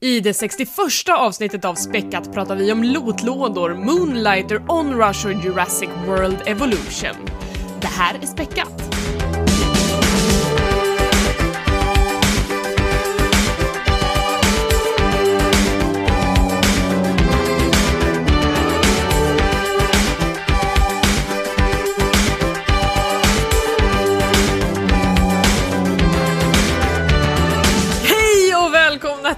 I 0.00 0.20
det 0.20 0.34
61 0.34 0.68
avsnittet 1.08 1.64
av 1.64 1.74
Späckat 1.74 2.32
pratar 2.32 2.56
vi 2.56 2.72
om 2.72 2.84
lotlådor, 2.84 3.74
Moonlighter, 3.74 4.62
Onrush 4.68 5.26
och 5.26 5.44
Jurassic 5.44 5.88
World 6.06 6.38
Evolution. 6.46 7.14
Det 7.80 7.86
här 7.86 8.14
är 8.14 8.26
Späckat. 8.26 8.77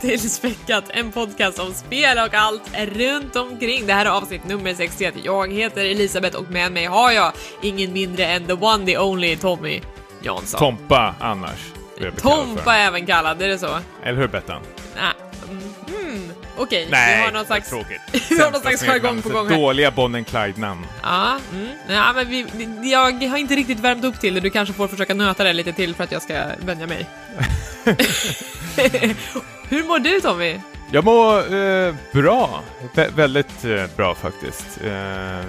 Till 0.00 0.30
Späckat, 0.30 0.84
en 0.88 1.12
podcast 1.12 1.58
om 1.58 1.74
spel 1.74 2.18
och 2.18 2.34
allt 2.34 2.62
runt 2.78 3.36
omkring. 3.36 3.86
Det 3.86 3.92
här 3.92 4.06
är 4.06 4.10
avsnitt 4.10 4.44
nummer 4.48 4.74
61. 4.74 5.14
Jag 5.22 5.52
heter 5.52 5.84
Elisabeth 5.84 6.36
och 6.36 6.50
med 6.50 6.72
mig 6.72 6.84
har 6.84 7.12
jag 7.12 7.32
ingen 7.62 7.92
mindre 7.92 8.26
än 8.26 8.46
the 8.46 8.52
one, 8.52 8.86
the 8.86 8.98
only 8.98 9.36
Tommy 9.36 9.80
Jansson. 10.22 10.58
Tompa 10.58 11.14
annars. 11.20 11.58
Tompa 12.16 12.76
även 12.76 13.06
kallad, 13.06 13.42
är 13.42 13.48
det 13.48 13.58
så? 13.58 13.78
Eller 14.02 14.18
hur 14.18 14.28
Bettan? 14.28 14.62
Nej. 14.96 15.12
Mm. 15.48 16.30
Okej, 16.56 16.84
vi 16.84 16.90
Nej, 16.90 17.24
har 17.24 17.32
någon 17.32 17.44
slags... 17.44 17.68
tråkigt. 17.70 18.00
vi 18.30 18.40
har 18.40 18.50
någon 18.50 18.60
slags 18.60 18.82
jargong 18.82 19.22
på 19.22 19.28
gång 19.28 19.48
här. 19.48 19.56
Dåliga 19.56 19.90
Bonnie 19.90 20.24
Clyde-namn. 20.24 20.86
Ja, 21.02 21.38
mm. 21.52 21.68
ja 21.88 22.12
men 22.14 22.28
vi, 22.28 22.46
vi- 22.52 22.92
jag 22.92 23.28
har 23.28 23.38
inte 23.38 23.54
riktigt 23.54 23.80
värmt 23.80 24.04
upp 24.04 24.20
till 24.20 24.34
det. 24.34 24.40
Du 24.40 24.50
kanske 24.50 24.74
får 24.74 24.88
försöka 24.88 25.14
nöta 25.14 25.44
det 25.44 25.52
lite 25.52 25.72
till 25.72 25.94
för 25.94 26.04
att 26.04 26.12
jag 26.12 26.22
ska 26.22 26.42
vänja 26.58 26.86
mig. 26.86 27.06
Hur 29.68 29.84
mår 29.88 29.98
du 29.98 30.20
Tommy? 30.20 30.60
Jag 30.92 31.04
mår 31.04 31.54
eh, 31.54 31.94
bra. 32.12 32.62
Vä- 32.94 33.14
väldigt 33.14 33.64
eh, 33.64 33.84
bra 33.96 34.14
faktiskt. 34.14 34.78
Eh, 34.84 34.90
det, 34.90 35.44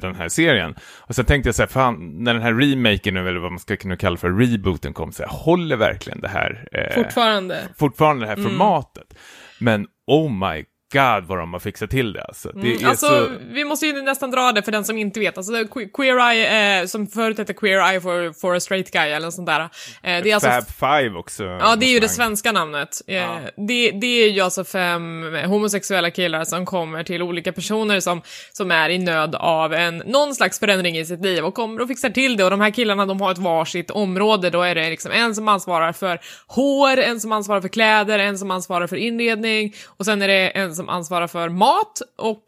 den 0.00 0.14
här 0.14 0.28
serien. 0.28 0.74
Och 0.98 1.14
sen 1.14 1.24
tänkte 1.24 1.48
jag 1.48 1.54
så 1.54 1.62
här, 1.62 1.66
fan, 1.68 2.24
när 2.24 2.34
den 2.34 2.42
här 2.42 2.54
remaken, 2.54 3.14
nu, 3.14 3.28
eller 3.28 3.40
vad 3.40 3.52
man 3.52 3.58
ska 3.58 3.76
kunna 3.76 3.96
kalla 3.96 4.16
för 4.16 4.30
rebooten, 4.30 4.92
kom, 4.92 5.12
så 5.12 5.22
här, 5.22 5.30
håller 5.30 5.76
verkligen 5.76 6.20
det 6.20 6.28
här 6.28 6.68
eh, 6.72 6.94
Fortfarande. 7.02 7.58
fortfarande 7.78 8.22
det 8.24 8.28
här 8.28 8.36
Mm. 8.36 8.50
formatet. 8.50 9.14
Men 9.60 9.86
oh 10.06 10.28
my 10.28 10.66
god 10.92 11.24
vad 11.26 11.38
de 11.38 11.52
har 11.52 11.60
fixat 11.60 11.90
till 11.90 12.12
det 12.12 12.22
alltså. 12.22 12.52
Det 12.54 12.74
är 12.74 12.86
Alltså, 12.88 13.06
så... 13.06 13.28
vi 13.40 13.64
måste 13.64 13.86
ju 13.86 14.02
nästan 14.02 14.30
dra 14.30 14.52
det 14.52 14.62
för 14.62 14.72
den 14.72 14.84
som 14.84 14.98
inte 14.98 15.20
vet. 15.20 15.36
Alltså, 15.38 15.52
Queer 15.96 16.30
Eye, 16.30 16.80
eh, 16.80 16.86
som 16.86 17.06
förut 17.06 17.38
hette 17.38 17.54
Queer 17.54 17.90
Eye 17.90 18.00
for, 18.00 18.32
for 18.40 18.56
a 18.56 18.60
straight 18.60 18.90
guy 18.92 19.08
eller 19.10 19.26
något 19.26 19.34
sånt 19.34 19.46
där. 19.46 19.60
Eh, 19.60 19.68
det 20.02 20.30
är 20.30 20.34
alltså 20.34 20.50
Fab 20.50 20.64
Five 20.68 21.18
också. 21.18 21.44
Ja, 21.44 21.76
det 21.76 21.86
är 21.86 21.90
ju 21.92 22.00
det 22.00 22.08
svenska 22.08 22.52
namnet. 22.52 23.00
Eh, 23.06 23.14
Ja. 23.18 23.38
Det, 23.56 23.90
det 23.90 24.06
är 24.06 24.30
ju 24.30 24.40
alltså 24.40 24.64
fem 24.64 25.34
homosexuella 25.46 26.10
killar 26.10 26.44
som 26.44 26.66
kommer 26.66 27.04
till 27.04 27.22
olika 27.22 27.52
personer 27.52 28.00
som, 28.00 28.22
som 28.52 28.70
är 28.70 28.90
i 28.90 28.98
nöd 28.98 29.34
av 29.34 29.74
en, 29.74 29.96
någon 30.06 30.34
slags 30.34 30.58
förändring 30.58 30.98
i 30.98 31.04
sitt 31.04 31.20
liv 31.24 31.44
och 31.44 31.54
kommer 31.54 31.80
och 31.82 31.88
fixar 31.88 32.10
till 32.10 32.36
det. 32.36 32.44
Och 32.44 32.50
de 32.50 32.60
här 32.60 32.70
killarna, 32.70 33.06
de 33.06 33.20
har 33.20 33.32
ett 33.32 33.38
varsitt 33.38 33.90
område. 33.90 34.50
Då 34.50 34.62
är 34.62 34.74
det 34.74 34.90
liksom 34.90 35.12
en 35.12 35.34
som 35.34 35.48
ansvarar 35.48 35.92
för 35.92 36.18
hår, 36.46 36.98
en 36.98 37.20
som 37.20 37.32
ansvarar 37.32 37.60
för 37.60 37.68
kläder, 37.68 38.18
en 38.18 38.38
som 38.38 38.50
ansvarar 38.50 38.86
för 38.86 38.96
inredning 38.96 39.74
och 39.86 40.04
sen 40.04 40.22
är 40.22 40.28
det 40.28 40.48
en 40.48 40.74
som 40.78 40.88
ansvarar 40.88 41.26
för 41.26 41.48
mat 41.48 42.02
och 42.18 42.44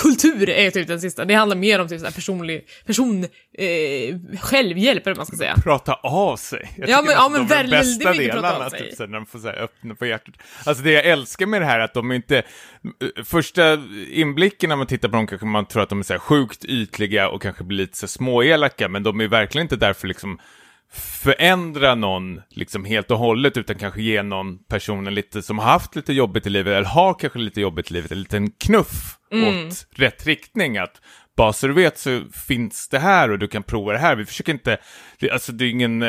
kultur 0.00 0.48
är 0.48 0.70
typ 0.70 0.88
den 0.88 1.00
sista. 1.00 1.24
Det 1.24 1.34
handlar 1.34 1.56
mer 1.56 1.80
om 1.80 1.88
typ 1.88 2.00
så 2.00 2.06
personlig, 2.06 2.68
person, 2.86 3.24
eh, 3.58 4.38
självhjälp 4.40 5.06
eller 5.06 5.16
man 5.16 5.26
ska 5.26 5.36
säga. 5.36 5.54
Prata 5.62 5.94
av 5.94 6.36
sig. 6.36 6.70
Jag 6.76 6.88
Ja, 6.88 7.02
men- 7.02 7.12
ja, 7.12 7.28
men 7.28 7.46
de 7.46 7.54
är 7.54 7.68
bästa 7.68 8.12
delarna. 8.12 8.70
Typ, 8.70 8.94
så 8.96 9.02
här, 9.02 9.08
när 9.10 9.18
de 9.18 9.26
får 9.26 9.38
så 9.38 9.46
här, 9.46 9.54
öppna 9.62 9.94
på 9.94 10.06
hjärtat. 10.06 10.34
Alltså 10.64 10.84
det 10.84 10.90
jag 10.92 11.04
älskar 11.04 11.46
med 11.46 11.62
det 11.62 11.66
här 11.66 11.80
är 11.80 11.84
att 11.84 11.94
de 11.94 12.12
inte... 12.12 12.42
Första 13.24 13.78
inblicken 14.10 14.68
när 14.68 14.76
man 14.76 14.86
tittar 14.86 15.08
på 15.08 15.16
dem 15.16 15.26
kanske 15.26 15.46
man 15.46 15.66
tror 15.66 15.82
att 15.82 15.88
de 15.88 15.98
är 15.98 16.02
så 16.02 16.12
här 16.12 16.18
sjukt 16.20 16.64
ytliga 16.64 17.28
och 17.28 17.42
kanske 17.42 17.64
blir 17.64 17.78
lite 17.78 17.96
så 17.98 18.06
här 18.06 18.08
småelaka, 18.08 18.88
men 18.88 19.02
de 19.02 19.20
är 19.20 19.28
verkligen 19.28 19.64
inte 19.64 19.76
där 19.76 19.92
för 19.92 20.08
liksom 20.08 20.38
förändra 20.92 21.94
någon 21.94 22.40
liksom 22.50 22.84
helt 22.84 23.10
och 23.10 23.18
hållet 23.18 23.56
utan 23.56 23.76
kanske 23.76 24.02
ge 24.02 24.22
någon 24.22 24.58
personen 24.58 25.14
lite 25.14 25.42
som 25.42 25.58
har 25.58 25.66
haft 25.66 25.96
lite 25.96 26.12
jobbigt 26.12 26.46
i 26.46 26.50
livet 26.50 26.72
eller 26.76 26.88
har 26.88 27.14
kanske 27.14 27.38
lite 27.38 27.60
jobbigt 27.60 27.90
i 27.90 27.94
livet 27.94 28.12
en 28.12 28.20
liten 28.20 28.50
knuff 28.50 29.12
Mm. 29.32 29.66
åt 29.68 29.86
rätt 29.94 30.26
riktning 30.26 30.78
att 30.78 31.00
bara 31.36 31.52
så 31.52 31.66
du 31.66 31.72
vet 31.72 31.98
så 31.98 32.20
finns 32.46 32.88
det 32.88 32.98
här 32.98 33.30
och 33.30 33.38
du 33.38 33.48
kan 33.48 33.62
prova 33.62 33.92
det 33.92 33.98
här. 33.98 34.16
Vi 34.16 34.24
försöker 34.24 34.52
inte, 34.52 34.78
det, 35.18 35.30
alltså 35.30 35.52
det 35.52 35.64
är 35.64 35.70
ingen, 35.70 36.02
eh, 36.02 36.08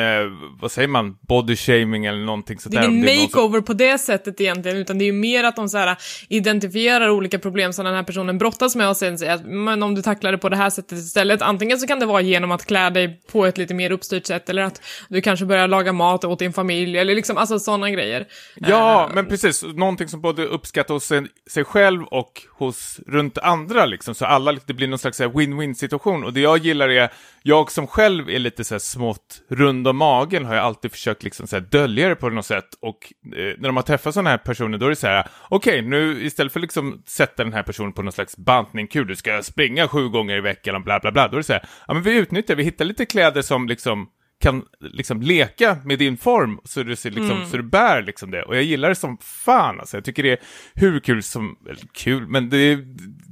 vad 0.60 0.72
säger 0.72 0.88
man, 0.88 1.16
body 1.28 1.56
shaming 1.56 2.06
eller 2.06 2.24
någonting 2.24 2.58
sånt 2.58 2.74
Det 2.74 2.80
är 2.80 2.88
ingen 2.88 3.22
makeover 3.22 3.60
på 3.60 3.72
det 3.72 3.98
sättet 3.98 4.40
egentligen, 4.40 4.78
utan 4.78 4.98
det 4.98 5.04
är 5.04 5.06
ju 5.06 5.12
mer 5.12 5.44
att 5.44 5.56
de 5.56 5.68
så 5.68 5.78
här 5.78 5.96
identifierar 6.28 7.10
olika 7.10 7.38
problem 7.38 7.72
som 7.72 7.84
den 7.84 7.94
här 7.94 8.02
personen 8.02 8.38
brottas 8.38 8.76
med 8.76 8.88
och 8.88 8.96
sen 8.96 9.18
säger 9.18 9.34
att 9.34 9.44
men 9.44 9.82
om 9.82 9.94
du 9.94 10.02
tacklar 10.02 10.32
det 10.32 10.38
på 10.38 10.48
det 10.48 10.56
här 10.56 10.70
sättet 10.70 10.98
istället, 10.98 11.42
antingen 11.42 11.78
så 11.78 11.86
kan 11.86 12.00
det 12.00 12.06
vara 12.06 12.20
genom 12.20 12.50
att 12.50 12.66
klä 12.66 12.90
dig 12.90 13.20
på 13.32 13.46
ett 13.46 13.58
lite 13.58 13.74
mer 13.74 13.90
uppstyrt 13.90 14.26
sätt 14.26 14.48
eller 14.48 14.62
att 14.62 14.82
du 15.08 15.20
kanske 15.20 15.46
börjar 15.46 15.68
laga 15.68 15.92
mat 15.92 16.24
åt 16.24 16.38
din 16.38 16.52
familj 16.52 16.98
eller 16.98 17.14
liksom 17.14 17.36
alltså 17.36 17.58
sådana 17.58 17.90
grejer. 17.90 18.26
Ja, 18.54 18.98
Eh, 19.08 19.14
men 19.14 19.26
precis. 19.26 19.62
Någonting 19.62 20.08
som 20.08 20.20
både 20.20 20.44
uppskattas 20.44 20.94
hos 20.94 21.04
sig, 21.04 21.26
sig 21.50 21.64
själv 21.64 22.04
och 22.04 22.42
hos 22.58 23.00
runt 23.06 23.38
andra 23.38 23.86
liksom. 23.86 24.14
Så 24.14 24.24
alla, 24.24 24.56
det 24.66 24.74
blir 24.74 24.88
någon 24.88 24.98
slags 24.98 25.20
win-win 25.20 25.74
situation. 25.74 26.24
Och 26.24 26.32
det 26.32 26.40
jag 26.40 26.58
gillar 26.58 26.88
är, 26.88 27.10
jag 27.48 27.70
som 27.70 27.86
själv 27.86 28.30
är 28.30 28.38
lite 28.38 28.64
så 28.64 28.74
här 28.74 28.78
smått 28.78 29.42
rund 29.48 29.88
om 29.88 29.96
magen 29.96 30.44
har 30.44 30.54
jag 30.54 30.64
alltid 30.64 30.90
försökt 30.90 31.22
liksom 31.22 31.46
så 31.46 31.60
dölja 31.60 32.08
det 32.08 32.14
på 32.14 32.30
något 32.30 32.46
sätt. 32.46 32.68
Och 32.80 33.12
eh, 33.36 33.54
när 33.58 33.68
de 33.68 33.76
har 33.76 33.82
träffat 33.82 34.14
sådana 34.14 34.30
här 34.30 34.38
personer 34.38 34.78
då 34.78 34.86
är 34.86 34.90
det 34.90 34.96
så 34.96 35.06
här, 35.06 35.28
okej, 35.48 35.82
nu 35.82 36.22
istället 36.24 36.52
för 36.52 36.60
liksom 36.60 37.02
sätta 37.06 37.44
den 37.44 37.52
här 37.52 37.62
personen 37.62 37.92
på 37.92 38.02
någon 38.02 38.12
slags 38.12 38.36
bantning, 38.36 38.88
du 38.92 39.16
ska 39.16 39.42
springa 39.42 39.88
sju 39.88 40.08
gånger 40.08 40.36
i 40.36 40.40
veckan 40.40 40.74
och 40.74 40.82
bla 40.82 41.00
bla 41.00 41.12
bla. 41.12 41.28
Då 41.28 41.34
är 41.34 41.38
det 41.38 41.44
så 41.44 41.52
här, 41.52 41.68
ja 41.86 41.94
men 41.94 42.02
vi 42.02 42.16
utnyttjar, 42.16 42.54
vi 42.54 42.62
hittar 42.62 42.84
lite 42.84 43.06
kläder 43.06 43.42
som 43.42 43.68
liksom 43.68 44.08
kan 44.40 44.64
liksom 44.80 45.22
leka 45.22 45.76
med 45.84 45.98
din 45.98 46.16
form 46.16 46.60
så 46.64 46.82
du, 46.82 46.96
ser 46.96 47.10
liksom, 47.10 47.46
så 47.50 47.56
du 47.56 47.62
bär 47.62 48.02
liksom 48.02 48.30
det. 48.30 48.42
Och 48.42 48.56
jag 48.56 48.62
gillar 48.62 48.88
det 48.88 48.94
som 48.94 49.18
fan 49.20 49.80
alltså. 49.80 49.96
Jag 49.96 50.04
tycker 50.04 50.22
det 50.22 50.32
är 50.32 50.38
hur 50.74 51.00
kul 51.00 51.22
som, 51.22 51.56
eller 51.68 51.82
kul, 51.94 52.26
men 52.26 52.50
det 52.50 52.56
är, 52.56 52.76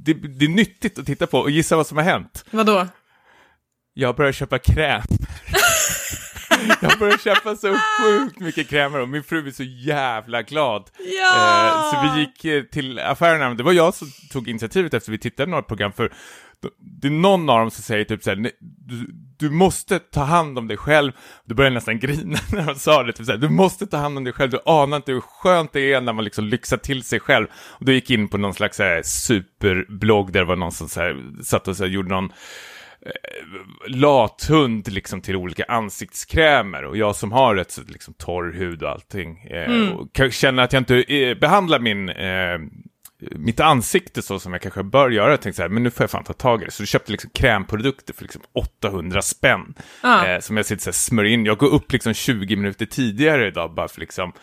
det, 0.05 0.13
det 0.13 0.45
är 0.45 0.49
nyttigt 0.49 0.99
att 0.99 1.05
titta 1.05 1.27
på. 1.27 1.39
Och 1.39 1.51
gissa 1.51 1.75
vad 1.75 1.87
som 1.87 1.97
har 1.97 2.03
hänt? 2.03 2.45
Vadå? 2.51 2.87
Jag 3.99 4.15
börjar 4.15 4.31
köpa 4.31 4.59
kräm. 4.59 5.01
jag 6.81 6.99
börjar 6.99 7.17
köpa 7.17 7.55
så 7.55 7.75
sjukt 7.99 8.39
mycket 8.39 8.69
krämer 8.69 8.99
och 8.99 9.09
min 9.09 9.23
fru 9.23 9.47
är 9.47 9.51
så 9.51 9.63
jävla 9.63 10.41
glad. 10.41 10.89
Ja! 10.99 11.67
Eh, 11.67 11.91
så 11.91 12.13
vi 12.13 12.19
gick 12.19 12.45
eh, 12.45 12.63
till 12.63 12.99
affärerna, 12.99 13.53
det 13.53 13.63
var 13.63 13.73
jag 13.73 13.93
som 13.93 14.07
tog 14.31 14.47
initiativet 14.47 14.93
efter 14.93 15.11
vi 15.11 15.17
tittade 15.17 15.45
på 15.45 15.49
några 15.49 15.63
program 15.63 15.91
för 15.91 16.13
det 16.79 17.07
är 17.07 17.11
någon 17.11 17.49
av 17.49 17.59
dem 17.59 17.71
som 17.71 17.83
säger 17.83 18.05
typ 18.05 18.23
såhär, 18.23 18.51
du, 18.59 19.07
du 19.37 19.49
måste 19.49 19.99
ta 19.99 20.23
hand 20.23 20.57
om 20.57 20.67
dig 20.67 20.77
själv. 20.77 21.11
Du 21.45 21.55
börjar 21.55 21.71
nästan 21.71 21.99
grina 21.99 22.39
när 22.51 22.65
de 22.65 22.75
sa 22.75 23.03
det, 23.03 23.13
typ 23.13 23.25
såhär, 23.25 23.39
du 23.39 23.49
måste 23.49 23.87
ta 23.87 23.97
hand 23.97 24.17
om 24.17 24.23
dig 24.23 24.33
själv, 24.33 24.51
du 24.51 24.59
anar 24.65 24.97
inte 24.97 25.11
hur 25.11 25.21
skönt 25.21 25.73
det 25.73 25.93
är 25.93 26.01
när 26.01 26.13
man 26.13 26.23
liksom 26.23 26.45
lyxar 26.45 26.77
till 26.77 27.03
sig 27.03 27.19
själv. 27.19 27.47
Och 27.53 27.85
då 27.85 27.91
gick 27.91 28.09
in 28.09 28.27
på 28.27 28.37
någon 28.37 28.53
slags 28.53 28.77
såhär, 28.77 29.01
superblogg 29.03 30.31
där 30.31 30.39
det 30.39 30.45
var 30.45 30.55
någon 30.55 30.71
som 30.71 30.89
såhär, 30.89 31.43
satt 31.43 31.67
och 31.67 31.77
såhär, 31.77 31.89
gjorde 31.89 32.09
någon 32.09 32.31
lathund 33.87 34.87
liksom 34.87 35.21
till 35.21 35.35
olika 35.35 35.63
ansiktskrämer 35.63 36.85
och 36.85 36.97
jag 36.97 37.15
som 37.15 37.31
har 37.31 37.55
rätt 37.55 37.71
så 37.71 37.81
liksom 37.87 38.13
torr 38.13 38.53
hud 38.53 38.83
och 38.83 38.89
allting 38.89 39.39
eh, 39.43 39.91
och 39.91 40.13
kan 40.13 40.31
känna 40.31 40.63
att 40.63 40.73
jag 40.73 40.81
inte 40.81 41.01
eh, 41.01 41.37
behandlar 41.37 41.79
min 41.79 42.09
eh, 42.09 42.59
mitt 43.19 43.59
ansikte 43.59 44.21
så 44.21 44.39
som 44.39 44.53
jag 44.53 44.61
kanske 44.61 44.83
bör 44.83 45.09
göra. 45.09 45.29
Jag 45.29 45.41
tänkte 45.41 45.57
så 45.57 45.61
här, 45.61 45.69
men 45.69 45.83
nu 45.83 45.91
får 45.91 46.03
jag 46.03 46.11
fan 46.11 46.23
ta 46.23 46.33
tag 46.33 46.61
i 46.61 46.65
det. 46.65 46.71
Så 46.71 46.81
jag 46.81 46.87
köpte 46.87 47.11
liksom 47.11 47.29
krämprodukter 47.33 48.13
för 48.13 48.23
liksom 48.23 48.41
800 48.53 49.21
spänn. 49.21 49.73
Ja. 50.03 50.27
Eh, 50.27 50.39
som 50.39 50.57
jag 50.57 50.65
sitter 50.65 50.83
så 50.83 50.89
här, 50.89 50.93
smörjer 50.93 51.33
in. 51.33 51.45
Jag 51.45 51.57
går 51.57 51.73
upp 51.73 51.91
liksom 51.91 52.13
20 52.13 52.55
minuter 52.55 52.85
tidigare 52.85 53.47
idag 53.47 53.73
bara 53.73 53.87
för 53.87 53.99
liksom 53.99 54.33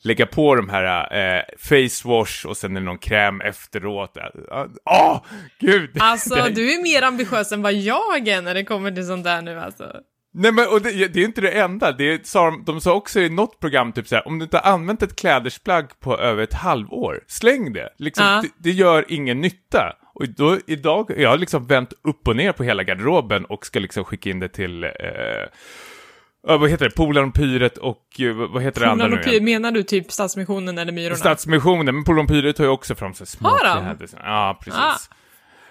lägga 0.00 0.26
på 0.26 0.54
de 0.54 0.68
här 0.68 1.16
eh, 1.36 1.42
face 1.58 2.08
wash 2.08 2.46
och 2.46 2.56
sen 2.56 2.76
är 2.76 2.80
det 2.80 2.86
någon 2.86 2.98
kräm 2.98 3.40
efteråt. 3.40 4.16
Åh, 4.50 4.64
oh, 4.84 5.22
gud! 5.58 5.90
Alltså, 6.00 6.34
du 6.34 6.74
är 6.74 6.82
mer 6.82 7.02
ambitiös 7.02 7.52
än 7.52 7.62
vad 7.62 7.74
jag 7.74 8.28
är 8.28 8.42
när 8.42 8.54
det 8.54 8.64
kommer 8.64 8.90
till 8.90 9.06
sånt 9.06 9.24
där 9.24 9.42
nu 9.42 9.60
alltså. 9.60 9.92
Nej 10.34 10.52
men 10.52 10.68
och 10.68 10.82
det, 10.82 11.08
det 11.08 11.20
är 11.20 11.24
inte 11.24 11.40
det 11.40 11.50
enda, 11.60 11.92
det 11.92 12.26
sa 12.26 12.44
de, 12.44 12.64
de 12.64 12.80
sa 12.80 12.94
också 12.94 13.20
i 13.20 13.28
något 13.28 13.60
program 13.60 13.92
typ 13.92 14.08
så 14.08 14.14
här, 14.14 14.28
om 14.28 14.38
du 14.38 14.42
inte 14.42 14.56
har 14.58 14.72
använt 14.72 15.02
ett 15.02 15.16
klädesplagg 15.16 16.00
på 16.00 16.18
över 16.18 16.42
ett 16.42 16.54
halvår, 16.54 17.24
släng 17.26 17.72
det. 17.72 17.88
Liksom, 17.98 18.26
Ja. 18.26 18.42
det, 18.42 18.48
det 18.58 18.70
gör 18.70 19.04
ingen 19.08 19.40
nytta. 19.40 19.96
Och 20.14 20.28
då, 20.28 20.58
idag, 20.66 21.10
jag 21.16 21.30
har 21.30 21.38
liksom 21.38 21.66
vänt 21.66 21.92
upp 22.04 22.28
och 22.28 22.36
ner 22.36 22.52
på 22.52 22.64
hela 22.64 22.82
garderoben 22.82 23.44
och 23.44 23.66
ska 23.66 23.78
liksom 23.78 24.04
skicka 24.04 24.30
in 24.30 24.40
det 24.40 24.48
till, 24.48 24.84
eh, 24.84 24.90
ja, 26.48 26.56
vad 26.56 26.70
heter 26.70 26.84
det, 26.84 26.94
Polaren 26.94 27.32
Pyret 27.32 27.78
och 27.78 28.20
eh, 28.20 28.34
vad 28.34 28.62
heter 28.62 28.80
det 28.80 28.90
andra 28.90 29.04
Polarn 29.04 29.10
nu 29.10 29.16
och 29.16 29.26
Py- 29.26 29.30
igen? 29.32 29.44
menar 29.44 29.72
du 29.72 29.82
typ 29.82 30.12
Stadsmissionen 30.12 30.78
eller 30.78 30.92
Myrorna? 30.92 31.16
Stadsmissionen, 31.16 31.94
men 31.94 32.04
Polaren 32.04 32.26
Pyret 32.26 32.58
har 32.58 32.64
ju 32.64 32.70
också 32.70 32.94
fram 32.94 33.14
här 33.18 33.26
små 33.26 33.48
Har 33.48 33.64
de? 33.98 34.08
Ja, 34.22 34.60
precis. 34.64 35.10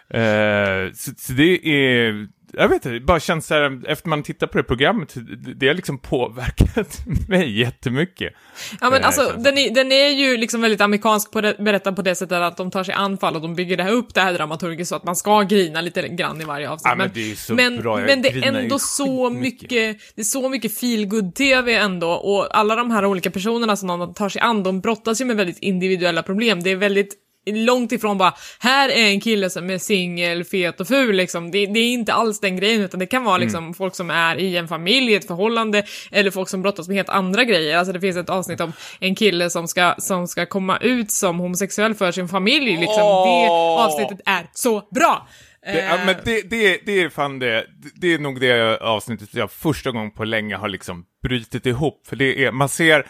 Eh, 0.09 0.91
så, 0.93 1.11
så 1.17 1.33
det 1.33 1.67
är, 1.67 2.27
jag 2.53 2.69
vet 2.69 2.75
inte, 2.75 2.89
det 2.89 2.99
bara 2.99 3.19
känns 3.19 3.47
så 3.47 3.53
här, 3.53 3.81
efter 3.87 4.09
man 4.09 4.23
tittar 4.23 4.47
på 4.47 4.57
det 4.57 4.63
programmet, 4.63 5.13
det, 5.55 5.67
har 5.67 5.73
liksom 5.73 5.97
påverkat 5.97 6.99
mig 7.27 7.59
jättemycket. 7.59 8.33
Ja 8.81 8.89
men 8.89 8.97
Eh, 9.01 9.07
alltså, 9.07 9.33
den 9.37 9.57
är, 9.57 9.69
den 9.69 9.91
är 9.91 10.09
ju 10.09 10.37
liksom 10.37 10.61
väldigt 10.61 10.81
amerikansk 10.81 11.31
på 11.31 11.41
det, 11.41 11.55
berättad 11.59 11.91
på 11.91 12.01
det 12.01 12.15
sättet 12.15 12.37
att 12.37 12.57
de 12.57 12.71
tar 12.71 12.83
sig 12.83 12.93
anfall 12.93 13.35
och 13.35 13.41
de 13.41 13.55
bygger 13.55 13.77
det 13.77 13.83
här 13.83 13.91
upp 13.91 14.13
det 14.13 14.21
här 14.21 14.33
dramaturgiskt 14.33 14.89
så 14.89 14.95
att 14.95 15.03
man 15.03 15.15
ska 15.15 15.41
grina 15.41 15.81
lite 15.81 16.07
grann 16.07 16.41
i 16.41 16.45
varje 16.45 16.69
avsnitt. 16.69 16.89
Ja, 16.89 16.95
men 16.95 17.11
det 17.13 17.19
är 17.19 17.27
ju 17.27 17.35
så 17.35 17.53
men, 17.53 17.77
bra, 17.77 17.99
jag 17.99 18.07
men 18.07 18.21
det 18.21 18.29
är 18.29 18.55
ändå 18.55 18.79
så 18.79 19.29
mycket, 19.29 19.99
det 20.15 20.21
är 20.21 20.23
så 20.23 20.49
mycket 20.49 20.79
feelgood 20.79 21.35
tv 21.35 21.75
ändå 21.75 22.09
och 22.09 22.57
alla 22.57 22.75
de 22.75 22.91
här 22.91 23.05
olika 23.05 23.31
personerna 23.31 23.75
som 23.75 23.87
de 23.87 24.13
tar 24.13 24.29
sig 24.29 24.41
an, 24.41 24.63
de 24.63 24.81
brottas 24.81 25.21
ju 25.21 25.25
med 25.25 25.35
väldigt 25.35 25.59
individuella 25.59 26.23
problem. 26.23 26.63
Det 26.63 26.69
är 26.69 26.75
väldigt 26.75 27.26
långt 27.51 27.91
ifrån 27.91 28.17
bara, 28.17 28.33
här 28.59 28.89
är 28.89 29.07
en 29.07 29.19
kille 29.21 29.49
som 29.49 29.69
är 29.69 29.77
singel, 29.77 30.43
fet 30.43 30.79
och 30.81 30.87
ful 30.87 31.15
liksom. 31.15 31.51
Det, 31.51 31.65
det 31.65 31.79
är 31.79 31.93
inte 31.93 32.13
alls 32.13 32.39
den 32.39 32.55
grejen, 32.57 32.81
utan 32.81 32.99
det 32.99 33.05
kan 33.05 33.23
vara 33.23 33.37
liksom 33.37 33.63
Mm. 33.63 33.73
folk 33.73 33.95
som 33.95 34.09
är 34.11 34.35
i 34.39 34.57
en 34.57 34.67
familj, 34.67 35.11
i 35.11 35.15
ett 35.15 35.27
förhållande, 35.27 35.83
eller 36.11 36.31
folk 36.31 36.49
som 36.49 36.61
brottas 36.61 36.87
med 36.87 36.97
helt 36.97 37.09
andra 37.09 37.43
grejer. 37.43 37.77
Alltså 37.77 37.93
det 37.93 37.99
finns 37.99 38.17
ett 38.17 38.29
avsnitt 38.29 38.61
om 38.61 38.73
en 38.99 39.15
kille 39.15 39.49
som 39.49 39.67
ska, 39.67 39.95
som 39.97 40.27
ska 40.27 40.45
komma 40.45 40.77
ut 40.77 41.11
som 41.11 41.39
homosexuell 41.39 41.93
för 41.95 42.11
sin 42.11 42.27
familj, 42.27 42.71
liksom. 42.77 43.03
Det 43.03 43.47
Åh! 43.49 43.85
avsnittet 43.85 44.19
är 44.25 44.45
så 44.53 44.87
bra! 44.95 45.27
Det, 45.65 45.85
ja, 45.85 45.97
Eh, 45.97 46.05
men 46.05 46.15
det, 46.23 46.49
det, 46.49 46.79
det 46.85 47.01
är 47.01 47.09
fan 47.09 47.39
det, 47.39 47.65
det 47.95 48.13
är 48.13 48.19
nog 48.19 48.39
det 48.39 48.77
avsnittet 48.81 49.29
jag 49.31 49.51
första 49.51 49.91
gången 49.91 50.11
på 50.11 50.23
länge 50.23 50.55
har 50.55 50.67
liksom 50.67 51.05
brutit 51.23 51.65
ihop. 51.65 52.07
För 52.07 52.15
det 52.15 52.45
är, 52.45 52.51
man 52.51 52.69
ser, 52.69 53.05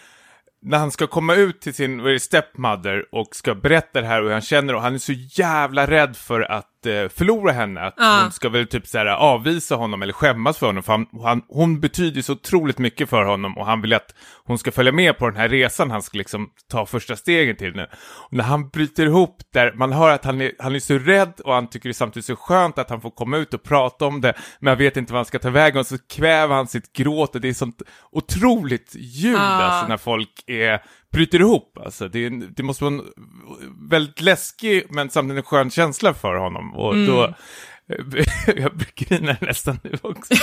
när 0.61 0.77
han 0.77 0.91
ska 0.91 1.07
komma 1.07 1.35
ut 1.35 1.61
till 1.61 1.73
sin 1.73 1.97
vad 1.97 2.09
är 2.09 2.13
det, 2.13 2.19
stepmother 2.19 3.05
och 3.11 3.35
ska 3.35 3.55
berätta 3.55 4.01
det 4.01 4.07
här 4.07 4.21
och 4.21 4.25
hur 4.25 4.33
han 4.33 4.41
känner 4.41 4.75
och 4.75 4.81
han 4.81 4.93
är 4.93 4.97
så 4.99 5.13
jävla 5.13 5.87
rädd 5.87 6.15
för 6.15 6.41
att 6.41 6.76
eh, 6.85 7.09
förlora 7.09 7.51
henne. 7.51 7.81
Att 7.81 7.93
Ja. 7.97 8.19
hon 8.21 8.31
ska 8.31 8.49
väl 8.49 8.67
typ 8.67 8.87
så 8.87 8.97
här, 8.97 9.05
avvisa 9.05 9.75
honom 9.75 10.01
eller 10.01 10.13
skämmas 10.13 10.57
för 10.57 10.65
honom. 10.65 10.83
För 10.83 10.91
han, 10.91 11.05
han, 11.23 11.41
hon 11.47 11.79
betyder 11.79 12.21
så 12.21 12.33
otroligt 12.33 12.77
mycket 12.77 13.09
för 13.09 13.23
honom 13.25 13.57
och 13.57 13.65
han 13.65 13.81
vill 13.81 13.93
att 13.93 14.13
hon 14.45 14.57
ska 14.57 14.71
följa 14.71 14.91
med 14.91 15.17
på 15.17 15.29
den 15.29 15.39
här 15.39 15.49
resan 15.49 15.91
han 15.91 16.01
ska 16.01 16.17
liksom 16.17 16.49
ta 16.71 16.85
första 16.85 17.15
stegen 17.15 17.55
till 17.55 17.75
nu. 17.75 17.87
Och 18.03 18.33
när 18.33 18.43
han 18.43 18.69
bryter 18.69 19.05
ihop 19.05 19.37
där, 19.53 19.73
man 19.75 19.91
hör 19.91 20.09
att 20.11 20.25
han 20.25 20.41
är, 20.41 20.51
han 20.59 20.75
är 20.75 20.79
så 20.79 20.97
rädd 20.97 21.33
och 21.43 21.53
han 21.53 21.69
tycker 21.69 21.89
det 21.89 21.91
är 21.91 21.93
samtidigt 21.93 22.25
så 22.25 22.35
skönt 22.35 22.77
att 22.77 22.89
han 22.89 23.01
får 23.01 23.09
komma 23.11 23.37
ut 23.37 23.53
och 23.53 23.63
prata 23.63 24.05
om 24.05 24.21
det, 24.21 24.33
men 24.59 24.71
han 24.71 24.77
vet 24.77 24.97
inte 24.97 25.13
vad 25.13 25.17
han 25.19 25.25
ska 25.25 25.39
ta 25.39 25.49
vägen 25.49 25.79
och 25.79 25.87
så 25.87 25.97
kväver 26.09 26.55
han 26.55 26.67
sitt 26.67 26.93
gråt 26.93 27.35
och 27.35 27.41
det 27.41 27.49
är 27.49 27.53
sånt 27.53 27.81
otroligt 28.11 28.95
ljud 28.95 29.35
Ah. 29.35 29.39
alltså 29.39 29.87
när 29.87 29.97
folk 29.97 30.43
är, 30.47 30.81
bryter 31.13 31.39
ihop. 31.39 31.77
Alltså, 31.85 32.07
det, 32.07 32.19
är, 32.19 32.27
en- 32.27 32.53
det 32.55 32.63
måste 32.63 32.83
vara 32.83 32.93
en 32.93 33.01
väldigt 33.89 34.21
läskig 34.21 34.83
men 34.89 35.09
samtidigt 35.09 35.37
en 35.43 35.43
skön 35.49 35.69
känsla 35.69 36.13
för 36.13 36.35
honom 36.35 36.73
och 36.75 36.95
då 36.95 37.33
jag 38.47 38.71
grinar 38.95 39.37
nästan 39.41 39.79
nu 39.83 39.91
också. 40.01 40.33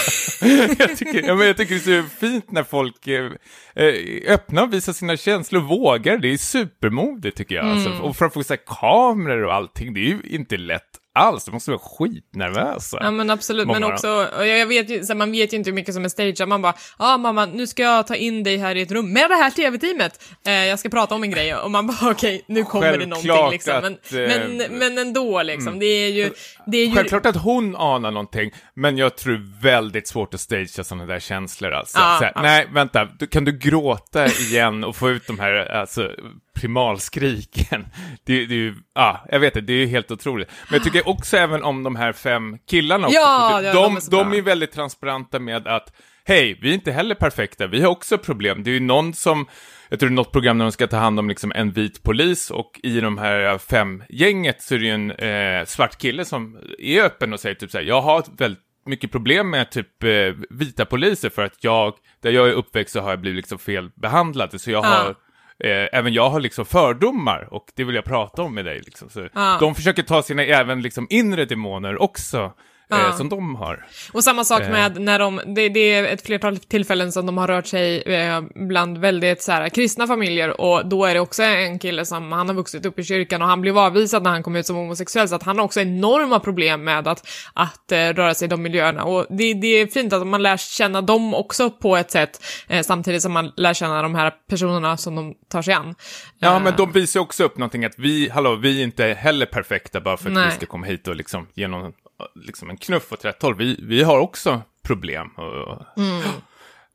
jag, 0.79 0.97
tycker, 0.97 1.23
ja, 1.29 1.35
men 1.35 1.47
jag 1.47 1.57
tycker 1.57 1.75
det 1.75 1.97
är 1.97 2.03
så 2.03 2.09
fint 2.09 2.51
när 2.51 2.63
folk 2.63 3.07
eh, 3.07 3.33
eh, 3.75 3.95
öppnar 4.35 4.63
och 4.63 4.73
visar 4.75 4.93
sina 4.93 5.17
känslor 5.17 5.63
och 5.63 5.69
vågar. 5.69 6.19
Det 6.19 6.29
är 6.33 6.37
supermodigt 6.37 7.37
tycker 7.37 7.55
jag. 7.55 7.67
Alltså, 7.67 7.91
och 7.91 8.17
framförallt 8.17 8.47
så 8.47 8.55
här, 8.55 8.61
kameror 8.67 9.45
och 9.45 9.55
allting, 9.55 9.95
det 9.95 10.01
är 10.01 10.05
ju 10.05 10.21
inte 10.25 10.57
lätt 10.57 10.94
alls. 11.15 11.45
Det 11.45 11.53
måste 11.53 11.71
vara 11.71 11.81
skitnervösa. 11.81 12.99
Ja 13.01 13.11
men 13.11 13.31
absolut, 13.31 13.67
Många 13.67 13.81
men 13.81 13.93
också, 13.93 14.29
jag 14.45 14.67
vet 14.67 14.91
ju, 14.91 15.03
så 15.05 15.13
här, 15.13 15.19
man 15.19 15.33
vet 15.33 15.53
ju 15.53 15.57
inte 15.57 15.71
hur 15.71 15.75
mycket 15.75 15.95
som 15.95 16.05
är 16.05 16.09
stageat, 16.09 16.49
man 16.49 16.63
bara, 16.63 16.75
ja 16.99 17.15
ah, 17.15 17.19
mamma, 17.19 17.47
nu 17.47 17.67
ska 17.67 17.83
jag 17.83 18.07
ta 18.07 18.15
in 18.15 18.43
dig 18.43 18.57
här 18.57 18.77
i 18.77 18.83
ett 18.83 18.91
rum 18.91 19.13
med 19.13 19.31
det 19.31 19.35
här 19.35 19.51
tv-teamet, 19.51 20.25
eh, 20.47 20.53
jag 20.53 20.79
ska 20.79 20.89
prata 20.89 21.15
om 21.15 21.23
en 21.23 21.31
grej, 21.31 21.55
och 21.57 21.71
man 21.71 21.87
bara 21.87 21.97
okej, 22.11 22.45
nu 22.49 22.65
kommer 22.65 22.99
det 22.99 23.07
någonting 23.07 23.31
Självklart 23.31 23.53
liksom, 23.53 23.81
men, 23.83 23.93
att, 23.93 24.13
eh, 24.13 24.37
mm. 24.37 24.57
men, 24.57 24.79
men 24.79 24.99
ändå 24.99 25.43
liksom, 25.43 25.79
det 25.79 25.87
är 25.87 26.11
ju, 26.11 26.31
det 26.67 26.77
är 26.79 26.87
ju, 26.87 26.95
Självklart 26.95 27.27
att 27.27 27.37
hon 27.37 27.77
anar 27.77 28.11
någonting, 28.11 28.51
men 28.75 28.97
jag 28.97 29.17
tror 29.17 29.63
väldigt 29.63 30.09
svårt 30.09 30.35
att 30.35 30.41
stagea 30.41 30.85
sådana 30.85 31.07
där 31.07 31.21
känslor 31.21 31.73
alltså. 31.73 31.99
Ja, 31.99 32.17
så 32.19 32.25
här, 32.25 32.33
ja. 32.35 32.43
Nej, 32.43 32.69
vänta, 32.73 33.09
kan 33.31 33.45
du 33.45 33.53
gråta 33.59 34.27
igen 34.27 34.85
och 34.85 34.97
få 34.97 35.11
ut 35.11 35.27
de 35.27 35.39
här 35.39 35.53
alltså, 35.73 36.11
primalskriken? 36.55 37.87
Det, 38.25 38.47
det 38.47 38.55
är 38.55 38.59
ju, 38.59 38.75
ja, 38.95 39.25
jag 39.31 39.41
vet 39.41 39.57
inte, 39.57 39.73
det 39.73 39.83
är 39.83 39.87
helt 39.87 40.11
otroligt. 40.11 40.49
Men 40.71 40.75
jag 40.75 40.85
tycker 40.85 41.09
också 41.09 41.37
även 41.37 41.63
om 41.63 41.83
de 41.83 41.97
här 41.97 42.13
fem 42.13 42.59
killarna 42.71 43.07
också, 43.07 43.19
Ja, 43.19 43.61
de, 43.63 43.73
de 43.73 43.97
är 43.97 44.11
de 44.11 44.33
är 44.39 44.43
väldigt 44.43 44.73
transparenta 44.73 45.39
med 45.39 45.67
att 45.69 45.93
Hej, 46.27 46.59
vi 46.63 46.71
är 46.71 46.75
inte 46.75 46.93
heller 46.93 47.15
perfekta, 47.15 47.67
vi 47.67 47.81
har 47.83 47.91
också 47.91 48.19
problem. 48.19 48.63
Det 48.63 48.71
är 48.71 48.73
ju 48.73 48.81
någon 48.81 49.15
som, 49.15 49.47
jag 49.89 49.99
tror 50.01 50.09
det 50.11 50.13
är 50.13 50.15
något 50.15 50.33
program 50.33 50.59
när 50.59 50.65
de 50.65 50.73
ska 50.73 50.87
ta 50.87 50.97
hand 50.97 51.19
om 51.19 51.29
liksom 51.29 51.53
en 51.55 51.73
vit 51.73 52.03
polis 52.03 52.51
och 52.51 52.81
i 52.83 53.01
de 53.01 53.19
här 53.19 53.59
fem 53.59 54.03
gänget 54.09 54.63
så 54.63 54.75
är 54.75 54.79
det 54.79 54.85
ju 54.85 54.91
en 54.91 55.11
eh, 55.11 55.65
svart 55.65 55.99
kille 55.99 56.25
som 56.25 56.59
är 56.79 57.03
öppen 57.03 57.33
och 57.33 57.41
säger 57.41 57.55
typ 57.55 57.71
så 57.71 57.79
här, 57.79 57.85
jag 57.85 58.01
har 58.01 58.25
väldigt 58.39 58.63
mycket 58.87 59.13
problem 59.13 59.51
med 59.51 59.71
typ 59.71 60.03
eh, 60.03 60.11
vita 60.51 60.85
poliser 60.85 61.31
för 61.31 61.45
att 61.45 61.65
jag, 61.65 61.95
där 62.23 62.31
jag 62.31 62.49
är 62.49 62.53
uppväxt 62.53 62.93
så 62.93 63.01
har 63.01 63.11
jag 63.11 63.21
blivit 63.21 63.37
liksom 63.37 63.59
fel 63.59 63.91
behandlad, 63.95 64.61
så 64.61 64.71
jag 64.71 64.85
Ja. 64.85 64.89
har 64.89 65.15
Eh, 65.59 65.89
även 65.99 66.13
jag 66.13 66.31
har 66.31 66.41
liksom 66.41 66.65
fördomar 66.65 67.49
och 67.51 67.67
det 67.75 67.85
vill 67.85 67.95
jag 67.95 68.05
prata 68.05 68.43
om 68.43 68.55
med 68.55 68.65
dig. 68.65 68.81
Liksom. 68.81 69.09
Så 69.09 69.29
Ja. 69.35 69.57
De 69.61 69.75
försöker 69.75 70.03
ta 70.03 70.23
sina 70.23 70.43
även 70.45 70.83
liksom 70.83 71.07
inre 71.11 71.45
demoner 71.45 72.03
också, 72.03 72.53
eh, 72.93 72.99
Ja. 72.99 73.13
som 73.13 73.29
de 73.29 73.55
har. 73.57 73.87
Och 74.13 74.25
samma 74.25 74.45
sak 74.45 74.63
Eh. 74.63 74.71
med 74.71 75.01
när 75.01 75.19
de, 75.19 75.41
det, 75.47 75.69
det 75.69 75.81
är 75.95 76.05
ett 76.05 76.27
flertal 76.27 76.59
tillfällen 76.59 77.13
som 77.13 77.27
de 77.27 77.39
har 77.39 77.47
rört 77.49 77.67
sig 77.67 78.03
eh, 78.03 78.41
bland 78.55 78.99
väldigt 78.99 79.43
så 79.43 79.53
här, 79.53 79.69
kristna 79.69 80.07
familjer 80.07 80.61
och 80.61 80.87
då 80.89 81.05
är 81.05 81.15
det 81.15 81.21
också 81.21 81.43
en 81.43 81.79
kille 81.79 82.05
som, 82.07 82.33
han 82.33 82.49
har 82.49 82.55
vuxit 82.55 82.87
upp 82.87 82.99
i 82.99 83.05
kyrkan 83.05 83.43
och 83.43 83.49
han 83.49 83.61
blev 83.61 83.79
avvisad 83.79 84.23
när 84.23 84.31
han 84.31 84.43
kom 84.43 84.57
ut 84.57 84.67
som 84.67 84.77
homosexuell 84.77 85.29
så 85.29 85.35
att 85.35 85.43
han 85.43 85.59
har 85.59 85.65
också 85.65 85.81
enorma 85.81 86.41
problem 86.41 86.85
med 86.85 87.09
att, 87.09 87.29
att 87.53 87.93
eh, 87.93 87.99
röra 87.99 88.35
sig 88.35 88.47
i 88.47 88.49
de 88.49 88.63
miljöerna 88.63 89.05
och 89.05 89.27
det, 89.31 89.55
det 89.55 89.67
är 89.67 89.87
fint 89.87 90.13
att 90.13 90.27
man 90.27 90.43
lär 90.43 90.57
känna 90.57 91.01
dem 91.03 91.35
också 91.35 91.71
på 91.71 91.97
ett 91.97 92.11
sätt 92.11 92.45
eh, 92.69 92.83
samtidigt 92.83 93.23
som 93.23 93.33
man 93.33 93.53
lär 93.57 93.75
känna 93.75 94.03
de 94.03 94.15
här 94.15 94.33
personerna 94.51 94.97
som 94.97 95.15
de 95.17 95.35
tar 95.51 95.63
sig 95.63 95.75
an. 95.75 95.95
Ja, 96.39 96.57
Eh, 96.57 96.63
men 96.63 96.73
de 96.77 96.93
visar 96.93 97.21
också 97.21 97.45
upp 97.45 97.59
någonting 97.59 97.85
att 97.85 97.95
vi, 97.99 98.29
hallå, 98.29 98.57
vi 98.57 98.81
är 98.81 98.85
inte 98.85 99.05
heller 99.07 99.47
perfekta 99.47 100.01
bara 100.01 100.17
för 100.17 100.27
att 100.29 100.35
Nej. 100.35 100.47
vi 100.47 100.51
ska 100.57 100.67
komma 100.67 100.87
hit 100.87 101.09
och 101.09 101.17
liksom 101.17 101.47
ge 101.55 101.69
någon, 101.69 101.93
liksom 102.35 102.71
en 102.71 102.77
knuff 102.77 103.13
åt 103.13 103.25
rätt 103.25 103.43
håll. 103.43 103.55
Vi, 103.55 103.81
vi 103.83 104.03
har 104.03 104.19
också 104.19 104.63
problem. 104.83 105.29
Och... 105.29 105.83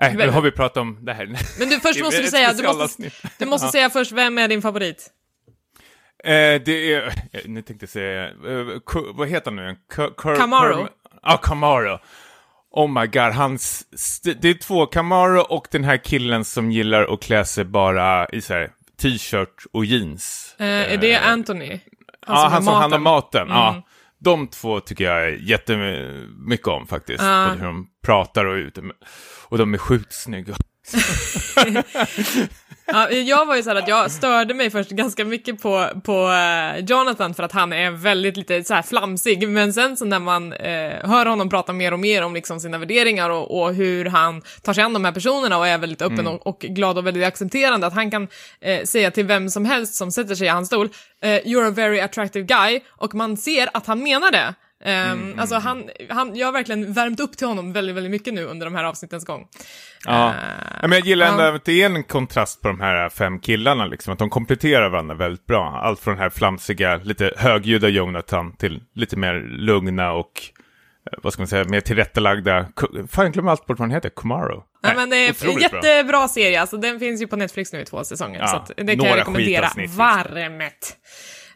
Nej, 0.02 0.16
nu 0.16 0.30
har 0.30 0.42
vi 0.42 0.52
pratat 0.52 0.78
om 0.78 1.06
det 1.06 1.14
här. 1.14 1.24
Mm. 1.24 1.38
Men 1.60 1.70
du, 1.70 1.80
först 1.80 2.00
måste 2.04 2.22
du 2.22 2.28
säga, 2.28 2.54
du 2.54 2.64
måste, 2.64 3.10
du 3.38 3.46
måste 3.46 3.66
Ja. 3.68 3.72
säga 3.72 3.90
först, 3.90 4.12
vem 4.12 4.38
är 4.38 4.48
din 4.48 4.62
favorit? 4.62 5.10
Eh, 6.24 6.62
det 6.66 6.94
är, 6.94 7.08
eh, 7.32 7.42
nu 7.46 7.62
tänkte 7.62 7.84
jag 7.84 7.90
säga, 7.90 8.28
eh, 8.28 8.80
vad 9.14 9.28
heter 9.28 9.52
han 9.52 9.56
nu? 9.56 9.76
Camaro. 10.38 10.88
Ja, 11.24 11.38
Camaro. 11.38 12.00
Oh 12.72 12.88
my 13.02 13.08
god, 13.08 13.34
hans, 13.34 13.86
det 14.24 14.50
är 14.50 14.54
två, 14.54 14.86
Camaro 14.86 15.42
och 15.42 15.68
den 15.72 15.84
här 15.84 15.98
killen 15.98 16.46
som 16.46 16.72
gillar 16.72 17.14
att 17.14 17.22
klä 17.22 17.46
sig 17.46 17.66
bara 17.66 18.30
i 18.30 18.42
så 18.42 18.68
t-shirt 19.02 19.66
och 19.72 19.86
jeans. 19.86 20.56
Eh, 20.60 20.66
är 20.94 20.98
det 20.98 21.16
Anthony? 21.16 21.80
Han 22.26 22.36
ja, 22.38 22.48
han 22.48 22.64
som 22.64 22.74
hand 22.74 22.94
om 22.94 23.04
maten. 23.04 23.42
Mm. 23.42 23.58
Ja. 23.58 23.82
De 24.20 24.48
två 24.48 24.80
tycker 24.80 25.04
jag 25.04 25.38
jättemycket 25.38 26.68
om 26.68 26.88
faktiskt. 26.88 27.24
Ja. 27.24 27.46
Både 27.48 27.60
hur 27.60 27.68
de 27.68 27.88
pratar 28.04 28.46
och 28.46 28.56
ute. 28.56 28.82
Och 29.48 29.58
de 29.58 29.74
är 29.74 29.78
sjukt 29.78 30.14
snygga. 30.14 30.56
Ja, 32.92 33.12
jag 33.12 33.46
var 33.46 33.56
ju 33.56 33.64
så 33.64 33.78
att 33.78 33.88
jag 33.88 34.12
störde 34.12 34.54
mig 34.54 34.70
först 34.70 34.90
ganska 34.90 35.26
mycket 35.26 35.62
på, 35.62 35.88
på 36.04 36.28
uh, 36.28 36.86
Jonathan 36.86 37.34
för 37.34 37.44
att 37.44 37.52
han 37.52 37.74
är 37.74 37.92
väldigt 37.92 38.38
lite 38.38 38.64
så 38.64 38.74
här 38.74 38.82
flamsig, 38.82 39.50
men 39.50 39.74
sen 39.74 39.98
så 39.98 40.06
när 40.06 40.20
man 40.20 40.54
uh, 40.54 41.10
hör 41.10 41.26
honom 41.26 41.50
prata 41.50 41.74
mer 41.74 41.94
och 41.94 42.00
mer 42.00 42.24
om 42.24 42.34
liksom 42.34 42.60
sina 42.60 42.78
värderingar 42.78 43.30
och, 43.30 43.62
och 43.62 43.74
hur 43.74 44.06
han 44.06 44.42
tar 44.62 44.74
sig 44.74 44.84
an 44.84 44.94
de 44.94 45.06
här 45.06 45.12
personerna 45.12 45.58
och 45.58 45.68
är 45.68 45.78
väldigt 45.78 46.02
öppen 46.02 46.20
mm. 46.20 46.34
och, 46.34 46.48
och, 46.48 46.60
glad 46.60 46.98
och 46.98 47.08
väldigt 47.08 47.26
accepterande, 47.26 47.88
att 47.88 47.94
han 47.94 48.12
kan 48.12 48.24
uh, 48.24 48.84
säga 48.84 49.12
till 49.12 49.26
vem 49.26 49.50
som 49.50 49.66
helst 49.66 49.96
som 49.96 50.12
sätter 50.12 50.36
sig 50.36 50.48
i 50.48 50.50
hans 50.50 50.68
stol, 50.68 50.90
you're 51.22 51.68
a 51.68 51.72
very 51.72 52.00
attractive 52.00 52.46
guy, 52.46 52.80
och 52.88 53.16
man 53.16 53.38
ser 53.38 53.70
att 53.74 53.86
han 53.86 54.04
menar 54.04 54.32
det. 54.32 54.54
Um, 54.86 54.92
mm, 54.92 55.40
alltså 55.40 55.56
han, 55.56 55.90
han, 56.10 56.36
jag 56.36 56.48
har 56.48 56.52
verkligen 56.52 56.94
värmt 56.94 57.20
upp 57.20 57.38
till 57.38 57.48
honom 57.48 57.74
väldigt, 57.74 57.96
väldigt 57.96 58.12
mycket 58.12 58.34
nu 58.34 58.44
under 58.44 58.66
de 58.66 58.76
här 58.76 58.84
avsnittens 58.84 59.26
gång. 59.26 59.48
Ja, 60.06 60.28
uh, 60.28 60.82
men 60.82 60.92
jag 60.92 61.08
gillar 61.08 61.28
ändå 61.28 61.44
att 61.44 61.66
det 61.66 61.82
är 61.82 61.86
en 61.86 62.04
kontrast 62.04 62.62
på 62.62 62.68
de 62.68 62.80
här 62.80 63.10
fem 63.10 63.40
killarna, 63.40 63.86
liksom, 63.86 64.14
att 64.14 64.20
de 64.20 64.30
kompletterar 64.30 64.90
varandra 64.90 65.16
väldigt 65.16 65.46
bra. 65.46 65.82
Allt 65.84 66.00
från 66.00 66.14
den 66.14 66.24
här 66.24 66.30
flamsiga, 66.30 66.98
lite 66.98 67.34
högljudda 67.38 67.88
Jonathan 67.88 68.56
till 68.56 68.84
lite 68.96 69.18
mer 69.18 69.34
lugna 69.40 70.12
och 70.12 70.32
eh, 71.12 71.20
vad 71.24 71.34
ska 71.34 71.42
man 71.42 71.48
säga, 71.48 71.64
mer 71.64 71.82
tillrättalagda, 71.82 72.68
fan 73.10 73.26
jag 73.26 73.34
glömmer 73.34 73.52
allt 73.52 73.66
bort 73.66 73.80
vad 73.80 73.88
han 73.88 73.96
heter, 73.96 74.10
Kumaro. 74.10 74.64
Ja, 74.82 74.94
men 74.96 75.10
det 75.10 75.16
är 75.16 75.46
en 75.48 75.60
jättebra 75.60 76.04
bra. 76.04 76.28
serie, 76.28 76.62
alltså 76.62 76.78
den 76.78 77.00
finns 77.00 77.22
ju 77.22 77.28
på 77.28 77.36
Netflix 77.36 77.74
nu 77.74 77.82
i 77.82 77.86
två 77.86 78.04
säsonger, 78.04 78.40
ja, 78.40 78.66
så 78.68 78.74
det 78.74 78.96
kan 78.96 79.06
jag 79.06 79.18
rekommendera 79.18 79.70
liksom. 79.78 79.98
varmt. 79.98 80.98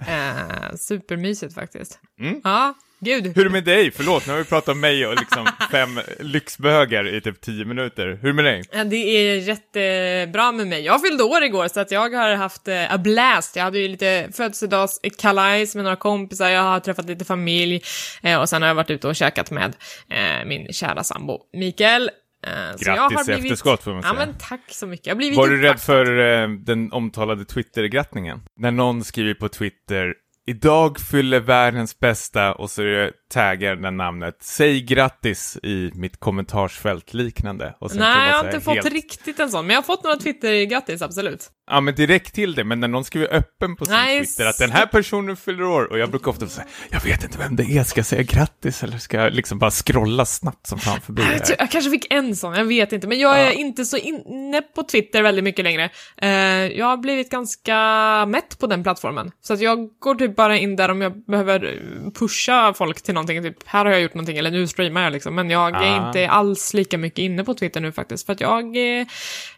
Uh, 0.01 0.75
supermysigt 0.75 1.53
faktiskt. 1.53 1.99
Mm. 2.19 2.41
Ja, 2.43 2.73
Gud. 3.03 3.25
Hur 3.35 3.39
är 3.39 3.43
det 3.43 3.49
med 3.49 3.63
dig? 3.63 3.91
Förlåt, 3.91 4.27
nu 4.27 4.33
har 4.33 4.39
vi 4.39 4.45
pratat 4.45 4.69
om 4.69 4.79
mig 4.79 5.07
och 5.07 5.15
liksom 5.15 5.47
fem 5.71 5.99
lyxbögar 6.19 7.15
i 7.15 7.21
typ 7.21 7.41
tio 7.41 7.65
minuter. 7.65 8.07
Hur 8.07 8.23
är 8.23 8.27
det 8.27 8.33
med 8.33 8.45
dig? 8.45 8.63
Ja, 8.71 8.83
det 8.83 8.95
är 8.95 9.35
jättebra 9.35 10.51
med 10.51 10.67
mig. 10.67 10.81
Jag 10.81 11.01
fyllde 11.01 11.23
år 11.23 11.43
igår 11.43 11.67
så 11.67 11.79
att 11.79 11.91
jag 11.91 12.09
har 12.09 12.35
haft 12.35 12.67
uh, 12.67 12.93
a 12.93 12.97
blast. 12.97 13.55
Jag 13.55 13.63
hade 13.63 13.79
ju 13.79 13.87
lite 13.87 14.29
födelsedagskalajs 14.33 15.75
med 15.75 15.83
några 15.83 15.95
kompisar, 15.95 16.49
jag 16.49 16.61
har 16.61 16.79
träffat 16.79 17.05
lite 17.05 17.25
familj 17.25 17.81
uh, 18.25 18.35
och 18.35 18.49
sen 18.49 18.61
har 18.61 18.69
jag 18.69 18.75
varit 18.75 18.89
ute 18.89 19.07
och 19.07 19.15
käkat 19.15 19.51
med 19.51 19.75
uh, 20.11 20.47
min 20.47 20.73
kära 20.73 21.03
sambo 21.03 21.39
Mikael. 21.53 22.09
Grattis 22.79 23.29
i 23.29 23.31
efterskott 23.31 23.83
får 23.83 23.93
man 23.93 24.01
säga. 24.01 24.13
Ja 24.13 24.25
men 24.25 24.35
tack 24.39 24.61
så 24.71 24.87
mycket. 24.87 25.07
Jag 25.07 25.13
har 25.13 25.17
blivit 25.17 25.37
Var 25.37 25.47
du 25.47 25.61
rädd 25.61 25.79
för 25.79 26.05
den 26.65 26.91
omtalade 26.91 27.45
Twitter-grattningen? 27.45 28.41
När 28.59 28.71
någon 28.71 29.03
skriver 29.03 29.33
på 29.33 29.49
Twitter 29.49 30.13
Idag 30.45 30.99
fyller 30.99 31.39
världens 31.39 31.99
bästa 31.99 32.53
och 32.53 32.69
så 32.69 32.81
är 32.81 32.85
det 32.85 33.11
taggar 33.33 33.75
den 33.75 33.97
namnet. 33.97 34.37
Säg 34.41 34.81
grattis 34.81 35.57
i 35.63 35.91
mitt 35.95 36.19
kommentarsfält 36.19 37.13
liknande. 37.13 37.75
Nej, 37.81 38.29
jag 38.29 38.37
har 38.37 38.45
inte 38.45 38.61
fått 38.61 38.75
helt... 38.75 38.93
riktigt 38.93 39.39
en 39.39 39.49
sån, 39.49 39.67
men 39.67 39.73
jag 39.73 39.81
har 39.81 39.85
fått 39.85 40.03
några 40.03 40.17
Twitter-grattis, 40.17 41.01
absolut. 41.01 41.49
Ja, 41.71 41.81
men 41.81 41.95
direkt 41.95 42.35
till 42.35 42.55
det, 42.55 42.63
men 42.63 42.79
när 42.79 42.87
någon 42.87 43.03
skriver 43.03 43.33
öppen 43.33 43.75
på 43.75 43.85
sin 43.85 43.93
Nej, 43.93 44.25
Twitter 44.25 44.45
att 44.45 44.57
den 44.57 44.71
här 44.71 44.85
personen 44.85 45.37
fyller 45.37 45.63
år, 45.63 45.91
och 45.91 45.99
jag 45.99 46.09
brukar 46.09 46.31
ofta 46.31 46.47
säga, 46.47 46.67
jag 46.89 47.03
vet 47.03 47.23
inte 47.23 47.37
vem 47.37 47.55
det 47.55 47.63
är, 47.63 47.83
ska 47.83 47.99
jag 47.99 48.05
säga 48.05 48.23
grattis 48.23 48.83
eller 48.83 48.97
ska 48.97 49.17
jag 49.17 49.33
liksom 49.33 49.59
bara 49.59 49.71
scrolla 49.71 50.25
snabbt 50.25 50.67
som 50.67 50.79
fan 50.79 51.01
förbi? 51.01 51.21
Jag, 51.21 51.59
jag, 51.59 51.71
kanske 51.71 51.91
fick 51.91 52.13
en 52.13 52.35
sån, 52.35 52.53
jag 52.53 52.65
vet 52.65 52.91
inte, 52.91 53.07
men 53.07 53.19
jag 53.19 53.41
är 53.41 53.51
inte 53.51 53.85
så 53.85 53.97
inne 53.97 54.61
på 54.61 54.83
Twitter 54.83 55.21
väldigt 55.21 55.43
mycket 55.43 55.63
längre. 55.63 55.89
Uh, 56.23 56.29
jag 56.77 56.85
har 56.85 56.97
blivit 56.97 57.29
ganska 57.29 57.75
mätt 58.25 58.59
på 58.59 58.67
den 58.67 58.83
plattformen, 58.83 59.31
så 59.41 59.53
att 59.53 59.61
jag 59.61 59.89
går 59.99 60.15
typ 60.15 60.35
bara 60.35 60.57
in 60.57 60.75
där 60.75 60.91
om 60.91 61.01
jag 61.01 61.25
behöver 61.25 61.79
pusha 62.19 62.73
folk 62.73 63.01
till 63.01 63.13
någonting, 63.23 63.53
typ 63.53 63.67
här 63.67 63.85
har 63.85 63.91
jag 63.91 64.01
gjort 64.01 64.13
någonting, 64.13 64.37
eller 64.37 64.51
nu 64.51 64.67
streamar 64.67 65.03
jag 65.03 65.13
liksom, 65.13 65.35
men 65.35 65.49
jag 65.49 65.83
är 65.83 65.99
ah. 65.99 66.07
inte 66.07 66.29
alls 66.29 66.73
lika 66.73 66.97
mycket 66.97 67.19
inne 67.19 67.43
på 67.43 67.53
Twitter 67.53 67.81
nu 67.81 67.91
faktiskt, 67.91 68.25
för 68.25 68.33
att 68.33 68.41
jag, 68.41 68.77
eh, 68.77 69.07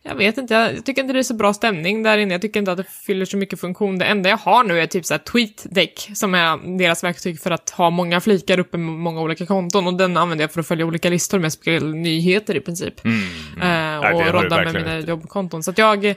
jag 0.03 0.15
vet 0.15 0.37
inte, 0.37 0.53
jag 0.53 0.85
tycker 0.85 1.01
inte 1.01 1.13
det 1.13 1.19
är 1.19 1.23
så 1.23 1.33
bra 1.33 1.53
stämning 1.53 2.03
där 2.03 2.17
inne, 2.17 2.33
jag 2.33 2.41
tycker 2.41 2.59
inte 2.59 2.71
att 2.71 2.77
det 2.77 2.83
fyller 3.05 3.25
så 3.25 3.37
mycket 3.37 3.59
funktion. 3.59 3.97
Det 3.97 4.05
enda 4.05 4.29
jag 4.29 4.37
har 4.37 4.63
nu 4.63 4.79
är 4.79 4.87
typ 4.87 5.05
såhär 5.05 5.19
TweetDeck, 5.19 6.11
som 6.13 6.35
är 6.35 6.77
deras 6.77 7.03
verktyg 7.03 7.39
för 7.39 7.51
att 7.51 7.69
ha 7.69 7.89
många 7.89 8.21
flikar 8.21 8.59
uppe 8.59 8.77
med 8.77 8.93
många 8.93 9.21
olika 9.21 9.45
konton, 9.45 9.87
och 9.87 9.93
den 9.93 10.17
använder 10.17 10.43
jag 10.43 10.51
för 10.51 10.59
att 10.59 10.67
följa 10.67 10.85
olika 10.85 11.09
listor 11.09 11.39
med 11.39 11.53
spelnyheter 11.53 12.55
i 12.55 12.59
princip. 12.59 13.05
Mm, 13.05 13.19
mm. 13.61 14.03
Uh, 14.03 14.15
och 14.15 14.33
rodda 14.33 14.63
med 14.63 14.73
mina 14.73 14.99
jobbkonton. 14.99 15.63
Så 15.63 15.71
att 15.71 15.77
jag, 15.77 16.05
eh, 16.05 16.15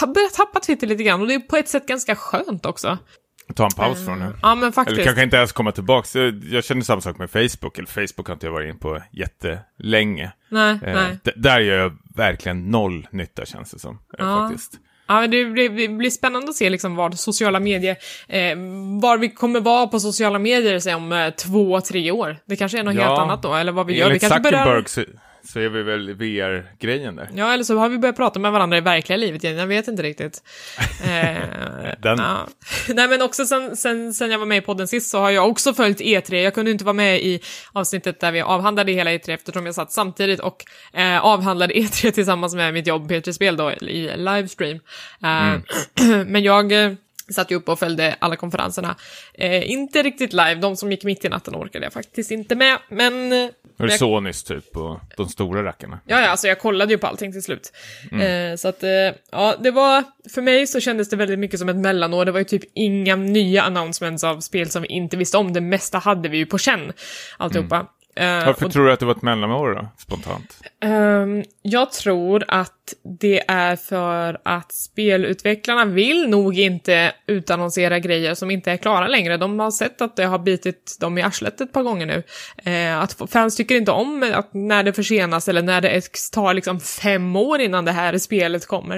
jag 0.00 0.12
börjar 0.12 0.36
tappa 0.36 0.60
Twitter 0.60 0.86
lite 0.86 1.02
grann, 1.02 1.20
och 1.20 1.26
det 1.26 1.34
är 1.34 1.40
på 1.40 1.56
ett 1.56 1.68
sätt 1.68 1.86
ganska 1.86 2.16
skönt 2.16 2.66
också. 2.66 2.98
Ta 3.54 3.64
en 3.64 3.70
paus 3.70 4.04
från 4.04 4.18
det. 4.18 4.32
Ja, 4.42 4.54
men 4.54 4.72
faktiskt. 4.72 4.94
Eller 4.94 5.04
kanske 5.04 5.22
inte 5.22 5.36
ens 5.36 5.52
komma 5.52 5.72
tillbaka. 5.72 6.18
Jag 6.50 6.64
känner 6.64 6.82
samma 6.82 7.00
sak 7.00 7.18
med 7.18 7.30
Facebook. 7.30 7.78
Eller 7.78 7.88
Facebook 7.88 8.26
har 8.26 8.34
inte 8.34 8.46
jag 8.46 8.52
varit 8.52 8.74
in 8.74 8.78
på 8.78 9.02
jättelänge. 9.12 10.32
Nej, 10.48 10.78
eh, 10.82 10.94
nej. 10.94 11.18
Där 11.36 11.60
gör 11.60 11.78
jag 11.78 11.96
verkligen 12.16 12.70
noll 12.70 13.06
nytta 13.10 13.44
känns 13.44 13.70
det 13.70 13.78
som. 13.78 13.94
Eh, 13.94 13.98
ja. 14.18 14.48
Faktiskt. 14.48 14.78
Ja, 15.06 15.26
det 15.26 15.44
blir, 15.44 15.68
det 15.68 15.88
blir 15.88 16.10
spännande 16.10 16.48
att 16.48 16.54
se 16.54 16.70
liksom 16.70 16.96
vad 16.96 17.18
sociala 17.18 17.60
medier, 17.60 17.96
eh, 18.28 18.56
var 19.00 19.18
vi 19.18 19.30
kommer 19.30 19.60
vara 19.60 19.86
på 19.86 20.00
sociala 20.00 20.38
medier 20.38 20.94
om 20.94 21.12
eh, 21.12 21.30
två, 21.30 21.80
tre 21.80 22.10
år. 22.10 22.36
Det 22.46 22.56
kanske 22.56 22.78
är 22.78 22.82
något 22.82 22.94
ja. 22.94 23.02
helt 23.02 23.18
annat 23.18 23.42
då, 23.42 23.54
eller 23.54 23.72
vad 23.72 23.86
vi 23.86 23.98
gör. 23.98 24.10
Vi 24.10 24.18
kanske 24.18 24.40
börjar 24.40 24.84
så 25.44 25.60
är 25.60 25.68
vi 25.68 25.82
väl 25.82 26.14
VR-grejen 26.14 27.16
där. 27.16 27.30
Ja, 27.34 27.52
eller 27.52 27.64
så 27.64 27.76
har 27.76 27.88
vi 27.88 27.98
börjat 27.98 28.16
prata 28.16 28.38
med 28.38 28.52
varandra 28.52 28.76
i 28.76 28.80
verkliga 28.80 29.16
livet 29.16 29.44
igen, 29.44 29.56
jag 29.56 29.66
vet 29.66 29.88
inte 29.88 30.02
riktigt. 30.02 30.42
eh, 31.04 31.94
Den... 31.98 32.18
ja. 32.18 32.48
Nej, 32.88 33.08
men 33.08 33.22
också 33.22 33.44
sen, 33.44 33.76
sen, 33.76 34.14
sen 34.14 34.30
jag 34.30 34.38
var 34.38 34.46
med 34.46 34.58
i 34.58 34.60
podden 34.60 34.88
sist 34.88 35.10
så 35.10 35.18
har 35.18 35.30
jag 35.30 35.48
också 35.48 35.74
följt 35.74 36.00
E3. 36.00 36.34
Jag 36.34 36.54
kunde 36.54 36.70
inte 36.70 36.84
vara 36.84 36.94
med 36.94 37.20
i 37.22 37.40
avsnittet 37.72 38.20
där 38.20 38.32
vi 38.32 38.40
avhandlade 38.40 38.92
hela 38.92 39.10
E3 39.10 39.34
eftersom 39.34 39.66
jag 39.66 39.74
satt 39.74 39.92
samtidigt 39.92 40.40
och 40.40 40.64
eh, 40.92 41.24
avhandlade 41.24 41.74
E3 41.74 42.10
tillsammans 42.10 42.54
med 42.54 42.74
mitt 42.74 42.86
jobb 42.86 43.10
P3 43.10 43.32
Spel 43.32 43.56
då 43.56 43.72
i 43.72 44.16
livestream. 44.16 44.80
Eh, 45.22 45.52
mm. 45.52 45.62
men 46.32 46.42
jag 46.42 46.72
eh, 46.72 46.92
satt 47.30 47.50
ju 47.50 47.54
upp 47.54 47.68
och 47.68 47.78
följde 47.78 48.16
alla 48.18 48.36
konferenserna. 48.36 48.96
Eh, 49.34 49.70
inte 49.70 50.02
riktigt 50.02 50.32
live, 50.32 50.54
de 50.54 50.76
som 50.76 50.90
gick 50.90 51.04
mitt 51.04 51.24
i 51.24 51.28
natten 51.28 51.54
orkade 51.54 51.86
jag 51.86 51.92
faktiskt 51.92 52.30
inte 52.30 52.54
med, 52.54 52.78
men... 52.88 53.32
Eh, 53.32 53.50
Var 53.76 53.86
det 53.86 53.92
Sonys 53.92 54.44
typ, 54.44 54.76
och 54.76 55.00
de 55.16 55.28
stora 55.28 55.64
rackarna? 55.64 56.00
Ja, 56.06 56.20
ja, 56.20 56.28
alltså 56.28 56.48
jag 56.48 56.58
kollade 56.58 56.92
ju 56.92 56.98
på 56.98 57.06
allting 57.06 57.32
till 57.32 57.42
slut. 57.42 57.72
Mm. 58.12 58.52
Eh, 58.52 58.56
så 58.56 58.68
att, 58.68 58.82
eh, 58.82 58.90
ja, 59.30 59.56
det 59.60 59.70
var, 59.70 60.04
för 60.34 60.42
mig 60.42 60.66
så 60.66 60.80
kändes 60.80 61.10
det 61.10 61.16
väldigt 61.16 61.38
mycket 61.38 61.58
som 61.58 61.68
ett 61.68 61.76
mellanår, 61.76 62.24
det 62.24 62.32
var 62.32 62.38
ju 62.38 62.44
typ 62.44 62.62
inga 62.74 63.16
nya 63.16 63.62
announcements 63.62 64.24
av 64.24 64.40
spel 64.40 64.70
som 64.70 64.82
vi 64.82 64.88
inte 64.88 65.16
visste 65.16 65.36
om, 65.36 65.52
det 65.52 65.60
mesta 65.60 65.98
hade 65.98 66.28
vi 66.28 66.36
ju 66.36 66.46
på 66.46 66.58
känn, 66.58 66.92
alltihopa. 67.36 67.76
Mm. 67.76 67.86
Uh, 68.20 68.46
Varför 68.46 68.66
och, 68.66 68.72
tror 68.72 68.86
du 68.86 68.92
att 68.92 69.00
det 69.00 69.06
var 69.06 69.14
ett 69.14 69.22
mellanår 69.22 69.74
då, 69.74 69.88
spontant? 69.98 70.60
Um, 70.84 71.44
jag 71.62 71.92
tror 71.92 72.44
att 72.48 72.81
det 73.20 73.42
är 73.48 73.76
för 73.76 74.40
att 74.42 74.72
spelutvecklarna 74.72 75.84
vill 75.84 76.28
nog 76.28 76.58
inte 76.58 77.12
utannonsera 77.26 77.98
grejer 77.98 78.34
som 78.34 78.50
inte 78.50 78.70
är 78.72 78.76
klara 78.76 79.08
längre. 79.08 79.36
De 79.36 79.58
har 79.58 79.70
sett 79.70 80.00
att 80.00 80.16
det 80.16 80.24
har 80.24 80.38
bitit 80.38 80.96
dem 81.00 81.18
i 81.18 81.22
arslet 81.22 81.60
ett 81.60 81.72
par 81.72 81.82
gånger 81.82 82.06
nu. 82.06 82.22
Uh, 82.66 82.98
att 82.98 83.30
fans 83.30 83.56
tycker 83.56 83.74
inte 83.74 83.90
om 83.90 84.32
att 84.34 84.54
när 84.54 84.82
det 84.82 84.92
försenas 84.92 85.48
eller 85.48 85.62
när 85.62 85.80
det 85.80 86.02
tar 86.32 86.54
liksom 86.54 86.80
fem 86.80 87.36
år 87.36 87.60
innan 87.60 87.84
det 87.84 87.92
här 87.92 88.18
spelet 88.18 88.66
kommer. 88.66 88.96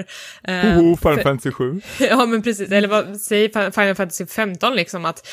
Uh, 0.49 0.79
oh, 0.79 0.97
Final 0.97 1.19
Fantasy 1.19 1.51
7. 1.51 1.81
ja, 1.99 2.25
men 2.25 2.41
precis. 2.41 2.71
Eller 2.71 2.87
vad 2.87 3.17
säger 3.17 3.71
Final 3.71 3.95
Fantasy 3.95 4.25
15 4.25 4.75
liksom 4.75 5.05
att 5.05 5.27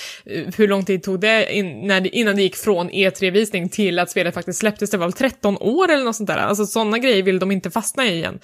hur 0.56 0.68
lång 0.68 0.84
tid 0.84 1.02
tog 1.02 1.20
det, 1.20 1.54
in, 1.54 1.86
när 1.86 2.00
det 2.00 2.08
innan 2.08 2.36
det 2.36 2.42
gick 2.42 2.56
från 2.56 2.90
E3-visning 2.90 3.68
till 3.68 3.98
att 3.98 4.10
spelet 4.10 4.34
faktiskt 4.34 4.58
släpptes, 4.58 4.90
det 4.90 4.98
var 4.98 5.06
väl 5.06 5.12
13 5.12 5.56
år 5.60 5.90
eller 5.90 6.04
något 6.04 6.16
sånt 6.16 6.28
där. 6.28 6.36
Alltså 6.36 6.66
sådana 6.66 6.98
grejer 6.98 7.22
vill 7.22 7.38
de 7.38 7.52
inte 7.52 7.70
fastna 7.70 8.06
i 8.06 8.22
igen. 8.22 8.38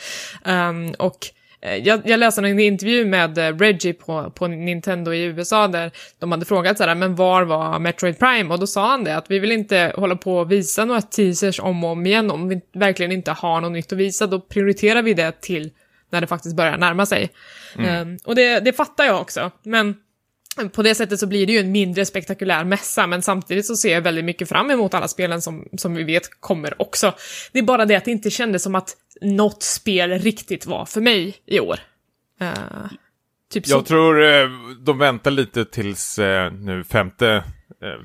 Um, 0.44 0.90
och 0.98 1.26
eh, 1.60 1.76
jag, 1.76 2.00
jag 2.04 2.20
läste 2.20 2.40
en 2.40 2.60
intervju 2.60 3.04
med 3.04 3.38
eh, 3.38 3.56
Reggie 3.58 3.92
på, 3.92 4.30
på 4.30 4.46
Nintendo 4.46 5.12
i 5.12 5.22
USA 5.22 5.68
där 5.68 5.90
de 6.18 6.32
hade 6.32 6.44
frågat 6.44 6.78
så 6.78 6.84
här, 6.84 6.94
men 6.94 7.14
var 7.14 7.42
var 7.42 7.78
Metroid 7.78 8.18
Prime? 8.18 8.54
Och 8.54 8.60
då 8.60 8.66
sa 8.66 8.90
han 8.90 9.04
det, 9.04 9.16
att 9.16 9.30
vi 9.30 9.38
vill 9.38 9.52
inte 9.52 9.92
hålla 9.96 10.16
på 10.16 10.38
och 10.38 10.52
visa 10.52 10.84
några 10.84 11.02
teasers 11.02 11.60
om 11.60 11.84
och 11.84 11.90
om 11.90 12.06
igen. 12.06 12.30
Om 12.30 12.48
vi 12.48 12.60
verkligen 12.74 13.12
inte 13.12 13.32
har 13.32 13.60
något 13.60 13.72
nytt 13.72 13.92
att 13.92 13.98
visa, 13.98 14.26
då 14.26 14.40
prioriterar 14.40 15.02
vi 15.02 15.14
det 15.14 15.40
till 15.40 15.70
när 16.10 16.20
det 16.20 16.26
faktiskt 16.26 16.56
börjar 16.56 16.76
närma 16.76 17.06
sig. 17.06 17.30
Mm. 17.76 18.08
Um, 18.08 18.18
och 18.24 18.34
det, 18.34 18.60
det 18.60 18.72
fattar 18.72 19.04
jag 19.04 19.20
också, 19.20 19.50
men 19.62 19.94
på 20.72 20.82
det 20.82 20.94
sättet 20.94 21.20
så 21.20 21.26
blir 21.26 21.46
det 21.46 21.52
ju 21.52 21.58
en 21.58 21.72
mindre 21.72 22.04
spektakulär 22.04 22.64
mässa, 22.64 23.06
men 23.06 23.22
samtidigt 23.22 23.66
så 23.66 23.76
ser 23.76 23.92
jag 23.92 24.00
väldigt 24.00 24.24
mycket 24.24 24.48
fram 24.48 24.70
emot 24.70 24.94
alla 24.94 25.08
spelen 25.08 25.42
som, 25.42 25.68
som 25.76 25.94
vi 25.94 26.04
vet 26.04 26.40
kommer 26.40 26.82
också. 26.82 27.14
Det 27.52 27.58
är 27.58 27.62
bara 27.62 27.84
det 27.84 27.96
att 27.96 28.04
det 28.04 28.10
inte 28.10 28.30
kändes 28.30 28.62
som 28.62 28.74
att 28.74 28.96
något 29.20 29.62
spel 29.62 30.10
riktigt 30.10 30.66
var 30.66 30.84
för 30.84 31.00
mig 31.00 31.36
i 31.46 31.60
år. 31.60 31.78
Uh, 32.42 32.52
typ 33.52 33.68
jag 33.68 33.80
så. 33.80 33.84
tror 33.84 34.20
uh, 34.22 34.50
de 34.84 34.98
väntar 34.98 35.30
lite 35.30 35.64
tills 35.64 36.18
uh, 36.18 36.52
nu 36.52 36.84
femte 36.84 37.44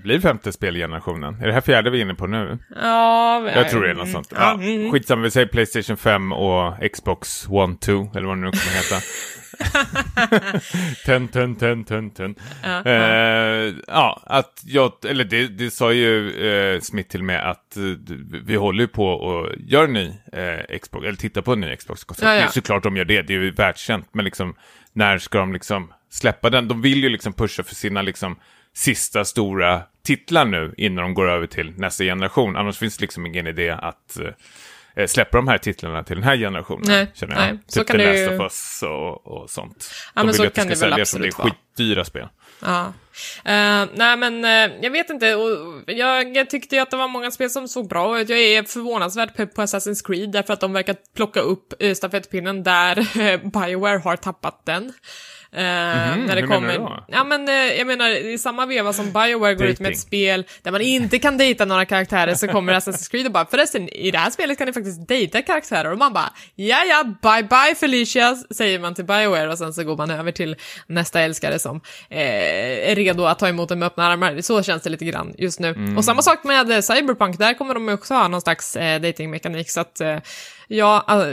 blir 0.03 0.19
femte 0.19 0.51
spelgenerationen. 0.51 1.41
Är 1.41 1.47
det 1.47 1.53
här 1.53 1.61
fjärde 1.61 1.89
vi 1.89 1.97
är 1.97 2.01
inne 2.01 2.15
på 2.15 2.27
nu? 2.27 2.57
Ja, 2.81 3.49
jag 3.55 3.69
tror 3.69 3.83
det 3.83 3.89
är 3.89 3.93
något 3.93 4.09
sånt. 4.09 4.33
Ja, 4.35 4.53
mm. 4.53 4.91
Skitsamma, 4.91 5.21
vi 5.21 5.31
säger 5.31 5.47
Playstation 5.47 5.97
5 5.97 6.31
och 6.31 6.73
Xbox 6.93 7.47
One 7.49 7.75
2, 7.75 8.11
eller 8.15 8.27
vad 8.27 8.37
det 8.37 8.41
nu 8.41 8.51
kommer 8.51 8.75
heta. 8.75 8.95
ten, 11.05 11.27
ten, 11.27 11.55
ten, 11.55 11.83
ten, 11.83 12.09
ten. 12.09 12.35
Ja, 12.63 12.83
Eh, 12.85 13.73
ja, 13.87 14.23
att 14.25 14.61
jag, 14.65 14.91
eller 15.05 15.23
det, 15.23 15.47
det 15.47 15.71
sa 15.71 15.93
ju 15.93 16.31
eh, 16.47 16.79
Smith 16.79 17.09
till 17.09 17.23
mig 17.23 17.37
att 17.37 17.77
eh, 17.77 17.83
vi 18.45 18.55
håller 18.55 18.81
ju 18.81 18.87
på 18.87 19.07
och 19.07 19.49
gör 19.57 19.83
en 19.83 19.93
ny 19.93 20.13
eh, 20.33 20.79
Xbox, 20.79 21.05
eller 21.05 21.17
tittar 21.17 21.41
på 21.41 21.53
en 21.53 21.59
ny 21.59 21.75
Xbox. 21.75 22.05
Ja, 22.07 22.15
ja. 22.21 22.33
Det 22.33 22.41
är 22.41 22.47
såklart 22.47 22.83
de 22.83 22.97
gör 22.97 23.05
det, 23.05 23.21
det 23.21 23.33
är 23.33 23.39
ju 23.39 23.51
världskänt, 23.51 24.09
men 24.11 24.25
liksom 24.25 24.55
när 24.93 25.17
ska 25.17 25.37
de 25.39 25.53
liksom 25.53 25.93
släppa 26.09 26.49
den? 26.49 26.67
De 26.67 26.81
vill 26.81 27.03
ju 27.03 27.09
liksom 27.09 27.33
pusha 27.33 27.63
för 27.63 27.75
sina 27.75 28.01
liksom 28.01 28.35
sista 28.75 29.25
stora 29.25 29.81
titlar 30.03 30.45
nu 30.45 30.73
innan 30.77 31.03
de 31.03 31.13
går 31.13 31.29
över 31.29 31.47
till 31.47 31.73
nästa 31.77 32.03
generation. 32.03 32.55
Annars 32.55 32.77
finns 32.77 32.97
det 32.97 33.01
liksom 33.01 33.25
ingen 33.25 33.47
idé 33.47 33.69
att 33.69 34.19
eh, 34.95 35.07
släppa 35.07 35.37
de 35.37 35.47
här 35.47 35.57
titlarna 35.57 36.03
till 36.03 36.15
den 36.15 36.23
här 36.23 36.37
generationen. 36.37 36.83
Nej, 36.87 37.07
känner 37.13 37.35
jag. 37.35 37.41
nej, 37.41 37.59
så 37.67 37.79
typ 37.79 37.87
kan 37.87 37.97
The 37.97 38.05
Last 38.05 38.31
ju- 38.31 38.35
of 38.35 38.41
Us 38.41 38.83
och, 38.83 39.27
och 39.27 39.49
sånt. 39.49 39.91
Ja, 40.15 40.21
de 40.21 40.25
men 40.25 40.27
vill 40.27 40.35
så 40.35 40.43
att 40.43 40.53
det 40.55 40.61
ska 40.61 40.75
säljas 40.75 41.09
som 41.09 41.21
det 41.21 41.27
är 41.27 41.31
skitdyra 41.31 42.05
spel. 42.05 42.27
Ja. 42.59 42.93
Eh, 43.45 43.85
nej 43.93 44.17
men 44.17 44.45
eh, 44.45 44.77
jag 44.81 44.91
vet 44.91 45.09
inte, 45.09 45.35
och 45.35 45.49
jag 45.87 46.49
tyckte 46.49 46.75
ju 46.75 46.81
att 46.81 46.91
det 46.91 46.97
var 46.97 47.07
många 47.07 47.31
spel 47.31 47.49
som 47.49 47.67
såg 47.67 47.89
bra 47.89 48.19
ut. 48.19 48.29
Jag 48.29 48.39
är 48.39 48.63
förvånansvärt 48.63 49.35
pepp 49.35 49.55
på 49.55 49.61
Assassin's 49.61 50.05
Creed 50.07 50.31
därför 50.31 50.53
att 50.53 50.59
de 50.59 50.73
verkar 50.73 50.95
plocka 51.15 51.39
upp 51.39 51.73
uh, 51.83 51.93
stafettpinnen 51.93 52.63
där 52.63 52.95
Bioware 53.67 53.97
har 53.97 54.15
tappat 54.15 54.65
den. 54.65 54.93
Eh, 55.55 55.59
när 55.61 56.35
det 56.35 56.41
hur 56.41 56.47
menar 56.47 56.55
kommer... 56.55 56.73
du 56.73 56.79
då? 56.79 57.05
Ja 57.07 57.23
men 57.23 57.47
eh, 57.47 57.55
jag 57.55 57.87
menar, 57.87 58.09
i 58.09 58.37
samma 58.37 58.65
veva 58.65 58.93
som 58.93 59.05
Bioware 59.11 59.55
går 59.55 59.67
ut 59.67 59.79
med 59.79 59.91
ett 59.91 59.99
spel 59.99 60.45
där 60.61 60.71
man 60.71 60.81
inte 60.81 61.19
kan 61.19 61.37
dejta 61.37 61.65
några 61.65 61.85
karaktärer 61.85 62.35
så 62.35 62.47
kommer 62.47 62.73
Assassin's 62.73 63.11
Creed 63.11 63.25
och 63.25 63.31
bara 63.31 63.45
förresten, 63.45 63.89
i 63.89 64.11
det 64.11 64.17
här 64.17 64.29
spelet 64.29 64.57
kan 64.57 64.67
ni 64.67 64.73
faktiskt 64.73 65.07
dejta 65.07 65.41
karaktärer 65.41 65.91
och 65.91 65.97
man 65.97 66.13
bara 66.13 66.33
ja 66.55 66.83
ja, 66.83 67.03
bye 67.03 67.43
bye 67.43 67.75
Felicia, 67.75 68.35
säger 68.35 68.79
man 68.79 68.95
till 68.95 69.05
Bioware 69.05 69.51
och 69.51 69.57
sen 69.57 69.73
så 69.73 69.83
går 69.83 69.97
man 69.97 70.11
över 70.11 70.31
till 70.31 70.55
nästa 70.87 71.21
älskare 71.21 71.59
som 71.59 71.81
eh, 72.09 72.89
är 72.89 72.95
redo 72.95 73.25
att 73.25 73.39
ta 73.39 73.47
emot 73.47 73.71
en 73.71 73.79
med 73.79 73.87
öppna 73.87 74.07
armar. 74.07 74.41
Så 74.41 74.63
känns 74.63 74.83
det 74.83 74.89
lite 74.89 75.05
grann 75.05 75.33
just 75.37 75.59
nu. 75.59 75.69
Mm. 75.69 75.97
Och 75.97 76.05
samma 76.05 76.21
sak 76.21 76.43
med 76.43 76.71
eh, 76.71 76.79
Cyberpunk, 76.79 77.37
där 77.37 77.53
kommer 77.53 77.73
de 77.73 77.89
också 77.89 78.13
ha 78.13 78.27
någon 78.27 78.41
slags 78.41 78.75
eh, 78.75 79.01
datingmekanik 79.01 79.69
så 79.69 79.81
att 79.81 80.01
ja, 80.67 81.05
eh, 81.09 81.25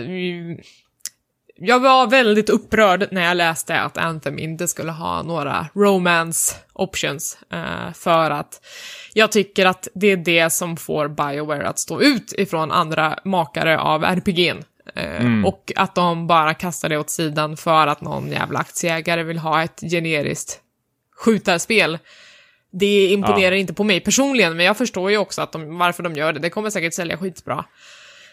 jag 1.63 1.81
var 1.81 2.07
väldigt 2.07 2.51
upprörd 2.51 3.09
när 3.11 3.25
jag 3.25 3.37
läste 3.37 3.81
att 3.81 3.99
Anthem 3.99 4.39
inte 4.39 4.69
skulle 4.69 4.93
ha 4.93 5.23
några 5.23 5.67
romance 5.75 6.57
options, 6.73 7.39
eh, 7.53 7.93
för 7.95 8.31
att 8.31 8.61
jag 9.13 9.33
tycker 9.33 9.67
att 9.67 9.89
det 9.95 10.07
är 10.07 10.17
det 10.17 10.51
som 10.51 10.77
får 10.77 11.09
Bioware 11.09 11.69
att 11.69 11.79
stå 11.79 12.01
ut 12.01 12.33
ifrån 12.39 12.71
andra 12.71 13.19
makare 13.25 13.79
av 13.79 14.05
RPG'n. 14.05 14.63
Eh, 14.95 15.45
Och 15.45 15.73
att 15.77 15.95
de 15.95 16.27
bara 16.27 16.55
kastar 16.55 16.89
det 16.89 16.99
åt 16.99 17.11
sidan 17.11 17.57
för 17.57 17.87
att 17.87 18.01
någon 18.01 18.31
jävla 18.31 18.59
aktieägare 18.59 19.23
vill 19.23 19.39
ha 19.39 19.63
ett 19.63 19.81
generiskt 19.81 20.61
skjutarspel. 21.17 21.99
Det 22.73 23.07
imponerar 23.07 23.57
inte 23.57 23.75
på 23.75 23.85
mig 23.85 24.01
personligen, 24.01 24.57
men 24.57 24.67
jag 24.67 24.77
förstår 24.77 25.11
ju 25.11 25.17
också 25.19 25.43
att 25.43 25.53
de, 25.53 25.79
varför 25.79 26.03
de 26.03 26.15
gör 26.15 26.33
det. 26.33 26.41
Det 26.41 26.51
kommer 26.51 26.71
säkert 26.71 26.95
sälja 26.95 27.17
skitbra. 27.17 27.65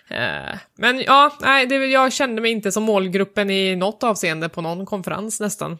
Eh, 0.09 0.57
men 0.77 1.01
ja, 1.01 1.33
nej, 1.41 1.65
det, 1.65 1.75
jag 1.75 2.13
kände 2.13 2.41
mig 2.41 2.51
inte 2.51 2.71
som 2.71 2.83
målgruppen 2.83 3.49
i 3.49 3.75
något 3.75 4.03
avseende 4.03 4.49
på 4.49 4.61
någon 4.61 4.85
konferens 4.85 5.39
nästan. 5.39 5.77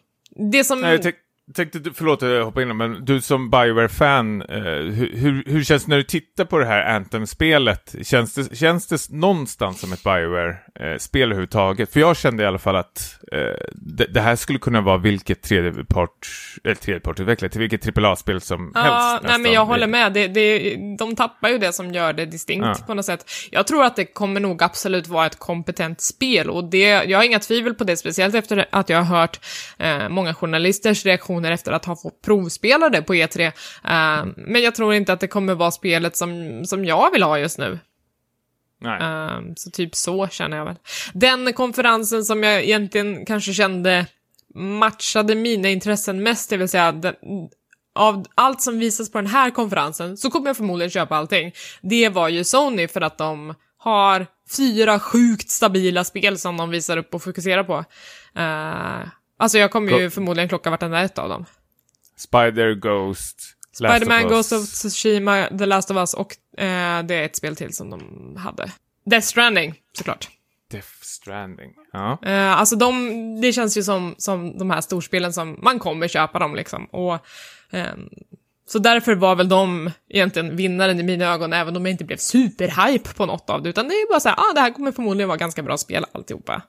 Det 0.52 0.64
som... 0.64 0.82
Nej, 0.82 0.92
jag 0.92 1.04
tyck 1.04 1.16
tänkte, 1.56 1.80
förlåt 1.94 2.24
att 2.24 2.30
jag 2.30 2.46
hoppar 2.46 2.62
in, 2.62 2.78
men 2.78 3.06
du 3.06 3.22
som 3.22 3.50
Bioware-fan, 3.50 4.42
eh, 4.42 4.58
hur, 4.58 5.44
hur, 5.46 5.64
känns 5.64 5.86
det 5.86 5.90
när 5.90 5.98
du 5.98 6.04
tittar 6.04 6.46
på 6.46 6.58
det 6.58 6.66
här 6.66 6.96
Anthem-spelet? 6.96 7.96
Känns 8.04 8.34
det, 8.34 8.56
känns 8.58 8.88
det 8.88 9.10
någonstans 9.10 9.80
som 9.80 9.94
ett 9.94 10.04
Bioware-spel 10.04 11.24
överhuvudtaget? 11.24 11.94
För 11.94 12.00
jag 12.00 12.18
kände 12.18 12.44
i 12.44 12.46
alla 12.46 12.58
fall 12.60 12.76
att 12.76 13.20
eh, 13.32 13.40
det, 13.74 14.06
det 14.06 14.22
här 14.22 14.36
skulle 14.36 14.60
kunna 14.60 14.82
vara 14.82 14.98
vilket 14.98 15.42
tredjepart, 15.42 16.28
eller 16.64 16.76
tredjepartutvecklare, 16.76 17.52
till 17.52 17.62
vilket 17.62 17.98
AAA-spel 17.98 18.42
som 18.42 18.72
Ja, 18.76 18.82
helst. 18.82 19.24
nej 19.28 19.40
men 19.40 19.54
jag 19.54 19.66
håller 19.66 19.88
med. 19.88 20.14
Det, 20.14 20.28
det, 20.28 20.76
de 21.00 21.16
tappar 21.16 21.50
ju 21.50 21.58
det 21.58 21.74
som 21.74 21.92
gör 21.92 22.14
det 22.14 22.26
distinkt 22.26 22.66
Ja. 22.66 22.86
på 22.88 22.94
något 22.94 23.06
sätt. 23.06 23.26
Jag 23.52 23.68
tror 23.68 23.84
att 23.84 23.96
det 23.96 24.06
kommer 24.06 24.40
nog 24.40 24.64
absolut 24.64 25.08
vara 25.08 25.26
ett 25.26 25.40
kompetent 25.40 26.02
spel 26.02 26.50
och 26.50 26.64
det, 26.64 26.90
jag 26.90 27.20
har 27.20 27.24
inga 27.24 27.40
tvivel 27.40 27.74
på 27.74 27.84
det, 27.84 27.98
speciellt 27.98 28.36
efter 28.36 28.66
att 28.70 28.90
jag 28.90 28.98
har 29.04 29.20
hört 29.20 29.40
eh, 29.78 30.10
många 30.10 30.34
journalisters 30.34 31.06
reaktioner 31.06 31.37
efter 31.46 31.72
att 31.72 31.86
ha 31.86 31.96
fått 31.96 32.22
provspela 32.22 32.90
det 32.90 33.02
på 33.02 33.14
E3. 33.14 33.46
Eh, 33.46 34.26
men 34.38 34.62
jag 34.62 34.76
tror 34.76 34.94
inte 34.94 35.14
att 35.14 35.20
det 35.20 35.28
kommer 35.28 35.56
vara 35.56 35.72
spelet 35.72 36.18
som, 36.18 36.62
som 36.66 36.86
jag 36.86 37.12
vill 37.12 37.24
ha 37.24 37.40
just 37.40 37.58
nu. 37.58 37.80
Ehm, 38.86 39.56
så 39.56 39.72
typ 39.72 39.96
så 39.96 40.28
känner 40.28 40.58
jag 40.58 40.66
väl. 40.66 40.76
Den 41.14 41.54
konferensen 41.54 42.26
som 42.26 42.44
jag 42.44 42.64
egentligen 42.64 43.26
kanske 43.26 43.54
kände 43.54 44.06
matchade 44.56 45.36
mina 45.36 45.70
intressen 45.70 46.24
mest, 46.24 46.50
det 46.50 46.58
vill 46.58 46.70
säga 46.70 46.92
den, 46.92 47.16
av 47.96 48.26
allt 48.36 48.62
som 48.62 48.80
visas 48.80 49.12
på 49.12 49.18
den 49.18 49.28
här 49.28 49.50
konferensen 49.50 50.18
så 50.18 50.30
kommer 50.30 50.48
jag 50.48 50.58
förmodligen 50.58 50.92
köpa 50.92 51.16
allting. 51.16 51.52
Det 51.82 52.10
var 52.10 52.30
ju 52.30 52.44
Sony 52.44 52.88
för 52.88 53.02
att 53.02 53.18
de 53.18 53.54
har 53.78 54.28
fyra 54.58 55.00
sjukt 55.00 55.50
stabila 55.50 56.04
spel 56.04 56.40
som 56.40 56.58
de 56.58 56.70
visar 56.70 56.98
upp 56.98 57.14
och 57.14 57.24
fokuserar 57.24 57.64
på. 57.64 57.78
Uh, 58.40 59.08
alltså 59.38 59.58
jag 59.58 59.72
kommer 59.72 60.00
ju 60.00 60.10
förmodligen 60.10 60.50
klocka 60.50 60.70
vartenda 60.70 61.02
ett 61.02 61.18
av 61.18 61.30
dem. 61.30 61.46
Spider, 62.18 62.74
Ghost, 62.74 63.58
Spider-Man, 63.78 64.28
Ghost 64.28 64.54
of 64.54 64.66
Tsushima, 64.66 65.48
The 65.58 65.66
Last 65.66 65.92
of 65.92 65.98
Us 65.98 66.14
och 66.14 66.60
eh, 66.62 67.04
det 67.04 67.16
är 67.16 67.24
ett 67.24 67.36
spel 67.36 67.56
till 67.56 67.74
som 67.74 67.90
de 67.90 68.36
hade. 68.38 68.72
Death 69.06 69.28
Stranding, 69.28 69.76
såklart. 69.94 70.30
Death 70.72 70.88
Stranding. 71.02 71.74
Ja. 71.94 72.20
Eh, 72.26 72.60
alltså 72.60 72.76
de, 72.76 73.42
det 73.42 73.54
känns 73.54 73.78
ju 73.78 73.84
som, 73.84 74.16
som 74.18 74.58
de 74.58 74.72
här 74.72 74.82
storspelen 74.82 75.34
som 75.34 75.60
man 75.62 75.80
kommer 75.80 76.08
köpa 76.08 76.40
dem 76.40 76.56
liksom. 76.56 76.86
Och, 76.86 77.26
ehm, 77.72 78.10
så 78.68 78.80
därför 78.80 79.16
var 79.16 79.36
väl 79.36 79.50
de 79.50 79.92
egentligen 80.10 80.56
vinnaren 80.56 81.00
i 81.00 81.04
mina 81.04 81.26
ögon, 81.26 81.54
även 81.54 81.76
om 81.76 81.86
jag 81.86 81.92
inte 81.92 82.06
blev 82.06 82.18
superhype 82.18 83.14
på 83.14 83.26
något 83.26 83.50
av 83.50 83.64
det, 83.64 83.70
utan 83.70 83.88
det 83.88 83.94
är 83.94 84.10
bara 84.10 84.20
så 84.20 84.30
här, 84.30 84.36
ah, 84.38 84.54
det 84.54 84.62
här 84.62 84.74
kommer 84.74 84.92
förmodligen 84.92 85.28
vara 85.28 85.38
ganska 85.38 85.64
bra 85.64 85.78
spel 85.78 86.06
alltihopa. 86.12 86.62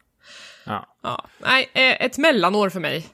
Ja. 0.68 0.87
Ja, 1.02 1.24
nej, 1.38 1.70
eh, 1.72 2.04
ett 2.07 2.18
mellanår 2.18 2.68
för 2.68 2.81
mig. 2.81 3.07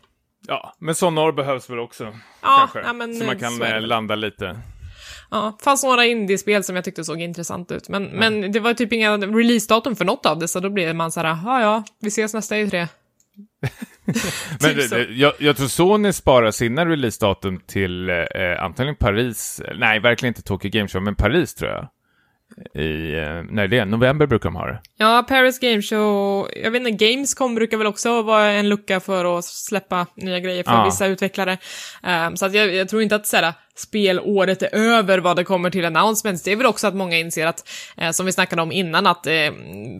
ja, 0.47 0.75
men 0.79 0.95
sådana 0.95 1.21
år 1.21 1.33
behövs 1.33 1.71
väl 1.71 1.79
också. 1.79 2.05
Ja, 2.43 2.57
kanske. 2.59 2.81
ja, 2.81 2.93
men, 2.93 3.15
så 3.15 3.25
man 3.25 3.35
eh, 3.37 3.41
kan 3.41 3.53
så 3.57 3.65
eh, 3.65 3.81
landa 3.81 4.15
lite. 4.15 4.61
Ja, 5.31 5.59
fanns 5.65 5.85
några 5.85 6.05
indiespel 6.05 6.65
som 6.65 6.77
jag 6.77 6.85
tyckte 6.85 7.05
såg 7.05 7.21
intressant 7.21 7.73
ut, 7.73 7.89
men, 7.89 8.05
men 8.05 8.53
det 8.53 8.61
var 8.61 8.75
typ 8.75 8.93
inga 8.93 9.17
releasedatum 9.17 9.97
för 9.97 10.05
något 10.05 10.27
av 10.27 10.39
det, 10.39 10.49
så 10.49 10.61
då 10.61 10.71
blir 10.71 10.95
man 10.95 11.13
så 11.13 11.21
här, 11.21 11.39
ja 11.45 11.61
ja, 11.61 11.85
vi 12.01 12.09
ses 12.09 12.35
nästa 12.35 12.57
E 12.57 12.65
E3. 12.65 12.87
Men 14.61 14.71
Typ 14.71 14.77
det, 14.77 14.89
så. 14.89 14.95
det, 14.95 15.05
jag, 15.05 15.33
jag 15.39 15.57
tror 15.57 15.67
Sony 15.67 16.13
sparar 16.13 16.51
sina 16.51 16.87
releasedatum 16.87 17.61
till 17.67 18.11
eh, 18.11 18.17
antagligen 18.59 18.97
Paris. 18.97 19.63
Nej, 19.77 20.01
verkligen 20.01 20.31
inte 20.31 20.43
Tokyo 20.43 20.71
Game 20.71 20.89
Show, 20.89 21.03
men 21.03 21.15
Paris 21.15 21.55
tror 21.55 21.71
jag. 21.71 21.89
I, 22.75 23.13
eh, 23.15 23.63
är 23.63 23.69
det? 23.69 23.85
November 23.85 24.27
brukar 24.27 24.45
de 24.49 24.57
ha 24.57 24.67
det. 24.67 24.81
Ja, 24.97 25.25
Paris 25.29 25.59
Game 25.59 25.83
Show, 25.83 26.49
jag 26.63 26.71
vet 26.71 26.87
inte, 26.87 27.07
Gamescom 27.07 27.55
brukar 27.55 27.77
väl 27.77 27.87
också 27.87 28.23
vara 28.23 28.45
en 28.51 28.69
lucka 28.69 29.01
för 29.01 29.39
att 29.39 29.45
släppa 29.45 30.07
nya 30.17 30.41
grejer 30.41 30.63
för 30.63 30.73
Ja. 30.73 30.85
vissa 30.85 31.07
utvecklare. 31.07 31.59
Ehm, 32.03 32.37
så 32.37 32.47
att 32.47 32.55
jag, 32.55 32.75
jag 32.75 32.89
tror 32.89 33.03
inte 33.03 33.17
att 33.17 33.27
såhär, 33.27 33.53
spelåret 33.77 34.63
är 34.63 34.75
över 34.75 35.19
vad 35.19 35.37
det 35.37 35.45
kommer 35.45 35.71
till 35.71 35.85
announcements. 35.85 36.43
Det 36.43 36.53
är 36.53 36.57
väl 36.57 36.67
också 36.67 36.87
att 36.87 36.95
många 36.95 37.17
inser 37.19 37.47
att, 37.47 37.69
eh, 37.97 38.11
som 38.11 38.27
vi 38.27 38.33
snackade 38.33 38.63
om 38.63 38.73
innan, 38.73 39.07
att 39.07 39.27
eh, 39.27 39.33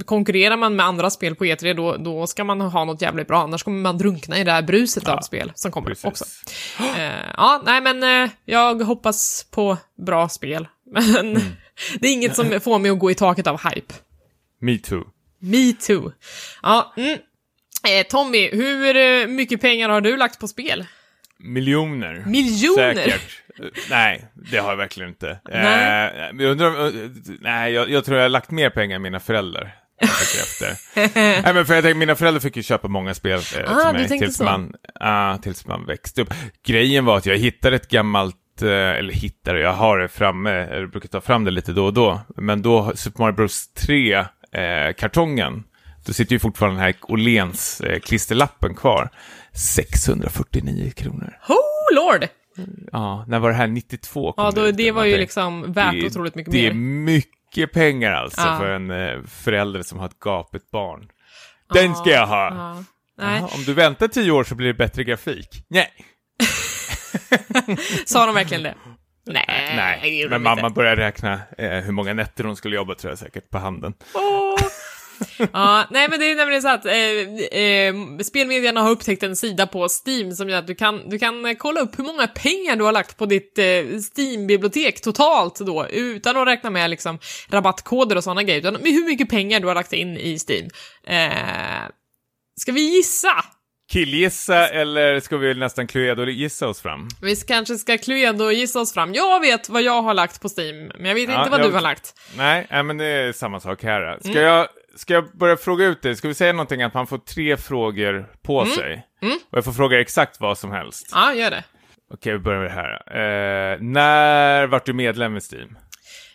konkurrerar 0.05 0.57
man 0.57 0.77
med 0.77 0.87
andra 0.87 1.11
spel 1.11 1.35
på 1.35 1.45
E3 1.45 1.75
då, 1.75 1.97
då 1.97 2.27
ska 2.27 2.45
man 2.45 2.61
ha 2.61 2.85
något 2.85 3.03
jävligt 3.03 3.29
bra, 3.29 3.43
annars 3.43 3.63
kommer 3.63 3.81
man 3.81 3.99
drunkna 3.99 4.39
i 4.39 4.45
det 4.45 4.53
här 4.53 4.63
bruset 4.63 5.09
av 5.09 5.21
spel 5.21 5.53
som 5.55 5.71
kommer 5.71 5.89
Precis. 5.89 6.05
också. 6.05 6.25
Eh, 6.99 7.11
ja, 7.37 7.63
nej 7.67 7.81
men 7.81 8.03
eh, 8.25 8.31
jag 8.45 8.83
hoppas 8.83 9.47
på 9.51 9.77
bra 10.07 10.29
spel. 10.29 10.69
Men 10.95 11.41
det 12.01 12.09
är 12.09 12.13
inget 12.13 12.37
som 12.37 12.61
får 12.61 12.79
mig 12.79 12.91
att 12.91 12.99
gå 12.99 13.11
i 13.11 13.15
taket 13.15 13.47
av 13.47 13.61
hype. 13.69 13.95
Me 14.61 14.79
too. 14.79 15.05
Me 15.39 15.73
too. 15.73 16.13
Ja, 16.63 16.93
mm. 16.97 17.19
eh, 17.89 18.07
Tommy, 18.09 18.51
hur 18.53 18.97
eh, 18.97 19.27
mycket 19.27 19.61
pengar 19.61 19.89
har 19.89 20.01
du 20.01 20.17
lagt 20.17 20.41
på 20.41 20.49
spel? 20.49 20.87
Miljoner. 21.39 22.23
Miljoner? 22.27 22.95
Säkert. 22.95 23.43
Eh, 23.61 23.67
Nej, 23.91 24.25
det 24.51 24.59
har 24.59 24.71
jag 24.71 24.77
verkligen 24.77 25.09
inte. 25.11 25.39
Nej. 25.53 26.31
Eh, 26.31 26.43
jag 26.45 26.51
undrar, 26.51 26.87
eh, 26.87 27.11
nej, 27.41 27.73
jag, 27.73 27.91
jag 27.91 28.05
tror 28.05 28.17
jag 28.17 28.25
har 28.25 28.29
lagt 28.29 28.51
mer 28.51 28.71
pengar 28.71 28.97
än 28.97 29.03
mina 29.03 29.21
föräldrar. 29.21 29.75
efter. 30.03 30.77
nej, 31.43 31.55
men 31.55 31.67
för 31.67 31.75
jag 31.75 31.85
tänker, 31.85 31.95
mina 31.95 32.15
föräldrar 32.15 32.41
fick 32.41 32.57
ju 32.57 32.63
köpa 32.63 32.89
många 32.89 33.15
spel 33.15 33.39
eh, 33.57 33.77
Ah, 33.77 33.91
till 33.91 33.99
mig 34.01 34.09
tänkte 34.09 34.27
tills 34.27 34.37
så. 34.37 34.45
man, 34.45 34.75
ah, 35.01 35.39
tills 35.39 35.67
man 35.67 35.87
växte 35.87 36.23
upp. 36.23 36.35
Grejen 36.67 37.05
var 37.05 37.17
att 37.17 37.27
jag 37.27 37.37
hittade 37.37 37.77
ett 37.77 37.89
gammalt 37.89 38.37
eh, 38.37 38.44
eller 38.63 39.13
hittade, 39.13 39.61
jag 39.61 39.73
har 39.73 39.99
det 39.99 40.09
framme, 40.09 40.51
jag 40.51 40.91
brukar 40.91 41.09
ta 41.09 41.21
fram 41.21 41.45
det 41.45 41.51
lite 41.51 41.73
då 41.73 41.85
och 41.85 41.95
då, 41.95 42.21
men 42.37 42.63
då 42.63 42.93
Super 42.95 43.23
Mario 43.23 43.35
Bros 43.35 43.73
3 43.73 44.15
eh, 44.15 44.25
då 46.07 46.13
sitter 46.13 46.33
ju 46.33 46.39
fortfarande 46.39 46.77
den 46.77 46.85
här 46.85 46.95
Åhléns 47.03 47.81
eh, 47.81 48.01
klisterlappen 48.01 48.75
kvar. 48.75 49.11
649 49.53 50.91
kronor. 50.97 51.39
Oh 51.49 51.95
lord! 51.97 52.29
Ja, 52.93 53.25
när 53.29 53.39
var 53.39 53.49
det 53.49 53.55
här? 53.55 53.67
92? 53.67 54.33
kom 54.33 54.45
Ja, 54.45 54.51
då, 54.51 54.67
ut 54.67 54.77
det 54.77 54.83
eller 54.83 54.93
var 54.93 55.05
ju 55.05 55.17
liksom 55.17 55.73
värt 55.73 55.93
Det 55.93 56.07
otroligt 56.07 56.35
mycket 56.35 56.53
Det 56.53 56.63
mer. 56.63 56.71
är 56.71 56.75
mycket 56.75 57.73
pengar 57.73 58.13
alltså 58.13 58.41
Ja. 58.41 58.59
för 58.59 58.71
en 58.71 58.91
eh, 58.91 59.23
förälder 59.29 59.83
som 59.83 59.99
har 59.99 60.07
ett 60.07 60.19
gapet 60.19 60.71
barn. 60.71 61.09
Den 61.75 61.95
ska 61.95 62.11
jag 62.11 62.27
ha! 62.27 62.55
Ja. 62.55 62.85
Nej. 63.19 63.39
Jaha, 63.41 63.49
om 63.55 63.63
du 63.65 63.75
väntar 63.75 64.09
tio 64.09 64.31
år 64.31 64.45
så 64.45 64.55
blir 64.55 64.67
det 64.67 64.75
bättre 64.75 65.05
grafik. 65.05 65.49
Nej. 65.69 65.89
Sa 68.07 68.27
de 68.27 68.35
verkligen 68.35 68.63
det? 68.63 68.75
Nej, 69.27 69.45
det 69.49 69.77
Nej, 69.77 70.21
gjorde 70.21 70.31
men 70.31 70.43
de 70.43 70.51
inte. 70.51 70.63
mamma 70.63 70.75
började 70.75 71.03
räkna 71.03 71.41
eh, 71.59 71.71
hur 71.71 71.93
många 71.93 72.15
nätter 72.15 72.45
hon 72.45 72.57
skulle 72.57 72.77
jobba 72.77 72.95
tror 72.95 73.11
jag 73.11 73.19
säkert 73.19 73.51
på 73.51 73.59
handen. 73.59 73.95
Åh. 74.15 74.57
ja, 75.53 75.87
nej 75.91 76.09
men 76.11 76.19
det 76.21 76.31
är 76.31 76.37
nämligen 76.37 76.63
så 76.63 76.69
att 76.69 76.87
eh, 76.87 77.61
eh, 77.61 77.95
spelmedierna 78.23 78.81
har 78.83 78.91
upptäckt 78.91 79.23
en 79.23 79.37
sida 79.37 79.67
på 79.67 79.89
Steam 79.89 80.33
som 80.33 80.49
gör 80.49 80.59
att 80.59 80.67
du 80.67 80.75
kan, 80.75 81.09
du 81.09 81.19
kan 81.19 81.47
eh, 81.47 81.55
kolla 81.59 81.81
upp 81.81 81.99
hur 81.99 82.05
många 82.05 82.27
pengar 82.27 82.77
du 82.77 82.85
har 82.85 82.93
lagt 82.93 83.17
på 83.17 83.27
ditt 83.27 83.59
eh, 83.59 83.65
Steam-bibliotek 84.15 85.01
totalt 85.01 85.59
då, 85.59 85.87
utan 85.89 86.37
att 86.37 86.47
räkna 86.47 86.71
med 86.71 86.91
liksom 86.91 87.19
rabattkoder 87.49 88.17
och 88.17 88.25
sådana 88.25 88.43
grejer, 88.43 88.59
utan 88.61 88.73
med 88.75 88.93
hur 88.93 89.05
mycket 89.07 89.29
pengar 89.29 89.61
du 89.61 89.67
har 89.67 89.75
lagt 89.75 89.93
in 89.93 90.17
i 90.17 90.39
Steam. 90.39 90.69
Eh, 91.07 91.89
ska 92.61 92.73
vi 92.73 92.97
gissa? 92.97 93.45
Killgissa 93.99 94.69
eller 94.69 95.21
ska 95.21 95.37
vi 95.37 95.55
nästan 95.55 95.87
Cluedo-gissa 95.87 96.69
oss 96.69 96.81
fram? 96.81 97.09
Vi 97.23 97.37
kanske 97.37 97.75
ska 97.77 97.99
Cluedo 97.99 98.51
gissa 98.51 98.81
oss 98.81 98.95
fram. 98.95 99.15
Jag 99.15 99.41
vet 99.41 99.69
vad 99.69 99.83
jag 99.83 100.03
har 100.03 100.15
lagt 100.15 100.43
på 100.43 100.49
Steam, 100.59 100.87
men 100.99 101.05
jag 101.05 101.15
vet 101.15 101.29
Ja, 101.31 101.39
inte 101.39 101.51
vad 101.51 101.61
jag- 101.61 101.69
du 101.69 101.75
har 101.75 101.81
lagt. 101.81 102.15
Nej, 102.37 102.67
men 102.71 102.97
det 102.99 103.05
är 103.07 103.33
samma 103.33 103.61
sak 103.61 103.83
här. 103.83 104.19
Ska, 104.21 104.31
Mm. 104.31 104.43
jag, 104.43 104.69
ska 104.97 105.15
jag 105.15 105.25
börja 105.39 105.57
fråga 105.57 105.85
ut 105.87 106.03
det? 106.03 106.17
Ska 106.17 106.29
vi 106.29 106.35
säga 106.35 106.53
någonting 106.53 106.83
att 106.83 106.95
man 106.95 107.07
får 107.07 107.19
tre 107.19 107.57
frågor 107.57 108.27
på 108.43 108.61
Mm. 108.63 108.75
sig? 108.75 109.07
Och 109.51 109.59
jag 109.59 109.65
får 109.65 109.73
fråga 109.73 110.01
exakt 110.01 110.41
vad 110.41 110.59
som 110.59 110.71
helst. 110.73 111.09
Ja, 111.13 111.35
gör 111.35 111.51
det. 111.51 111.65
Okej, 112.15 112.33
vi 112.33 112.39
börjar 112.39 112.61
med 112.61 112.71
det 112.71 112.75
här. 112.75 113.73
Eh, 113.73 113.79
när 113.81 114.67
vart 114.67 114.87
du 114.87 114.93
medlem 114.93 115.37
i 115.37 115.41
Steam? 115.41 115.77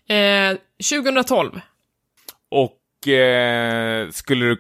Eh, 0.09 0.57
2012. 0.89 1.61
Och 2.51 3.07
eh, 3.07 4.09
skulle 4.09 4.45
du 4.45 4.57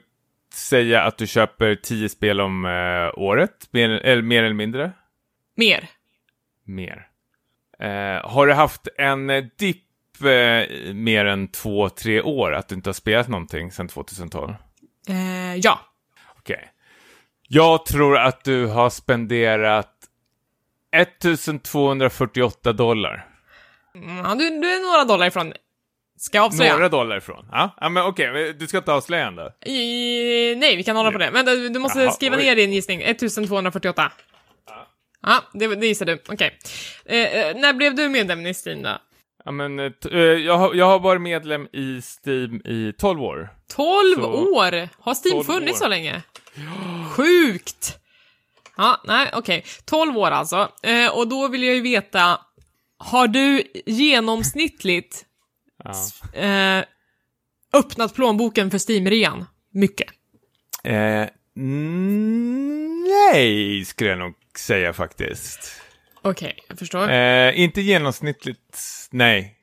säga 0.53 1.01
att 1.01 1.17
du 1.17 1.27
köper 1.27 1.75
tio 1.75 2.09
spel 2.09 2.41
om 2.41 2.65
eh, 2.65 3.19
året? 3.19 3.67
Mer, 3.71 3.89
eller, 3.89 4.21
mer 4.21 4.43
eller 4.43 4.55
mindre? 4.55 4.91
Mer. 5.55 5.89
Mer. 6.65 7.07
Eh, 7.79 8.29
har 8.29 8.47
du 8.47 8.53
haft 8.53 8.87
en 8.97 9.29
eh, 9.29 9.43
dipp 9.57 9.85
eh, 10.21 10.93
mer 10.93 11.25
än 11.25 11.47
två, 11.47 11.89
tre 11.89 12.21
år? 12.21 12.53
Att 12.53 12.67
du 12.67 12.75
inte 12.75 12.89
har 12.89 12.93
spelat 12.93 13.27
någonting 13.27 13.71
sedan 13.71 13.87
2012? 13.87 14.53
Eh, 15.09 15.55
ja. 15.55 15.79
Okej. 16.37 16.69
Jag 17.47 17.85
tror 17.85 18.17
att 18.17 18.43
du 18.43 18.65
har 18.65 18.89
spenderat 18.89 19.93
1248 20.91 22.73
dollar. 22.73 23.27
Mm, 23.95 24.17
Ja, 24.17 24.35
du, 24.35 24.49
du 24.49 24.73
är 24.73 24.91
några 24.91 25.05
dollar 25.05 25.27
ifrån. 25.27 25.53
Ska 26.19 26.37
jag 26.37 26.45
avslöja? 26.45 26.73
Några 26.73 26.89
dollar 26.89 27.17
ifrån. 27.17 27.45
Ja, 27.51 27.75
ja 27.81 27.89
men 27.89 28.03
okej, 28.03 28.53
du 28.53 28.67
ska 28.67 28.77
inte 28.77 28.93
avslöja 28.93 29.27
ändå. 29.27 29.51
I, 29.65 30.55
nej, 30.55 30.75
vi 30.75 30.83
kan 30.83 30.95
hålla 30.95 31.11
på 31.11 31.17
det. 31.17 31.31
Men 31.31 31.45
du, 31.45 31.69
du 31.69 31.79
måste 31.79 31.99
Jaha, 31.99 32.11
skriva 32.11 32.37
oj. 32.37 32.43
ner 32.43 32.55
din 32.55 32.73
gissning. 32.73 33.01
1248. 33.01 34.11
Ja, 35.21 35.43
det, 35.53 35.67
det 35.75 35.87
gissar 35.87 36.05
du. 36.05 36.21
Okej. 36.29 36.57
Eh, 37.05 37.17
eh, 37.19 37.55
när 37.57 37.73
blev 37.73 37.95
du 37.95 38.09
medlem 38.09 38.45
i 38.45 38.53
Steam 38.65 38.81
då? 38.81 38.97
Ja, 39.45 39.51
men 39.51 39.79
eh, 39.79 39.91
eh, 40.11 40.17
jag, 40.19 40.57
har, 40.57 40.73
jag 40.73 40.85
har 40.85 40.99
varit 40.99 41.21
medlem 41.21 41.67
i 41.73 42.01
Steam 42.01 42.55
i 42.65 42.93
12 42.97 43.23
år. 43.23 43.49
12 43.75 44.15
Så- 44.15 44.53
år! 44.55 44.89
Har 45.03 45.15
Steam 45.15 45.35
12 45.35 45.43
funnits 45.43 45.81
år. 45.81 45.85
så 45.85 45.89
länge? 45.89 46.21
Sjukt! 47.11 47.97
Ja, 48.77 49.01
nej, 49.05 49.29
okej. 49.33 49.65
12 49.85 50.17
år 50.17 50.31
alltså. 50.31 50.69
Eh, 50.83 51.17
och 51.17 51.27
då 51.27 51.47
vill 51.47 51.63
jag 51.63 51.75
ju 51.75 51.81
veta, 51.81 52.39
har 52.97 53.27
du 53.27 53.63
genomsnittligt 53.85 55.25
Ja. 55.83 55.93
eh, 56.33 56.85
öppnat 57.73 58.15
plånboken 58.15 58.71
för 58.71 58.91
Steam-rean? 58.91 59.45
Mycket. 59.71 60.07
Eh, 60.83 61.25
nej, 63.23 63.85
skulle 63.85 64.09
jag 64.09 64.19
nog 64.19 64.33
säga 64.57 64.93
faktiskt. 64.93 65.81
Okej, 66.21 66.59
jag 66.67 66.79
förstår. 66.79 67.09
Eh, 67.11 67.59
inte 67.59 67.81
genomsnittligt, 67.81 68.79
nej. 69.11 69.55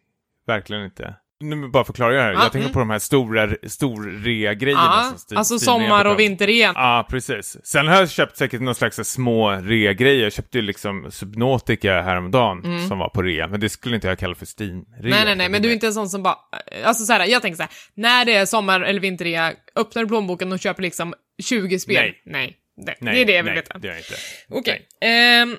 Verkligen 0.47 0.85
inte. 0.85 1.15
Nu 1.41 1.69
bara 1.69 1.85
förklara 1.85 2.13
det 2.15 2.23
här. 2.23 2.33
Ja, 2.33 2.43
jag 2.43 2.53
tänker 2.53 2.67
mm. 2.67 2.73
på 2.73 2.79
de 2.79 2.91
här 2.91 2.99
stora, 2.99 3.49
stor-rea-grejerna 3.67 4.83
Ja, 4.83 5.03
som 5.03 5.19
Steam, 5.29 5.39
alltså 5.39 5.55
Steam 5.55 5.81
sommar 5.81 6.05
och 6.05 6.13
på. 6.13 6.17
vinterrean. 6.19 6.75
Ja, 6.77 7.07
precis. 7.11 7.57
Sen 7.65 7.89
har 7.89 7.95
jag 7.97 8.11
köpt 8.11 8.37
säkert 8.37 8.61
någon 8.61 8.75
slags 8.75 8.97
små 8.97 9.51
rea-grejer. 9.51 10.23
Jag 10.23 10.33
köpte 10.33 10.59
ju 10.59 10.63
liksom 10.63 11.11
Subnautica 11.11 12.03
häromdagen 12.03 12.89
som 12.89 12.99
var 12.99 13.09
på 13.09 13.23
rea, 13.23 13.49
men 13.49 13.61
det 13.61 13.69
skulle 13.69 13.95
inte 13.95 14.09
jag 14.09 14.19
kalla 14.19 14.35
för 14.35 14.47
Steam-rea. 14.47 14.99
Mm. 14.99 15.11
Nej, 15.11 15.25
nej, 15.25 15.37
nej, 15.37 15.49
men 15.49 15.63
du 15.63 15.69
är 15.69 15.73
inte 15.73 15.87
en 15.87 15.95
sån 15.95 16.09
som 16.09 16.23
bara... 16.23 16.37
Alltså 16.85 17.05
så 17.05 17.13
här, 17.13 17.27
jag 17.27 17.43
tänker 17.43 17.57
så 17.57 17.63
här, 17.63 17.73
när 17.95 18.25
det 18.25 18.35
är 18.35 18.47
sommar 18.47 18.81
eller 18.81 19.01
vinterrea, 19.01 19.53
öppnar 19.77 20.03
du 20.03 20.09
plånboken 20.09 20.53
och 20.53 20.61
köper 20.61 20.83
liksom 20.83 21.15
20 21.43 21.79
spel? 21.79 21.95
Nej. 21.97 22.23
Nej. 22.25 22.57
Det, 22.87 22.95
nej, 23.01 23.15
det 23.15 23.21
är 23.21 23.25
det 23.27 23.33
jag 23.33 23.43
vill 23.43 23.53
nej, 23.53 23.63
veta. 23.63 23.79
det 23.79 23.89
är 23.89 23.93
jag 23.93 23.99
inte. 23.99 24.15
Okej. 24.49 24.87
Ehm, 25.01 25.57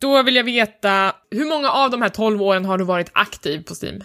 då 0.00 0.22
vill 0.22 0.36
jag 0.36 0.44
veta, 0.44 1.12
hur 1.30 1.44
många 1.44 1.70
av 1.70 1.90
de 1.90 2.02
här 2.02 2.08
12 2.08 2.42
åren 2.42 2.64
har 2.64 2.78
du 2.78 2.84
varit 2.84 3.10
aktiv 3.12 3.62
på 3.62 3.74
Steam? 3.82 4.02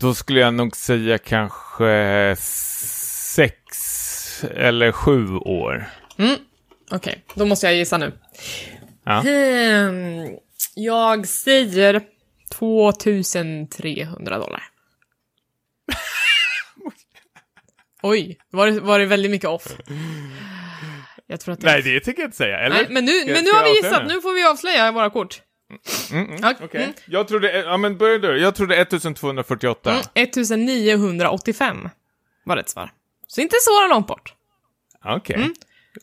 Då 0.00 0.14
skulle 0.14 0.40
jag 0.40 0.54
nog 0.54 0.76
säga 0.76 1.18
kanske 1.18 2.36
sex 2.38 3.64
eller 4.54 4.92
sju 4.92 5.36
år. 5.36 5.90
Okej, 6.90 7.24
då 7.34 7.46
måste 7.46 7.66
jag 7.66 7.76
gissa 7.76 7.98
nu. 7.98 8.12
Ja. 9.04 9.28
Ehm, 9.28 10.36
jag 10.74 11.28
säger 11.28 12.00
2300 12.50 14.38
dollar. 14.38 14.62
Oj, 18.02 18.38
var 18.50 18.66
det, 18.66 18.80
var 18.80 18.98
det 18.98 19.06
väldigt 19.06 19.30
mycket 19.30 19.48
off? 19.48 19.66
Jag 21.26 21.40
tror 21.40 21.52
att 21.52 21.60
det 21.60 21.66
Nej, 21.66 21.82
det 21.82 22.00
tänker 22.00 22.22
jag 22.22 22.26
inte 22.28 22.36
säga, 22.36 22.58
eller? 22.58 22.76
Nej, 22.76 22.86
men 22.90 23.04
nu, 23.04 23.24
men 23.26 23.44
nu 23.44 23.50
har 23.50 23.64
vi 23.64 23.70
gissat, 23.76 24.06
nu 24.08 24.20
får 24.20 24.34
vi 24.34 24.44
avslöja 24.44 24.92
våra 24.92 25.10
kort. 25.10 25.42
Mm, 26.12 26.26
mm, 26.26 26.38
Ja, 26.42 26.54
Okej. 26.62 26.82
mm. 26.82 26.94
Jag 27.06 27.28
trodde, 27.28 27.58
ja 27.62 27.76
men 27.76 27.98
börja 27.98 28.18
du. 28.18 28.38
Jag 28.38 28.54
trodde 28.54 28.76
1248. 28.76 29.90
Mm, 29.90 30.02
1985 30.14 31.88
var 32.44 32.56
rätt 32.56 32.68
svar. 32.68 32.92
Så 33.26 33.40
inte 33.40 33.56
så 33.60 33.88
långt 33.88 34.06
bort. 34.06 34.34
Okej. 35.04 35.36
Mm. 35.36 35.54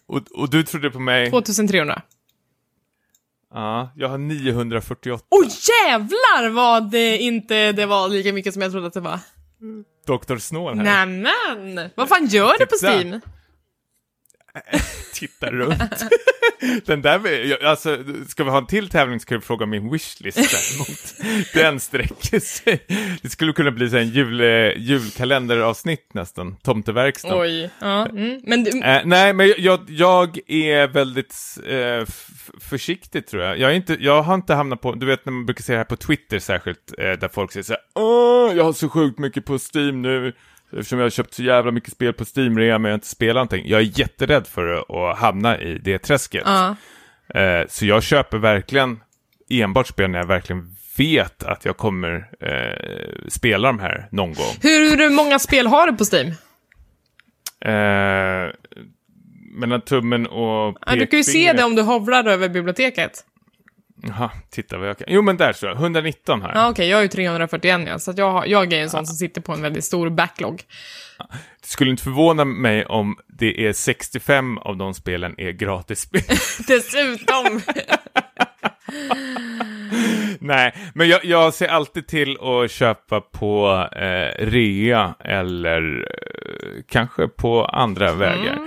Och, 0.07 0.21
och 0.31 0.49
du 0.49 0.63
trodde 0.63 0.91
på 0.91 0.99
mig? 0.99 1.29
2300. 1.29 2.01
Ja, 3.53 3.91
jag 3.95 4.09
har 4.09 4.17
948. 4.17 5.25
Åh 5.29 5.43
jävlar 5.43 6.49
vad 6.49 6.91
det 6.91 7.17
inte 7.17 7.71
det 7.71 7.85
var 7.85 8.09
lika 8.09 8.33
mycket 8.33 8.53
som 8.53 8.61
jag 8.61 8.71
trodde 8.71 8.87
att 8.87 8.93
det 8.93 8.99
var. 8.99 9.19
Doktor 10.05 10.37
Snål 10.37 10.77
här. 10.77 11.05
Nämen! 11.05 11.89
Vad 11.95 12.09
fan 12.09 12.25
gör 12.25 12.53
du 12.59 12.65
på 12.65 12.75
Titta. 12.75 12.91
Steam? 12.99 13.21
Titta 15.13 15.51
runt. 15.51 16.05
Den 16.85 17.01
där, 17.01 17.65
alltså, 17.65 17.97
ska 18.27 18.43
vi 18.43 18.49
ha 18.49 18.57
en 18.57 18.67
till 18.67 18.89
tävling 18.89 19.19
så 19.19 19.25
kan 19.25 19.39
vi 19.39 19.45
fråga 19.45 19.65
min 19.65 19.91
wishlist 19.91 20.37
däremot. 20.37 21.15
Den 21.53 21.79
sträcker 21.79 22.39
sig. 22.39 22.85
Det 23.21 23.29
skulle 23.29 23.53
kunna 23.53 23.71
bli 23.71 23.89
så 23.89 23.97
en 23.97 24.09
jul, 24.09 24.41
eh, 24.41 24.47
julkalenderavsnitt 24.77 26.13
nästan. 26.13 26.55
Tomteverkstan. 26.55 27.41
Oj. 27.41 27.69
Ja, 27.79 28.05
mm. 28.05 28.41
Men 28.43 28.63
du, 28.63 28.71
Eh, 28.83 29.01
nej, 29.05 29.33
men 29.33 29.53
jag, 29.57 29.79
jag 29.87 30.39
är 30.47 30.87
väldigt 30.87 31.35
eh, 31.67 32.05
försiktig 32.59 33.27
tror 33.27 33.43
jag. 33.43 33.59
Jag, 33.59 33.71
är 33.71 33.75
inte, 33.75 33.97
jag 33.99 34.21
har 34.21 34.35
inte 34.35 34.53
hamnat 34.53 34.81
på, 34.81 34.93
du 34.93 35.05
vet 35.05 35.25
när 35.25 35.33
man 35.33 35.45
brukar 35.45 35.63
se 35.63 35.73
det 35.73 35.77
här 35.77 35.85
på 35.85 35.95
Twitter 35.95 36.39
särskilt, 36.39 36.93
eh, 36.97 37.11
där 37.11 37.29
folk 37.33 37.51
säger 37.51 37.63
så 37.63 37.73
här, 37.73 37.81
Åh, 37.95 38.55
jag 38.55 38.63
har 38.63 38.73
så 38.73 38.89
sjukt 38.89 39.19
mycket 39.19 39.45
på 39.45 39.59
Steam 39.73 40.01
nu, 40.01 40.33
eftersom 40.73 40.99
jag 40.99 41.05
har 41.05 41.09
köpt 41.09 41.33
så 41.33 41.43
jävla 41.43 41.71
mycket 41.71 41.91
spel 41.91 42.13
på 42.13 42.25
Steam 42.35 42.57
redan 42.57 42.81
men 42.81 42.91
jag 42.91 42.97
inte 42.97 43.07
spelat 43.07 43.35
någonting. 43.35 43.63
Jag 43.65 43.81
är 43.81 43.99
jätterädd 43.99 44.47
för 44.47 44.85
att, 45.11 45.17
hamna 45.17 45.61
i 45.61 45.77
det 45.77 45.99
träsket. 45.99 46.43
ja. 46.45 46.75
Eh, 47.33 47.67
så 47.69 47.85
jag 47.85 48.03
köper 48.03 48.37
verkligen 48.37 48.99
enbart 49.49 49.87
spel 49.87 50.09
när 50.09 50.19
jag 50.19 50.25
verkligen 50.25 50.75
vet 50.97 51.43
att 51.43 51.65
jag 51.65 51.77
kommer 51.77 52.29
eh, 52.39 53.27
spela 53.27 53.67
de 53.67 53.79
här 53.79 54.07
någon 54.11 54.33
gång. 54.33 54.55
Hur, 54.61 55.09
många 55.09 55.39
spel 55.39 55.67
har 55.67 55.87
du 55.87 55.97
på 55.97 56.05
Steam? 56.13 56.27
Eh, 57.65 58.51
mellan 59.53 59.81
tummen 59.81 60.27
och 60.27 60.77
Ja, 60.85 60.95
du 60.95 61.07
kan 61.07 61.19
ju 61.19 61.23
se 61.23 61.31
pekfingret. 61.31 61.57
det 61.57 61.63
om 61.63 61.75
du 61.75 61.81
hovrar 61.81 62.25
över 62.25 62.49
biblioteket. 62.49 63.25
Jaha, 64.03 64.31
titta 64.49 64.77
vad 64.77 64.89
jag 64.89 64.97
kan. 64.97 65.07
Jo 65.09 65.21
men 65.21 65.37
där 65.37 65.53
så, 65.53 65.71
119 65.71 66.41
här. 66.41 66.51
Ja, 66.55 66.69
okej, 66.69 66.87
jag 66.89 66.97
är 66.99 67.03
ju 67.03 67.07
341 67.09 67.81
ja, 67.87 67.99
så 67.99 68.13
jag, 68.17 68.31
har- 68.31 68.45
jag 68.45 68.73
är 68.73 68.81
en 68.83 68.89
sån 68.89 69.05
som 69.07 69.15
sitter 69.15 69.41
på 69.41 69.53
en 69.53 69.61
väldigt 69.61 69.83
stor 69.83 70.09
backlog. 70.09 70.63
Det 71.61 71.67
skulle 71.67 71.91
inte 71.91 72.03
förvåna 72.03 72.45
mig 72.45 72.85
om 72.85 73.17
det 73.27 73.67
är 73.67 73.73
65 73.73 74.57
av 74.57 74.77
de 74.77 74.93
spelen 74.93 75.35
är 75.37 75.51
gratisspel. 75.51 76.21
Dessutom! 76.67 77.61
nej, 80.39 80.73
men 80.93 81.09
jag, 81.09 81.25
jag 81.25 81.53
ser 81.53 81.67
alltid 81.67 82.07
till 82.07 82.37
att 82.41 82.71
köpa 82.71 83.21
på 83.21 83.87
eh, 83.91 84.45
rea 84.45 85.15
eller 85.19 85.99
eh, 85.99 86.83
kanske 86.89 87.27
på 87.27 87.65
andra 87.65 88.13
vägar. 88.13 88.59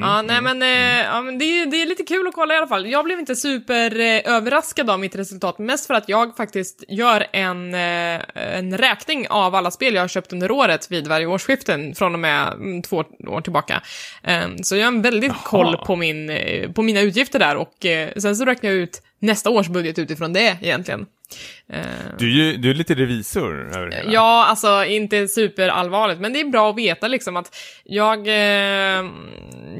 Ja, 0.00 0.22
nej 0.22 0.42
men, 0.42 0.62
eh, 0.62 1.04
ja, 1.04 1.20
men 1.20 1.38
det, 1.38 1.44
är, 1.44 1.66
det 1.66 1.82
är 1.82 1.86
lite 1.86 2.02
kul 2.02 2.26
att 2.26 2.34
kolla 2.34 2.54
i 2.54 2.56
alla 2.56 2.66
fall. 2.66 2.86
Jag 2.86 3.04
blev 3.04 3.18
inte 3.18 3.36
super 3.36 4.00
eh, 4.00 4.34
överraskad 4.34 4.90
av 4.90 5.00
mitt 5.00 5.16
resultat, 5.16 5.58
mest 5.58 5.86
för 5.86 5.94
att 5.94 6.08
jag 6.08 6.36
faktiskt 6.36 6.84
gör 6.88 7.26
en, 7.32 7.74
eh, 7.74 8.20
en 8.34 8.78
räkning 8.78 9.26
av 9.28 9.54
alla 9.54 9.70
spel 9.70 9.94
jag 9.94 10.02
har 10.02 10.08
köpt 10.08 10.32
under 10.32 10.50
året 10.50 10.90
vid 10.90 11.06
varje 11.06 11.26
årsskifte 11.26 11.92
från 11.96 12.14
och 12.14 12.20
med 12.20 12.52
mm, 12.52 12.82
två 12.82 13.04
år 13.26 13.40
tillbaka. 13.40 13.82
Eh, 14.22 14.40
så 14.62 14.76
jag 14.76 14.84
har 14.84 14.92
en 14.92 15.02
väldigt 15.02 15.44
koll 15.44 15.76
på, 15.76 15.96
min, 15.96 16.30
eh, 16.30 16.72
på 16.72 16.82
mina 16.82 17.00
utgifter 17.00 17.38
där 17.38 17.56
och 17.56 17.86
eh, 17.86 18.10
sen 18.22 18.36
så 18.36 18.44
räknar 18.44 18.70
jag 18.70 18.78
ut 18.78 19.02
nästa 19.18 19.50
års 19.50 19.68
budget 19.68 19.98
utifrån 19.98 20.32
det 20.32 20.58
egentligen. 20.62 21.06
Eh, 21.72 21.80
Du, 22.18 22.26
är 22.26 22.30
ju, 22.44 22.56
du 22.56 22.70
är 22.70 22.74
lite 22.74 22.94
revisor 22.94 23.76
över 23.76 23.90
hela. 23.90 24.12
Ja, 24.12 24.46
alltså 24.46 24.84
inte 24.84 25.28
superallvarligt, 25.28 26.20
men 26.20 26.32
det 26.32 26.40
är 26.40 26.44
bra 26.44 26.70
att 26.70 26.76
veta 26.78 27.08
liksom 27.08 27.36
att 27.36 27.56
jag, 27.84 28.26
eh, 28.28 29.04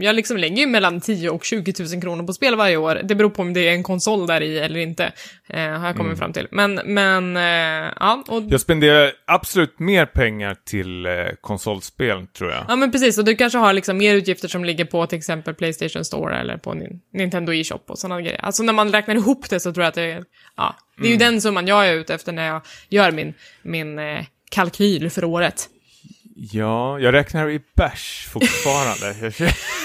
jag 0.00 0.14
liksom 0.16 0.36
lägger 0.36 0.56
ju 0.56 0.66
mellan 0.66 1.00
10 1.00 1.30
och 1.30 1.44
20 1.44 1.74
000 1.92 2.02
kronor 2.02 2.24
på 2.26 2.32
spel 2.32 2.56
varje 2.56 2.76
år. 2.76 3.00
Det 3.04 3.14
beror 3.14 3.30
på 3.30 3.42
om 3.42 3.52
det 3.52 3.68
är 3.68 3.72
en 3.72 3.82
konsol 3.82 4.26
där 4.26 4.40
i 4.40 4.58
eller 4.58 4.80
inte, 4.80 5.12
eh, 5.48 5.60
har 5.60 5.86
jag 5.86 5.96
kommit 5.96 6.18
fram 6.18 6.32
till. 6.32 6.46
Men, 6.50 6.74
men, 6.84 7.36
eh, 7.36 7.92
ja, 8.00 8.24
och 8.28 8.42
Jag 8.48 8.60
spenderar 8.60 9.12
absolut 9.26 9.78
mer 9.78 10.06
pengar 10.06 10.56
till 10.66 11.06
eh, 11.06 11.12
konsolspel, 11.40 12.26
tror 12.26 12.50
jag. 12.50 12.64
Ja 12.68 12.76
men 12.76 12.92
precis, 12.92 13.18
och 13.18 13.24
du 13.24 13.34
kanske 13.36 13.58
har 13.58 13.72
liksom 13.72 13.98
mer 13.98 14.14
utgifter 14.14 14.48
som 14.48 14.64
ligger 14.64 14.84
på 14.84 15.06
till 15.06 15.18
exempel 15.18 15.54
Playstation 15.54 16.04
Store 16.04 16.36
eller 16.40 16.56
på 16.56 16.70
Nin- 16.74 17.00
Nintendo 17.12 17.52
e-shop 17.52 17.80
och 17.88 17.98
sådana 17.98 18.20
grejer. 18.22 18.40
Alltså 18.42 18.62
när 18.62 18.72
man 18.72 18.92
räknar 18.92 19.14
ihop 19.14 19.50
det 19.50 19.60
så 19.60 19.72
tror 19.72 19.82
jag 19.84 19.88
att 19.88 19.94
det 19.94 20.24
ja, 20.56 20.76
det 21.00 21.06
är 21.06 21.10
ju 21.10 21.16
den 21.16 21.40
summan 21.40 21.66
jag 21.66 21.88
är 21.88 21.94
ute 21.94 22.14
efter 22.14 22.32
när 22.32 22.46
jag 22.46 22.62
gör 22.88 23.10
min, 23.10 23.34
min 23.62 23.98
eh, 23.98 24.24
kalkyl 24.50 25.10
för 25.10 25.24
året. 25.24 25.68
Ja, 26.36 26.98
jag 26.98 27.14
räknar 27.14 27.50
i 27.50 27.60
bärs 27.76 28.28
fortfarande. 28.32 29.32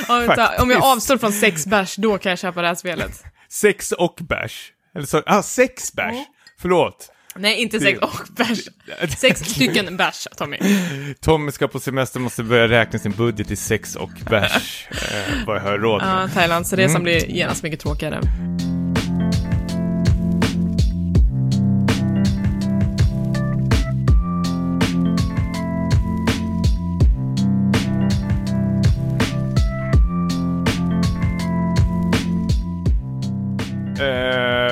Om 0.62 0.70
jag 0.72 0.84
avstår 0.84 1.18
från 1.18 1.32
sex 1.32 1.68
bärs, 1.68 1.96
då 1.96 2.18
kan 2.18 2.30
jag 2.30 2.40
köpa 2.40 2.62
det 2.62 2.68
här 2.68 2.76
spelet. 2.76 3.24
sex 3.50 3.92
och 3.92 4.20
bärs. 4.22 4.72
Eller 4.96 5.06
så, 5.06 5.24
ah, 5.26 5.44
sex 5.44 5.94
bärs. 5.94 6.16
Förlåt. 6.60 7.10
Nej, 7.36 7.62
inte 7.62 7.80
sex 7.80 8.00
och 8.00 8.28
bärs. 8.38 8.60
Sex 9.18 9.40
stycken 9.40 9.98
bärs, 9.98 10.28
Tommy. 10.38 10.58
Tommy 11.22 11.52
ska 11.52 11.68
på 11.68 11.80
semester, 11.80 12.20
måste 12.20 12.44
börja 12.44 12.68
räkna 12.68 13.00
sin 13.00 13.12
budget 13.12 13.52
i 13.52 13.56
sex 13.56 13.96
och 13.96 14.12
bärs. 14.30 14.88
eh, 14.92 15.46
vad 15.48 15.56
jag 15.56 15.62
har 15.62 15.78
råd 15.78 16.02
med. 16.02 16.24
Ja, 16.24 16.28
Thailandsresan 16.34 17.04
blir 17.04 17.26
genast 17.26 17.64
mycket 17.64 17.80
tråkigare. 17.80 18.22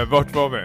Eh, 0.02 0.08
vart 0.10 0.36
var 0.36 0.50
vi? 0.50 0.58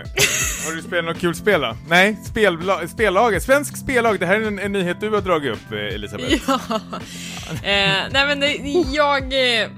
Har 0.66 0.77
du 0.77 0.83
spelat 0.83 1.05
något 1.05 1.18
kul 1.20 1.35
spel 1.35 1.61
då? 1.61 1.77
Nej, 1.88 2.16
spelbla- 2.35 2.87
spellaget. 2.87 3.42
Svensk 3.42 3.77
spellag. 3.77 4.20
Det 4.20 4.27
här 4.27 4.40
är 4.40 4.46
en, 4.46 4.59
en 4.59 4.72
nyhet 4.72 5.01
du 5.01 5.11
har 5.11 5.20
dragit 5.20 5.53
upp, 5.53 5.72
eh, 5.72 5.79
Elisabeth. 5.79 6.35
Ja. 6.49 6.61
Eh, 7.51 8.03
nej 8.11 8.27
men 8.27 8.40
det, 8.40 8.53
jag... 8.92 9.22
Eh, 9.33 9.68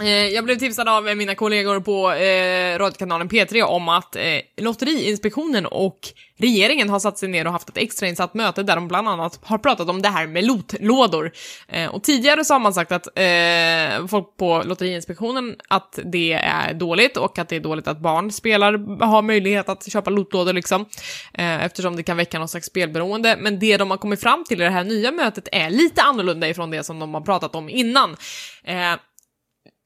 eh, 0.00 0.08
jag 0.28 0.44
blev 0.44 0.56
tipsad 0.58 0.88
av 0.88 1.16
mina 1.16 1.34
kollegor 1.34 1.80
på 1.80 2.12
eh, 2.12 2.78
radiokanalen 2.78 3.28
P3 3.28 3.62
om 3.62 3.88
att 3.88 4.16
eh, 4.16 4.22
Lotteriinspektionen 4.60 5.66
och 5.66 5.98
regeringen 6.38 6.90
har 6.90 6.98
satt 6.98 7.18
sig 7.18 7.28
ner 7.28 7.46
och 7.46 7.52
haft 7.52 7.68
ett 7.68 7.76
extrainsatt 7.76 8.34
möte 8.34 8.62
där 8.62 8.74
de 8.74 8.88
bland 8.88 9.08
annat 9.08 9.40
har 9.42 9.58
pratat 9.58 9.88
om 9.88 10.02
det 10.02 10.08
här 10.08 10.26
med 10.26 10.44
lotlådor. 10.44 11.32
Eh, 11.68 11.94
och 11.94 12.02
tidigare 12.02 12.44
så 12.44 12.54
har 12.54 12.60
man 12.60 12.74
sagt 12.74 12.92
att 12.92 13.06
eh, 13.06 14.06
folk 14.06 14.36
på 14.36 14.62
Lotteriinspektionen 14.64 15.56
att 15.68 15.98
det 16.04 16.32
är 16.32 16.74
dåligt 16.74 17.16
och 17.16 17.38
att 17.38 17.48
det 17.48 17.56
är 17.56 17.60
dåligt 17.60 17.88
att 17.88 18.00
barn 18.00 18.32
spelar, 18.32 19.00
har 19.04 19.22
möjlighet 19.22 19.68
att 19.68 19.92
köpa 19.92 20.10
lotlådor 20.10 20.52
liksom, 20.52 20.86
eh, 21.34 21.64
eftersom 21.64 21.96
det 21.96 22.02
kan 22.02 22.16
väcka 22.16 22.38
någon 22.38 22.48
slags 22.48 22.66
spelberoende. 22.66 23.36
Men 23.40 23.58
det 23.58 23.76
de 23.76 23.90
har 23.90 23.98
kommit 23.98 24.20
fram 24.20 24.44
till 24.44 24.60
i 24.60 24.64
det 24.64 24.70
här 24.70 24.84
nya 24.84 25.12
mötet 25.12 25.48
är 25.52 25.70
lite 25.70 26.02
annorlunda 26.02 26.48
ifrån 26.48 26.70
det 26.70 26.84
som 26.84 26.98
de 26.98 27.14
har 27.14 27.20
pratat 27.20 27.54
om 27.54 27.68
innan. 27.68 28.16
Eh, 28.64 28.94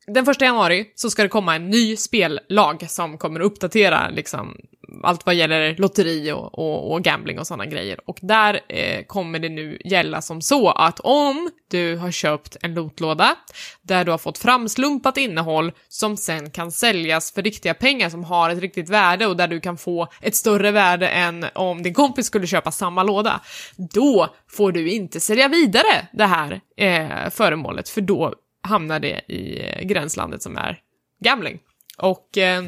den 0.07 0.25
första 0.25 0.45
januari 0.45 0.87
så 0.95 1.11
ska 1.11 1.23
det 1.23 1.29
komma 1.29 1.57
en 1.57 1.71
ny 1.71 1.97
spellag 1.97 2.91
som 2.91 3.19
kommer 3.19 3.41
att 3.41 3.47
uppdatera 3.47 4.09
liksom, 4.11 4.57
allt 5.03 5.27
vad 5.27 5.35
gäller 5.35 5.77
lotteri 5.77 6.33
och, 6.33 6.59
och, 6.59 6.93
och 6.93 7.03
gambling 7.03 7.39
och 7.39 7.47
sådana 7.47 7.67
grejer. 7.67 7.99
Och 8.07 8.19
där 8.23 8.61
eh, 8.69 9.05
kommer 9.05 9.39
det 9.39 9.49
nu 9.49 9.79
gälla 9.85 10.23
som 10.23 10.43
så 10.43 10.71
att 10.71 11.01
om 11.01 11.51
du 11.71 11.97
har 11.97 12.11
köpt 12.11 12.57
en 12.63 12.75
lotlåda 12.75 13.37
där 13.83 14.05
du 14.05 14.11
har 14.11 14.19
fått 14.19 14.39
framslumpat 14.39 15.17
innehåll 15.17 15.73
som 15.89 16.17
sen 16.17 16.51
kan 16.51 16.73
säljas 16.73 17.33
för 17.33 17.43
riktiga 17.43 17.75
pengar 17.75 18.11
som 18.11 18.25
har 18.25 18.51
ett 18.51 18.59
riktigt 18.61 18.89
värde 18.89 19.27
och 19.27 19.37
där 19.37 19.49
du 19.49 19.61
kan 19.61 19.77
få 19.77 20.09
ett 20.21 20.37
större 20.37 20.71
värde 20.71 21.09
än 21.09 21.47
om 21.55 21.83
din 21.83 21.95
kompis 21.95 22.27
skulle 22.27 22.47
köpa 22.47 22.71
samma 22.71 23.03
låda, 23.03 23.41
då 23.77 24.35
får 24.51 24.73
du 24.73 24.91
inte 24.91 25.21
sälja 25.21 25.49
vidare 25.49 26.09
det 26.13 26.27
här 26.27 26.61
eh, 26.77 27.31
föremålet 27.31 27.89
för 27.89 28.01
då 28.01 28.35
hamnar 28.63 29.01
det 29.01 29.21
i 29.29 29.61
eh, 29.61 29.83
gränslandet 29.83 30.43
som 30.43 30.57
är 30.57 30.79
gambling. 31.25 31.59
Och 31.99 32.39
eh, 32.39 32.63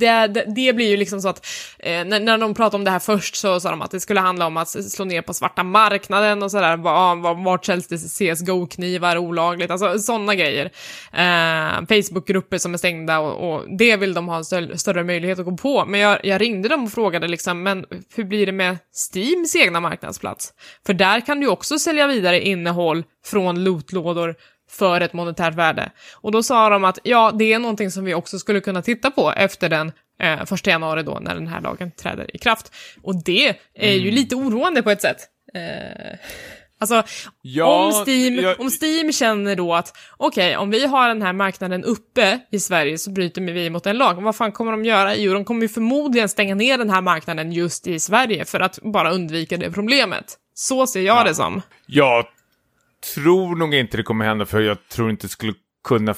det, 0.00 0.26
det, 0.26 0.44
det 0.56 0.72
blir 0.72 0.88
ju 0.88 0.96
liksom 0.96 1.20
så 1.20 1.28
att 1.28 1.46
eh, 1.78 2.04
när, 2.04 2.20
när 2.20 2.38
de 2.38 2.54
pratade 2.54 2.76
om 2.76 2.84
det 2.84 2.90
här 2.90 2.98
först 2.98 3.36
så 3.36 3.60
sa 3.60 3.70
de 3.70 3.82
att 3.82 3.90
det 3.90 4.00
skulle 4.00 4.20
handla 4.20 4.46
om 4.46 4.56
att 4.56 4.68
slå 4.68 5.04
ner 5.04 5.22
på 5.22 5.34
svarta 5.34 5.62
marknaden 5.62 6.42
och 6.42 6.50
sådär, 6.50 6.76
var, 6.76 7.16
var, 7.16 7.44
vart 7.44 7.64
säljs 7.64 7.88
det 7.88 7.96
CSGO-knivar 7.96 9.16
olagligt, 9.16 9.70
alltså 9.70 9.98
sådana 9.98 10.34
grejer. 10.34 10.64
Eh, 11.12 11.86
Facebookgrupper 11.88 12.58
som 12.58 12.74
är 12.74 12.78
stängda 12.78 13.18
och, 13.18 13.52
och 13.52 13.78
det 13.78 13.96
vill 13.96 14.14
de 14.14 14.28
ha 14.28 14.36
en 14.36 14.44
större, 14.44 14.78
större 14.78 15.04
möjlighet 15.04 15.38
att 15.38 15.44
gå 15.44 15.56
på. 15.56 15.84
Men 15.86 16.00
jag, 16.00 16.24
jag 16.24 16.40
ringde 16.40 16.68
dem 16.68 16.84
och 16.84 16.92
frågade 16.92 17.28
liksom, 17.28 17.62
men 17.62 17.84
hur 18.14 18.24
blir 18.24 18.46
det 18.46 18.52
med 18.52 18.78
Steams 18.92 19.56
egna 19.56 19.80
marknadsplats? 19.80 20.52
För 20.86 20.94
där 20.94 21.20
kan 21.20 21.40
du 21.40 21.48
också 21.48 21.78
sälja 21.78 22.06
vidare 22.06 22.40
innehåll 22.40 23.04
från 23.24 23.64
lootlådor 23.64 24.34
för 24.70 25.00
ett 25.00 25.12
monetärt 25.12 25.54
värde. 25.54 25.90
Och 26.14 26.32
då 26.32 26.42
sa 26.42 26.68
de 26.68 26.84
att 26.84 26.98
ja, 27.02 27.32
det 27.38 27.52
är 27.52 27.58
någonting 27.58 27.90
som 27.90 28.04
vi 28.04 28.14
också 28.14 28.38
skulle 28.38 28.60
kunna 28.60 28.82
titta 28.82 29.10
på 29.10 29.32
efter 29.36 29.68
den 29.68 29.92
eh, 30.22 30.44
första 30.44 30.70
januari 30.70 31.02
då, 31.02 31.18
när 31.20 31.34
den 31.34 31.46
här 31.46 31.60
lagen 31.60 31.90
träder 31.90 32.36
i 32.36 32.38
kraft. 32.38 32.72
Och 33.02 33.24
det 33.24 33.54
är 33.74 33.92
ju 33.92 34.10
lite 34.10 34.34
oroande 34.34 34.82
på 34.82 34.90
ett 34.90 35.02
sätt. 35.02 35.16
Eh, 35.54 36.18
alltså, 36.80 37.02
Ja, 37.42 37.84
om, 37.86 37.92
Steam, 38.06 38.34
jag- 38.34 38.60
om 38.60 38.70
Steam 38.82 39.12
känner 39.12 39.56
då 39.56 39.74
att 39.74 39.96
okej, 40.16 40.56
om 40.56 40.70
vi 40.70 40.86
har 40.86 41.08
den 41.08 41.22
här 41.22 41.32
marknaden 41.32 41.84
uppe 41.84 42.38
i 42.50 42.58
Sverige 42.60 42.98
så 42.98 43.10
bryter 43.10 43.40
vi 43.42 43.70
mot 43.70 43.86
en 43.86 43.98
lag. 43.98 44.14
Vad 44.22 44.36
fan 44.36 44.52
kommer 44.52 44.70
de 44.72 44.84
göra? 44.84 45.16
Jo, 45.16 45.32
de 45.32 45.44
kommer 45.44 45.62
ju 45.62 45.68
förmodligen 45.68 46.28
stänga 46.28 46.54
ner 46.54 46.78
den 46.78 46.90
här 46.90 47.00
marknaden 47.00 47.52
just 47.52 47.86
i 47.86 48.00
Sverige 48.00 48.44
för 48.44 48.60
att 48.60 48.78
bara 48.82 49.10
undvika 49.12 49.56
det 49.56 49.70
problemet. 49.70 50.36
Så 50.54 50.86
ser 50.86 51.00
jag 51.00 51.24
det 51.26 51.34
som. 51.34 51.62
Jag 51.86 52.24
tror 53.14 53.56
nog 53.56 53.74
inte 53.74 53.96
det 53.96 54.02
kommer 54.02 54.24
hända, 54.24 54.46
för 54.46 54.60
jag 54.60 54.88
tror 54.88 55.10
inte 55.10 55.26
det 55.26 55.30
skulle 55.30 55.54
kunna 55.88 56.14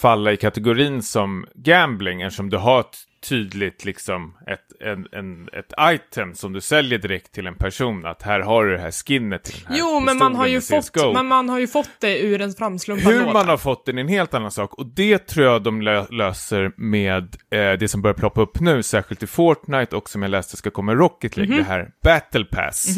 falla 0.00 0.32
i 0.32 0.36
kategorin 0.36 1.02
som 1.02 1.46
gambling, 1.54 2.22
eftersom 2.22 2.50
du 2.50 2.56
har 2.56 2.80
ett 2.80 2.96
tydligt 3.28 3.84
liksom 3.84 4.36
ett, 4.46 4.82
en, 4.88 5.06
en, 5.12 5.48
ett 5.52 5.72
item 5.94 6.34
som 6.34 6.52
du 6.52 6.60
säljer 6.60 6.98
direkt 6.98 7.32
till 7.32 7.46
en 7.46 7.54
person, 7.54 8.06
att 8.06 8.22
här 8.22 8.40
har 8.40 8.64
du 8.64 8.72
det 8.72 8.78
här 8.82 8.90
skinnet 8.90 9.44
till 9.44 9.54
den 9.64 9.72
här 9.72 9.78
Jo, 9.78 10.00
men 10.00 10.18
man 10.18 10.34
har, 10.34 10.46
ju 10.46 10.60
fått, 10.60 11.14
men 11.14 11.26
man 11.26 11.48
har 11.48 11.58
ju 11.58 11.66
fått 11.66 11.90
det 12.00 12.18
ur 12.22 12.40
en 12.40 12.52
framslumpad 12.52 13.12
Hur 13.12 13.32
man 13.32 13.48
har 13.48 13.56
fått 13.56 13.86
den 13.86 13.98
är 13.98 14.02
en 14.02 14.08
helt 14.08 14.34
annan 14.34 14.50
sak 14.50 14.74
och 14.74 14.86
det 14.86 15.18
tror 15.18 15.46
jag 15.46 15.62
de 15.62 15.82
lö- 15.82 16.12
löser 16.12 16.72
med 16.76 17.36
eh, 17.50 17.72
det 17.72 17.88
som 17.90 18.02
börjar 18.02 18.14
ploppa 18.14 18.40
upp 18.40 18.60
nu, 18.60 18.82
särskilt 18.82 19.22
i 19.22 19.26
Fortnite 19.26 19.96
och 19.96 20.08
som 20.10 20.22
jag 20.22 20.30
läste 20.30 20.56
ska 20.56 20.70
komma 20.70 20.92
i 20.92 20.94
Rocket 20.94 21.36
League, 21.36 21.54
Mhm. 21.54 21.64
det 21.64 21.70
här 21.70 21.88
Battle 22.04 22.44
Pass. 22.44 22.96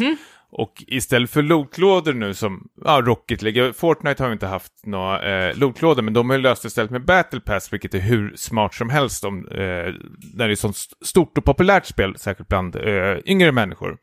Och 0.57 0.83
istället 0.87 1.29
för 1.29 1.41
lootlådor 1.41 2.13
nu 2.13 2.33
som, 2.33 2.67
ja, 2.85 3.01
Rocket 3.05 3.41
League, 3.41 3.73
Fortnite 3.73 4.23
har 4.23 4.29
ju 4.29 4.33
inte 4.33 4.47
haft 4.47 4.73
några 4.85 5.47
eh, 5.49 5.57
lootlådor, 5.57 6.01
men 6.01 6.13
de 6.13 6.29
har 6.29 6.37
ju 6.37 6.43
löst 6.43 6.61
det 6.61 6.67
istället 6.67 6.91
med 6.91 7.05
Battle 7.05 7.39
Pass, 7.39 7.73
vilket 7.73 7.93
är 7.93 7.99
hur 7.99 8.33
smart 8.35 8.73
som 8.73 8.89
helst 8.89 9.23
om, 9.23 9.47
eh, 9.47 9.57
när 9.57 10.37
det 10.37 10.43
är 10.43 10.49
ett 10.49 10.59
sånt 10.59 10.77
stort 11.05 11.37
och 11.37 11.45
populärt 11.45 11.85
spel, 11.85 12.15
särskilt 12.17 12.49
bland 12.49 12.75
eh, 12.75 13.17
yngre 13.25 13.51
människor 13.51 13.97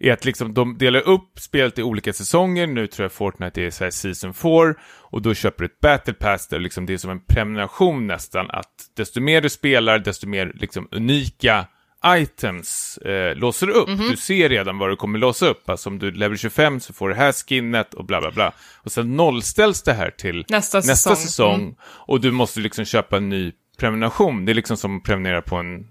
är 0.00 0.12
att 0.12 0.24
liksom 0.24 0.54
de 0.54 0.78
delar 0.78 1.08
upp 1.08 1.38
spelet 1.38 1.78
i 1.78 1.82
olika 1.82 2.12
säsonger. 2.12 2.66
Nu 2.66 2.86
tror 2.86 3.04
jag 3.04 3.12
Fortnite 3.12 3.62
är 3.62 3.70
så 3.70 3.84
här 3.84 3.90
season 3.90 4.34
4 4.34 4.74
och 5.00 5.22
då 5.22 5.34
köper 5.34 5.64
du 5.64 5.66
ett 5.66 5.80
battle 5.80 6.14
pass 6.14 6.48
där 6.48 6.58
liksom 6.58 6.86
det 6.86 6.92
är 6.92 6.98
som 6.98 7.10
en 7.10 7.20
prenumeration 7.20 8.06
nästan 8.06 8.50
att 8.50 8.74
desto 8.96 9.20
mer 9.20 9.40
du 9.40 9.48
spelar, 9.48 9.98
desto 9.98 10.26
mer 10.28 10.52
liksom 10.54 10.88
unika 10.90 11.66
items 12.06 12.98
eh, 12.98 13.36
låser 13.36 13.68
upp. 13.68 13.88
Du 14.10 14.16
ser 14.16 14.48
redan 14.48 14.78
vad 14.78 14.90
du 14.90 14.96
kommer 14.96 15.18
låsa 15.18 15.46
upp. 15.46 15.70
Alltså 15.70 15.88
om 15.88 15.98
du 15.98 16.10
level 16.10 16.38
25 16.38 16.80
så 16.80 16.92
får 16.92 17.08
du 17.08 17.14
det 17.14 17.20
här 17.20 17.32
skinnet 17.32 17.94
och 17.94 18.04
bla 18.04 18.20
bla 18.20 18.30
bla. 18.30 18.52
Och 18.76 18.92
sen 18.92 19.16
nollställs 19.16 19.82
det 19.82 19.92
här 19.92 20.10
till 20.10 20.44
Nästa 20.48 20.78
nästa 20.78 20.94
säsong. 20.94 21.16
säsong. 21.16 21.60
Mm. 21.62 21.74
Och 21.82 22.20
du 22.20 22.30
måste 22.30 22.60
liksom 22.60 22.84
köpa 22.84 23.16
en 23.16 23.28
ny 23.28 23.52
prenumeration. 23.78 24.44
Det 24.44 24.52
är 24.52 24.54
liksom 24.54 24.76
som 24.76 24.96
att 24.96 25.02
prenumerera 25.02 25.42
på 25.42 25.56
en, 25.56 25.86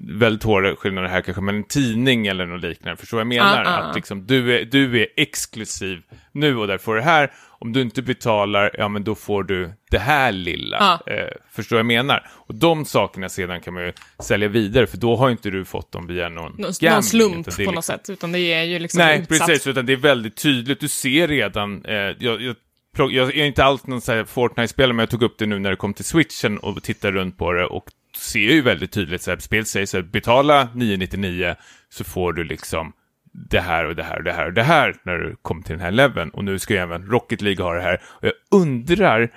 väldigt 0.00 0.42
hårda 0.42 0.76
skillnader 0.76 1.08
här 1.08 1.20
kanske, 1.20 1.42
men 1.42 1.56
en 1.56 1.64
tidning 1.64 2.26
eller 2.26 2.46
något 2.46 2.62
liknande. 2.62 2.96
Förstår 2.96 3.16
vad 3.16 3.20
jag 3.20 3.28
menar? 3.28 3.64
Ah, 3.64 3.68
ah. 3.68 3.76
Att 3.88 3.94
liksom, 3.96 4.26
du, 4.26 4.58
är, 4.60 4.64
du 4.64 5.00
är 5.02 5.06
exklusiv 5.16 6.02
nu 6.32 6.56
och 6.56 6.66
därför 6.66 6.96
det 6.96 7.02
här. 7.02 7.32
Om 7.62 7.72
du 7.72 7.80
inte 7.80 8.02
betalar, 8.02 8.70
ja 8.78 8.88
men 8.88 9.04
då 9.04 9.14
får 9.14 9.44
du 9.44 9.72
det 9.90 9.98
här 9.98 10.32
lilla. 10.32 10.78
Ah. 10.78 11.10
Eh, 11.12 11.28
förstår 11.52 11.76
vad 11.76 11.78
jag 11.78 11.86
menar? 11.86 12.26
Och 12.32 12.54
de 12.54 12.84
sakerna 12.84 13.28
sedan 13.28 13.60
kan 13.60 13.74
man 13.74 13.82
ju 13.82 13.92
sälja 14.22 14.48
vidare, 14.48 14.86
för 14.86 14.96
då 14.96 15.16
har 15.16 15.30
inte 15.30 15.50
du 15.50 15.64
fått 15.64 15.92
dem 15.92 16.06
via 16.06 16.28
någon 16.28 16.52
Nå- 16.58 16.62
någon 16.62 16.72
gambling, 16.80 17.02
slump 17.02 17.48
utan 17.48 17.54
på 17.56 17.62
är 17.62 17.66
något 17.66 17.74
liksom- 17.74 17.82
sätt, 17.98 18.10
utan 18.10 18.32
det 18.32 18.38
är 18.40 18.62
ju 18.62 18.78
liksom 18.78 18.98
Nej, 18.98 19.20
utsatt. 19.30 19.46
precis, 19.46 19.66
utan 19.66 19.86
det 19.86 19.92
är 19.92 19.96
väldigt 19.96 20.36
tydligt. 20.36 20.80
Du 20.80 20.88
ser 20.88 21.28
redan, 21.28 21.84
eh, 21.84 21.94
jag, 21.94 22.42
jag, 22.42 23.12
jag 23.12 23.36
är 23.36 23.44
inte 23.44 23.64
alls 23.64 23.86
någon 23.86 24.00
Fortnite-spelare, 24.26 24.92
men 24.92 25.02
jag 25.02 25.10
tog 25.10 25.22
upp 25.22 25.38
det 25.38 25.46
nu 25.46 25.58
när 25.58 25.70
det 25.70 25.76
kom 25.76 25.94
till 25.94 26.04
switchen 26.04 26.58
och 26.58 26.82
tittade 26.82 27.18
runt 27.18 27.38
på 27.38 27.52
det 27.52 27.64
och 27.64 27.84
ser 28.20 28.38
ju 28.38 28.62
väldigt 28.62 28.92
tydligt 28.92 29.22
så 29.22 29.30
här, 29.30 29.38
spelet 29.38 29.68
säger 29.68 29.86
så 29.86 29.96
här, 29.96 30.04
betala 30.04 30.68
999 30.74 31.54
så 31.88 32.04
får 32.04 32.32
du 32.32 32.44
liksom 32.44 32.92
det 33.32 33.60
här 33.60 33.84
och 33.84 33.96
det 33.96 34.02
här 34.02 34.16
och 34.16 34.24
det 34.24 34.32
här 34.32 34.46
och 34.46 34.52
det 34.52 34.62
här 34.62 34.96
när 35.02 35.18
du 35.18 35.36
kommer 35.42 35.62
till 35.62 35.72
den 35.72 35.84
här 35.84 35.90
leveln. 35.90 36.30
Och 36.30 36.44
nu 36.44 36.58
ska 36.58 36.74
ju 36.74 36.80
även 36.80 37.06
Rocket 37.06 37.40
League 37.40 37.64
ha 37.64 37.74
det 37.74 37.82
här. 37.82 38.02
Och 38.04 38.24
jag 38.24 38.32
undrar, 38.50 39.30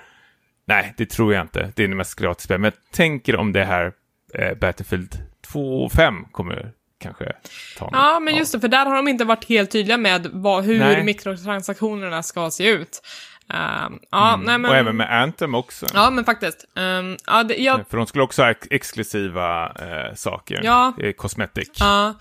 nej, 0.66 0.94
det 0.96 1.06
tror 1.06 1.34
jag 1.34 1.42
inte, 1.42 1.72
det 1.76 1.84
är 1.84 1.88
det 1.88 1.94
mest 1.94 2.14
gratis 2.14 2.44
spel, 2.44 2.60
men 2.60 2.72
jag 2.74 2.92
tänker 2.92 3.36
om 3.36 3.52
det 3.52 3.64
här 3.64 3.92
eh, 4.34 4.54
Battlefield 4.54 5.18
2 5.46 5.84
och 5.84 5.92
5 5.92 6.24
kommer 6.32 6.72
kanske 6.98 7.32
ta 7.78 7.84
mig. 7.84 8.00
Ja, 8.00 8.20
men 8.20 8.36
just 8.36 8.52
det, 8.52 8.60
för 8.60 8.68
där 8.68 8.86
har 8.86 8.96
de 8.96 9.08
inte 9.08 9.24
varit 9.24 9.48
helt 9.48 9.70
tydliga 9.70 9.96
med 9.96 10.26
vad, 10.32 10.64
hur 10.64 10.78
Nej. 10.78 11.04
mikrotransaktionerna 11.04 12.22
ska 12.22 12.50
se 12.50 12.68
ut. 12.68 13.02
Ehm, 13.52 13.98
ja, 14.10 14.36
nej 14.36 14.46
men... 14.46 14.54
Mm. 14.54 14.70
Och 14.70 14.76
även 14.76 14.96
med 14.96 15.22
Anthem 15.22 15.54
också. 15.54 15.86
Ja, 15.94 16.10
men 16.10 16.24
faktiskt. 16.24 16.64
Ehm, 16.76 17.16
ja, 17.26 17.42
det, 17.42 17.54
jag, 17.56 17.80
För 17.90 17.96
de 17.96 18.06
skulle 18.06 18.24
också 18.24 18.42
ha 18.42 18.50
ex- 18.50 18.68
exklusiva 18.70 19.66
eh, 19.68 20.14
saker. 20.14 20.60
Ja. 20.64 20.92
Eh, 21.00 21.12
cosmetic. 21.12 21.70
Ja. 21.80 22.14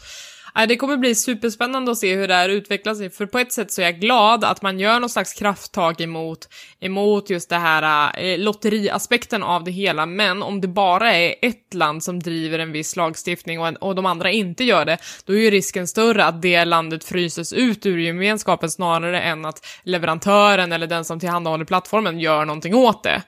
Nej, 0.56 0.68
Det 0.68 0.78
kommer 0.78 0.98
bli 0.98 1.16
superspännande 1.16 1.92
att 1.92 1.98
se 1.98 2.16
hur 2.16 2.28
det 2.28 2.34
här 2.34 2.50
utvecklar 2.50 2.94
sig, 2.94 3.10
för 3.10 3.26
på 3.26 3.40
ett 3.40 3.54
sätt 3.54 3.72
så 3.72 3.82
är 3.82 3.86
jag 3.86 4.00
glad 4.00 4.44
att 4.44 4.62
man 4.62 4.80
gör 4.80 5.00
någon 5.00 5.10
slags 5.10 5.34
krafttag 5.34 6.02
emot, 6.02 6.48
emot 6.80 7.30
just 7.30 7.50
det 7.50 7.56
här 7.56 8.12
eh, 8.20 8.40
lotteriaspekten 8.40 9.44
av 9.44 9.64
det 9.64 9.72
hela, 9.72 10.06
men 10.06 10.44
om 10.44 10.62
det 10.62 10.68
bara 10.68 11.14
är 11.14 11.36
ett 11.42 11.74
land 11.74 12.04
som 12.04 12.20
driver 12.20 12.60
en 12.60 12.72
viss 12.72 12.96
lagstiftning 12.96 13.60
och, 13.60 13.68
en, 13.68 13.76
och 13.76 13.96
de 13.96 14.06
andra 14.06 14.32
inte 14.32 14.64
gör 14.64 14.86
det, 14.86 14.98
då 15.26 15.34
är 15.34 15.38
ju 15.38 15.52
risken 15.52 15.88
större 15.88 16.26
att 16.26 16.42
det 16.42 16.66
landet 16.66 17.04
fryses 17.04 17.54
ut 17.54 17.86
ur 17.86 17.98
gemenskapen 17.98 18.72
snarare 18.72 19.22
än 19.22 19.46
att 19.46 19.66
leverantören 19.84 20.72
eller 20.72 20.88
den 20.88 21.06
som 21.06 21.20
tillhandahåller 21.20 21.66
plattformen 21.66 22.20
gör 22.20 22.46
någonting 22.46 22.76
åt 22.76 23.04
det. 23.04 23.22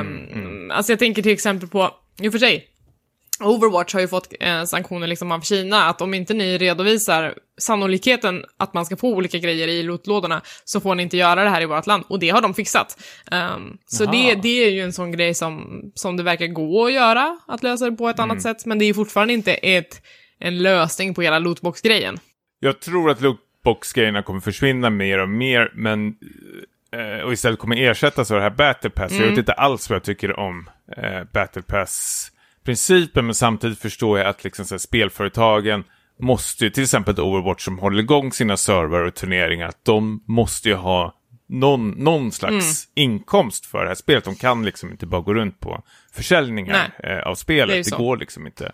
Um, 0.00 0.70
Alltså 0.70 0.92
jag 0.92 0.98
tänker 0.98 1.22
till 1.22 1.32
exempel 1.32 1.68
på, 1.68 1.90
i 2.20 2.28
och 2.28 2.32
för 2.32 2.38
sig, 2.38 2.68
Overwatch 3.40 3.94
har 3.94 4.00
ju 4.00 4.08
fått 4.08 4.32
eh, 4.40 4.64
sanktioner 4.64 5.06
liksom 5.06 5.32
av 5.32 5.40
Kina, 5.40 5.84
att 5.84 6.00
om 6.00 6.14
inte 6.14 6.34
ni 6.34 6.58
redovisar 6.58 7.34
sannolikheten 7.58 8.44
att 8.56 8.74
man 8.74 8.86
ska 8.86 8.96
få 8.96 9.08
olika 9.08 9.38
grejer 9.38 9.68
i 9.68 9.82
lootlådorna 9.82 10.42
så 10.64 10.80
får 10.80 10.94
ni 10.94 11.02
inte 11.02 11.16
göra 11.16 11.44
det 11.44 11.50
här 11.50 11.62
i 11.62 11.66
vårt 11.66 11.86
land. 11.86 12.04
Och 12.08 12.18
det 12.18 12.30
har 12.30 12.42
de 12.42 12.54
fixat. 12.54 13.02
Ehm, 13.30 13.76
så 13.86 14.04
det, 14.04 14.34
det 14.34 14.64
är 14.64 14.70
ju 14.70 14.80
en 14.80 14.92
sån 14.92 15.12
grej 15.12 15.34
som, 15.34 15.82
som 15.94 16.16
det 16.16 16.22
verkar 16.22 16.46
gå 16.46 16.86
att 16.86 16.92
göra, 16.92 17.38
att 17.46 17.62
lösa 17.62 17.90
det 17.90 17.96
på 17.96 18.08
ett 18.08 18.18
annat 18.18 18.42
sätt, 18.42 18.66
men 18.66 18.78
det 18.78 18.84
är 18.84 18.94
fortfarande 18.94 19.34
inte 19.34 19.54
ett, 19.54 20.02
en 20.38 20.62
lösning 20.62 21.14
på 21.14 21.22
hela 21.22 21.38
lootbox-grejen. 21.38 22.18
Jag 22.60 22.80
tror 22.80 23.10
att 23.10 23.20
lootbox-grejerna 23.20 24.22
kommer 24.22 24.40
försvinna 24.40 24.90
mer 24.90 25.18
och 25.18 25.28
mer, 25.28 25.72
men 25.74 26.14
eh, 26.92 27.24
och 27.24 27.32
istället 27.32 27.58
kommer 27.58 27.76
ersättas 27.76 28.30
av 28.30 28.36
det 28.36 28.42
här 28.42 28.50
Battle 28.50 28.90
Pass. 28.90 29.12
Jag 29.12 29.28
vet 29.28 29.38
inte 29.38 29.52
alls 29.52 29.90
vad 29.90 29.96
jag 29.96 30.04
tycker 30.04 30.38
om 30.38 30.70
eh, 30.96 31.24
Battle 31.32 31.62
Pass-principen, 32.66 33.26
men 33.26 33.34
samtidigt 33.34 33.78
förstår 33.78 34.18
jag 34.18 34.28
att 34.28 34.44
liksom, 34.44 34.64
så 34.64 34.74
här, 34.74 34.78
spelföretagen 34.78 35.84
måste 36.20 36.64
ju, 36.64 36.70
till 36.70 36.82
exempel 36.82 37.20
Overwatch 37.20 37.64
som 37.64 37.78
håller 37.78 38.02
igång 38.02 38.32
sina 38.32 38.56
server 38.56 39.04
och 39.04 39.14
turneringar, 39.14 39.68
att 39.68 39.84
de 39.84 40.24
måste 40.26 40.68
ju 40.68 40.74
ha 40.74 41.14
någon, 41.48 41.90
någon 41.90 42.32
slags 42.32 42.84
inkomst 42.94 43.66
för 43.66 43.82
det 43.82 43.88
här 43.88 43.94
spelet. 43.94 44.24
De 44.24 44.34
kan 44.34 44.64
liksom 44.64 44.90
inte 44.90 45.06
bara 45.06 45.20
gå 45.20 45.34
runt 45.34 45.60
på 45.60 45.82
försäljningar 46.12 46.90
eh, 47.02 47.18
av 47.18 47.34
spelet. 47.34 47.84
Det 47.84 47.90
Det, 47.90 47.96
går 47.96 48.16
liksom 48.16 48.46
inte. 48.46 48.72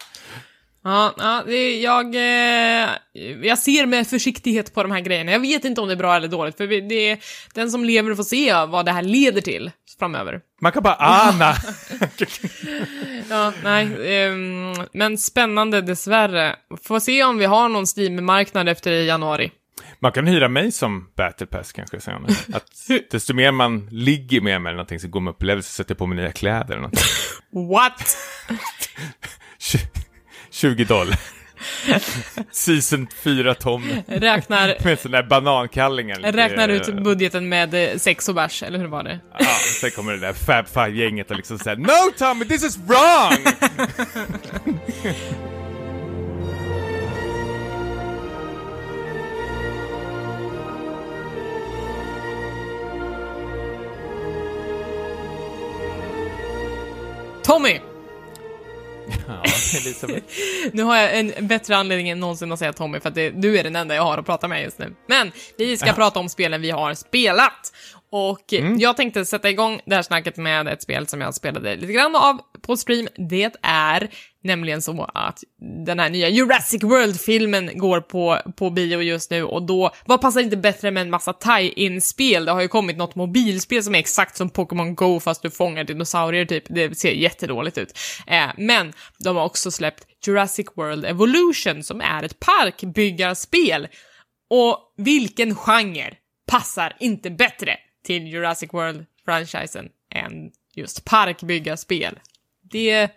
Ja, 0.84 1.14
ja 1.18 1.42
det, 1.46 1.80
jag, 1.80 2.14
eh, 2.14 2.90
jag 3.42 3.58
ser 3.58 3.86
med 3.86 4.06
försiktighet 4.06 4.74
på 4.74 4.82
de 4.82 4.92
här 4.92 5.00
grejerna. 5.00 5.32
Jag 5.32 5.40
vet 5.40 5.64
inte 5.64 5.80
om 5.80 5.88
det 5.88 5.94
är 5.94 5.96
bra 5.96 6.16
eller 6.16 6.28
dåligt, 6.28 6.56
för 6.56 6.66
det 6.66 7.10
är 7.10 7.18
den 7.54 7.70
som 7.70 7.84
lever 7.84 8.14
får 8.14 8.22
se 8.22 8.52
vad 8.52 8.84
det 8.84 8.92
här 8.92 9.02
leder 9.02 9.40
till 9.40 9.70
framöver. 9.98 10.40
Man 10.60 10.72
kan 10.72 10.82
bara 10.82 10.96
ana. 10.98 11.54
Ja, 13.30 13.52
nej, 13.64 14.14
ehm, 14.16 14.74
men 14.92 15.18
spännande 15.18 15.80
dessvärre. 15.80 16.56
Får 16.82 17.00
se 17.00 17.24
om 17.24 17.38
vi 17.38 17.44
har 17.44 17.68
någon 17.68 17.86
Steam-marknad 17.86 18.68
efter 18.68 18.90
januari. 18.90 19.52
Man 19.98 20.12
kan 20.12 20.26
hyra 20.26 20.48
mig 20.48 20.72
som 20.72 21.08
Battle 21.16 21.46
Pass 21.46 21.72
kanske 21.72 22.00
senare. 22.00 22.32
Att 22.52 23.10
desto 23.10 23.34
mer 23.34 23.52
man 23.52 23.88
ligger 23.90 24.40
med 24.40 24.60
mig 24.60 24.70
eller 24.70 24.76
någonting 24.76 25.00
så 25.00 25.08
går 25.08 25.20
man 25.20 25.34
upp 25.34 25.42
i 25.42 25.46
level 25.46 25.62
så 25.62 25.70
sätter 25.70 25.94
på 25.94 26.06
mig 26.06 26.16
nya 26.16 26.32
kläder 26.32 26.64
eller 26.64 26.76
någonting. 26.76 27.02
What? 27.70 28.16
Tju- 30.52 30.74
20 30.74 30.84
dollar. 30.84 31.18
Season 32.50 33.06
4 33.22 33.54
Tommy. 33.54 34.02
Räknar, 34.06 34.76
Med 34.84 35.00
sån 35.00 35.10
där 35.12 35.22
banankallingar. 35.22 36.18
räknar 36.32 36.68
ut 36.68 36.94
budgeten 37.04 37.48
med 37.48 37.74
eh, 37.74 37.98
sex 37.98 38.28
och 38.28 38.34
bärs, 38.34 38.62
eller 38.62 38.78
hur 38.78 38.86
var 38.86 39.02
det? 39.02 39.20
Ja, 39.38 39.46
sen 39.80 39.90
kommer 39.90 40.12
det 40.12 40.18
där 40.18 40.32
Fab 40.32 40.68
Five-gänget 40.68 41.30
och 41.30 41.36
liksom 41.36 41.58
säger 41.58 41.76
No 41.76 42.12
Tommy, 42.18 42.44
this 42.44 42.64
is 42.64 42.78
wrong! 42.78 43.46
Tommy! 57.42 57.80
Ja, 59.28 59.42
Elisabeth. 59.78 60.26
Nu 60.72 60.82
har 60.82 60.96
jag 60.96 61.18
en 61.18 61.46
bättre 61.46 61.76
anledning 61.76 62.08
än 62.08 62.20
någonsin 62.20 62.52
att 62.52 62.58
säga 62.58 62.72
Tommy, 62.72 63.00
för 63.00 63.08
att 63.08 63.14
det, 63.14 63.30
du 63.30 63.58
är 63.58 63.64
den 63.64 63.76
enda 63.76 63.94
jag 63.94 64.02
har 64.02 64.18
att 64.18 64.26
prata 64.26 64.48
med 64.48 64.62
just 64.62 64.78
nu. 64.78 64.94
Men 65.08 65.32
vi 65.58 65.76
ska 65.76 65.92
prata 65.92 66.20
om 66.20 66.28
spelen 66.28 66.60
vi 66.60 66.70
har 66.70 66.94
spelat. 66.94 67.72
Och 68.14 68.54
jag 68.78 68.96
tänkte 68.96 69.24
sätta 69.24 69.50
igång 69.50 69.80
det 69.86 69.94
här 69.94 70.02
snacket 70.02 70.36
med 70.36 70.68
ett 70.68 70.82
spel 70.82 71.06
som 71.06 71.20
jag 71.20 71.34
spelade 71.34 71.76
lite 71.76 71.92
grann 71.92 72.16
av 72.16 72.40
på 72.62 72.76
stream. 72.76 73.08
Det 73.16 73.56
är 73.62 74.10
nämligen 74.42 74.82
så 74.82 75.10
att 75.14 75.38
den 75.86 75.98
här 75.98 76.10
nya 76.10 76.28
Jurassic 76.28 76.82
World-filmen 76.82 77.78
går 77.78 78.00
på, 78.00 78.38
på 78.56 78.70
bio 78.70 79.00
just 79.00 79.30
nu 79.30 79.44
och 79.44 79.62
då, 79.62 79.90
vad 80.06 80.20
passar 80.20 80.40
inte 80.40 80.56
bättre 80.56 80.90
med 80.90 81.00
en 81.00 81.10
massa 81.10 81.32
tie-in-spel? 81.32 82.44
Det 82.44 82.52
har 82.52 82.60
ju 82.60 82.68
kommit 82.68 82.96
något 82.96 83.14
mobilspel 83.14 83.82
som 83.82 83.94
är 83.94 83.98
exakt 83.98 84.36
som 84.36 84.50
Pokémon 84.50 84.94
Go 84.94 85.20
fast 85.20 85.42
du 85.42 85.50
fångar 85.50 85.84
dinosaurier 85.84 86.44
typ. 86.44 86.64
Det 86.68 86.98
ser 86.98 87.12
jättedåligt 87.12 87.78
ut. 87.78 87.98
Eh, 88.26 88.50
men 88.56 88.92
de 89.18 89.36
har 89.36 89.44
också 89.44 89.70
släppt 89.70 90.06
Jurassic 90.26 90.66
World 90.76 91.04
Evolution 91.04 91.82
som 91.82 92.00
är 92.00 92.22
ett 92.22 92.40
parkbyggarspel. 92.40 93.88
Och 94.50 94.94
vilken 94.96 95.54
genre 95.54 96.14
passar 96.46 96.96
inte 97.00 97.30
bättre 97.30 97.76
till 98.04 98.26
Jurassic 98.26 98.70
World-franchisen 98.72 99.88
än 100.14 100.50
just 100.74 101.04
parkbyggarspel? 101.04 102.18
Det, 102.70 103.08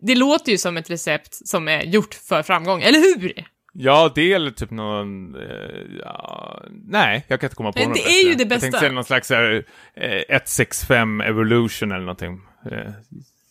det 0.00 0.14
låter 0.14 0.52
ju 0.52 0.58
som 0.58 0.76
ett 0.76 0.90
recept 0.90 1.34
som 1.48 1.68
är 1.68 1.82
gjort 1.82 2.14
för 2.14 2.42
framgång, 2.42 2.82
eller 2.82 2.98
hur? 2.98 3.44
Ja, 3.72 4.12
det 4.14 4.32
eller 4.32 4.50
typ 4.50 4.70
någon... 4.70 5.34
Eh, 5.34 5.40
ja, 6.02 6.62
nej, 6.70 7.24
jag 7.28 7.40
kan 7.40 7.46
inte 7.46 7.56
komma 7.56 7.72
på 7.72 7.78
något 7.78 7.88
det 7.94 8.00
bättre. 8.02 8.10
är 8.10 8.24
ju 8.28 8.34
det 8.34 8.38
Jag 8.42 8.48
bästa. 8.48 8.60
tänkte 8.60 8.78
säga 8.80 8.92
någon 8.92 9.04
slags 9.04 9.30
eh, 9.30 9.62
165 10.28 11.20
Evolution 11.20 11.92
eller 11.92 12.00
någonting. 12.00 12.40
Eh, 12.72 12.90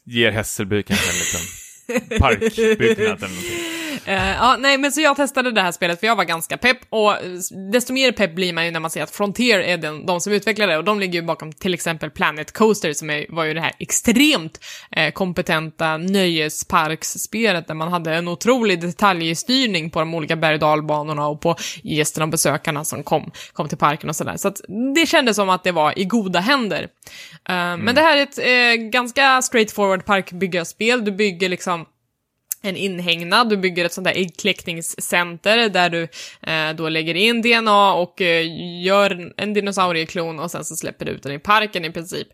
ger 0.05 0.31
Hässelby 0.31 0.83
kanske 0.83 1.05
en 1.11 1.19
liten 1.19 2.19
parkbyggnad 2.19 2.97
eller 2.99 3.03
någonting. 3.05 3.76
Eh, 4.07 4.31
ja, 4.31 4.55
nej, 4.59 4.77
men 4.77 4.91
så 4.91 5.01
jag 5.01 5.15
testade 5.15 5.51
det 5.51 5.61
här 5.61 5.71
spelet 5.71 5.99
för 5.99 6.07
jag 6.07 6.15
var 6.15 6.23
ganska 6.23 6.57
pepp 6.57 6.77
och 6.89 7.13
desto 7.71 7.93
mer 7.93 8.11
pepp 8.11 8.35
blir 8.35 8.53
man 8.53 8.65
ju 8.65 8.71
när 8.71 8.79
man 8.79 8.91
ser 8.91 9.03
att 9.03 9.11
Frontier 9.11 9.59
är 9.59 9.77
den, 9.77 10.05
de 10.05 10.21
som 10.21 10.33
utvecklar 10.33 10.67
det 10.67 10.77
och 10.77 10.83
de 10.83 10.99
ligger 10.99 11.19
ju 11.19 11.25
bakom 11.25 11.53
till 11.53 11.73
exempel 11.73 12.09
Planet 12.09 12.51
Coaster 12.51 12.93
som 12.93 13.09
är, 13.09 13.25
var 13.29 13.43
ju 13.43 13.53
det 13.53 13.61
här 13.61 13.71
extremt 13.79 14.59
eh, 14.91 15.11
kompetenta 15.11 15.97
nöjesparksspelet 15.97 17.67
där 17.67 17.73
man 17.73 17.91
hade 17.91 18.15
en 18.15 18.27
otrolig 18.27 18.81
detaljstyrning 18.81 19.89
på 19.89 19.99
de 19.99 20.13
olika 20.13 20.35
berg 20.35 20.63
och 20.63 21.31
och 21.31 21.41
på 21.41 21.55
gästerna 21.83 22.23
och 22.25 22.31
besökarna 22.31 22.85
som 22.85 23.03
kom, 23.03 23.31
kom 23.53 23.67
till 23.67 23.77
parken 23.77 24.09
och 24.09 24.15
sådär. 24.15 24.37
Så 24.37 24.47
att 24.47 24.61
det 24.95 25.05
kändes 25.05 25.35
som 25.35 25.49
att 25.49 25.63
det 25.63 25.71
var 25.71 25.99
i 25.99 26.05
goda 26.05 26.39
händer. 26.39 26.81
Eh, 27.49 27.77
Men 27.77 27.95
det 27.95 28.01
här 28.01 28.17
är 28.17 28.23
ett 28.23 28.39
eh, 28.39 28.83
ganska 28.89 29.41
straightforward 29.41 30.05
parkbyggarspel. 30.05 31.05
Du 31.05 31.11
bygger 31.11 31.49
liksom 31.49 31.85
en 32.69 32.75
inhägnad, 32.75 33.49
du 33.49 33.57
bygger 33.57 33.85
ett 33.85 33.93
sånt 33.93 34.05
där 34.05 34.17
äggkläckningscenter 34.17 35.69
där 35.69 35.89
du 35.89 36.01
eh, 36.41 36.75
då 36.75 36.89
lägger 36.89 37.15
in 37.15 37.41
DNA 37.41 37.93
och 37.93 38.21
eh, 38.21 38.45
gör 38.83 39.33
en 39.37 39.53
dinosaurieklon 39.53 40.39
och 40.39 40.51
sen 40.51 40.65
så 40.65 40.75
släpper 40.75 41.05
du 41.05 41.11
ut 41.11 41.23
den 41.23 41.31
i 41.31 41.39
parken 41.39 41.85
i 41.85 41.91
princip. 41.91 42.27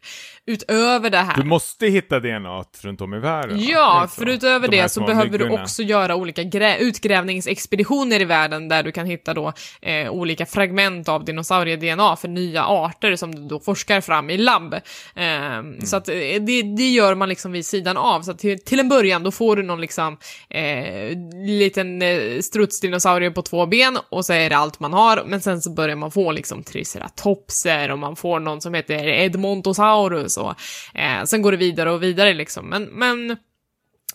Utöver 0.46 1.10
det 1.10 1.18
här... 1.18 1.38
Du 1.38 1.44
måste 1.44 1.88
hitta 1.88 2.20
DNA 2.20 2.64
runt 2.82 3.02
om 3.02 3.14
i 3.14 3.20
världen. 3.20 3.58
Ja, 3.60 4.08
för 4.16 4.30
utöver 4.30 4.68
De 4.68 4.78
det 4.78 4.90
så 4.90 5.02
behöver 5.02 5.38
du 5.38 5.50
också 5.50 5.84
göra 5.84 6.16
olika 6.16 6.78
utgrävningsexpeditioner 6.78 8.22
i 8.22 8.26
världen 8.26 8.68
där 8.68 8.84
du 8.84 8.92
kan 8.92 9.06
hitta 9.06 9.34
då 9.34 9.54
eh, 9.82 10.12
olika 10.12 10.46
fragment 10.46 11.10
av 11.10 11.26
dinosaurie-DNA 11.26 12.16
för 12.16 12.28
nya 12.28 12.66
arter 12.66 13.16
som 13.16 13.36
du 13.36 13.48
då 13.48 13.60
forskar 13.60 14.02
fram 14.02 14.30
i 14.30 14.38
labb. 14.38 14.74
Eh, 14.74 14.82
mm. 15.16 15.82
Så 15.82 15.96
att 15.96 16.10
eh, 16.10 16.16
det, 16.16 16.62
det 16.78 16.90
gör 16.90 17.16
man 17.16 17.30
liksom 17.30 17.52
vid 17.52 17.66
sidan 17.66 17.98
av. 17.98 18.22
Så 18.22 18.34
till, 18.34 18.64
till 18.64 18.80
en 18.80 18.90
början 18.90 19.24
då 19.24 19.32
får 19.32 19.56
du 19.56 19.64
någon 19.64 19.82
liksom 19.82 20.18
eh, 20.50 21.18
liten 21.46 22.02
eh, 22.02 22.40
strutsdinosaurie 22.40 23.32
på 23.32 23.42
två 23.42 23.66
ben 23.66 23.98
och 24.10 24.26
så 24.26 24.34
är 24.34 24.50
det 24.50 24.58
allt 24.58 24.80
man 24.80 24.94
har. 24.94 25.24
Men 25.28 25.42
sen 25.42 25.62
så 25.62 25.70
börjar 25.70 25.96
man 25.96 26.12
få 26.12 26.32
liksom 26.32 26.64
triceratopser 26.64 27.92
och 27.92 28.00
man 28.00 28.16
får 28.16 28.40
någon 28.40 28.62
som 28.62 28.74
heter 28.74 29.08
Edmontosaurus 29.08 30.33
och 30.38 30.56
eh, 30.94 31.24
sen 31.26 31.42
går 31.42 31.52
det 31.52 31.58
vidare 31.58 31.92
och 31.92 32.04
vidare 32.04 32.34
liksom. 32.34 32.70
Men, 32.70 32.84
men 32.84 33.38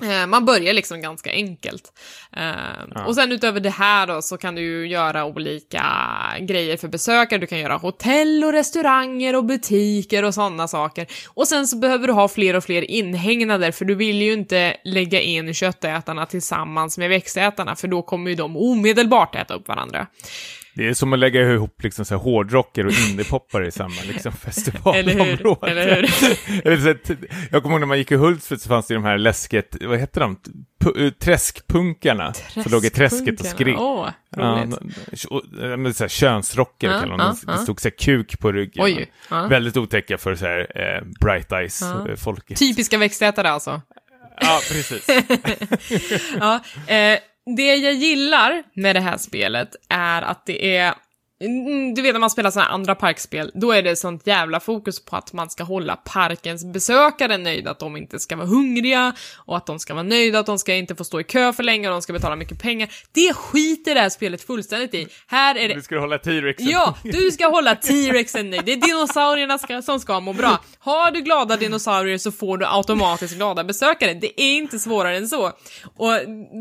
Eh, 0.03 0.27
man 0.27 0.45
börjar 0.45 0.75
liksom 0.75 1.01
ganska 1.01 1.31
enkelt. 1.31 1.93
Uh, 2.37 2.43
ja. 2.95 3.07
Och 3.07 3.15
sen 3.15 3.33
utöver 3.33 3.61
det 3.61 3.71
här 3.71 4.07
då 4.07 4.23
så 4.23 4.39
kan 4.39 4.55
du 4.55 4.63
ju 4.63 4.89
göra 4.89 5.25
olika 5.25 5.85
grejer 6.41 6.77
för 6.77 6.89
besökare. 6.89 7.41
Du 7.41 7.47
kan 7.47 7.59
göra 7.59 7.77
hotell 7.77 8.45
och 8.45 8.53
restauranger 8.53 9.37
och 9.37 9.45
butiker 9.45 10.23
och 10.23 10.35
sådana 10.35 10.69
saker. 10.69 11.07
Och 11.27 11.49
sen 11.49 11.67
så 11.67 11.77
behöver 11.77 12.07
du 12.07 12.13
ha 12.13 12.29
fler 12.29 12.57
och 12.57 12.65
fler 12.65 12.91
inhägnader 12.91 13.73
för 13.73 13.85
du 13.85 13.95
vill 13.95 14.23
ju 14.23 14.33
inte 14.33 14.77
lägga 14.85 15.21
in 15.21 15.55
köttätarna 15.55 16.27
tillsammans 16.27 16.99
med 16.99 17.09
växtätarna 17.09 17.77
för 17.77 17.89
då 17.89 18.03
kommer 18.03 18.31
ju 18.31 18.37
de 18.37 18.57
omedelbart 18.57 19.35
äta 19.35 19.55
upp 19.55 19.69
varandra. 19.69 20.07
Det 20.79 20.89
är 20.89 20.95
som 20.95 21.13
att 21.13 21.19
lägga 21.19 21.53
ihop 21.53 21.83
liksom 21.83 22.05
så 22.05 22.15
här 22.15 22.23
hårdrocker 22.23 22.87
och 22.87 22.93
indiepoppare 22.93 23.67
i 23.67 23.71
samma 23.71 23.95
liksom 24.07 24.33
festivalområde. 24.45 25.71
Eller 25.71 25.97
hur? 25.97 26.67
Eller 26.67 26.77
hur? 26.77 26.99
jag 27.51 27.63
kommer 27.63 27.75
ihåg 27.75 27.81
när 27.81 27.87
man 27.87 27.99
gick 27.99 28.13
i 28.13 28.15
Hultsfred 28.15 28.61
så 28.61 28.69
fanns 28.69 28.87
det 28.87 28.95
de 28.95 29.05
här 29.05 29.19
läsket, 29.19 29.77
vad 29.81 29.99
hette 29.99 30.21
de? 30.21 30.37
P 30.85 31.05
eh, 31.05 31.11
träskpunkarna. 31.11 32.33
Som 32.35 32.65
låg 32.67 32.85
i 32.85 32.91
träsket 32.91 33.41
och 33.41 33.47
skrek. 33.47 33.77
Åh, 33.79 34.09
roligt. 34.37 34.77
Ja, 35.61 35.77
men 35.77 35.95
så 35.95 36.05
här, 36.05 36.09
könsrocker 36.09 36.91
ja, 36.91 37.01
kallar 37.01 37.19
de 37.19 37.37
ja, 37.47 37.53
Det 37.53 37.59
stod 37.59 37.81
så 37.81 37.89
här 37.89 37.97
kuk 37.99 38.39
på 38.39 38.53
ryggen. 38.53 38.85
Oj, 38.85 39.13
ja. 39.31 39.47
Väldigt 39.47 39.77
otäcka 39.77 40.19
för 40.19 40.35
så 40.35 40.47
här 40.47 40.61
eh, 40.75 41.05
bright 41.21 41.53
eyes-folket. 41.53 42.51
Ja. 42.51 42.57
Typiska 42.57 42.99
växtätare 42.99 43.51
alltså. 43.51 43.81
Ja, 44.41 44.61
precis. 44.69 45.07
ja, 46.41 46.61
eh, 46.95 47.19
det 47.57 47.77
jag 47.77 47.95
gillar 47.95 48.63
med 48.73 48.97
det 48.97 49.01
här 49.01 49.17
spelet 49.17 49.77
är 49.89 50.23
att 50.23 50.47
det 50.47 50.77
är 50.77 50.95
du 51.95 52.03
vet 52.03 52.13
när 52.13 52.19
man 52.19 52.31
spelar 52.31 52.51
sådana 52.51 52.71
andra 52.71 52.95
parkspel, 52.95 53.51
då 53.55 53.73
är 53.73 53.83
det 53.83 53.97
sånt 53.97 54.27
jävla 54.27 54.61
fokus 54.61 55.05
på 55.05 55.17
att 55.17 55.33
man 55.33 55.51
ska 55.51 55.65
hålla 55.65 55.97
parkens 55.97 56.65
besökare 56.65 57.39
nöjda, 57.39 57.71
att 57.71 57.79
de 57.79 57.97
inte 57.97 58.19
ska 58.19 58.37
vara 58.37 58.47
hungriga 58.47 59.15
och 59.37 59.57
att 59.57 59.67
de 59.67 59.79
ska 59.79 59.95
vara 59.95 60.03
nöjda, 60.03 60.39
att 60.39 60.47
de 60.47 60.59
ska 60.59 60.75
inte 60.75 60.95
få 60.95 61.05
stå 61.05 61.21
i 61.21 61.25
kö 61.25 61.53
för 61.53 61.63
länge 61.63 61.89
och 61.89 61.93
de 61.93 62.03
ska 62.03 62.13
betala 62.13 62.37
mycket 62.37 62.63
pengar. 62.63 62.89
Det 63.13 63.35
skiter 63.35 63.95
det 63.95 64.01
här 64.01 64.09
spelet 64.09 64.43
fullständigt 64.43 64.95
i. 64.95 65.07
Här 65.27 65.55
är 65.55 65.69
det... 65.69 65.75
Du 65.75 65.83
ska 65.83 65.99
hålla 65.99 66.19
T-rexen 66.19 66.69
Ja, 66.69 66.95
du 67.03 67.31
ska 67.31 67.47
hålla 67.47 67.75
T-rexen 67.75 68.51
nöjd. 68.51 68.63
Det 68.65 68.73
är 68.73 68.77
dinosaurierna 68.77 69.59
ska, 69.59 69.83
som 69.83 70.01
ska 70.01 70.21
må 70.21 70.33
bra. 70.33 70.59
Har 70.79 71.11
du 71.11 71.21
glada 71.21 71.57
dinosaurier 71.57 72.19
så 72.19 72.33
får 72.33 72.59
du 72.59 72.67
automatiskt 72.67 73.35
glada 73.35 73.65
besökare. 73.65 74.15
Det 74.15 74.41
är 74.43 74.57
inte 74.57 74.79
svårare 74.79 75.17
än 75.17 75.29
så. 75.29 75.47
Och 75.85 76.13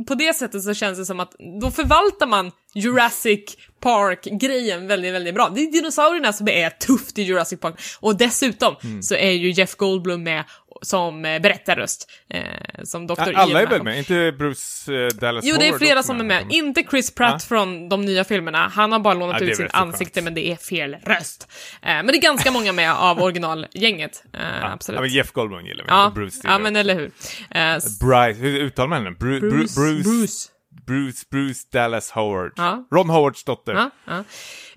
på 0.07 0.15
det 0.15 0.35
sättet 0.35 0.63
så 0.63 0.73
känns 0.73 0.97
det 0.97 1.05
som 1.05 1.19
att 1.19 1.35
då 1.61 1.71
förvaltar 1.71 2.27
man 2.27 2.51
Jurassic 2.77 3.57
Park-grejen 3.79 4.87
väldigt, 4.87 5.13
väldigt 5.13 5.35
bra. 5.35 5.49
Det 5.55 5.61
är 5.61 5.71
dinosaurierna 5.71 6.33
som 6.33 6.47
är 6.47 6.69
tufft 6.69 7.17
i 7.17 7.21
Jurassic 7.21 7.59
Park. 7.59 7.75
Och 7.99 8.17
dessutom 8.17 8.75
mm. 8.83 9.01
så 9.01 9.15
är 9.15 9.31
ju 9.31 9.51
Jeff 9.51 9.75
Goldblum 9.75 10.23
med 10.23 10.43
som 10.81 11.25
eh, 11.25 11.41
berättarröst. 11.41 12.11
Eh, 12.29 12.41
som 12.83 13.07
Dr. 13.07 13.33
Alla 13.35 13.61
är 13.61 13.67
väl 13.67 13.83
med? 13.83 13.97
Inte 13.97 14.31
Bruce 14.37 14.93
eh, 14.93 15.07
Dallas 15.07 15.45
Jo, 15.45 15.55
det 15.59 15.67
är 15.67 15.77
flera 15.77 16.03
som 16.03 16.19
är 16.19 16.23
med. 16.23 16.45
med. 16.45 16.55
Inte 16.55 16.83
Chris 16.89 17.15
Pratt 17.15 17.35
ah. 17.35 17.39
från 17.39 17.89
de 17.89 18.01
nya 18.01 18.23
filmerna. 18.23 18.67
Han 18.67 18.91
har 18.91 18.99
bara 18.99 19.13
lånat 19.13 19.41
ah, 19.41 19.45
ut 19.45 19.57
sitt 19.57 19.73
ansikte, 19.73 20.21
men 20.21 20.33
det 20.33 20.51
är 20.51 20.55
fel 20.55 20.97
röst. 21.03 21.47
Eh, 21.81 21.87
men 21.87 22.07
det 22.07 22.17
är 22.17 22.21
ganska 22.21 22.51
många 22.51 22.71
med 22.71 22.93
av 22.93 23.21
originalgänget. 23.21 24.23
Eh, 24.33 24.39
ah. 24.63 24.73
absolut. 24.73 24.97
Ja, 24.97 25.01
men 25.01 25.11
Jeff 25.11 25.31
Goldblum 25.31 25.65
gillar 25.65 25.83
vi. 25.83 25.89
Ja, 25.89 26.11
Bruce 26.15 26.41
ja 26.43 26.59
men 26.59 26.75
eller 26.75 26.95
hur. 26.95 27.11
Eh, 27.49 27.73
Bryce, 28.01 28.39
hur 28.39 28.59
uttalar 28.59 28.87
man 28.87 29.03
den? 29.03 29.13
Bru 29.13 29.39
Bruce. 29.39 29.79
Bruce. 29.79 30.03
Bruce. 30.03 30.49
Bruce, 30.87 31.25
Bruce 31.31 31.67
Dallas 31.71 32.11
Howard. 32.11 32.53
Ja. 32.55 32.87
Ron 32.91 33.09
Howards 33.09 33.43
dotter. 33.43 33.73
Ja, 33.73 33.89
ja. 34.05 34.17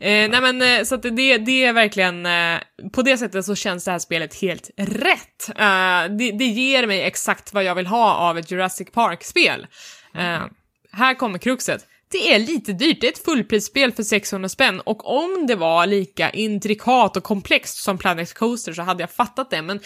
Eh, 0.07 0.31
nej 0.31 0.41
men 0.41 0.63
eh, 0.63 0.85
så 0.85 0.95
att 0.95 1.03
det, 1.03 1.39
det 1.39 1.65
är 1.65 1.73
verkligen, 1.73 2.27
eh, 2.27 2.61
på 2.93 3.03
det 3.03 3.19
sättet 3.19 3.45
så 3.45 3.55
känns 3.55 3.85
det 3.85 3.91
här 3.91 3.99
spelet 3.99 4.35
helt 4.35 4.71
rätt. 4.77 5.49
Eh, 5.49 6.17
det, 6.19 6.31
det, 6.39 6.45
ger 6.45 6.87
mig 6.87 7.03
exakt 7.03 7.55
vad 7.55 7.65
jag 7.65 7.75
vill 7.75 7.87
ha 7.87 8.15
av 8.15 8.39
ett 8.39 8.51
Jurassic 8.51 8.91
Park-spel. 8.93 9.67
Mm. 10.15 10.49
här 10.93 11.15
kommer 11.15 11.39
kruxet 11.39 11.87
det 12.13 12.35
är 12.35 12.39
lite 12.39 12.73
dyrt. 12.73 13.01
Det 13.01 13.07
är 13.07 13.13
ett 13.13 13.25
fullprisspel 13.25 13.93
för 13.93 14.03
600 14.03 14.49
spänn 14.49 14.81
och 14.81 15.25
om 15.25 15.47
det 15.47 15.55
var 15.55 15.87
lika 15.87 16.31
intrikat 16.31 17.17
och 17.17 17.23
komplext 17.23 17.77
som 17.77 17.99
Planet 17.99 18.35
Coaster 18.35 18.73
så 18.73 18.83
hade 18.83 19.03
jag 19.03 19.11
fattat 19.11 19.51
det, 19.51 19.63
men 19.63 19.81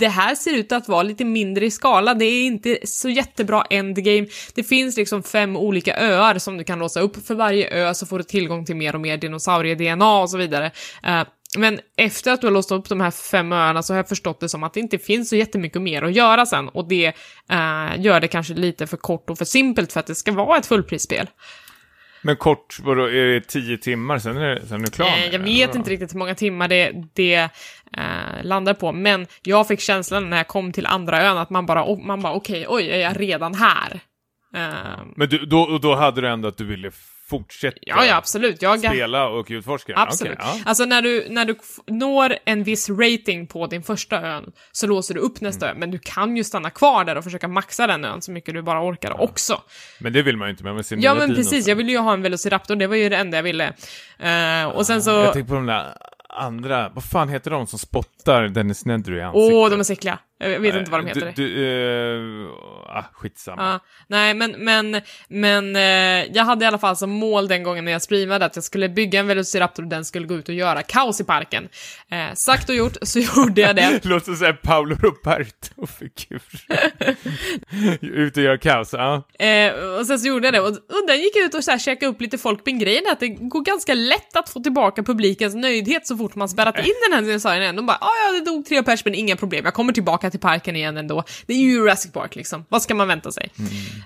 det 0.00 0.08
här 0.08 0.34
ser 0.34 0.54
ut 0.54 0.72
att 0.72 0.88
vara 0.88 1.02
lite 1.02 1.24
mindre 1.24 1.66
i 1.66 1.70
skala. 1.70 2.14
Det 2.14 2.24
är 2.24 2.46
inte 2.46 2.78
så 2.84 3.08
jättebra 3.08 3.64
endgame. 3.70 4.26
Det 4.54 4.64
finns 4.64 4.96
liksom 4.96 5.22
fem 5.22 5.56
olika 5.56 5.96
öar 5.96 6.38
som 6.38 6.56
du 6.58 6.64
kan 6.64 6.78
låsa 6.78 7.00
upp. 7.00 7.26
För 7.26 7.34
varje 7.34 7.68
ö 7.68 7.94
så 7.94 8.06
får 8.06 8.18
du 8.18 8.24
tillgång 8.24 8.64
till 8.64 8.76
mer 8.76 8.94
och 8.94 9.00
mer 9.00 9.16
dinosaurie-DNA 9.16 10.22
och 10.22 10.30
så 10.30 10.38
vidare. 10.38 10.70
Uh, 11.06 11.24
men 11.58 11.80
efter 11.96 12.32
att 12.32 12.40
du 12.40 12.46
har 12.46 12.52
låst 12.52 12.72
upp 12.72 12.88
de 12.88 13.00
här 13.00 13.10
fem 13.10 13.52
öarna 13.52 13.82
så 13.82 13.92
har 13.92 13.98
jag 13.98 14.08
förstått 14.08 14.40
det 14.40 14.48
som 14.48 14.62
att 14.62 14.74
det 14.74 14.80
inte 14.80 14.98
finns 14.98 15.28
så 15.28 15.36
jättemycket 15.36 15.82
mer 15.82 16.02
att 16.02 16.12
göra 16.12 16.46
sen 16.46 16.68
och 16.68 16.88
det 16.88 17.06
eh, 17.50 18.00
gör 18.00 18.20
det 18.20 18.28
kanske 18.28 18.54
lite 18.54 18.86
för 18.86 18.96
kort 18.96 19.30
och 19.30 19.38
för 19.38 19.44
simpelt 19.44 19.92
för 19.92 20.00
att 20.00 20.06
det 20.06 20.14
ska 20.14 20.32
vara 20.32 20.58
ett 20.58 20.66
fullprisspel. 20.66 21.26
Men 22.24 22.36
kort, 22.36 22.78
vadå, 22.82 23.04
är 23.04 23.26
det 23.26 23.40
tio 23.40 23.78
timmar 23.78 24.18
sen 24.18 24.36
är, 24.36 24.60
sen 24.68 24.80
är 24.80 24.84
det 24.84 24.90
klart? 24.90 25.08
Eh, 25.08 25.26
jag 25.32 25.38
vet 25.38 25.74
inte 25.74 25.90
riktigt 25.90 26.14
hur 26.14 26.18
många 26.18 26.34
timmar 26.34 26.68
det, 26.68 26.92
det 27.12 27.34
eh, 27.96 28.42
landar 28.42 28.74
på, 28.74 28.92
men 28.92 29.26
jag 29.42 29.68
fick 29.68 29.80
känslan 29.80 30.30
när 30.30 30.36
jag 30.36 30.48
kom 30.48 30.72
till 30.72 30.86
andra 30.86 31.22
ön 31.22 31.38
att 31.38 31.50
man 31.50 31.66
bara, 31.66 31.96
man 31.96 32.22
bara 32.22 32.32
okej, 32.32 32.66
okay, 32.66 32.86
oj, 32.86 32.90
är 32.90 32.98
jag 32.98 33.20
redan 33.20 33.54
här? 33.54 34.00
Eh, 34.54 35.04
men 35.16 35.28
du, 35.28 35.38
då, 35.46 35.78
då 35.78 35.94
hade 35.94 36.20
du 36.20 36.28
ändå 36.28 36.48
att 36.48 36.56
du 36.56 36.64
ville 36.64 36.90
fortsätta 37.38 37.76
ja, 37.80 38.04
ja, 38.04 38.16
absolut. 38.16 38.62
Jag... 38.62 38.78
spela 38.78 39.28
och 39.28 39.46
utforska? 39.50 39.92
Absolut. 39.96 40.38
Okay, 40.38 40.46
ja. 40.46 40.62
Alltså 40.66 40.84
när 40.84 41.02
du, 41.02 41.26
när 41.30 41.44
du 41.44 41.56
når 41.86 42.36
en 42.44 42.64
viss 42.64 42.90
rating 42.90 43.46
på 43.46 43.66
din 43.66 43.82
första 43.82 44.22
ön 44.22 44.52
så 44.72 44.86
låser 44.86 45.14
du 45.14 45.20
upp 45.20 45.40
nästa 45.40 45.66
mm. 45.66 45.76
ö, 45.76 45.80
men 45.80 45.90
du 45.90 45.98
kan 45.98 46.36
ju 46.36 46.44
stanna 46.44 46.70
kvar 46.70 47.04
där 47.04 47.16
och 47.16 47.24
försöka 47.24 47.48
maxa 47.48 47.86
den 47.86 48.04
ön 48.04 48.22
så 48.22 48.32
mycket 48.32 48.54
du 48.54 48.62
bara 48.62 48.88
orkar 48.88 49.10
ja. 49.10 49.16
också. 49.24 49.60
Men 49.98 50.12
det 50.12 50.22
vill 50.22 50.36
man 50.36 50.48
ju 50.48 50.50
inte 50.50 50.64
med, 50.64 50.86
sin 50.86 51.00
Ja 51.00 51.14
men 51.14 51.34
precis, 51.34 51.68
jag 51.68 51.76
ville 51.76 51.92
ju 51.92 51.98
ha 51.98 52.12
en 52.12 52.22
Velociraptor, 52.22 52.76
det 52.76 52.86
var 52.86 52.96
ju 52.96 53.08
det 53.08 53.16
enda 53.16 53.38
jag 53.38 53.42
ville. 53.42 53.72
Uh, 54.24 54.68
och 54.68 54.86
sen 54.86 55.02
så... 55.02 55.10
Jag 55.10 55.32
tänker 55.32 55.48
på 55.48 55.54
de 55.54 55.66
där 55.66 55.96
andra, 56.34 56.88
vad 56.94 57.04
fan 57.04 57.28
heter 57.28 57.50
de 57.50 57.66
som 57.66 57.78
spottar 57.78 58.48
Dennis 58.48 58.84
Nedry 58.84 59.18
i 59.18 59.22
ansiktet? 59.22 59.52
Åh, 59.52 59.66
oh, 59.66 59.70
de 59.70 59.80
är 59.80 59.84
så 59.84 59.92
äckliga. 59.92 60.18
Jag 60.50 60.60
vet 60.60 60.74
inte 60.74 60.90
vad 60.90 61.00
de 61.00 61.06
heter. 61.06 61.32
Du, 61.36 61.48
du, 61.48 61.64
uh, 62.44 62.50
ah, 62.86 63.04
skitsamma. 63.12 63.62
Ja, 63.62 63.80
nej, 64.06 64.34
men, 64.34 64.50
men, 64.50 65.00
men 65.28 65.76
uh, 65.76 66.36
jag 66.36 66.44
hade 66.44 66.64
i 66.64 66.68
alla 66.68 66.78
fall 66.78 66.96
som 66.96 67.10
mål 67.10 67.48
den 67.48 67.62
gången 67.62 67.84
när 67.84 67.92
jag 67.92 68.02
streamade 68.02 68.44
att 68.44 68.56
jag 68.56 68.64
skulle 68.64 68.88
bygga 68.88 69.20
en 69.20 69.26
Velociraptor 69.26 69.82
och 69.82 69.88
den 69.88 70.04
skulle 70.04 70.26
gå 70.26 70.34
ut 70.34 70.48
och 70.48 70.54
göra 70.54 70.82
kaos 70.82 71.20
i 71.20 71.24
parken. 71.24 71.68
Uh, 72.12 72.34
sagt 72.34 72.68
och 72.68 72.74
gjort 72.74 72.96
så 73.02 73.18
gjorde 73.36 73.60
jag 73.60 73.76
det. 73.76 74.04
Låter 74.04 74.32
som 74.32 74.56
Paolo 74.62 74.96
Roberto-figur. 74.96 76.42
ut 78.00 78.36
och 78.36 78.42
göra 78.42 78.58
kaos, 78.58 78.92
ja. 78.92 79.22
Uh, 79.42 79.98
och 79.98 80.06
sen 80.06 80.18
så 80.18 80.28
gjorde 80.28 80.46
jag 80.46 80.54
det 80.54 80.60
och, 80.60 80.68
och 80.68 81.06
den 81.06 81.18
gick 81.18 81.36
ut 81.36 81.54
och 81.54 81.64
så 81.64 81.70
här 81.70 81.78
käkade 81.78 82.12
upp 82.12 82.20
lite 82.20 82.38
folk, 82.38 82.60
men 82.64 82.78
grejen 82.78 83.06
är 83.06 83.12
att 83.12 83.20
det 83.20 83.28
går 83.28 83.60
ganska 83.60 83.94
lätt 83.94 84.36
att 84.36 84.48
få 84.48 84.60
tillbaka 84.60 85.02
publikens 85.02 85.54
nöjdhet 85.54 86.06
så 86.06 86.16
fort 86.16 86.34
man 86.34 86.48
spärrat 86.48 86.78
in 86.78 86.94
den 87.08 87.18
här 87.18 87.22
dinosaurien. 87.22 87.76
De 87.76 87.86
bara, 87.86 87.98
ah, 88.00 88.10
ja, 88.26 88.32
det 88.38 88.44
dog 88.44 88.66
tre 88.66 88.82
pers, 88.82 89.04
men 89.04 89.14
inga 89.14 89.36
problem, 89.36 89.64
jag 89.64 89.74
kommer 89.74 89.92
tillbaka 89.92 90.30
till 90.34 90.40
parken 90.40 90.76
igen 90.76 90.96
ändå. 90.96 91.24
Det 91.46 91.52
är 91.52 91.58
ju 91.58 91.72
Jurassic 91.72 92.12
Park 92.12 92.36
liksom, 92.36 92.64
vad 92.68 92.82
ska 92.82 92.94
man 92.94 93.08
vänta 93.08 93.32
sig? 93.32 93.48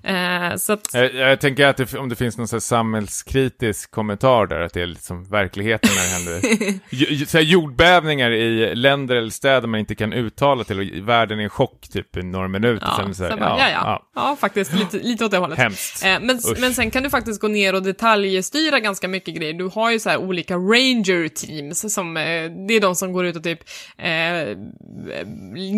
Mm. 0.05 0.51
Uh, 0.53 0.57
så 0.57 0.73
att... 0.73 0.81
jag, 0.93 1.15
jag, 1.15 1.41
tänker 1.41 1.67
att 1.67 1.77
det, 1.77 1.95
om 1.95 2.09
det 2.09 2.17
finns 2.17 2.39
någon 2.39 2.49
så 2.49 2.61
samhällskritisk 2.61 3.91
kommentar 3.91 4.47
där, 4.47 4.61
att 4.61 4.73
det 4.73 4.83
är 4.83 4.87
liksom 4.87 5.25
verkligheten 5.25 5.91
när 5.97 6.03
det 6.03 6.09
händer 6.09 7.27
så 7.27 7.39
här 7.39 7.45
jordbävningar 7.45 8.31
i 8.31 8.75
länder 8.75 9.17
eller 9.17 9.31
städer 9.31 9.69
man 9.69 9.81
inte 9.81 9.95
kan 9.95 10.13
uttala 10.13 10.65
till 10.65 10.79
och 10.79 11.09
världen 11.09 11.41
är 11.41 11.47
i 11.47 11.49
chock 11.49 11.89
typ 11.93 12.17
i 12.17 12.23
några 12.23 12.49
minuter. 12.49 12.87
Ja, 12.87 13.03
sen 13.05 13.15
så 13.15 13.25
här, 13.25 13.37
bara, 13.37 13.59
ja, 13.59 13.71
ja, 13.71 13.81
ja, 13.85 14.09
ja. 14.15 14.37
faktiskt 14.41 14.73
lite, 14.73 14.99
lite 14.99 15.25
åt 15.25 15.31
det 15.31 15.39
hållet. 15.39 15.59
Hemskt. 15.59 16.05
Uh, 16.05 16.11
men, 16.21 16.41
men 16.61 16.75
sen 16.75 16.91
kan 16.91 17.03
du 17.03 17.11
faktiskt 17.11 17.41
gå 17.41 17.49
ner 17.49 17.75
och 17.75 17.83
detaljstyra 17.83 18.81
ganska 18.81 19.09
mycket 19.09 19.35
grejer. 19.35 19.53
Du 19.53 19.65
har 19.65 19.91
ju 19.91 19.99
så 19.99 20.11
här 20.11 20.19
olika 20.19 20.55
ranger 20.55 21.29
teams 21.29 21.95
som, 21.95 22.17
uh, 22.17 22.23
det 22.69 22.75
är 22.75 22.81
de 22.81 22.95
som 22.95 23.13
går 23.13 23.27
ut 23.27 23.37
och 23.37 23.43
typ 23.43 23.61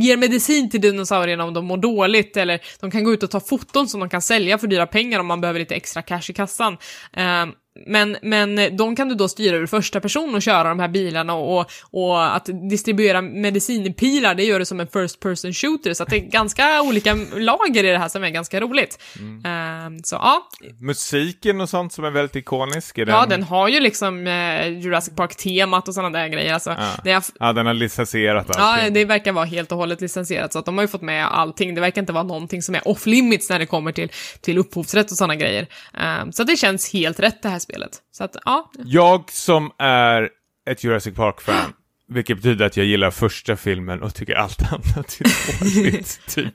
ger 0.03 0.17
medicin 0.31 0.71
till 0.71 0.81
dinosaurierna 0.81 1.45
om 1.45 1.55
de 1.55 1.65
mår 1.65 1.77
dåligt, 1.77 2.37
eller 2.37 2.61
de 2.81 2.91
kan 2.91 3.05
gå 3.05 3.13
ut 3.13 3.23
och 3.23 3.31
ta 3.31 3.41
foton 3.41 3.89
som 3.89 4.01
de 4.01 4.09
kan 4.09 4.23
sälja 4.23 4.59
för 4.59 4.67
dyra 4.67 4.87
pengar 4.87 5.21
om 5.21 5.27
man 5.27 5.41
behöver 5.41 5.61
lite 5.61 5.75
extra 5.75 6.03
cash 6.03 6.31
i 6.31 6.33
kassan. 6.33 6.77
Ehm, 7.13 7.53
Eh, 7.81 7.87
men, 7.87 8.17
men 8.23 8.77
de 8.77 8.97
kan 8.97 9.09
du 9.09 9.15
då 9.15 9.29
styra 9.29 9.57
ur 9.57 9.67
första 9.67 10.01
person 10.01 10.35
och 10.35 10.43
köra 10.43 10.69
de 10.69 10.81
här 10.81 10.89
bilarna 10.89 11.35
och, 11.35 11.71
och 11.91 12.37
att 12.37 12.49
distribuera 12.71 13.23
medicinpilar, 13.23 14.35
det 14.35 14.45
gör 14.45 14.59
du 14.59 14.65
som 14.65 14.81
en 14.81 14.87
first 14.87 15.21
person 15.21 15.53
shooter, 15.53 15.95
så 15.95 16.03
att 16.03 16.09
det 16.09 16.17
är 16.17 16.21
ganska 16.21 16.83
olika 16.83 17.15
lager 17.37 17.85
i 17.85 17.91
det 17.91 17.99
här 17.99 18.09
som 18.09 18.25
är 18.25 18.31
ganska 18.31 18.61
roligt. 18.61 18.99
Mm. 19.19 19.95
Uh, 19.95 20.01
så 20.05 20.17
ja. 20.17 20.49
Musiken 20.81 21.61
och 21.61 21.69
sånt 21.69 21.93
som 21.93 22.05
är 22.05 22.11
väldigt 22.11 22.37
ikonisk, 22.37 22.99
är 22.99 23.07
den... 23.07 23.15
Ja, 23.15 23.27
den 23.27 23.43
har 23.43 23.69
ju 23.69 23.81
liksom 23.81 24.27
uh, 24.27 24.69
Jurassic 24.81 25.15
Park-temat 25.17 25.89
och 25.89 25.95
sådana 25.95 26.19
där 26.19 26.29
grejer. 26.29 26.55
Alltså, 26.55 26.71
ja. 27.05 27.11
Är... 27.11 27.23
ja, 27.41 27.53
den 27.53 27.67
har 27.67 27.75
licensierat 27.75 28.57
allting. 28.57 28.85
Ja, 28.85 28.91
det 28.91 29.05
verkar 29.05 29.33
vara 29.33 29.45
helt 29.45 29.73
och 29.73 29.79
hållet 29.79 30.01
licensierat, 30.01 30.53
så 30.53 30.59
att 30.59 30.65
de 30.65 30.79
har 30.79 30.83
ju 30.83 30.89
fått 30.89 31.03
med 31.03 31.27
allting. 31.27 31.75
Det 31.75 31.81
verkar 31.81 32.03
inte 32.03 32.13
vara 32.13 32.25
någonting 32.25 32.63
som 32.63 32.75
är 32.75 32.89
off 32.89 33.07
limits 33.07 33.51
när 33.51 33.59
det 33.59 33.67
kommer 33.67 33.93
till, 33.93 34.09
till 34.41 34.59
upphovsrätt 34.59 35.11
och 35.11 35.17
sådana 35.17 35.37
grejer. 35.37 35.67
Uh, 36.01 36.31
så 36.31 36.45
det 36.45 36.57
känns 36.57 36.93
helt 36.93 37.21
rätt 37.21 37.43
det 37.43 37.49
här 37.49 37.59
spelet. 37.59 37.70
Så 38.11 38.25
att, 38.25 38.37
ja. 38.45 38.71
Jag 38.85 39.31
som 39.31 39.71
är 39.79 40.31
ett 40.71 40.85
Jurassic 40.85 41.15
Park-fan, 41.15 41.73
vilket 42.09 42.37
betyder 42.37 42.67
att 42.67 42.77
jag 42.77 42.87
gillar 42.87 43.11
första 43.11 43.57
filmen 43.57 44.03
och 44.03 44.15
tycker 44.15 44.35
allt 44.35 44.63
annat 44.73 45.21
är 45.21 45.85
dåligt, 45.85 46.21
typ. 46.29 46.55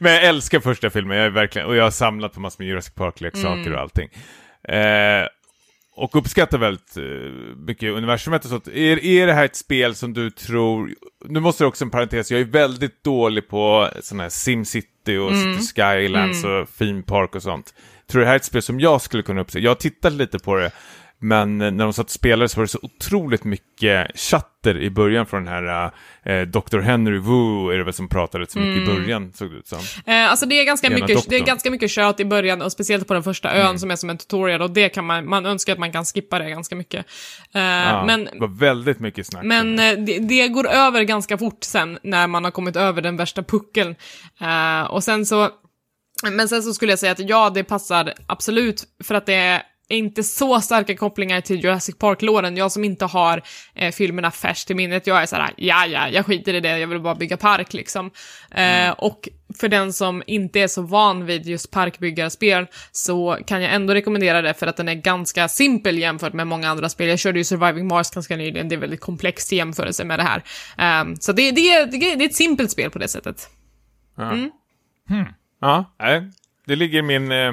Men 0.00 0.12
jag 0.12 0.24
älskar 0.24 0.60
första 0.60 0.90
filmen, 0.90 1.16
jag 1.16 1.26
är 1.26 1.30
verkligen, 1.30 1.68
och 1.68 1.76
jag 1.76 1.84
har 1.84 1.90
samlat 1.90 2.32
på 2.32 2.40
massor 2.40 2.62
med 2.62 2.68
Jurassic 2.68 2.94
Park-leksaker 2.94 3.60
mm. 3.60 3.74
och 3.74 3.80
allting. 3.80 4.08
Eh, 4.68 5.28
och 6.00 6.16
uppskattar 6.16 6.58
väldigt 6.58 6.96
uh, 6.96 7.56
mycket 7.56 7.92
universumet 7.92 8.44
och 8.44 8.50
sånt. 8.50 8.68
Är, 8.68 9.04
är 9.04 9.26
det 9.26 9.32
här 9.32 9.44
ett 9.44 9.56
spel 9.56 9.94
som 9.94 10.14
du 10.14 10.30
tror, 10.30 10.90
nu 11.24 11.40
måste 11.40 11.64
det 11.64 11.68
också 11.68 11.84
en 11.84 11.90
parentes, 11.90 12.30
jag 12.30 12.40
är 12.40 12.44
väldigt 12.44 13.04
dålig 13.04 13.48
på 13.48 13.88
sådana 14.02 14.22
här 14.22 14.30
SimCity 14.30 15.16
och 15.16 15.32
mm. 15.32 15.58
City 15.58 15.82
Skylands 15.82 16.44
mm. 16.44 16.56
och 16.56 16.68
Theme 16.78 17.02
Park 17.02 17.34
och 17.34 17.42
sånt 17.42 17.74
tror 18.10 18.20
det 18.20 18.26
här 18.26 18.34
är 18.34 18.38
ett 18.38 18.44
spel 18.44 18.62
som 18.62 18.80
jag 18.80 19.00
skulle 19.00 19.22
kunna 19.22 19.40
uppskatta. 19.40 19.62
Jag 19.62 19.70
har 19.70 19.76
tittat 19.76 20.12
lite 20.12 20.38
på 20.38 20.56
det, 20.56 20.70
men 21.20 21.58
när 21.58 21.70
de 21.70 21.92
satt 21.92 22.06
och 22.06 22.10
spelade 22.10 22.48
så 22.48 22.56
var 22.56 22.64
det 22.64 22.68
så 22.68 22.78
otroligt 22.82 23.44
mycket 23.44 24.18
chatter 24.20 24.78
i 24.78 24.90
början 24.90 25.26
från 25.26 25.44
den 25.44 25.54
här 25.54 25.92
eh, 26.22 26.42
Dr. 26.42 26.78
Henry 26.78 27.18
Wu, 27.18 27.72
är 27.72 27.78
det 27.78 27.84
väl 27.84 27.92
som 27.92 28.08
pratade 28.08 28.46
så 28.46 28.58
mycket 28.58 28.82
mm. 28.82 28.94
i 28.94 29.00
början, 29.00 29.32
såg 29.32 29.50
det 29.50 29.56
ut 29.56 29.66
som. 29.66 29.78
Eh, 30.06 30.30
alltså 30.30 30.46
det 30.46 30.60
är, 30.60 30.64
ganska 30.64 30.90
mycket, 30.90 31.28
det 31.28 31.36
är 31.36 31.44
ganska 31.44 31.70
mycket 31.70 31.90
kött 31.90 32.20
i 32.20 32.24
början, 32.24 32.62
och 32.62 32.72
speciellt 32.72 33.08
på 33.08 33.14
den 33.14 33.22
första 33.22 33.54
ön 33.54 33.66
mm. 33.66 33.78
som 33.78 33.90
är 33.90 33.96
som 33.96 34.10
en 34.10 34.18
tutorial, 34.18 34.62
och 34.62 34.70
det 34.70 34.88
kan 34.88 35.04
man, 35.04 35.28
man 35.28 35.46
önskar 35.46 35.72
att 35.72 35.78
man 35.78 35.92
kan 35.92 36.04
skippa 36.04 36.38
det 36.38 36.50
ganska 36.50 36.76
mycket. 36.76 37.06
Eh, 37.54 37.62
ja, 37.62 38.04
men, 38.06 38.24
det 38.24 38.38
var 38.40 38.58
väldigt 38.58 39.00
mycket 39.00 39.26
snack. 39.26 39.44
Men 39.44 39.78
eh, 39.78 39.92
det, 39.92 40.18
det, 40.18 40.48
går 40.48 40.68
över 40.68 41.02
ganska 41.02 41.38
fort 41.38 41.64
sen, 41.64 41.98
när 42.02 42.26
man 42.26 42.44
har 42.44 42.50
kommit 42.50 42.76
över 42.76 43.02
den 43.02 43.16
värsta 43.16 43.42
puckeln. 43.42 43.94
Eh, 44.40 44.90
och 44.90 45.04
sen 45.04 45.26
så 45.26 45.50
men 46.22 46.48
sen 46.48 46.62
så 46.62 46.74
skulle 46.74 46.92
jag 46.92 46.98
säga 46.98 47.12
att 47.12 47.28
ja, 47.28 47.50
det 47.50 47.64
passar 47.64 48.14
absolut 48.26 48.84
för 49.04 49.14
att 49.14 49.26
det 49.26 49.34
är 49.34 49.62
inte 49.88 50.22
så 50.22 50.60
starka 50.60 50.96
kopplingar 50.96 51.40
till 51.40 51.64
Jurassic 51.64 51.98
Park-låren. 51.98 52.56
Jag 52.56 52.72
som 52.72 52.84
inte 52.84 53.04
har 53.04 53.42
eh, 53.74 53.92
filmerna 53.92 54.30
färskt 54.30 54.70
i 54.70 54.74
minnet, 54.74 55.06
jag 55.06 55.22
är 55.22 55.26
såhär, 55.26 55.50
ja, 55.56 55.86
ja, 55.86 56.08
jag 56.08 56.26
skiter 56.26 56.54
i 56.54 56.60
det, 56.60 56.78
jag 56.78 56.88
vill 56.88 57.00
bara 57.00 57.14
bygga 57.14 57.36
park 57.36 57.72
liksom. 57.72 58.06
Eh, 58.50 58.80
mm. 58.80 58.94
Och 58.98 59.28
för 59.58 59.68
den 59.68 59.92
som 59.92 60.22
inte 60.26 60.60
är 60.60 60.68
så 60.68 60.82
van 60.82 61.26
vid 61.26 61.46
just 61.46 61.70
parkbyggarspel 61.70 62.66
så 62.92 63.38
kan 63.46 63.62
jag 63.62 63.74
ändå 63.74 63.94
rekommendera 63.94 64.42
det 64.42 64.54
för 64.54 64.66
att 64.66 64.76
den 64.76 64.88
är 64.88 64.94
ganska 64.94 65.48
simpel 65.48 65.98
jämfört 65.98 66.32
med 66.32 66.46
många 66.46 66.68
andra 66.68 66.88
spel. 66.88 67.08
Jag 67.08 67.18
körde 67.18 67.38
ju 67.38 67.44
Surviving 67.44 67.88
Mars 67.88 68.10
ganska 68.10 68.36
nyligen, 68.36 68.68
det 68.68 68.74
är 68.74 68.80
väldigt 68.80 69.00
komplext 69.00 69.52
i 69.52 69.56
jämförelse 69.56 70.04
med 70.04 70.18
det 70.18 70.22
här. 70.22 71.02
Um, 71.02 71.16
så 71.16 71.32
det, 71.32 71.50
det, 71.50 71.84
det, 71.84 71.98
det, 71.98 72.24
är 72.24 72.28
ett 72.28 72.34
simpelt 72.34 72.70
spel 72.70 72.90
på 72.90 72.98
det 72.98 73.08
sättet. 73.08 73.48
Mm. 74.18 74.50
Hmm. 75.08 75.24
Ja, 75.60 75.94
nej. 75.98 76.30
Det 76.66 76.76
ligger 76.76 76.98
i 76.98 77.02
min 77.02 77.32
eh, 77.32 77.52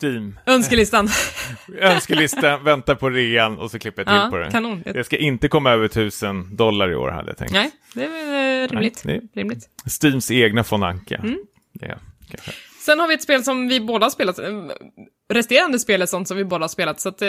Steam. 0.00 0.38
Önskelistan. 0.46 1.08
Önskelista, 1.80 2.58
väntar 2.58 2.94
på 2.94 3.10
rean 3.10 3.58
och 3.58 3.70
så 3.70 3.78
klipper 3.78 4.02
jag 4.02 4.06
till 4.06 4.16
ja, 4.16 4.28
på 4.30 4.36
det. 4.36 4.50
Kanon. 4.50 4.82
Det 4.84 5.04
ska 5.04 5.16
inte 5.16 5.48
komma 5.48 5.70
över 5.70 5.88
tusen 5.88 6.56
dollar 6.56 6.90
i 6.90 6.94
år 6.94 7.10
hade 7.10 7.30
jag 7.30 7.36
tänkt. 7.36 7.52
Nej, 7.52 7.70
det 7.94 8.04
är 8.04 8.08
väl 8.08 8.68
rimligt. 8.68 9.02
Nej, 9.04 9.20
rimligt. 9.34 9.68
Steams 9.86 10.30
egna 10.30 10.64
von 10.70 10.82
Anka. 10.82 11.16
Mm. 11.16 11.38
Ja, 11.72 11.94
Sen 12.80 13.00
har 13.00 13.08
vi 13.08 13.14
ett 13.14 13.22
spel 13.22 13.44
som 13.44 13.68
vi 13.68 13.80
båda 13.80 14.06
har 14.06 14.10
spelat, 14.10 14.38
eh, 14.38 14.44
resterande 15.32 15.78
spel 15.78 16.02
är 16.02 16.06
sånt 16.06 16.28
som 16.28 16.36
vi 16.36 16.44
båda 16.44 16.62
har 16.62 16.68
spelat, 16.68 17.00
så 17.00 17.08
att, 17.08 17.22
eh, 17.22 17.28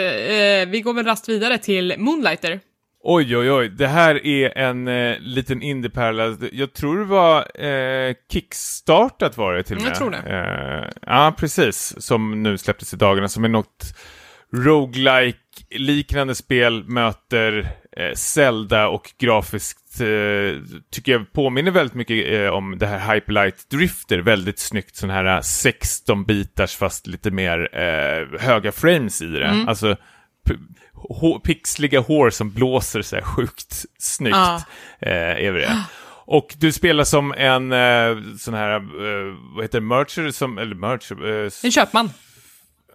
vi 0.68 0.80
går 0.84 0.94
väl 0.94 1.04
rast 1.04 1.28
vidare 1.28 1.58
till 1.58 1.94
Moonlighter. 1.98 2.60
Oj, 3.06 3.36
oj, 3.36 3.52
oj. 3.52 3.68
Det 3.68 3.88
här 3.88 4.26
är 4.26 4.58
en 4.58 4.88
eh, 4.88 5.18
liten 5.18 5.62
indiepärla. 5.62 6.36
Jag 6.52 6.72
tror 6.72 6.98
det 6.98 7.04
var 7.04 7.60
eh, 7.64 8.14
kickstartat 8.32 9.36
var 9.36 9.54
det 9.54 9.62
till 9.62 9.76
och 9.76 9.82
med. 9.82 9.90
Jag 9.90 9.96
tror 9.96 10.10
det. 10.10 10.18
Eh, 10.18 10.90
ja, 11.06 11.34
precis. 11.38 11.94
Som 11.98 12.42
nu 12.42 12.58
släpptes 12.58 12.94
i 12.94 12.96
dagarna. 12.96 13.28
Som 13.28 13.44
är 13.44 13.48
något 13.48 13.94
roguelike 14.52 15.38
liknande 15.70 16.34
spel 16.34 16.84
möter 16.84 17.68
eh, 17.96 18.14
Zelda 18.14 18.88
och 18.88 19.12
grafiskt 19.18 20.00
eh, 20.00 20.62
tycker 20.90 21.12
jag 21.12 21.32
påminner 21.32 21.70
väldigt 21.70 21.94
mycket 21.94 22.32
eh, 22.32 22.48
om 22.48 22.78
det 22.78 22.86
här 22.86 23.14
Hyperlight 23.14 23.70
Drifter. 23.70 24.18
Väldigt 24.18 24.58
snyggt 24.58 24.96
sån 24.96 25.10
här 25.10 25.40
16 25.40 26.24
bitars 26.24 26.76
fast 26.76 27.06
lite 27.06 27.30
mer 27.30 27.68
eh, 27.72 28.40
höga 28.40 28.72
frames 28.72 29.22
i 29.22 29.26
det. 29.26 29.46
Mm. 29.46 29.68
Alltså 29.68 29.96
pixliga 31.44 32.00
hår 32.00 32.30
som 32.30 32.50
blåser 32.50 33.02
så 33.02 33.16
här 33.16 33.22
sjukt 33.22 33.84
snyggt. 33.98 34.36
Ah. 34.36 34.60
Eh, 35.00 35.46
är 35.46 35.52
det. 35.52 35.84
Och 36.26 36.54
du 36.58 36.72
spelar 36.72 37.04
som 37.04 37.32
en 37.32 37.72
eh, 37.72 38.36
sån 38.38 38.54
här, 38.54 38.74
eh, 38.74 39.34
vad 39.54 39.64
heter 39.64 39.80
det, 39.80 39.86
mercher, 39.86 40.30
som, 40.30 40.58
eller 40.58 40.74
mercher? 40.74 41.44
Eh, 41.44 41.50
en 41.62 41.72
köpman 41.72 42.10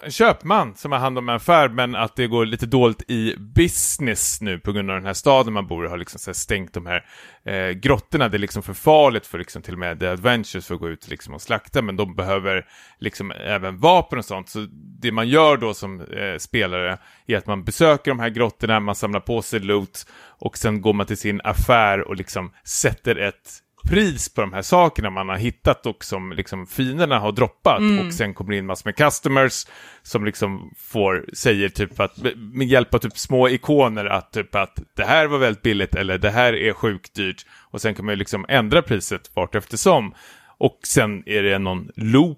köpman 0.07 0.75
som 0.75 0.91
har 0.91 0.99
hand 0.99 1.17
om 1.17 1.29
en 1.29 1.35
affär, 1.35 1.69
men 1.69 1.95
att 1.95 2.15
det 2.15 2.27
går 2.27 2.45
lite 2.45 2.65
dåligt 2.65 3.01
i 3.07 3.35
business 3.37 4.41
nu 4.41 4.59
på 4.59 4.71
grund 4.71 4.89
av 4.89 4.95
den 4.95 5.05
här 5.05 5.13
staden 5.13 5.53
man 5.53 5.67
bor 5.67 5.85
i 5.85 5.89
har 5.89 5.97
liksom 5.97 6.19
så 6.19 6.33
stängt 6.33 6.73
de 6.73 6.85
här 6.85 7.05
eh, 7.45 7.69
grottorna. 7.69 8.29
Det 8.29 8.37
är 8.37 8.39
liksom 8.39 8.63
för 8.63 8.73
farligt 8.73 9.25
för 9.25 9.37
liksom 9.37 9.61
till 9.61 9.73
och 9.73 9.79
med 9.79 9.99
The 9.99 10.07
Adventures 10.07 10.67
för 10.67 10.75
att 10.75 10.81
gå 10.81 10.89
ut 10.89 11.07
liksom 11.07 11.33
och 11.33 11.41
slakta, 11.41 11.81
men 11.81 11.95
de 11.95 12.15
behöver 12.15 12.65
liksom 12.99 13.31
även 13.31 13.77
vapen 13.77 14.19
och 14.19 14.25
sånt. 14.25 14.49
Så 14.49 14.67
det 14.71 15.11
man 15.11 15.27
gör 15.27 15.57
då 15.57 15.73
som 15.73 16.01
eh, 16.01 16.37
spelare 16.37 16.97
är 17.27 17.37
att 17.37 17.47
man 17.47 17.63
besöker 17.63 18.11
de 18.11 18.19
här 18.19 18.29
grottorna, 18.29 18.79
man 18.79 18.95
samlar 18.95 19.19
på 19.19 19.41
sig 19.41 19.59
loot 19.59 20.05
och 20.39 20.57
sen 20.57 20.81
går 20.81 20.93
man 20.93 21.05
till 21.05 21.17
sin 21.17 21.41
affär 21.43 22.07
och 22.07 22.15
liksom 22.15 22.51
sätter 22.63 23.15
ett 23.15 23.63
pris 23.83 24.33
på 24.33 24.41
de 24.41 24.53
här 24.53 24.61
sakerna 24.61 25.09
man 25.09 25.29
har 25.29 25.37
hittat 25.37 25.85
och 25.85 26.03
som 26.03 26.31
liksom 26.31 26.67
finerna 26.67 27.19
har 27.19 27.31
droppat 27.31 27.79
mm. 27.79 28.07
och 28.07 28.13
sen 28.13 28.33
kommer 28.33 28.53
in 28.53 28.65
massor 28.65 28.87
med 28.87 28.95
customers 28.95 29.67
som 30.03 30.25
liksom 30.25 30.73
får, 30.77 31.25
säger 31.33 31.69
typ 31.69 31.99
att 31.99 32.17
med 32.35 32.67
hjälp 32.67 32.93
av 32.93 32.99
typ 32.99 33.17
små 33.17 33.49
ikoner 33.49 34.05
att 34.05 34.31
typ 34.31 34.55
att 34.55 34.79
det 34.95 35.05
här 35.05 35.27
var 35.27 35.37
väldigt 35.37 35.63
billigt 35.63 35.95
eller 35.95 36.17
det 36.17 36.29
här 36.29 36.53
är 36.53 36.73
sjukt 36.73 37.15
dyrt 37.15 37.45
och 37.71 37.81
sen 37.81 37.95
kan 37.95 38.05
man 38.05 38.17
liksom 38.17 38.45
ändra 38.49 38.81
priset 38.81 39.31
vart 39.33 39.55
eftersom 39.55 40.13
och 40.57 40.79
sen 40.83 41.23
är 41.25 41.43
det 41.43 41.59
någon 41.59 41.89
loop 41.95 42.37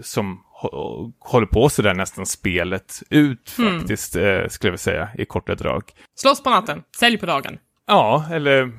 som 0.00 0.40
håller 1.20 1.46
på 1.46 1.68
sådär 1.68 1.94
nästan 1.94 2.26
spelet 2.26 3.02
ut 3.10 3.54
mm. 3.58 3.78
faktiskt, 3.78 4.16
mm. 4.16 4.42
eh, 4.42 4.48
skulle 4.48 4.72
jag 4.72 4.80
säga, 4.80 5.08
i 5.18 5.24
korta 5.24 5.54
drag. 5.54 5.82
Slåss 6.14 6.42
på 6.42 6.50
natten, 6.50 6.82
sälj 6.98 7.18
på 7.18 7.26
dagen. 7.26 7.58
Ja, 7.86 8.26
eller 8.30 8.72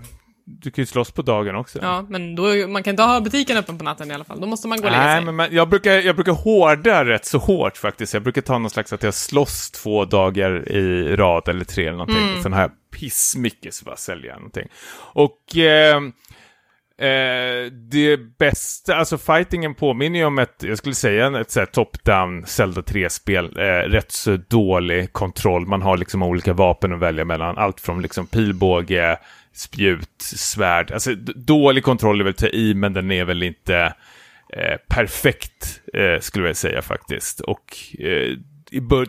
du 0.46 0.72
kan 0.72 0.82
ju 0.82 0.86
slåss 0.86 1.12
på 1.12 1.22
dagen 1.22 1.56
också. 1.56 1.80
Ja, 1.82 2.06
men 2.10 2.36
då, 2.36 2.68
man 2.68 2.84
kan 2.84 2.91
inte 2.91 3.04
ha 3.04 3.22
butiken 3.22 3.58
öppen 3.58 3.78
på 3.78 3.84
natten 3.84 4.12
i 4.12 4.14
alla 4.14 4.24
fall. 4.24 4.41
Då 4.41 4.48
måste 4.48 4.68
man 4.68 4.82
gå 4.82 4.86
och 4.86 4.91
lägga 4.91 5.04
sig. 5.04 5.14
Nej, 5.14 5.26
men 5.26 5.36
man, 5.36 5.48
jag, 5.52 5.70
brukar, 5.70 5.91
jag 5.91 6.16
brukar 6.16 6.32
hårda 6.32 7.06
rätt 7.06 7.26
så 7.26 7.38
hårt 7.38 7.78
faktiskt. 7.78 8.14
Jag 8.14 8.24
brukar 8.24 8.41
ta 8.41 8.58
någon 8.58 8.70
slags 8.70 8.94
att 8.94 9.04
jag 9.04 9.14
slåss 9.14 9.72
två 9.72 10.06
dagar 10.06 10.72
i 10.72 11.16
rad 11.16 11.50
eller 11.50 11.66
tre 11.66 11.84
eller 11.84 11.98
någonting. 11.98 12.28
Mm. 12.28 12.44
Sen 12.44 12.54
har 12.54 12.62
jag 12.62 12.72
pissmycket 12.91 13.74
så 13.74 13.86
bara 13.86 13.96
sälja 13.96 14.36
någonting. 14.36 14.68
Och 14.96 15.58
eh, 15.58 15.98
eh, 17.08 17.72
det 17.72 18.18
bästa, 18.38 18.96
alltså 18.96 19.18
fightingen 19.18 19.76
påminner 19.76 20.20
ju 20.20 20.26
om 20.26 20.39
ett, 20.39 20.64
jag 20.64 20.78
skulle 20.78 20.96
säga 20.96 21.39
ett 21.39 21.52
såhär 21.52 21.68
top-down 21.68 22.46
Zelda 22.46 22.82
3-spel. 22.82 23.58
Eh, 23.58 23.89
rätt 23.89 24.12
så 24.12 24.38
dålig 24.38 25.14
kontroll. 25.14 25.68
Man 25.68 25.82
har 25.82 25.98
liksom 25.98 26.24
olika 26.24 26.54
vapen 26.54 26.94
att 26.94 27.00
välja 27.00 27.26
mellan. 27.26 27.58
Allt 27.58 27.82
från 27.82 28.02
liksom 28.02 28.28
pilbåge, 28.28 29.18
spjut, 29.54 30.22
svärd. 30.22 30.91
Alltså 30.91 31.16
dålig 31.36 31.84
kontroll 31.84 32.20
är 32.20 32.24
väl 32.24 32.34
ta 32.34 32.47
i, 32.47 32.74
men 32.74 32.93
den 32.93 33.12
är 33.12 33.26
väl 33.26 33.43
inte 33.43 33.93
eh, 34.54 34.78
perfekt, 34.89 35.82
eh, 35.93 36.20
skulle 36.20 36.47
jag 36.47 36.56
säga 36.56 36.82
faktiskt. 36.82 37.39
Och 37.39 37.78
eh, 37.99 38.38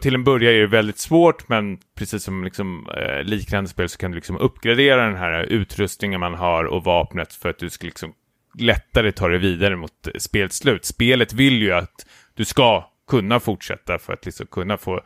till 0.01 0.15
en 0.15 0.25
början 0.25 0.55
är 0.55 0.61
det 0.61 0.67
väldigt 0.67 0.99
svårt, 0.99 1.49
men 1.49 1.79
precis 1.99 2.23
som 2.23 2.45
liksom, 2.45 2.89
eh, 2.97 3.23
liknande 3.23 3.71
spel 3.71 3.89
så 3.89 3.99
kan 3.99 4.11
du 4.11 4.15
liksom 4.15 4.39
uppgradera 4.39 5.07
den 5.07 5.17
här 5.17 5.43
utrustningen 5.43 6.21
man 6.21 6.35
har 6.35 6.65
och 6.65 6.85
vapnet 6.85 7.35
för 7.35 7.49
att 7.49 7.59
du 7.59 7.71
ska 7.71 7.87
liksom 7.87 8.13
lättare 8.59 9.13
ta 9.13 9.29
dig 9.29 9.39
vidare 9.39 9.77
mot 9.77 10.07
eh, 10.07 10.13
spelets 10.19 10.57
slut. 10.57 10.85
Spelet 10.85 11.33
vill 11.33 11.63
ju 11.63 11.73
att 11.73 12.07
du 12.35 12.45
ska 12.45 12.91
kunna 13.09 13.41
fortsätta 13.41 13.99
för 13.99 14.13
att 14.13 14.27
liksom 14.27 14.47
kunna 14.47 14.77
få 14.77 14.97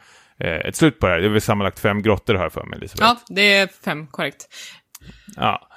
eh, 0.40 0.56
ett 0.56 0.76
slut 0.76 0.98
på 0.98 1.06
det 1.06 1.12
här. 1.12 1.20
Det 1.20 1.26
är 1.26 1.30
väl 1.30 1.40
sammanlagt 1.40 1.80
fem 1.80 2.02
grottor 2.02 2.34
har 2.34 2.42
jag 2.42 2.52
för 2.52 2.64
mig, 2.64 2.76
Elisabeth. 2.78 3.04
Ja, 3.04 3.34
det 3.34 3.56
är 3.56 3.68
fem, 3.84 4.06
korrekt. 4.06 4.46
Ja. 5.36 5.68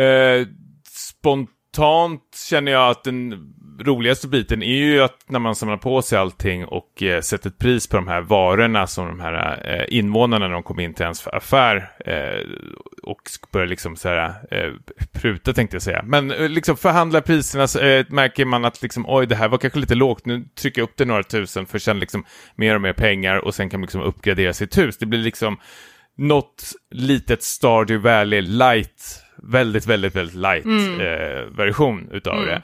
Eh, 0.00 0.46
spontant 0.88 2.22
känner 2.50 2.72
jag 2.72 2.90
att 2.90 3.04
den 3.04 3.52
roligaste 3.78 4.28
biten 4.28 4.62
är 4.62 4.76
ju 4.76 5.00
att 5.00 5.24
när 5.26 5.38
man 5.38 5.54
samlar 5.54 5.76
på 5.76 6.02
sig 6.02 6.18
allting 6.18 6.64
och 6.64 7.02
eh, 7.02 7.20
sätter 7.20 7.50
ett 7.50 7.58
pris 7.58 7.86
på 7.86 7.96
de 7.96 8.08
här 8.08 8.20
varorna 8.20 8.86
som 8.86 9.06
de 9.06 9.20
här 9.20 9.62
eh, 9.64 9.98
invånarna 9.98 10.46
när 10.46 10.54
de 10.54 10.62
kommer 10.62 10.82
in 10.82 10.94
till 10.94 11.02
ens 11.02 11.26
affär 11.26 11.90
eh, 12.06 12.40
och 13.02 13.20
börjar 13.52 13.66
liksom 13.66 13.96
så 13.96 14.08
här 14.08 14.34
eh, 14.50 14.72
pruta 15.12 15.52
tänkte 15.52 15.74
jag 15.74 15.82
säga. 15.82 16.02
Men 16.02 16.30
eh, 16.30 16.48
liksom 16.48 16.76
förhandla 16.76 17.20
priserna 17.20 17.66
så 17.66 17.80
eh, 17.80 18.06
märker 18.08 18.44
man 18.44 18.64
att 18.64 18.82
liksom 18.82 19.04
oj 19.08 19.26
det 19.26 19.36
här 19.36 19.48
var 19.48 19.58
kanske 19.58 19.78
lite 19.78 19.94
lågt, 19.94 20.26
nu 20.26 20.44
trycker 20.60 20.80
jag 20.80 20.88
upp 20.88 20.96
det 20.96 21.04
några 21.04 21.22
tusen 21.22 21.66
för 21.66 21.78
sen 21.78 21.98
liksom 21.98 22.24
mer 22.54 22.74
och 22.74 22.80
mer 22.80 22.92
pengar 22.92 23.36
och 23.36 23.54
sen 23.54 23.70
kan 23.70 23.80
man 23.80 23.84
liksom 23.84 24.02
uppgradera 24.02 24.52
sitt 24.52 24.78
hus. 24.78 24.98
Det 24.98 25.06
blir 25.06 25.18
liksom 25.20 25.58
något 26.16 26.72
litet 26.90 27.42
Stardew 27.42 28.10
Valley 28.10 28.40
light, 28.40 29.22
väldigt, 29.42 29.86
väldigt, 29.86 30.16
väldigt 30.16 30.34
light 30.36 30.64
Mm. 30.64 31.00
eh, 31.00 31.42
version 31.56 32.08
utav 32.12 32.46
det. 32.46 32.62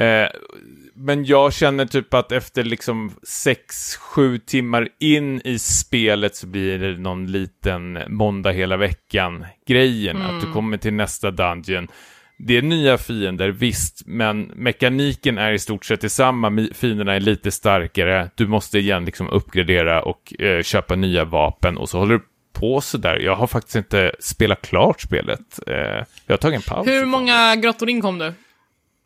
Eh, 0.00 0.28
men 0.96 1.24
jag 1.24 1.52
känner 1.52 1.86
typ 1.86 2.14
att 2.14 2.32
efter 2.32 2.64
liksom 2.64 3.10
6-7 3.22 4.38
timmar 4.38 4.88
in 5.00 5.40
i 5.44 5.58
spelet 5.58 6.36
så 6.36 6.46
blir 6.46 6.78
det 6.78 6.98
någon 6.98 7.26
liten 7.32 7.98
måndag 8.08 8.50
hela 8.52 8.76
veckan-grejen. 8.76 10.22
Att 10.22 10.40
du 10.40 10.52
kommer 10.52 10.76
till 10.76 10.94
nästa 10.94 11.30
dungeon. 11.30 11.88
Det 12.38 12.56
är 12.56 12.62
nya 12.62 12.98
fiender, 12.98 13.48
visst, 13.48 14.02
men 14.06 14.42
mekaniken 14.42 15.38
är 15.38 15.52
i 15.52 15.58
stort 15.58 15.84
sett 15.84 16.00
detsamma. 16.00 16.66
Fienderna 16.74 17.14
är 17.14 17.20
lite 17.20 17.50
starkare. 17.50 18.30
Du 18.34 18.46
måste 18.46 18.78
igen 18.78 19.04
liksom 19.04 19.28
uppgradera 19.30 20.02
och 20.02 20.40
eh, 20.40 20.62
köpa 20.62 20.96
nya 20.96 21.24
vapen 21.24 21.76
och 21.76 21.88
så 21.88 21.98
håller 21.98 22.14
du 22.14 22.24
på 22.54 22.80
sådär. 22.80 23.18
Jag 23.18 23.36
har 23.36 23.46
faktiskt 23.46 23.76
inte 23.76 24.12
spelat 24.20 24.62
klart 24.62 25.00
spelet. 25.00 25.58
Eh, 25.66 25.74
jag 25.74 26.04
har 26.28 26.36
tagit 26.36 26.56
en 26.56 26.74
paus. 26.74 26.86
Hur 26.88 27.04
många 27.06 27.56
grottor 27.56 27.88
in 27.90 28.00
kom 28.00 28.18
du? 28.18 28.32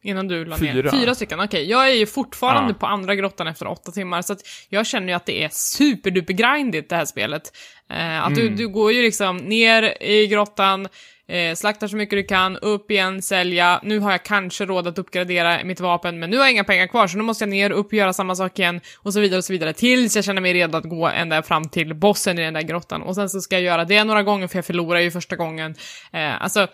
Innan 0.03 0.29
du 0.29 0.45
la 0.45 0.57
ner? 0.57 0.73
Fyra. 0.73 0.91
Fyra 0.91 1.15
stycken, 1.15 1.41
okej. 1.41 1.71
Jag 1.71 1.91
är 1.91 1.95
ju 1.95 2.07
fortfarande 2.07 2.71
Ja. 2.73 2.79
på 2.79 2.87
andra 2.87 3.15
grottan 3.15 3.47
efter 3.47 3.67
åtta 3.67 3.93
timmar, 3.93 4.23
så 4.23 4.33
att 4.33 4.41
jag 4.69 4.87
känner 4.87 5.07
ju 5.09 5.13
att 5.15 5.27
det 5.27 5.45
är 5.45 5.49
superduper 5.53 6.33
grindigt 6.35 6.89
det 6.89 6.97
här 6.97 7.05
spelet. 7.05 7.43
Eh, 7.91 8.23
att 8.25 8.27
Mm. 8.33 8.39
du, 8.39 8.49
du 8.49 8.69
går 8.69 8.93
ju 8.93 9.03
liksom 9.03 9.37
ner 9.37 10.03
i 10.03 10.27
grottan, 10.27 10.89
eh, 11.29 11.55
slaktar 11.55 11.87
så 11.87 11.97
mycket 11.97 12.19
du 12.19 12.23
kan, 12.23 12.57
upp 12.57 12.91
igen, 12.91 13.23
sälja. 13.23 13.81
Nu 13.83 13.99
har 13.99 14.11
jag 14.11 14.23
kanske 14.23 14.65
råd 14.65 14.87
att 14.87 14.99
uppgradera 14.99 15.65
mitt 15.65 15.81
vapen, 15.81 16.19
men 16.19 16.31
nu 16.31 16.37
har 16.37 16.45
jag 16.45 16.53
inga 16.53 16.65
pengar 16.65 16.87
kvar, 16.87 17.07
så 17.07 17.17
nu 17.19 17.25
måste 17.25 17.45
jag 17.45 17.51
ner, 17.51 17.71
upp, 17.71 17.93
göra 17.93 18.13
samma 18.13 18.35
sak 18.35 18.59
igen, 18.59 18.81
och 18.97 19.13
så 19.13 19.21
vidare 19.21 19.39
och 19.39 19.45
så 19.45 19.53
vidare, 19.53 19.73
tills 19.73 20.17
jag 20.17 20.25
känner 20.25 20.41
mig 20.41 20.55
redo 20.55 20.79
att 20.79 20.85
gå 20.85 21.09
ända 21.09 21.43
fram 21.43 21.69
till 21.69 21.95
bossen 21.95 22.39
i 22.39 22.43
den 22.43 22.55
där 22.55 22.63
grottan. 22.63 23.03
Och 23.03 23.15
sen 23.15 23.29
så 23.29 23.41
ska 23.41 23.57
jag 23.57 23.63
göra 23.63 23.85
det 23.85 24.05
några 24.05 24.23
gånger, 24.23 24.47
för 24.47 24.59
jag 24.59 24.65
förlorar 24.65 25.01
ju 25.01 25.11
första 25.11 25.37
gången. 25.37 25.75
Eh, 26.13 26.43
alltså, 26.43 26.67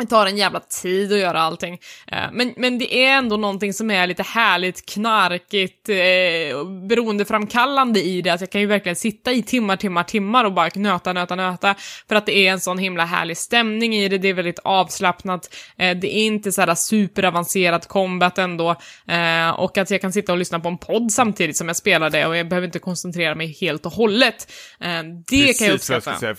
det 0.00 0.06
tar 0.06 0.26
en 0.26 0.36
jävla 0.36 0.60
tid 0.60 1.12
att 1.12 1.18
göra 1.18 1.40
allting. 1.40 1.78
Eh, 2.06 2.18
Men, 2.32 2.54
men 2.56 2.78
det 2.78 2.94
är 3.04 3.12
ändå 3.18 3.36
någonting 3.36 3.72
som 3.72 3.90
är 3.90 4.06
lite 4.06 4.22
härligt, 4.22 4.86
knarkigt, 4.86 5.88
eh, 5.88 6.64
beroendeframkallande 6.88 8.02
i 8.02 8.22
det. 8.22 8.30
Att 8.30 8.40
jag 8.40 8.50
kan 8.50 8.60
ju 8.60 8.66
verkligen 8.66 8.96
sitta 8.96 9.32
i 9.32 9.42
timmar, 9.42 9.76
timmar, 9.76 10.02
timmar 10.02 10.44
och 10.44 10.52
bara 10.52 10.70
nöta, 10.74 11.12
nöta, 11.12 11.34
nöta. 11.34 11.74
För 12.08 12.14
att 12.14 12.26
det 12.26 12.36
är 12.36 12.52
en 12.52 12.60
sån 12.60 12.78
himla 12.78 13.04
härlig 13.04 13.36
stämning 13.36 13.94
i 13.96 14.08
det, 14.08 14.18
det 14.18 14.28
är 14.28 14.34
väldigt 14.34 14.58
avslappnat. 14.58 15.54
Eh, 15.78 15.96
Det 15.96 16.16
är 16.16 16.26
inte 16.26 16.52
så 16.52 16.60
här 16.60 16.74
superavancerat 16.74 17.88
combat 17.88 18.38
ändå. 18.38 18.70
Eh, 19.08 19.50
Och 19.50 19.78
att 19.78 19.90
jag 19.90 20.00
kan 20.00 20.12
sitta 20.12 20.32
och 20.32 20.38
lyssna 20.38 20.60
på 20.60 20.68
en 20.68 20.78
podd 20.78 21.12
samtidigt 21.12 21.56
som 21.56 21.66
jag 21.68 21.76
spelar 21.76 22.10
det 22.10 22.26
och 22.26 22.36
jag 22.36 22.48
behöver 22.48 22.66
inte 22.66 22.78
koncentrera 22.78 23.34
mig 23.34 23.56
helt 23.60 23.86
och 23.86 23.92
hållet. 23.92 24.52
Eh, 24.80 24.88
Det 24.88 25.58
kan 25.58 25.66
jag 25.66 25.74
Precis 25.76 25.90
uppskatta. 25.90 26.00
ska 26.00 26.20
säga. 26.20 26.36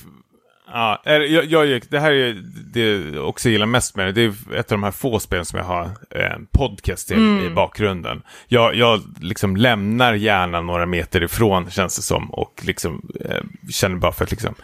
Ja, 0.73 1.01
jag, 1.05 1.45
jag, 1.45 1.81
det 1.89 1.99
här 1.99 2.11
är 2.11 2.37
det 2.73 3.15
jag 3.15 3.29
också 3.29 3.49
gillar 3.49 3.65
mest 3.65 3.95
med 3.95 4.05
det. 4.07 4.11
Det 4.11 4.21
är 4.23 4.55
ett 4.59 4.71
av 4.71 4.77
de 4.77 4.83
här 4.83 4.91
få 4.91 5.19
spelen 5.19 5.45
som 5.45 5.57
jag 5.59 5.65
har 5.65 5.83
eh, 6.15 6.31
en 6.31 6.45
podcast 6.51 7.07
till 7.07 7.17
Mm. 7.17 7.45
i 7.45 7.49
bakgrunden. 7.49 8.21
Jag, 8.47 8.75
jag 8.75 9.01
liksom 9.21 9.57
lämnar 9.57 10.13
gärna 10.13 10.61
några 10.61 10.85
meter 10.85 11.23
ifrån, 11.23 11.69
känns 11.71 11.95
det 11.95 12.01
som, 12.01 12.31
och 12.31 12.61
liksom 12.63 13.09
eh, 13.29 13.43
känner 13.71 13.95
bara 13.95 14.11
för 14.11 14.23
att 14.23 14.31
liksom 14.31 14.55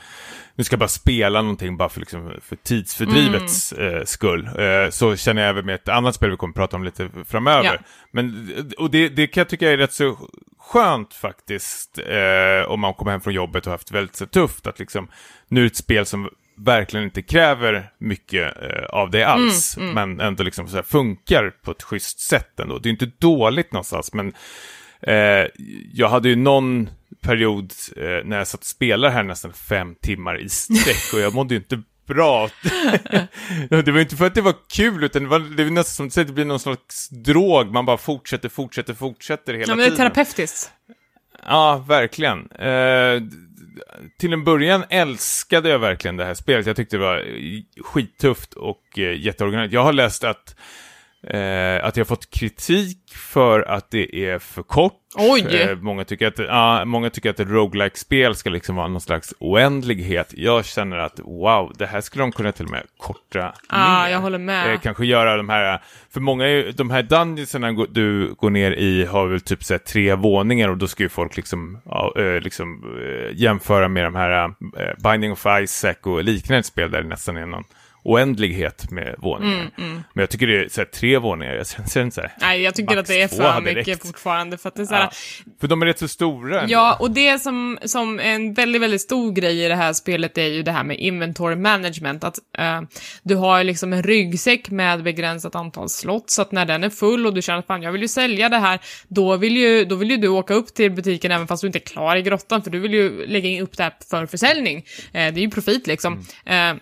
nu 0.55 0.63
ska 0.63 0.73
jag 0.73 0.79
bara 0.79 0.87
spela 0.87 1.41
någonting 1.41 1.77
bara 1.77 1.89
för, 1.89 1.99
liksom, 1.99 2.33
för 2.41 2.55
tidsfördrivets 2.55 3.73
Mm. 3.73 3.95
eh, 3.97 4.03
skull. 4.03 4.49
Eh, 4.59 4.89
så 4.89 5.15
känner 5.15 5.41
jag 5.41 5.49
även 5.49 5.65
med 5.65 5.75
ett 5.75 5.89
annat 5.89 6.15
spel 6.15 6.31
vi 6.31 6.37
kommer 6.37 6.51
att 6.51 6.55
prata 6.55 6.75
om 6.77 6.83
lite 6.83 7.09
framöver. 7.27 7.63
Ja. 7.63 7.77
Men, 8.11 8.53
och 8.77 8.91
det, 8.91 9.09
det 9.09 9.27
kan 9.27 9.41
jag 9.41 9.49
tycka 9.49 9.71
är 9.71 9.77
rätt 9.77 9.93
så 9.93 10.17
skönt 10.59 11.13
faktiskt, 11.13 11.99
eh, 11.99 12.69
om 12.71 12.79
man 12.79 12.93
kommer 12.93 13.11
hem 13.11 13.21
från 13.21 13.33
jobbet 13.33 13.65
och 13.65 13.71
haft 13.71 13.91
väldigt 13.91 14.15
så 14.15 14.25
tufft, 14.25 14.67
att 14.67 14.79
liksom, 14.79 15.07
nu 15.47 15.59
är 15.59 15.63
det 15.63 15.67
ett 15.67 15.75
spel 15.75 16.05
som 16.05 16.29
verkligen 16.57 17.03
inte 17.03 17.21
kräver 17.21 17.89
mycket 17.97 18.57
eh, 18.63 18.83
av 18.89 19.09
det 19.11 19.23
alls, 19.23 19.77
men 19.77 20.19
ändå 20.19 20.43
liksom 20.43 20.67
så 20.67 20.83
funkar 20.83 21.49
på 21.49 21.71
ett 21.71 21.83
schysst 21.83 22.19
sätt 22.19 22.59
ändå. 22.59 22.77
Det 22.79 22.89
är 22.89 22.91
inte 22.91 23.11
dåligt 23.19 23.71
någonstans, 23.71 24.13
men 24.13 24.33
eh, 25.01 25.45
jag 25.93 26.09
hade 26.09 26.29
ju 26.29 26.35
någon 26.35 26.89
period 27.23 27.73
eh, 27.97 28.25
när 28.25 28.37
jag 28.37 28.47
satt 28.47 28.61
och 28.61 28.65
spelade 28.65 29.13
här 29.13 29.23
nästan 29.23 29.53
fem 29.53 29.95
timmar 30.01 30.41
i 30.41 30.49
sträck 30.49 31.13
och 31.13 31.19
jag 31.19 31.33
mådde 31.33 31.53
ju 31.53 31.59
inte 31.59 31.81
bra. 32.07 32.49
det 33.69 33.91
var 33.91 33.99
inte 33.99 34.15
för 34.15 34.27
att 34.27 34.35
det 34.35 34.41
var 34.41 34.55
kul, 34.69 35.03
utan 35.03 35.23
det 35.23 35.29
var, 35.29 35.39
det 35.39 35.63
var 35.63 35.71
nästan 35.71 35.93
som 35.93 36.05
du 36.05 36.11
säger, 36.11 36.27
det 36.27 36.33
blir 36.33 36.45
någon 36.45 36.59
slags 36.59 37.09
drog. 37.09 37.71
Man 37.71 37.85
bara 37.85 37.97
fortsätter, 37.97 38.49
fortsätter, 38.49 38.93
fortsätter 38.93 39.53
hela 39.53 39.63
Ja, 39.63 39.67
men 39.67 39.77
det 39.77 39.83
är 39.83 39.89
tiden. 39.89 39.97
terapeutiskt. 39.97 40.71
Ja, 41.45 41.85
verkligen. 41.87 42.51
Eh, 42.51 43.21
till 44.19 44.33
en 44.33 44.43
början 44.43 44.83
älskade 44.89 45.69
jag 45.69 45.79
verkligen 45.79 46.17
det 46.17 46.25
här 46.25 46.33
spelet. 46.33 46.65
Jag 46.65 46.75
tyckte 46.75 46.97
det 46.97 47.03
var 47.03 47.25
skittufft 47.83 48.53
och 48.53 48.99
eh, 48.99 49.19
jätteoriginellt. 49.21 49.71
Jag 49.73 49.83
har 49.83 49.93
läst 49.93 50.23
att, 50.23 50.55
eh, 51.29 51.85
att 51.85 51.97
jag 51.97 52.03
har 52.03 52.05
fått 52.05 52.29
kritik 52.29 52.97
för 53.15 53.61
att 53.61 53.91
det 53.91 54.15
är 54.15 54.39
för 54.39 54.63
kort. 54.63 54.93
Eh, 55.61 55.75
många, 55.77 56.03
tycker 56.05 56.27
att, 56.27 56.39
ja, 56.39 56.85
många 56.85 57.09
tycker 57.09 57.29
att 57.29 57.39
ett 57.39 57.49
roguelike 57.49 57.97
spel 57.99 58.35
ska 58.35 58.49
liksom 58.49 58.75
vara 58.75 58.87
någon 58.87 59.01
slags 59.01 59.33
oändlighet. 59.39 60.33
Jag 60.37 60.65
känner 60.65 60.97
att 60.97 61.19
wow, 61.19 61.73
det 61.77 61.85
här 61.85 62.01
skulle 62.01 62.23
de 62.23 62.31
kunna 62.31 62.51
till 62.51 62.65
och 62.65 62.71
med 62.71 62.83
korta 62.97 63.39
ner. 63.39 63.53
jag 64.09 64.19
håller 64.19 64.37
med. 64.37 64.73
Eh, 64.73 64.79
kanske 64.79 65.05
göra 65.05 65.37
de 65.37 65.49
här, 65.49 65.81
för 66.13 66.21
många, 66.21 66.47
ju- 66.49 66.71
de 66.71 66.89
här 66.89 67.03
dungeonsarna 67.03 67.71
gå- 67.71 67.85
du 67.89 68.33
går 68.33 68.49
ner 68.49 68.71
i 68.71 69.05
har 69.05 69.27
väl 69.27 69.41
typ 69.41 69.63
så 69.63 69.77
tre 69.79 70.15
våningar 70.15 70.69
och 70.69 70.77
då 70.77 70.87
ska 70.87 71.03
ju 71.03 71.09
folk 71.09 71.35
liksom, 71.37 71.77
ja, 71.85 72.13
eh, 72.17 72.41
liksom 72.41 72.83
eh, 73.01 73.31
jämföra 73.41 73.87
med 73.87 74.03
de 74.05 74.15
här 74.15 74.43
eh, 74.45 75.11
Binding 75.11 75.31
of 75.31 75.45
Isaac 75.63 75.95
och 76.03 76.23
liknande 76.23 76.63
spel 76.63 76.91
där 76.91 77.01
det 77.01 77.07
nästan 77.09 77.37
är 77.37 77.45
någon 77.45 77.63
oändlighet 78.03 78.91
med 78.91 79.15
våningar. 79.17 79.71
Mm, 79.77 79.93
Men 80.13 80.21
jag 80.21 80.29
tycker 80.29 80.47
det 80.47 80.63
är 80.65 80.69
så 80.69 80.81
här, 80.81 80.85
tre 80.85 81.17
våningar, 81.17 81.53
jag 81.53 81.67
känner 81.67 82.05
inte 82.05 82.15
så 82.15 82.21
här. 82.21 82.31
Nej, 82.41 82.61
jag 82.61 82.75
tycker 82.75 82.97
att 82.97 83.05
det 83.07 83.21
är 83.21 83.27
för 83.27 83.61
mycket 83.61 83.87
räckt. 83.87 84.07
fortfarande. 84.07 84.57
För 84.57 84.69
att 84.69 84.75
det 84.75 84.81
är 84.81 84.85
så 84.85 84.93
här, 84.95 85.01
Ja, 85.03 85.51
för 85.61 85.67
de 85.67 85.81
är 85.81 85.85
rätt 85.85 85.99
så 85.99 86.07
stora. 86.07 86.61
ändå. 86.61 86.73
Ja, 86.73 86.97
och 86.99 87.11
det 87.11 87.39
som, 87.39 87.79
som 87.85 88.19
en 88.19 88.53
väldigt, 88.53 88.81
väldigt 88.81 89.01
stor 89.01 89.31
grej 89.31 89.65
i 89.65 89.67
det 89.67 89.75
här 89.75 89.93
spelet 89.93 90.37
är 90.37 90.47
ju 90.47 90.63
det 90.63 90.71
här 90.71 90.83
med 90.83 90.97
inventory 90.99 91.55
management. 91.55 92.23
Att 92.23 92.37
eh, 92.57 92.81
du 93.23 93.35
har 93.35 93.63
liksom 93.63 93.93
en 93.93 94.03
ryggsäck 94.03 94.69
med 94.69 95.03
begränsat 95.03 95.55
antal 95.55 95.89
slott, 95.89 96.29
så 96.29 96.41
att 96.41 96.51
när 96.51 96.65
den 96.65 96.83
är 96.83 96.89
full 96.89 97.25
och 97.25 97.33
du 97.33 97.41
känner 97.41 97.59
att 97.59 97.67
fan, 97.67 97.81
jag 97.83 97.91
vill 97.91 98.01
ju 98.01 98.07
sälja 98.07 98.49
det 98.49 98.57
här, 98.57 98.79
då 99.07 99.37
vill 99.37 99.57
ju, 99.57 99.85
då 99.85 99.95
vill 99.95 100.11
ju 100.11 100.17
du 100.17 100.27
åka 100.27 100.53
upp 100.53 100.73
till 100.73 100.91
butiken 100.91 101.31
även 101.31 101.47
fast 101.47 101.61
du 101.61 101.67
inte 101.67 101.79
är 101.79 101.85
klar 101.85 102.15
i 102.15 102.21
grottan, 102.21 102.61
för 102.63 102.71
du 102.71 102.79
vill 102.79 102.93
ju 102.93 103.25
lägga 103.27 103.49
in 103.49 103.61
upp 103.63 103.77
det 103.77 103.83
här 103.83 103.93
för 104.09 104.25
försäljning. 104.25 104.77
Eh, 104.77 105.11
det 105.11 105.17
är 105.19 105.43
ju 105.43 105.49
profit 105.49 105.87
liksom. 105.87 106.25
Eh, 106.45 106.73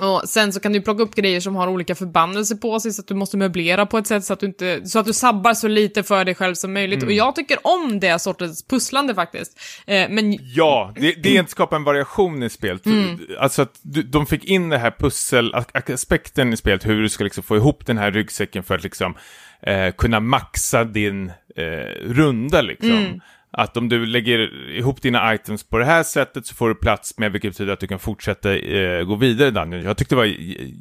och 0.00 0.28
sen 0.28 0.52
så 0.52 0.60
kan 0.60 0.72
du 0.72 0.80
plocka 0.80 1.02
upp 1.02 1.14
grejer 1.14 1.40
som 1.40 1.56
har 1.56 1.68
olika 1.68 1.94
förbannelser 1.94 2.56
på 2.56 2.80
sig 2.80 2.92
så 2.92 3.02
att 3.02 3.08
du 3.08 3.14
måste 3.14 3.36
möblera 3.36 3.86
på 3.86 3.98
ett 3.98 4.06
sätt 4.06 4.24
så 4.24 4.32
att 4.32 4.40
du 4.40 4.46
inte, 4.46 4.86
så 4.86 4.98
att 4.98 5.06
du 5.06 5.12
sabbar 5.12 5.54
så 5.54 5.68
lite 5.68 6.02
för 6.02 6.24
dig 6.24 6.34
själv 6.34 6.54
som 6.54 6.72
möjligt. 6.72 7.02
Och 7.02 7.12
jag 7.12 7.36
tycker 7.36 7.58
om 7.62 8.00
det 8.00 8.18
sortens 8.18 8.66
pusslande 8.66 9.14
faktiskt. 9.14 9.60
Eh, 9.86 10.08
men 10.10 10.38
Ja, 10.40 10.92
det, 10.96 11.12
det 11.12 11.36
är 11.36 11.40
att 11.40 11.50
skapa 11.50 11.76
en 11.76 11.84
variation 11.84 12.42
i 12.42 12.50
spelet. 12.50 12.86
Mm. 12.86 13.20
Alltså 13.38 13.62
att 13.62 13.78
du, 13.82 14.02
de 14.02 14.26
fick 14.26 14.44
in 14.44 14.68
det 14.68 14.78
här 14.78 14.94
pusselaspekten 14.98 16.52
i 16.52 16.56
spelet, 16.56 16.86
hur 16.86 17.02
du 17.02 17.08
ska 17.08 17.24
liksom 17.24 17.42
få 17.42 17.56
ihop 17.56 17.86
den 17.86 17.98
här 17.98 18.10
ryggsäcken 18.10 18.62
för 18.62 18.74
att 18.74 18.82
liksom 18.82 19.14
eh, 19.62 19.92
kunna 19.98 20.20
maxa 20.20 20.84
din 20.84 21.32
eh, 21.56 21.64
runda 22.04 22.62
liksom. 22.62 22.90
Mm. 22.90 23.20
Att 23.50 23.76
om 23.76 23.88
du 23.88 24.06
lägger 24.06 24.70
ihop 24.76 25.02
dina 25.02 25.34
items 25.34 25.64
på 25.64 25.78
det 25.78 25.84
här 25.84 26.02
sättet 26.02 26.46
så 26.46 26.54
får 26.54 26.68
du 26.68 26.74
plats 26.74 27.18
med, 27.18 27.32
vilket 27.32 27.52
betyder 27.52 27.72
att 27.72 27.80
du 27.80 27.86
kan 27.86 27.98
fortsätta 27.98 28.56
eh, 28.56 29.04
gå 29.04 29.14
vidare 29.14 29.48
i 29.48 29.50
Dungeon. 29.50 29.82
Jag 29.82 29.96
tyckte 29.96 30.14
det 30.14 30.18
var 30.18 30.34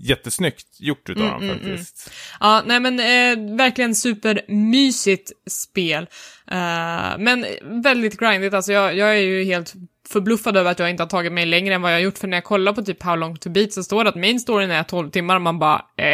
jättesnyggt 0.03 0.79
gjort 0.79 1.09
utav 1.09 1.27
Mm, 1.27 1.47
dem 1.47 1.57
faktiskt. 1.57 2.11
Ja, 2.39 2.63
nej 2.65 2.79
men 2.79 2.99
eh, 2.99 3.55
verkligen 3.57 3.95
supermysigt 3.95 5.31
spel. 5.49 6.07
Eh, 6.51 7.17
men 7.17 7.45
väldigt 7.83 8.19
grindigt, 8.19 8.53
alltså 8.53 8.71
jag, 8.71 8.97
jag 8.97 9.09
är 9.17 9.21
ju 9.21 9.43
helt 9.43 9.73
förbluffad 10.09 10.57
över 10.57 10.71
att 10.71 10.79
jag 10.79 10.89
inte 10.89 11.03
har 11.03 11.09
tagit 11.09 11.33
mig 11.33 11.45
längre 11.45 11.75
än 11.75 11.81
vad 11.81 11.91
jag 11.91 11.95
har 11.95 12.01
gjort, 12.01 12.17
för 12.17 12.27
när 12.27 12.37
jag 12.37 12.43
kollar 12.43 12.73
på 12.73 12.81
typ 12.81 13.03
How 13.03 13.15
long 13.15 13.37
to 13.37 13.49
beat 13.49 13.73
så 13.73 13.83
står 13.83 14.03
det 14.03 14.09
att 14.09 14.15
main 14.15 14.39
storyn 14.39 14.71
är 14.71 14.83
12 14.83 15.09
timmar 15.09 15.35
och 15.35 15.41
man 15.41 15.59
bara 15.59 15.85
eh, 15.97 16.05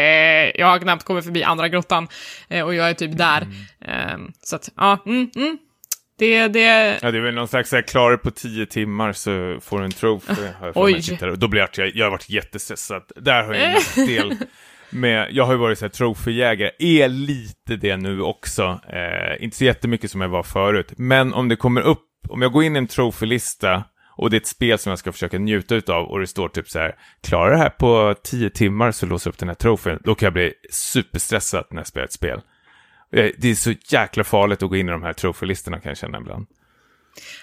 jag 0.60 0.68
har 0.68 0.80
knappt 0.80 1.04
kommit 1.04 1.26
förbi 1.26 1.44
andra 1.44 1.70
grottan 1.70 2.08
eh, 2.50 2.66
och 2.66 2.76
jag 2.76 2.90
är 2.90 2.94
typ 2.94 3.18
där. 3.18 3.48
Eh, 3.82 4.18
så 4.42 4.56
att, 4.56 4.70
ja, 4.76 5.04
mm, 5.06 5.30
mm. 5.36 5.58
Det, 6.18 6.48
det, 6.48 7.00
Ja, 7.02 7.12
det 7.12 7.18
är 7.18 7.22
väl 7.22 7.34
någon 7.34 7.48
slags 7.48 7.70
så 7.70 7.76
här, 7.76 7.84
klarar 7.84 8.12
du 8.12 8.18
på 8.18 8.32
tio 8.32 8.66
timmar 8.66 9.14
så 9.14 9.58
får 9.62 9.80
du 9.80 9.86
en 9.86 9.92
trophy. 9.92 10.34
Har 10.60 10.68
jag 10.68 10.78
Oj. 10.78 11.18
mig 11.22 11.38
Då 11.38 11.48
blir 11.48 11.68
jag, 11.76 11.92
jag 11.96 12.06
har 12.06 12.12
varit 12.12 12.30
jättestressad. 12.30 13.04
Där 13.16 13.44
har 13.44 13.54
jag 13.54 13.64
en 13.64 13.74
nackdel. 13.74 14.38
med, 14.94 15.28
jag 15.32 15.46
har 15.46 15.54
ju 15.54 15.60
varit 15.60 15.80
så 15.80 15.86
här 15.86 15.90
troféjägare, 15.90 16.72
är 16.80 17.08
lite 17.08 17.76
det 17.76 17.98
nu 17.98 18.22
också. 18.22 18.80
Eh, 18.90 19.44
inte 19.44 19.58
så 19.58 19.66
jättemycket 19.66 20.12
som 20.12 20.22
jag 20.22 20.30
var 20.30 20.44
förut. 20.44 20.94
Men 20.98 21.34
om 21.34 21.50
det 21.50 21.56
kommer 21.56 21.82
upp, 21.82 22.08
om 22.30 22.42
jag 22.42 22.52
går 22.52 22.64
in 22.64 22.76
i 22.76 22.78
en 22.78 22.88
trofélista 22.88 23.84
och 24.18 24.30
det 24.30 24.36
är 24.36 24.40
ett 24.42 24.48
spel 24.48 24.80
som 24.80 24.90
jag 24.90 25.00
ska 25.00 25.12
försöka 25.12 25.40
njuta 25.40 25.76
utav 25.76 26.06
och 26.06 26.20
det 26.20 26.28
står 26.28 26.50
typ 26.50 26.70
så 26.70 26.80
här, 26.80 26.96
klarar 27.28 27.52
det 27.52 27.58
här 27.58 27.70
på 27.70 28.16
tio 28.24 28.50
timmar 28.50 28.92
så 28.92 29.06
låser 29.06 29.30
upp 29.30 29.38
den 29.38 29.50
här 29.50 29.56
trofén, 29.56 30.00
då 30.04 30.16
kan 30.16 30.26
jag 30.26 30.34
bli 30.34 30.54
superstressad 30.72 31.66
när 31.72 31.80
jag 31.80 31.88
spelar 31.88 32.06
ett 32.06 32.14
spel. 32.14 32.42
Eh, 33.14 33.32
det 33.38 33.50
är 33.52 33.56
så 33.56 33.74
jäkla 33.88 34.24
farligt 34.24 34.64
att 34.64 34.70
gå 34.70 34.76
in 34.76 34.90
i 34.90 34.92
de 34.92 35.04
här 35.04 35.14
trofélistorna 35.14 35.80
kan 35.80 35.90
jag 35.90 35.98
känna 35.98 36.18
ibland. 36.18 36.46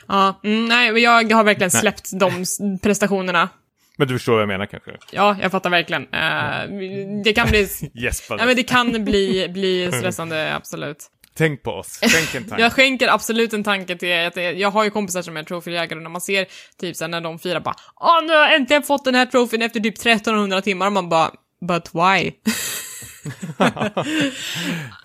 Ja, 0.08 0.40
mm, 0.44 0.64
nej, 0.68 0.92
men 0.92 1.02
jag 1.02 1.32
har 1.36 1.44
verkligen 1.44 1.70
släppt 1.70 2.10
de 2.20 2.42
s- 2.42 2.58
prestationerna. 2.82 3.48
Men 3.96 4.08
du 4.08 4.14
förstår 4.14 4.32
vad 4.32 4.42
jag 4.42 4.48
menar 4.48 4.66
kanske? 4.66 4.90
Ja, 5.12 5.36
jag 5.42 5.50
fattar 5.50 5.70
verkligen. 5.70 6.02
Eh, 6.02 7.22
det 7.24 7.32
kan 7.32 7.48
bli... 7.48 7.68
Jesper, 7.94 8.36
Ja, 8.38 8.46
men 8.46 8.56
det 8.56 8.62
kan 8.62 9.04
bli, 9.04 9.48
bli 9.48 9.90
stressande, 9.92 10.54
absolut. 10.54 11.06
tänk 11.34 11.62
på 11.62 11.70
oss, 11.70 11.98
tänk 12.00 12.34
en 12.34 12.48
tanke. 12.48 12.62
Jag 12.62 12.72
skänker 12.72 13.08
absolut 13.08 13.52
en 13.52 13.64
tanke 13.64 13.96
till 13.96 14.26
att 14.26 14.34
det, 14.34 14.52
jag 14.52 14.70
har 14.70 14.84
ju 14.84 14.90
kompisar 14.90 15.22
som 15.22 15.36
är 15.36 15.42
troféjägare 15.42 15.96
och 15.96 16.02
när 16.02 16.10
man 16.10 16.20
ser 16.20 16.46
typ 16.80 16.96
såhär 16.96 17.08
när 17.08 17.20
de 17.20 17.38
firar 17.38 17.60
bara 17.60 17.74
Åh, 17.96 18.22
nu 18.26 18.32
har 18.32 18.40
jag 18.40 18.54
äntligen 18.54 18.82
fått 18.82 19.04
den 19.04 19.14
här 19.14 19.26
trofén 19.26 19.62
efter 19.62 19.80
typ 19.80 19.94
1300 19.98 20.60
timmar 20.62 20.86
och 20.86 20.92
man 20.92 21.08
bara 21.08 21.30
But 21.68 21.90
why? 21.94 22.32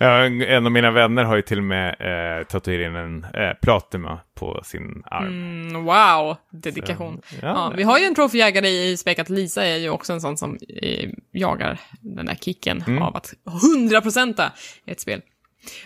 En, 0.00 0.66
av 0.66 0.72
mina 0.72 0.90
vänner 0.90 1.24
har 1.24 1.36
ju 1.36 1.42
till 1.42 1.58
och 1.58 1.64
med 1.64 1.88
eh, 1.88 2.46
tatuerat 2.46 2.86
in 2.88 2.96
en 2.96 3.24
eh, 3.24 3.54
Platima 3.62 4.20
på 4.34 4.60
sin 4.64 5.02
arm. 5.06 5.26
Mm, 5.26 5.84
wow, 5.84 6.36
dedikation. 6.50 7.20
Så, 7.24 7.36
ja, 7.42 7.48
ja. 7.48 7.72
vi 7.76 7.82
har 7.82 7.98
ju 7.98 8.04
en 8.04 8.14
troféjägare 8.14 8.68
i 8.68 8.96
Spekat, 8.96 9.28
Lisa 9.28 9.66
är 9.66 9.76
ju 9.76 9.88
också 9.90 10.12
en 10.12 10.20
sån 10.20 10.36
som 10.36 10.58
eh, 10.82 11.10
jagar 11.32 11.80
den 12.00 12.26
där 12.26 12.34
kicken 12.34 12.84
Mm. 12.86 13.02
av 13.02 13.16
att 13.16 13.34
100% 13.44 14.50
ett 14.86 15.00
spel. 15.00 15.20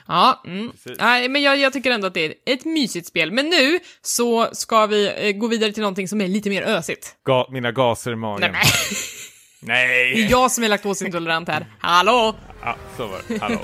Ja, 0.06 0.42
mm. 0.46 0.72
Nej, 0.98 1.28
men 1.28 1.42
jag, 1.42 1.58
jag 1.58 1.72
tycker 1.72 1.90
ändå 1.90 2.06
att 2.06 2.14
det 2.14 2.24
är 2.24 2.34
ett 2.46 2.64
mysigt 2.64 3.06
spel. 3.06 3.32
Men 3.32 3.48
nu 3.48 3.78
så 4.02 4.48
ska 4.52 4.86
vi 4.86 5.28
eh, 5.28 5.32
gå 5.32 5.46
vidare 5.46 5.72
till 5.72 5.82
någonting 5.82 6.08
som 6.08 6.20
är 6.20 6.28
lite 6.28 6.48
mer 6.50 6.62
ösigt. 6.62 7.16
Ga 7.24 7.46
mina 7.50 7.72
gaser 7.72 8.12
i 8.12 8.16
magen. 8.16 8.40
Nej, 8.40 8.50
men, 8.50 8.60
Nej! 9.62 10.14
det 10.14 10.22
är 10.22 10.30
jag 10.30 10.50
som 10.50 10.64
är 10.64 10.68
laktosintolerant 10.68 11.48
här. 11.48 11.66
Hallå! 11.78 12.34
Ja, 12.62 12.76
så 12.96 13.06
var 13.06 13.20
det. 13.28 13.38
Hallå. 13.40 13.58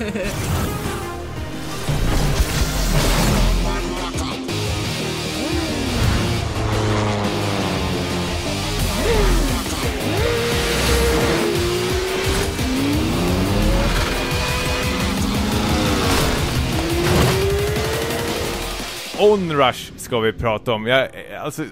Onrush 19.19 19.93
ska 19.97 20.21
vi 20.21 20.33
prata 20.33 20.73
om. 20.73 20.87
Jag, 20.87 21.09
alltså, 21.41 21.65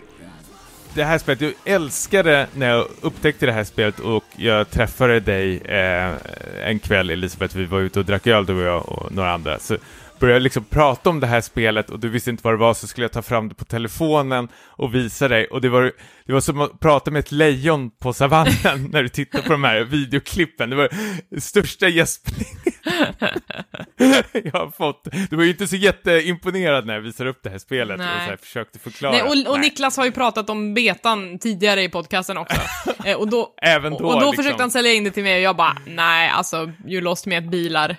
det 0.95 1.05
här 1.05 1.18
spelet, 1.18 1.40
jag 1.40 1.74
älskade 1.74 2.47
när 2.55 2.68
jag 2.68 2.86
upptäckte 3.01 3.47
det 3.47 3.53
här 3.53 3.64
spelet 3.64 4.01
och 4.01 4.24
jag 4.36 4.70
träffade 4.70 5.20
dig 5.20 5.57
eh, 5.57 6.14
en 6.64 6.78
kväll 6.78 7.11
Elisabeth, 7.11 7.57
vi 7.57 7.64
var 7.64 7.80
ute 7.80 7.99
och 7.99 8.05
drack 8.05 8.26
öl 8.26 8.47
du 8.47 8.55
och 8.55 8.62
jag 8.62 8.88
och 8.88 9.12
några 9.12 9.32
andra. 9.32 9.59
Så 9.59 9.76
började 10.25 10.37
jag 10.37 10.43
liksom 10.43 10.64
prata 10.64 11.11
om 11.11 11.20
det 11.20 11.27
här 11.27 11.41
spelet 11.41 11.91
och 11.91 12.01
du 12.01 12.09
visste 12.09 12.31
inte 12.31 12.41
vad 12.45 12.55
det 12.55 12.59
var 12.59 12.75
så 12.75 12.87
skulle 12.87 13.05
jag 13.05 13.12
ta 13.12 13.22
fram 13.22 13.49
det 13.49 13.55
på 13.55 13.64
telefonen 13.64 14.49
och 14.66 14.95
visa 14.95 15.29
dig 15.29 15.47
och 15.47 15.61
det 15.61 15.68
var, 15.68 15.93
det 16.27 16.33
var 16.33 16.41
som 16.41 16.61
att 16.61 16.81
prata 16.81 17.11
med 17.11 17.20
ett 17.20 17.33
lejon 17.33 17.91
på 17.91 18.12
savannen 18.12 18.89
när 18.93 19.03
du 19.03 19.09
tittar 19.09 19.43
på 19.43 19.53
de 19.53 19.64
här 19.64 19.81
videoklippen. 19.81 20.70
Det 20.70 20.77
var 20.77 20.89
största 21.41 21.89
gäspning 21.89 22.47
jag 24.33 24.53
har 24.53 24.70
fått. 24.70 25.09
Du 25.31 25.37
var 25.37 25.45
ju 25.45 25.51
inte 25.51 25.66
så 25.66 25.77
jätteimponerad 25.77 26.87
när 26.87 26.95
jag 26.95 27.01
visade 27.01 27.31
upp 27.31 27.43
det 27.43 27.51
här 27.51 27.59
spelet 27.59 27.99
och 27.99 28.05
Nej. 28.05 28.25
så 28.25 28.31
här 28.31 28.37
försökte 28.37 28.79
förklara. 28.79 29.12
Nej, 29.12 29.22
och, 29.22 29.29
och 29.29 29.59
Nej. 29.59 29.61
Niklas 29.61 29.97
har 29.97 30.05
ju 30.05 30.12
pratat 30.12 30.51
om 30.51 30.75
betan 30.75 31.39
tidigare 31.39 31.83
i 31.83 31.89
podcasten 31.89 32.39
också. 32.39 32.61
eh, 33.05 33.16
och 33.16 33.29
då, 33.29 33.55
Även 33.62 33.93
då, 33.93 33.99
och, 33.99 34.05
och 34.05 34.20
då 34.20 34.27
liksom. 34.27 34.45
försökte 34.45 34.62
han 34.62 34.70
sälja 34.70 34.93
in 34.93 35.05
det 35.05 35.11
till 35.11 35.22
mig 35.22 35.37
och 35.37 35.43
jag 35.43 35.57
bara, 35.57 35.77
nej, 35.87 36.31
alltså, 36.31 36.70
you 36.87 37.01
lost 37.01 37.27
me 37.27 37.37
at 37.37 37.45
bilar. 37.45 37.97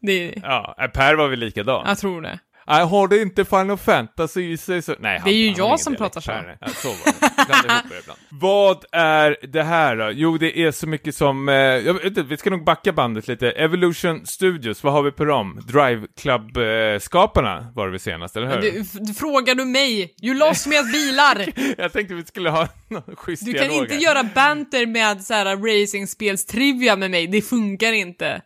Det, 0.00 0.34
Ja, 0.42 0.76
äh, 0.78 0.86
Per 0.86 1.14
var 1.14 1.28
väl 1.28 1.38
likadan? 1.38 1.67
Jag 1.72 1.98
tror 1.98 2.22
det. 2.22 2.38
Nej, 2.68 2.86
har 2.86 3.08
du 3.08 3.22
inte 3.22 3.44
Final 3.44 3.78
Fantasy 3.78 4.52
i 4.52 4.56
sig 4.56 4.82
så... 4.82 4.94
Nej, 4.98 5.20
Det 5.24 5.30
är 5.30 5.34
ju 5.34 5.52
jag 5.56 5.80
som 5.80 5.94
pratar 5.96 6.20
så. 6.20 6.30
Ja, 6.30 6.68
så 6.68 6.88
var 6.88 6.96
det. 7.04 7.90
Det 7.90 7.98
ibland. 8.00 8.18
Vad 8.28 8.84
är 8.92 9.36
det 9.52 9.62
här 9.62 9.96
då? 9.96 10.10
Jo, 10.12 10.38
det 10.38 10.58
är 10.58 10.70
så 10.70 10.86
mycket 10.88 11.14
som... 11.14 11.48
Eh, 11.48 11.54
jag 11.54 11.94
vet 11.94 12.04
inte, 12.04 12.22
vi 12.22 12.36
ska 12.36 12.50
nog 12.50 12.64
backa 12.64 12.92
bandet 12.92 13.28
lite. 13.28 13.50
Evolution 13.50 14.26
Studios, 14.26 14.84
vad 14.84 14.92
har 14.92 15.02
vi 15.02 15.10
på 15.10 15.24
dem? 15.24 15.60
Drive 15.66 16.06
Club-skaparna 16.20 17.72
var 17.74 17.84
det 17.86 17.90
väl 17.90 18.00
senast, 18.00 18.36
eller 18.36 18.46
hur? 18.46 18.60
Du, 18.60 18.84
du, 18.92 19.14
frågar 19.14 19.54
du 19.54 19.64
mig? 19.64 20.14
You 20.22 20.34
lost 20.34 20.66
me 20.66 20.78
at 20.78 20.92
bilar! 20.92 21.46
Jag 21.82 21.92
tänkte 21.92 22.14
vi 22.14 22.24
skulle 22.24 22.50
ha 22.50 22.68
någon 22.88 23.16
schysst 23.16 23.44
Du 23.44 23.52
kan 23.52 23.68
dialog 23.68 23.82
inte 23.82 24.04
göra 24.04 24.24
banter 24.24 24.86
med 24.86 25.22
så 25.22 25.34
här 25.34 25.56
racingspelstrivia 25.56 26.96
med 26.96 27.10
mig, 27.10 27.26
det 27.26 27.42
funkar 27.42 27.92
inte. 27.92 28.42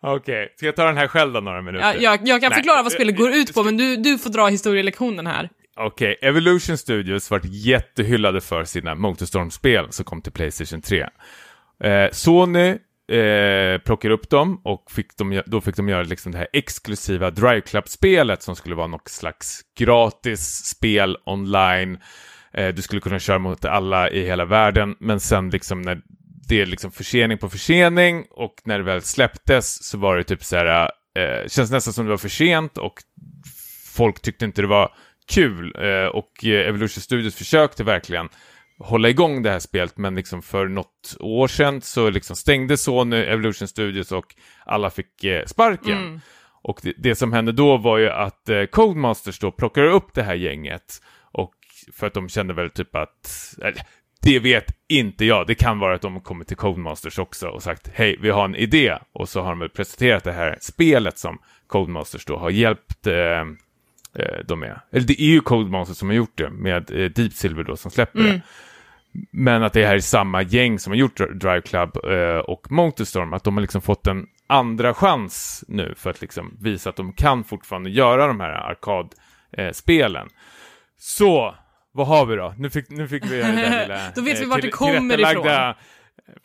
Okej, 0.00 0.52
ska 0.56 0.66
jag 0.66 0.76
ta 0.76 0.84
den 0.84 0.96
här 0.96 1.08
själv 1.08 1.32
då 1.32 1.40
några 1.40 1.62
minuter? 1.62 1.86
Jag, 1.86 2.02
jag, 2.02 2.28
jag 2.28 2.40
kan 2.40 2.50
Nej. 2.50 2.58
förklara 2.58 2.82
vad 2.82 2.92
spelet 2.92 3.16
går 3.16 3.30
ut 3.30 3.54
på, 3.54 3.62
men 3.62 3.76
du, 3.76 3.96
du 3.96 4.18
får 4.18 4.30
dra 4.30 4.46
historielektionen 4.48 5.26
här. 5.26 5.48
Okej, 5.76 6.18
Evolution 6.22 6.78
Studios 6.78 7.30
vart 7.30 7.44
jättehyllade 7.44 8.40
för 8.40 8.64
sina 8.64 8.94
Motorstorm-spel 8.94 9.86
som 9.90 10.04
kom 10.04 10.22
till 10.22 10.32
Playstation 10.32 10.82
3. 10.82 11.06
Eh, 11.84 12.10
Sony 12.12 12.78
eh, 13.12 13.78
plockade 13.84 14.14
upp 14.14 14.30
dem 14.30 14.60
och 14.64 14.90
fick 14.90 15.16
de, 15.16 15.42
då 15.46 15.60
fick 15.60 15.76
de 15.76 15.88
göra 15.88 16.02
liksom 16.02 16.32
det 16.32 16.38
här 16.38 16.48
exklusiva 16.52 17.30
Drive 17.30 17.60
Club-spelet 17.60 18.42
som 18.42 18.56
skulle 18.56 18.74
vara 18.74 18.86
något 18.86 19.08
slags 19.08 19.60
gratis 19.78 20.64
spel 20.64 21.16
online. 21.24 21.98
Eh, 22.52 22.68
du 22.68 22.82
skulle 22.82 23.00
kunna 23.00 23.18
köra 23.18 23.38
mot 23.38 23.64
alla 23.64 24.10
i 24.10 24.24
hela 24.24 24.44
världen, 24.44 24.96
men 25.00 25.20
sen 25.20 25.50
liksom 25.50 25.82
när 25.82 26.00
det 26.52 26.60
är 26.60 26.66
liksom 26.66 26.90
försening 26.90 27.38
på 27.38 27.48
försening 27.48 28.26
och 28.30 28.54
när 28.64 28.78
det 28.78 28.84
väl 28.84 29.02
släpptes 29.02 29.84
så 29.84 29.98
var 29.98 30.16
det 30.16 30.24
typ 30.24 30.44
så 30.44 30.56
här, 30.56 30.90
eh, 31.18 31.48
känns 31.48 31.70
nästan 31.70 31.94
som 31.94 32.04
det 32.04 32.10
var 32.10 32.18
för 32.18 32.28
sent 32.28 32.78
och 32.78 32.94
folk 33.92 34.22
tyckte 34.22 34.44
inte 34.44 34.62
det 34.62 34.68
var 34.68 34.94
kul 35.28 35.74
eh, 35.78 36.06
och 36.06 36.44
eh, 36.44 36.68
Evolution 36.68 37.02
Studios 37.02 37.34
försökte 37.34 37.84
verkligen 37.84 38.28
hålla 38.78 39.08
igång 39.08 39.42
det 39.42 39.50
här 39.50 39.58
spelet 39.58 39.98
men 39.98 40.14
liksom 40.14 40.42
för 40.42 40.68
något 40.68 41.16
år 41.20 41.48
sedan 41.48 41.80
så 41.80 42.10
liksom 42.10 42.36
stängde 42.36 42.76
Sony 42.76 43.16
Evolution 43.16 43.68
Studios 43.68 44.12
och 44.12 44.34
alla 44.66 44.90
fick 44.90 45.24
eh, 45.24 45.44
sparken. 45.46 46.20
Och 46.62 46.80
det, 46.82 46.94
det 46.98 47.14
som 47.14 47.32
hände 47.32 47.52
då 47.52 47.76
var 47.76 47.98
ju 47.98 48.10
att 48.10 48.48
eh, 48.48 48.64
Codemasters 48.64 49.38
då 49.38 49.52
plockade 49.52 49.90
upp 49.90 50.14
det 50.14 50.22
här 50.22 50.34
gänget 50.34 51.02
och 51.32 51.54
för 51.92 52.06
att 52.06 52.14
de 52.14 52.28
kände 52.28 52.54
väl 52.54 52.70
typ 52.70 52.96
att 52.96 53.54
det 54.22 54.38
vet 54.38 54.64
inte 54.88 55.24
jag. 55.24 55.46
Det 55.46 55.54
kan 55.54 55.78
vara 55.78 55.94
att 55.94 56.02
de 56.02 56.20
kommit 56.20 56.48
till 56.48 56.56
Codemasters 56.56 57.18
också 57.18 57.48
och 57.48 57.62
sagt 57.62 57.90
hej, 57.94 58.16
vi 58.20 58.30
har 58.30 58.44
en 58.44 58.56
idé. 58.56 58.98
Och 59.12 59.28
så 59.28 59.42
har 59.42 59.56
de 59.56 59.68
presenterat 59.68 60.24
det 60.24 60.32
här 60.32 60.58
spelet 60.60 61.18
som 61.18 61.38
Codemasters 61.66 62.24
då 62.24 62.36
har 62.36 62.50
hjälpt 62.50 63.06
eh, 63.06 63.40
eh, 64.18 64.44
dem 64.46 64.60
med. 64.60 64.80
Eller 64.92 65.06
det 65.06 65.22
är 65.22 65.26
ju 65.26 65.40
Codemasters 65.40 65.96
som 65.96 66.08
har 66.08 66.14
gjort 66.16 66.38
det 66.38 66.50
med 66.50 66.90
eh, 66.90 67.10
Deep 67.10 67.32
Silver 67.32 67.64
då 67.64 67.76
som 67.76 67.90
släpper 67.90 68.18
det. 68.18 68.40
Men 69.30 69.62
att 69.62 69.72
det 69.72 69.86
här 69.86 69.94
är 69.94 70.00
samma 70.00 70.42
gäng 70.42 70.78
som 70.78 70.90
har 70.90 70.98
gjort 70.98 71.16
Drive 71.16 71.60
Club 71.60 71.96
eh, 72.04 72.38
och 72.38 72.70
Motorstorm, 72.70 73.32
att 73.32 73.44
de 73.44 73.54
har 73.54 73.60
liksom 73.60 73.82
fått 73.82 74.06
en 74.06 74.26
andra 74.46 74.94
chans 74.94 75.64
nu 75.68 75.94
för 75.96 76.10
att 76.10 76.20
liksom 76.20 76.56
visa 76.60 76.90
att 76.90 76.96
de 76.96 77.12
kan 77.12 77.44
fortfarande 77.44 77.90
göra 77.90 78.26
de 78.26 78.40
här 78.40 78.52
arkadspelen. 78.52 80.28
Så, 80.98 81.54
vad 81.92 82.06
har 82.06 82.26
vi 82.26 82.36
då? 82.36 82.54
Nu 82.58 82.70
fick, 82.70 82.90
nu 82.90 83.08
fick 83.08 83.24
vi 83.30 83.36
göra 83.38 83.48
det 83.52 83.56
där 83.62 83.82
lilla... 83.82 84.10
Då 84.14 84.22
vet 84.22 84.38
vi 84.40 84.42
eh, 84.44 84.48
vart 84.48 84.62
det 84.62 84.68
kommer 84.70 85.16
tillrättalagda- 85.16 85.74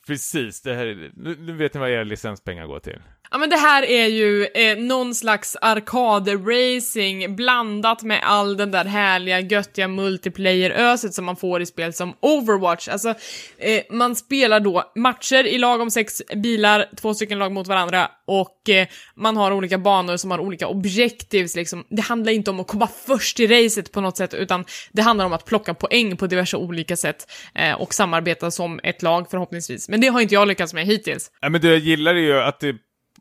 Precis, 0.07 0.61
det 0.61 0.73
här, 0.73 0.85
är- 0.85 1.11
nu, 1.13 1.35
nu 1.39 1.53
vet 1.53 1.73
ni 1.73 1.79
vad 1.79 1.89
era 1.89 2.03
licenspengar 2.03 2.65
går 2.67 2.79
till. 2.79 2.99
Ja 3.31 3.37
men 3.37 3.49
det 3.49 3.57
här 3.57 3.83
är 3.83 4.07
ju 4.07 4.45
eh, 4.45 4.77
någon 4.77 5.15
slags 5.15 5.57
arkadracing 5.61 7.35
blandat 7.35 8.03
med 8.03 8.19
all 8.23 8.57
den 8.57 8.71
där 8.71 8.85
härliga 8.85 9.39
göttiga 9.39 9.87
multiplayer-öset 9.87 11.13
som 11.13 11.25
man 11.25 11.35
får 11.35 11.61
i 11.61 11.65
spel 11.65 11.93
som 11.93 12.13
Overwatch. 12.19 12.87
Alltså, 12.87 13.09
eh, 13.57 13.81
man 13.89 14.15
spelar 14.15 14.59
då 14.59 14.91
matcher 14.95 15.47
i 15.47 15.57
lag 15.57 15.81
om 15.81 15.91
sex 15.91 16.21
bilar, 16.35 16.85
två 16.95 17.13
stycken 17.13 17.39
lag 17.39 17.51
mot 17.51 17.67
varandra 17.67 18.11
och 18.27 18.69
eh, 18.69 18.87
man 19.15 19.37
har 19.37 19.51
olika 19.51 19.77
banor 19.77 20.17
som 20.17 20.31
har 20.31 20.39
olika 20.39 20.67
objectives 20.67 21.55
liksom. 21.55 21.85
Det 21.89 22.01
handlar 22.01 22.31
inte 22.31 22.51
om 22.51 22.59
att 22.59 22.67
komma 22.67 22.89
först 23.05 23.39
i 23.39 23.47
racet 23.47 23.91
på 23.91 24.01
något 24.01 24.17
sätt 24.17 24.33
utan 24.33 24.65
det 24.91 25.01
handlar 25.01 25.25
om 25.25 25.33
att 25.33 25.45
plocka 25.45 25.73
poäng 25.73 26.17
på 26.17 26.27
diverse 26.27 26.57
olika 26.57 26.95
sätt 26.95 27.31
eh, 27.55 27.81
och 27.81 27.93
samarbeta 27.93 28.51
som 28.51 28.79
ett 28.83 29.01
lag 29.01 29.29
förhoppningsvis. 29.29 29.89
Men 29.89 30.01
det 30.01 30.07
har 30.07 30.21
inte 30.21 30.33
jag 30.33 30.47
lyckats 30.47 30.73
med 30.73 30.85
hittills. 30.85 31.31
Ja, 31.41 31.49
men 31.49 31.61
det 31.61 31.67
jag 31.67 31.77
gillar 31.77 32.15
är 32.15 32.19
ju 32.19 32.39
att 32.39 32.59
det 32.59 32.75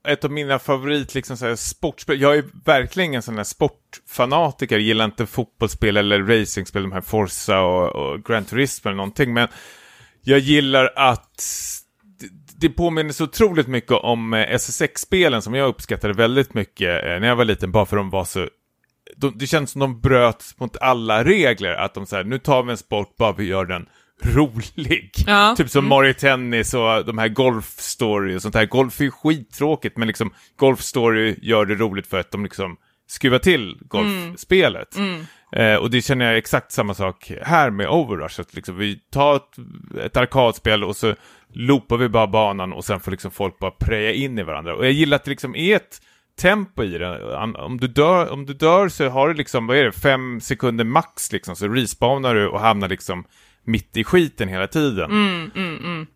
ett 0.07 0.25
av 0.25 0.31
mina 0.31 0.59
favorit 0.59 1.15
liksom 1.15 1.37
så 1.37 1.47
här, 1.47 1.57
sportspel. 1.57 2.21
Jag 2.21 2.37
är 2.37 2.45
verkligen 2.65 3.15
en 3.15 3.23
sån 3.23 3.37
här 3.37 3.45
sportfanatiker. 3.45 4.79
Gillar 4.79 5.05
inte 5.05 5.27
fotbollsspel 5.27 5.97
eller 5.97 6.23
racingspel, 6.23 6.83
de 6.83 6.93
här 6.93 7.01
Forza 7.01 7.61
och, 7.61 7.97
och 7.97 8.25
Gran 8.25 8.45
Turismo 8.45 8.89
eller 8.89 8.97
någonting. 8.97 9.35
Men 9.35 9.49
jag 10.23 10.39
gillar 10.39 10.93
att 10.97 11.43
det 12.59 12.69
påminner 12.69 13.13
så 13.13 13.25
otroligt 13.25 13.67
mycket 13.67 13.93
om 13.93 14.35
eh, 14.35 14.55
SSX-spelen 14.55 15.43
som 15.43 15.55
jag 15.55 15.69
uppskattade 15.69 16.15
väldigt 16.15 16.55
mycket 16.55 17.05
eh, 17.05 17.21
när 17.21 17.27
jag 17.29 17.37
var 17.37 17.45
liten, 17.45 17.73
bara 17.73 17.87
för 17.87 17.97
de 17.97 18.11
var 18.11 18.25
så 18.25 18.49
de, 19.17 19.39
det 19.39 19.47
känns 19.47 19.71
som 19.71 19.81
de 19.81 20.01
bröt 20.01 20.55
mot 20.57 20.77
alla 20.77 21.25
regler, 21.25 21.73
att 21.73 21.95
de 21.95 22.07
säger 22.07 22.25
nu 22.25 22.39
tar 22.39 22.63
vi 22.63 22.71
en 22.71 22.77
sport, 22.77 23.17
bara 23.17 23.33
vi 23.33 23.45
gör 23.45 23.65
den 23.65 23.87
rolig. 24.25 25.11
Ja. 25.27 25.55
Typ 25.57 25.71
som 25.71 25.79
Mm. 25.79 25.89
Mario 25.89 26.13
Tennis 26.13 26.75
och 26.75 27.05
de 27.05 27.19
här 27.19 27.29
Golf 27.29 27.65
Story 27.79 28.37
och 28.37 28.43
sånt 28.43 28.55
här. 28.55 28.67
Golf 28.67 29.01
är 29.01 29.05
ju 29.05 29.11
skittråkigt, 29.11 29.97
men 29.97 30.09
liksom 30.09 30.31
Golf 30.57 30.81
Story 30.81 31.37
gör 31.43 31.65
det 31.67 31.75
roligt 31.75 32.07
för 32.07 32.21
att 32.21 32.31
de 32.31 32.43
liksom 32.45 32.77
skruvar 33.09 33.39
till 33.39 33.79
golfspelet. 33.81 34.97
Eh, 35.53 35.75
och 35.75 35.91
det 35.91 36.03
känner 36.03 36.25
jag 36.27 36.37
exakt 36.37 36.73
samma 36.73 36.95
sak 36.95 37.33
här 37.43 37.71
med 37.71 37.89
Overrush. 37.89 38.41
Att 38.41 38.55
liksom 38.55 38.77
vi 38.77 38.99
tar 39.13 39.37
ett, 39.37 39.57
ett 40.05 40.17
arkadspel 40.17 40.85
och 40.85 40.97
så 40.97 41.15
loopar 41.55 41.97
vi 41.97 42.09
bara 42.09 42.27
banan 42.27 42.73
och 42.73 42.85
sen 42.85 43.01
får 43.01 43.11
liksom 43.11 43.31
folk 43.31 43.59
bara 43.59 43.71
preja 43.71 44.13
in 44.13 44.39
i 44.39 44.43
varandra. 44.43 44.77
Och 44.77 44.85
jag 44.85 44.93
gillar 44.93 45.17
att 45.17 45.25
det 45.25 45.31
liksom 45.31 45.55
är 45.57 45.77
ett 45.77 46.01
tempo 46.41 46.83
i 46.85 46.99
det. 46.99 47.37
Om- 47.37 47.57
Om 47.57 47.81
du 47.81 47.87
dör, 47.89 48.33
om 48.33 48.47
du 48.47 48.55
dör 48.55 48.89
så 48.89 49.09
har 49.09 49.29
du 49.29 49.35
liksom, 49.35 49.67
vad 49.67 49.77
är 49.77 49.85
det, 49.85 49.93
fem 49.93 50.41
sekunder 50.41 50.85
max 50.85 51.33
liksom, 51.33 51.57
så 51.57 51.69
respawnar 51.69 52.35
du 52.35 52.49
och 52.49 52.61
hamnar 52.61 52.89
liksom 52.89 53.25
mitt 53.67 53.97
i 53.97 54.05
skiten 54.05 54.49
hela 54.49 54.67
tiden. 54.69 55.11
Mm, 55.11 55.51
mm, 55.55 55.77
mm. 55.77 56.07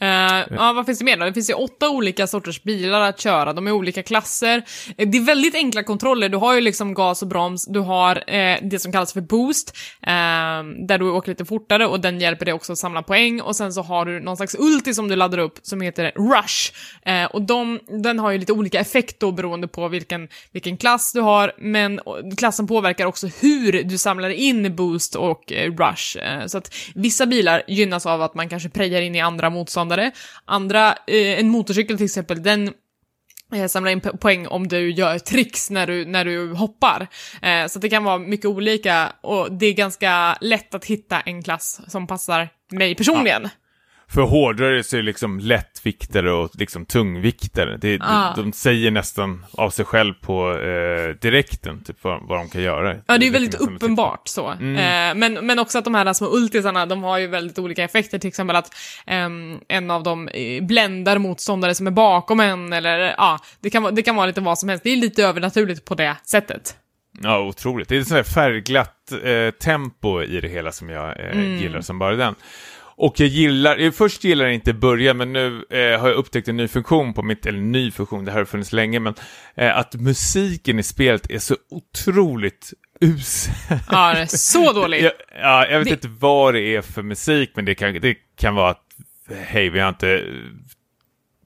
Eh, 0.00 0.46
ja, 0.50 0.72
vad 0.72 0.86
finns 0.86 0.98
det 0.98 1.04
mer 1.04 1.16
då? 1.16 1.24
Det 1.24 1.32
finns 1.32 1.50
ju 1.50 1.54
åtta 1.54 1.90
olika 1.90 2.26
sorters 2.26 2.62
bilar 2.62 3.00
att 3.00 3.20
köra, 3.20 3.52
de 3.52 3.66
är 3.66 3.72
olika 3.72 4.02
klasser. 4.02 4.62
Eh, 4.96 5.08
det 5.08 5.18
är 5.18 5.22
väldigt 5.22 5.54
enkla 5.54 5.82
kontroller, 5.82 6.28
du 6.28 6.36
har 6.36 6.54
ju 6.54 6.60
liksom 6.60 6.94
gas 6.94 7.22
och 7.22 7.28
broms, 7.28 7.66
du 7.66 7.80
har 7.80 8.16
uh, 8.16 8.68
det 8.70 8.78
som 8.78 8.92
kallas 8.92 9.12
för 9.12 9.20
boost, 9.20 9.76
uh, 10.06 10.86
där 10.86 10.98
du 10.98 11.10
åker 11.10 11.28
lite 11.28 11.44
fortare 11.44 11.86
och 11.86 12.00
den 12.00 12.20
hjälper 12.20 12.44
dig 12.44 12.54
också 12.54 12.72
att 12.72 12.78
samla 12.78 13.02
poäng, 13.02 13.40
och 13.40 13.56
sen 13.56 13.72
så 13.72 13.82
har 13.82 14.04
du 14.04 14.20
någon 14.20 14.36
slags 14.36 14.56
ulti 14.58 14.94
som 14.94 15.08
du 15.08 15.16
laddar 15.16 15.38
upp 15.38 15.58
som 15.62 15.80
heter 15.80 16.12
rush. 16.14 16.72
Eh, 17.06 17.24
och 17.24 17.42
de, 17.42 17.80
den 18.02 18.18
har 18.18 18.30
ju 18.30 18.38
lite 18.38 18.52
olika 18.52 18.80
effekt 18.80 19.20
då 19.20 19.32
beroende 19.32 19.68
på 19.68 19.88
vilken, 19.88 20.28
vilken 20.52 20.76
klass 20.76 21.12
du 21.12 21.20
har, 21.20 21.52
men 21.58 22.00
klassen 22.36 22.66
påverkar 22.66 23.06
också 23.06 23.26
hur 23.40 23.82
du 23.82 23.98
samlar 23.98 24.30
in 24.30 24.76
boost 24.76 25.14
och 25.14 25.52
rush. 25.52 26.18
Så 26.46 26.58
att 26.58 26.74
vissa 26.94 27.26
bilar 27.26 27.62
gynnas 27.68 28.06
av 28.06 28.22
att 28.22 28.34
man 28.34 28.48
kanske 28.48 28.68
prejar 28.68 29.02
in 29.02 29.14
i 29.14 29.20
andra 29.20 29.50
motståndare. 29.50 29.89
Andra, 30.44 30.88
eh, 31.06 31.38
en 31.40 31.48
motorcykel 31.48 31.96
till 31.96 32.06
exempel, 32.06 32.42
den 32.42 32.72
eh, 33.54 33.66
samlar 33.66 33.90
in 33.90 34.00
po- 34.00 34.16
poäng 34.16 34.46
om 34.46 34.68
du 34.68 34.90
gör 34.90 35.18
tricks 35.18 35.70
när 35.70 35.86
du, 35.86 36.04
när 36.04 36.24
du 36.24 36.52
hoppar. 36.52 37.06
Eh, 37.42 37.66
så 37.66 37.78
det 37.78 37.88
kan 37.88 38.04
vara 38.04 38.18
mycket 38.18 38.46
olika 38.46 39.12
och 39.20 39.52
det 39.52 39.66
är 39.66 39.72
ganska 39.72 40.36
lätt 40.40 40.74
att 40.74 40.84
hitta 40.84 41.20
en 41.20 41.42
klass 41.42 41.80
som 41.88 42.06
passar 42.06 42.48
mig 42.72 42.94
personligen. 42.94 43.48
För 44.14 44.22
hårdare 44.22 44.82
så 44.82 44.96
är 44.96 45.00
det 45.00 45.06
liksom 45.06 45.38
lättviktare 45.40 46.32
och 46.32 46.50
liksom 46.54 46.86
tungviktare. 46.86 47.76
Det, 47.76 47.98
Ah. 48.02 48.34
de, 48.36 48.42
de 48.42 48.52
säger 48.52 48.90
nästan 48.90 49.46
av 49.52 49.70
sig 49.70 49.84
själv 49.84 50.14
på 50.14 50.50
eh, 50.58 51.08
direkten, 51.20 51.84
typ 51.84 51.96
vad, 52.04 52.28
vad 52.28 52.38
de 52.38 52.48
kan 52.48 52.62
göra. 52.62 52.96
Ja, 53.06 53.18
det 53.18 53.24
är 53.24 53.26
ju 53.26 53.30
väldigt 53.30 53.52
nästan 53.52 53.72
med 53.72 53.82
uppenbart 53.82 54.28
så. 54.28 54.48
Mm. 54.48 54.76
Eh, 54.76 55.18
men, 55.18 55.46
men 55.46 55.58
också 55.58 55.78
att 55.78 55.84
de 55.84 55.94
här 55.94 56.12
små 56.12 56.28
ultisarna, 56.36 56.86
de 56.86 57.02
har 57.02 57.18
ju 57.18 57.26
väldigt 57.26 57.58
olika 57.58 57.84
effekter. 57.84 58.18
Till 58.18 58.28
exempel 58.28 58.56
att 58.56 58.74
ehm, 59.06 59.58
en 59.68 59.90
av 59.90 60.02
dem 60.02 60.28
eh, 60.28 60.62
bländar 60.64 61.18
motståndare 61.18 61.74
som 61.74 61.86
är 61.86 61.90
bakom 61.90 62.40
en, 62.40 62.72
eller 62.72 62.98
ja, 62.98 63.38
det, 63.60 63.70
kan, 63.70 63.94
det 63.94 64.02
kan 64.02 64.16
vara 64.16 64.26
lite 64.26 64.40
vad 64.40 64.58
som 64.58 64.68
helst. 64.68 64.84
Det 64.84 64.90
är 64.90 64.96
lite 64.96 65.24
övernaturligt 65.24 65.84
på 65.84 65.94
det 65.94 66.16
sättet. 66.24 66.76
Ja, 67.22 67.38
otroligt. 67.40 67.88
Det 67.88 67.96
är 67.96 68.00
ett 68.00 68.08
sånt 68.08 68.26
där 68.26 68.32
färgglatt 68.32 69.12
eh, 69.24 69.50
tempo 69.50 70.22
i 70.22 70.40
det 70.40 70.48
hela 70.48 70.72
som 70.72 70.88
jag 70.88 71.20
eh, 71.20 71.30
Mm. 71.30 71.58
gillar 71.58 71.80
som 71.80 71.98
bara 71.98 72.16
den. 72.16 72.34
Och 73.02 73.20
jag 73.20 73.28
gillar, 73.28 73.90
först 73.90 74.24
gillar 74.24 74.44
jag 74.44 74.54
inte 74.54 74.72
början, 74.72 75.16
men 75.16 75.32
nu 75.32 75.64
eh, 75.70 76.00
har 76.00 76.08
jag 76.08 76.16
upptäckt 76.16 76.48
en 76.48 76.56
ny 76.56 76.68
funktion 76.68 77.14
på 77.14 77.22
mitt, 77.22 77.46
eller 77.46 77.58
ny 77.60 77.90
funktion, 77.90 78.24
det 78.24 78.30
här 78.30 78.38
har 78.38 78.44
funnits 78.44 78.72
länge, 78.72 79.00
men 79.00 79.14
eh, 79.54 79.78
att 79.78 79.94
musiken 79.94 80.78
i 80.78 80.82
spelet 80.82 81.30
är 81.30 81.38
så 81.38 81.56
otroligt 81.70 82.72
usel. 83.00 83.54
Ja, 83.90 84.12
det 84.14 84.20
är 84.20 84.26
så 84.26 84.72
dåligt. 84.80 85.02
jag, 85.02 85.12
ja, 85.40 85.66
jag 85.68 85.78
vet 85.78 85.88
Det- 85.88 85.94
inte 85.94 86.08
vad 86.08 86.54
det 86.54 86.60
är 86.76 86.82
för 86.82 87.02
musik, 87.02 87.50
men 87.54 87.64
det 87.64 87.74
kan, 87.74 87.94
det 88.00 88.14
kan 88.40 88.54
vara 88.54 88.70
att, 88.70 88.84
hej, 89.46 89.70
vi 89.70 89.80
har 89.80 89.88
inte 89.88 90.24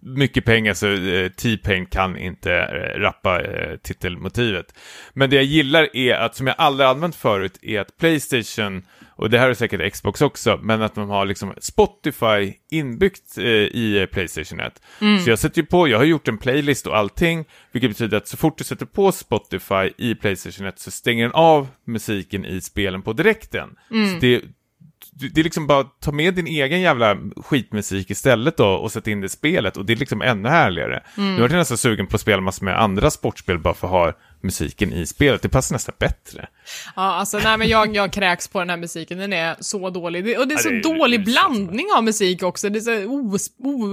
mycket 0.06 0.44
pengar 0.44 0.74
så 0.74 0.92
eh, 0.92 1.28
T-Pain 1.28 1.86
kan 1.86 2.18
inte 2.18 2.52
eh, 2.54 3.00
rappa 3.00 3.42
eh, 3.42 3.76
titelmotivet. 3.76 4.74
Men 5.12 5.30
det 5.30 5.36
jag 5.36 5.44
gillar 5.44 5.96
är 5.96 6.14
att, 6.14 6.36
som 6.36 6.46
jag 6.46 6.56
aldrig 6.58 6.88
använt 6.88 7.16
förut, 7.16 7.58
är 7.62 7.80
att 7.80 7.96
Playstation, 7.96 8.82
och 9.16 9.30
det 9.30 9.38
här 9.38 9.50
är 9.50 9.54
säkert 9.54 9.92
Xbox 9.92 10.20
också, 10.22 10.60
men 10.62 10.82
att 10.82 10.94
de 10.94 11.08
har 11.08 11.26
liksom 11.26 11.54
Spotify 11.60 12.54
inbyggt 12.70 13.38
eh, 13.38 13.44
i 13.44 14.08
Playstation 14.12 14.60
1. 14.60 14.82
Så 15.24 15.30
jag 15.30 15.38
sätter 15.38 15.60
ju 15.60 15.66
på, 15.66 15.88
jag 15.88 15.98
har 15.98 16.04
gjort 16.04 16.28
en 16.28 16.38
playlist 16.38 16.86
och 16.86 16.96
allting, 16.96 17.44
vilket 17.72 17.90
betyder 17.90 18.16
att 18.16 18.28
så 18.28 18.36
fort 18.36 18.58
du 18.58 18.64
sätter 18.64 18.86
på 18.86 19.12
Spotify 19.12 19.90
i 19.98 20.14
Playstation 20.14 20.66
1 20.66 20.78
så 20.78 20.90
stänger 20.90 21.22
den 21.22 21.32
av 21.34 21.68
musiken 21.84 22.44
i 22.44 22.60
spelen 22.60 23.02
på 23.02 23.12
direkten. 23.12 23.70
Så 24.12 24.18
det, 24.20 24.42
det 25.34 25.40
är 25.40 25.44
liksom 25.44 25.66
bara 25.66 25.84
ta 25.84 26.12
med 26.12 26.34
din 26.34 26.46
egen 26.46 26.80
jävla 26.80 27.16
skitmusik 27.36 28.10
istället 28.10 28.56
då 28.56 28.68
och 28.68 28.92
sätta 28.92 29.10
in 29.10 29.20
det 29.20 29.26
i 29.26 29.28
spelet 29.28 29.76
och 29.76 29.86
det 29.86 29.92
är 29.92 29.96
liksom 29.96 30.22
ännu 30.22 30.48
härligare. 30.48 31.02
Nu 31.16 31.36
är 31.36 31.40
jag 31.40 31.52
nästan 31.52 31.78
sugen 31.78 32.06
på 32.06 32.14
att 32.16 32.20
spela 32.20 32.40
massor 32.40 32.64
med 32.64 32.80
andra 32.80 33.10
sportspel 33.10 33.58
bara 33.58 33.74
för 33.74 33.86
att 33.86 33.92
ha 33.92 34.12
musiken 34.44 34.92
i 34.92 35.06
spelet. 35.06 35.42
Det 35.42 35.48
passar 35.48 35.74
nästan 35.74 35.94
bättre. 35.98 36.48
Ja, 36.96 37.02
alltså 37.02 37.38
nej 37.38 37.58
men 37.58 37.68
jag, 37.68 37.96
jag 37.96 38.12
kräks 38.12 38.48
på 38.48 38.58
den 38.58 38.70
här 38.70 38.76
musiken, 38.76 39.18
den 39.18 39.32
är 39.32 39.56
så 39.60 39.90
dålig. 39.90 40.24
Det, 40.24 40.38
och 40.38 40.48
det 40.48 40.54
är 40.54 40.56
Ja, 40.56 40.62
så 40.62 40.68
det 40.70 40.82
dålig 40.82 41.20
uselt. 41.20 41.24
blandning 41.34 41.86
av 41.96 42.04
musik 42.04 42.42
också. 42.42 42.68
Det 42.68 42.78
är 42.78 42.80
så 42.80 43.34
os, 43.34 43.46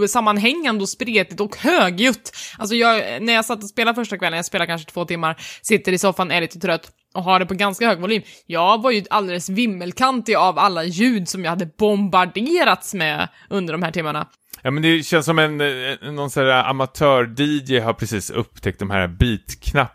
osammanhängande 0.03 0.81
och 0.81 0.89
spretigt 0.89 1.41
och 1.41 1.57
högljutt. 1.57 2.31
Alltså 2.57 2.75
jag, 2.75 3.21
när 3.23 3.33
jag 3.33 3.45
satt 3.45 3.63
och 3.63 3.69
spelade 3.69 3.95
första 3.95 4.17
kvällen, 4.17 4.37
jag 4.37 4.45
spelade 4.45 4.67
kanske 4.67 4.91
två 4.91 5.05
timmar, 5.05 5.35
sitter 5.61 5.91
i 5.91 5.97
soffan, 5.97 6.31
är 6.31 6.41
lite 6.41 6.59
trött 6.59 6.91
och 7.13 7.23
har 7.23 7.39
det 7.39 7.45
på 7.45 7.53
ganska 7.53 7.87
hög 7.87 7.99
volym. 7.99 8.21
Jag 8.45 8.81
var 8.81 8.91
ju 8.91 9.03
alldeles 9.09 9.49
vimmelkantig 9.49 10.35
av 10.35 10.59
alla 10.59 10.83
ljud 10.83 11.29
som 11.29 11.43
jag 11.43 11.49
hade 11.51 11.65
bombarderats 11.77 12.93
med 12.93 13.27
under 13.49 13.73
de 13.73 13.83
här 13.83 13.91
timmarna. 13.91 14.27
Ja 14.63 14.71
men 14.71 14.83
det 14.83 15.03
känns 15.05 15.25
som 15.25 15.39
en, 15.39 15.61
eh, 15.61 16.11
någon 16.11 16.29
sån 16.29 16.43
här 16.43 16.63
amatör-DJ 16.63 17.79
har 17.79 17.93
precis 17.93 18.29
upptäckt 18.29 18.79
de 18.79 18.89
här 18.91 19.07
beatknapparna 19.07 19.89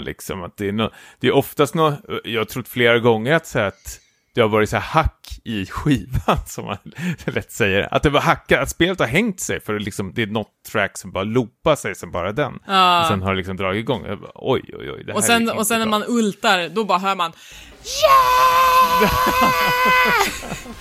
liksom. 0.00 0.42
Att 0.42 0.56
det, 0.56 0.68
är 0.68 0.72
no, 0.72 0.90
det 1.20 1.26
är 1.26 1.32
oftast 1.32 1.74
något, 1.74 1.94
jag 2.24 2.40
har 2.40 2.44
trott 2.44 2.68
flera 2.68 2.98
gånger 2.98 3.34
att, 3.34 3.46
så 3.46 3.58
att 3.58 4.00
det 4.34 4.40
har 4.40 4.48
varit 4.48 4.70
så 4.70 4.76
här 4.76 5.02
hack 5.02 5.40
i 5.44 5.66
skivan 5.66 6.38
som 6.46 6.64
man 6.64 6.76
rätt 7.24 7.52
säger. 7.52 7.94
Att 7.94 8.02
det 8.02 8.10
var 8.10 8.20
hackat, 8.20 8.60
att 8.60 8.70
spelet 8.70 8.98
har 8.98 9.06
hängt 9.06 9.40
sig 9.40 9.60
för 9.60 9.78
liksom, 9.78 10.12
det 10.14 10.22
är 10.22 10.26
något 10.26 10.62
track 10.72 10.98
som 10.98 11.12
bara 11.12 11.24
loopar 11.24 11.76
sig 11.76 11.94
som 11.94 12.10
bara 12.10 12.32
den. 12.32 12.54
Och 12.54 13.06
sen 13.08 13.22
har 13.22 13.30
det 13.30 13.36
liksom 13.36 13.56
dragit 13.56 13.80
igång. 13.80 14.06
Jag 14.06 14.20
bara, 14.20 14.32
oj 14.34 14.62
oj 14.78 14.90
oj. 14.90 15.04
Det 15.04 15.12
här 15.12 15.18
Och 15.18 15.24
sen, 15.24 15.50
och 15.50 15.66
sen 15.66 15.78
när 15.78 15.86
man 15.86 16.04
ultar, 16.08 16.68
då 16.68 16.84
bara 16.84 16.98
hör 16.98 17.14
man 17.14 17.32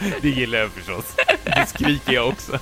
Det 0.22 0.30
gillar 0.30 0.60
jag 0.60 0.72
förstås. 0.72 1.16
Det 1.44 1.66
skriker 1.68 2.14
jag 2.14 2.28
också. 2.28 2.60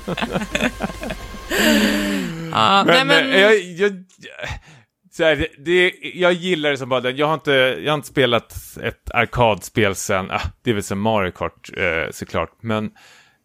Ja, 2.52 2.84
Men, 2.84 2.88
nej, 2.88 3.06
men 3.06 3.32
eh, 3.32 3.40
jag, 3.40 3.56
jag, 3.56 4.06
så 5.20 5.26
här, 5.26 5.36
det, 5.36 5.48
det, 5.58 5.94
jag 6.14 6.34
gillar 6.34 6.70
det 6.70 6.78
som 6.78 6.90
bara 6.90 7.02
den. 7.02 7.18
Jag 7.18 7.28
har 7.28 7.34
inte, 7.34 7.52
jag 7.52 7.92
har 7.92 7.96
inte 7.96 8.08
spelat 8.08 8.78
ett 8.84 9.12
arkadspel 9.12 9.96
sen, 9.96 10.32
ah, 10.32 10.42
det 10.64 10.70
är 10.70 10.74
väl 10.74 10.84
som 10.84 11.00
Mario 11.00 11.32
Kart 11.32 11.70
eh, 11.78 12.12
såklart, 12.12 12.52
men 12.62 12.92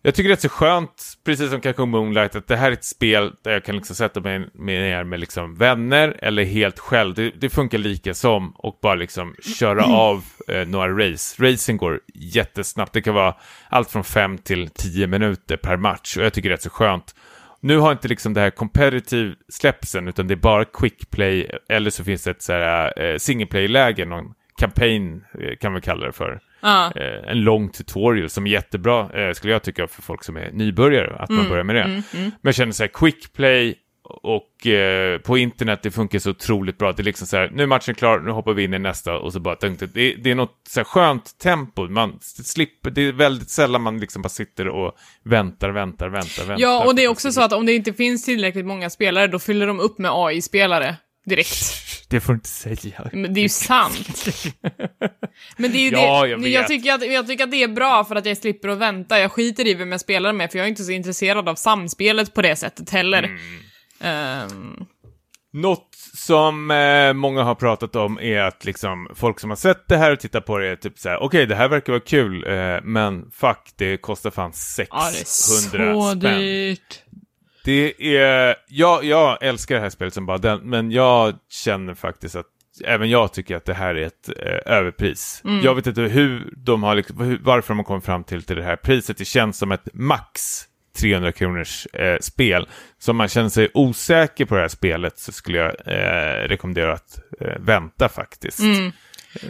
jag 0.03 0.15
tycker 0.15 0.29
det 0.29 0.35
är 0.35 0.41
så 0.41 0.49
skönt, 0.49 1.03
precis 1.25 1.51
som 1.51 1.61
kanske 1.61 1.85
Moonlight, 1.85 2.37
att 2.37 2.47
det 2.47 2.57
här 2.57 2.69
är 2.69 2.73
ett 2.73 2.85
spel 2.85 3.33
där 3.45 3.53
jag 3.53 3.65
kan 3.65 3.77
liksom 3.77 3.97
sätta 3.97 4.21
mig 4.21 4.49
ner 4.55 5.05
med 5.05 5.21
liksom 5.21 5.55
vänner 5.55 6.17
eller 6.23 6.45
helt 6.45 6.79
själv. 6.79 7.15
Det, 7.15 7.31
det 7.31 7.51
funkar 7.51 7.79
lika 7.79 8.15
som 8.15 8.51
och 8.51 8.79
bara 8.83 8.95
liksom 8.95 9.35
köra 9.59 9.85
av 9.85 10.25
eh, 10.49 10.67
några 10.67 10.89
race. 10.89 11.43
Racing 11.43 11.77
går 11.77 12.01
jättesnabbt. 12.15 12.93
Det 12.93 13.03
kan 13.03 13.15
vara 13.15 13.35
allt 13.69 13.91
från 13.91 14.05
fem 14.05 14.39
till 14.39 14.69
tio 14.69 15.07
minuter 15.07 15.57
per 15.57 15.77
match 15.77 16.17
och 16.17 16.25
jag 16.25 16.33
tycker 16.33 16.49
det 16.49 16.55
är 16.55 16.59
så 16.59 16.71
skönt. 16.71 17.15
Nu 17.65 17.79
har 17.79 17.93
inte 17.93 18.09
liksom 18.09 18.35
det 18.35 18.41
här 18.41 18.51
competitive 18.51 19.35
släppts 19.49 19.95
än, 19.95 20.09
utan 20.09 20.27
det 20.29 20.35
är 20.35 20.37
bara 20.37 20.65
quick 20.65 21.11
play, 21.11 21.51
eller 21.69 21.91
så 21.91 22.05
finns 22.05 22.25
det 22.25 22.31
ett 22.31 22.43
så 22.43 22.53
här, 22.53 23.03
eh, 23.03 23.17
single 23.17 23.47
play-läge, 23.47 24.05
någon 24.05 24.35
campaign 24.59 25.25
eh, 25.41 25.57
kan 25.61 25.75
vi 25.75 25.81
kalla 25.81 26.07
det 26.07 26.13
för. 26.13 26.41
ja. 26.63 26.93
Eh, 26.97 27.31
en 27.31 27.41
lång 27.41 27.69
tutorial 27.69 28.31
som 28.31 28.47
är 28.47 28.51
jättebra, 28.51 29.11
eh, 29.21 29.33
skulle 29.33 29.53
jag 29.53 29.63
tycka, 29.63 29.87
för 29.87 30.03
folk 30.03 30.25
som 30.25 30.37
är 30.37 30.51
nybörjare, 30.53 31.17
att 31.19 31.31
man 31.31 31.49
börjar 31.49 31.65
med 31.65 31.77
det. 31.77 32.03
Men 32.13 32.33
jag 32.43 32.55
känner 32.55 32.73
så 32.73 32.83
här, 32.83 32.89
quick 32.89 33.33
play 33.33 33.75
och 34.05 34.67
eh, 34.67 35.19
på 35.19 35.39
internet, 35.39 35.81
det 35.83 35.91
funkar 35.91 36.19
så 36.19 36.31
otroligt 36.31 36.79
bra. 36.79 36.93
Det 36.93 37.03
är 37.03 37.05
liksom 37.05 37.27
så 37.27 37.37
här, 37.37 37.51
nu 37.55 37.63
är 37.63 37.67
matchen 37.67 37.95
klar, 37.95 38.21
nu 38.21 38.31
hoppar 38.31 38.53
vi 38.53 38.65
in 38.65 38.75
i 38.75 38.79
nästa 38.79 39.19
och 39.19 39.33
så 39.33 39.41
bara 39.41 39.57
tänkte 39.57 39.87
det, 39.87 40.15
det 40.15 40.31
är 40.31 40.35
något 40.35 40.61
så 40.69 40.81
här 40.81 40.85
skönt 40.85 41.39
tempo. 41.39 41.89
Man 41.89 42.19
slipper, 42.45 42.91
det 42.91 43.03
är 43.03 43.13
väldigt 43.13 43.51
sällan 43.51 43.83
man 43.83 44.01
liksom 44.01 44.23
bara 44.23 44.29
sitter 44.29 44.69
och 44.69 44.93
väntar, 45.23 45.71
väntar, 45.71 46.09
väntar, 46.09 46.45
väntar. 46.45 46.63
Ja, 46.63 46.85
och 46.87 46.95
det 46.95 47.05
är 47.05 47.09
också 47.09 47.33
så 47.33 47.41
att 47.43 47.53
om 47.53 47.67
det 47.67 47.73
inte 47.73 47.93
finns 47.93 48.25
tillräckligt 48.25 48.67
många 48.67 48.91
spelare, 48.91 49.27
då 49.27 49.39
fyller 49.39 49.67
de 49.67 49.81
upp 49.81 49.99
med 49.99 50.11
AI-spelare. 50.15 50.97
direkt. 51.27 51.75
Det 52.09 52.21
får 52.21 52.33
du 52.33 52.37
inte 52.37 52.49
säga. 52.49 53.11
Men 53.13 53.35
det 53.35 53.41
är 53.41 53.43
ju 53.43 53.49
sant. 53.49 54.27
Men 55.57 55.73
det 55.73 55.79
är 55.79 55.83
ju 55.83 55.91
Ja, 55.91 56.23
det. 56.23 56.29
jag 56.29 56.47
Jag, 56.49 56.67
tycker 56.69 56.93
att, 56.93 57.07
jag 57.13 57.27
tycker 57.27 57.45
att 57.45 57.51
det 57.51 57.63
är 57.63 57.69
bra 57.69 58.05
för 58.05 58.17
att 58.17 58.27
jag 58.27 58.37
slipper 58.37 58.69
att 58.69 58.79
vänta. 58.79 59.19
Jag 59.21 59.33
skiter 59.33 59.67
i 59.67 59.75
vem 59.75 59.93
jag 59.93 60.01
spelar 60.01 60.33
med, 60.33 60.51
för 60.51 60.59
jag 60.59 60.65
är 60.65 60.69
inte 60.69 60.85
så 60.85 60.93
intresserad 60.93 61.49
av 61.49 61.55
samspelet 61.55 62.35
på 62.35 62.43
det 62.43 62.57
sättet 62.57 62.91
heller. 62.91 63.23
Mm. 63.23 63.39
Ehm, 64.01 64.87
Något 65.53 65.89
som 66.15 66.71
eh, 66.71 67.13
många 67.13 67.43
har 67.43 67.55
pratat 67.55 67.97
om 67.97 68.19
är 68.21 68.41
att 68.41 68.65
liksom 68.65 69.09
folk 69.15 69.41
som 69.41 69.51
har 69.51 69.57
sett 69.57 69.89
det 69.89 69.97
här 69.97 70.13
och 70.13 70.21
tittat 70.21 70.47
på 70.47 70.59
det 70.59 70.69
är 70.69 70.77
typ 70.77 70.99
såhär, 70.99 71.23
okej 71.23 71.47
det 71.47 71.55
här 71.55 71.69
verkar 71.69 71.93
vara 71.93 72.01
kul, 72.01 72.47
eh, 72.47 72.81
men 72.83 73.31
fuck, 73.31 73.59
det 73.77 73.97
kostar 73.97 74.31
fan 74.31 74.53
600 74.53 74.89
ja, 74.91 75.11
det 75.13 75.21
är 75.21 75.25
så 75.25 76.11
spänn. 76.19 76.39
dyrt. 76.39 77.03
Det 77.65 78.17
är, 78.17 78.57
jag, 78.69 79.05
jag 79.05 79.43
älskar 79.43 79.75
det 79.75 79.81
här 79.81 79.91
spelet 79.91 80.15
som 80.15 80.27
bara 80.27 80.39
den, 80.39 80.61
men 80.61 80.91
jag 80.91 81.35
känner 81.51 81.95
faktiskt 81.95 82.37
att 82.37 82.47
även 82.85 83.11
jag 83.11 83.33
tycker 83.33 83.57
att 83.57 83.65
det 83.65 83.75
här 83.75 83.95
är 83.95 84.07
ett 84.07 84.29
eh, 84.29 84.73
överpris. 84.73 85.43
Jag 85.63 85.75
vet 85.75 85.87
inte 85.87 86.01
hur 86.03 86.53
de 86.57 86.83
har, 86.83 86.95
liksom, 86.95 87.21
hur, 87.21 87.41
varför 87.43 87.69
de 87.69 87.79
har 87.79 87.85
kommit 87.85 88.05
fram 88.05 88.25
till, 88.25 88.43
till 88.43 88.57
det 88.57 88.63
här 88.63 88.77
priset. 88.77 89.19
Det 89.19 89.25
känns 89.25 89.59
som 89.59 89.73
ett 89.73 89.89
max 89.93 90.63
300 91.01 91.33
kronors 91.33 91.87
eh, 91.87 92.17
spel. 92.21 92.69
Så 92.99 93.11
om 93.11 93.17
man 93.17 93.29
känner 93.29 93.49
sig 93.49 93.69
osäker 93.75 94.45
på 94.45 94.55
det 94.55 94.61
här 94.61 94.69
spelet 94.69 95.19
så 95.19 95.33
skulle 95.33 95.59
jag 95.59 95.73
eh, 95.87 96.49
rekommendera 96.49 96.93
att 96.93 97.19
eh, 97.41 97.59
vänta 97.61 98.09
faktiskt. 98.09 98.61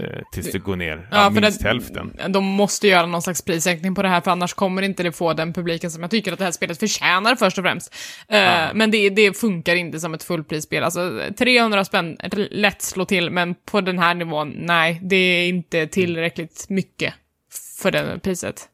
Eh, 0.01 0.19
tills 0.33 0.53
det 0.53 0.59
går 0.59 0.77
ner 0.77 1.09
ja, 1.11 1.31
minst 1.31 1.63
det- 1.63 1.69
hälften. 1.69 2.17
De 2.29 2.45
måste 2.45 2.89
göra 2.89 3.07
någon 3.07 3.23
slags 3.23 3.43
prissänkning 3.43 3.95
på 3.95 4.03
det 4.03 4.09
här, 4.09 4.21
för 4.21 4.31
annars 4.31 4.55
kommer 4.55 4.83
inte 4.83 5.03
det 5.03 5.13
få 5.13 5.33
den 5.33 5.53
publiken 5.53 5.91
som 5.91 6.03
jag 6.03 6.11
tycker 6.11 6.33
att 6.33 6.39
det 6.39 6.45
här 6.45 6.53
spelet 6.53 6.79
förtjänar 6.81 7.37
först 7.37 7.59
och 7.59 7.65
främst. 7.65 7.95
Eh, 8.29 8.67
Men 8.75 8.91
det, 8.91 9.11
det 9.11 9.39
funkar 9.39 9.75
inte 9.75 10.01
som 10.01 10.15
ett 10.15 10.23
fullprisspel. 10.23 10.83
Alltså 10.85 11.21
300 11.39 11.85
spänn, 11.85 12.17
lätt 12.51 12.83
slå 12.83 13.05
till, 13.05 13.31
men 13.31 13.55
på 13.55 13.81
den 13.81 13.99
här 13.99 14.15
nivån, 14.15 14.55
nej, 14.59 15.01
det 15.03 15.17
är 15.17 15.49
inte 15.49 15.87
tillräckligt 15.87 16.67
mycket 16.69 17.15
för 17.81 17.91
det 17.91 18.19
priset. 18.23 18.69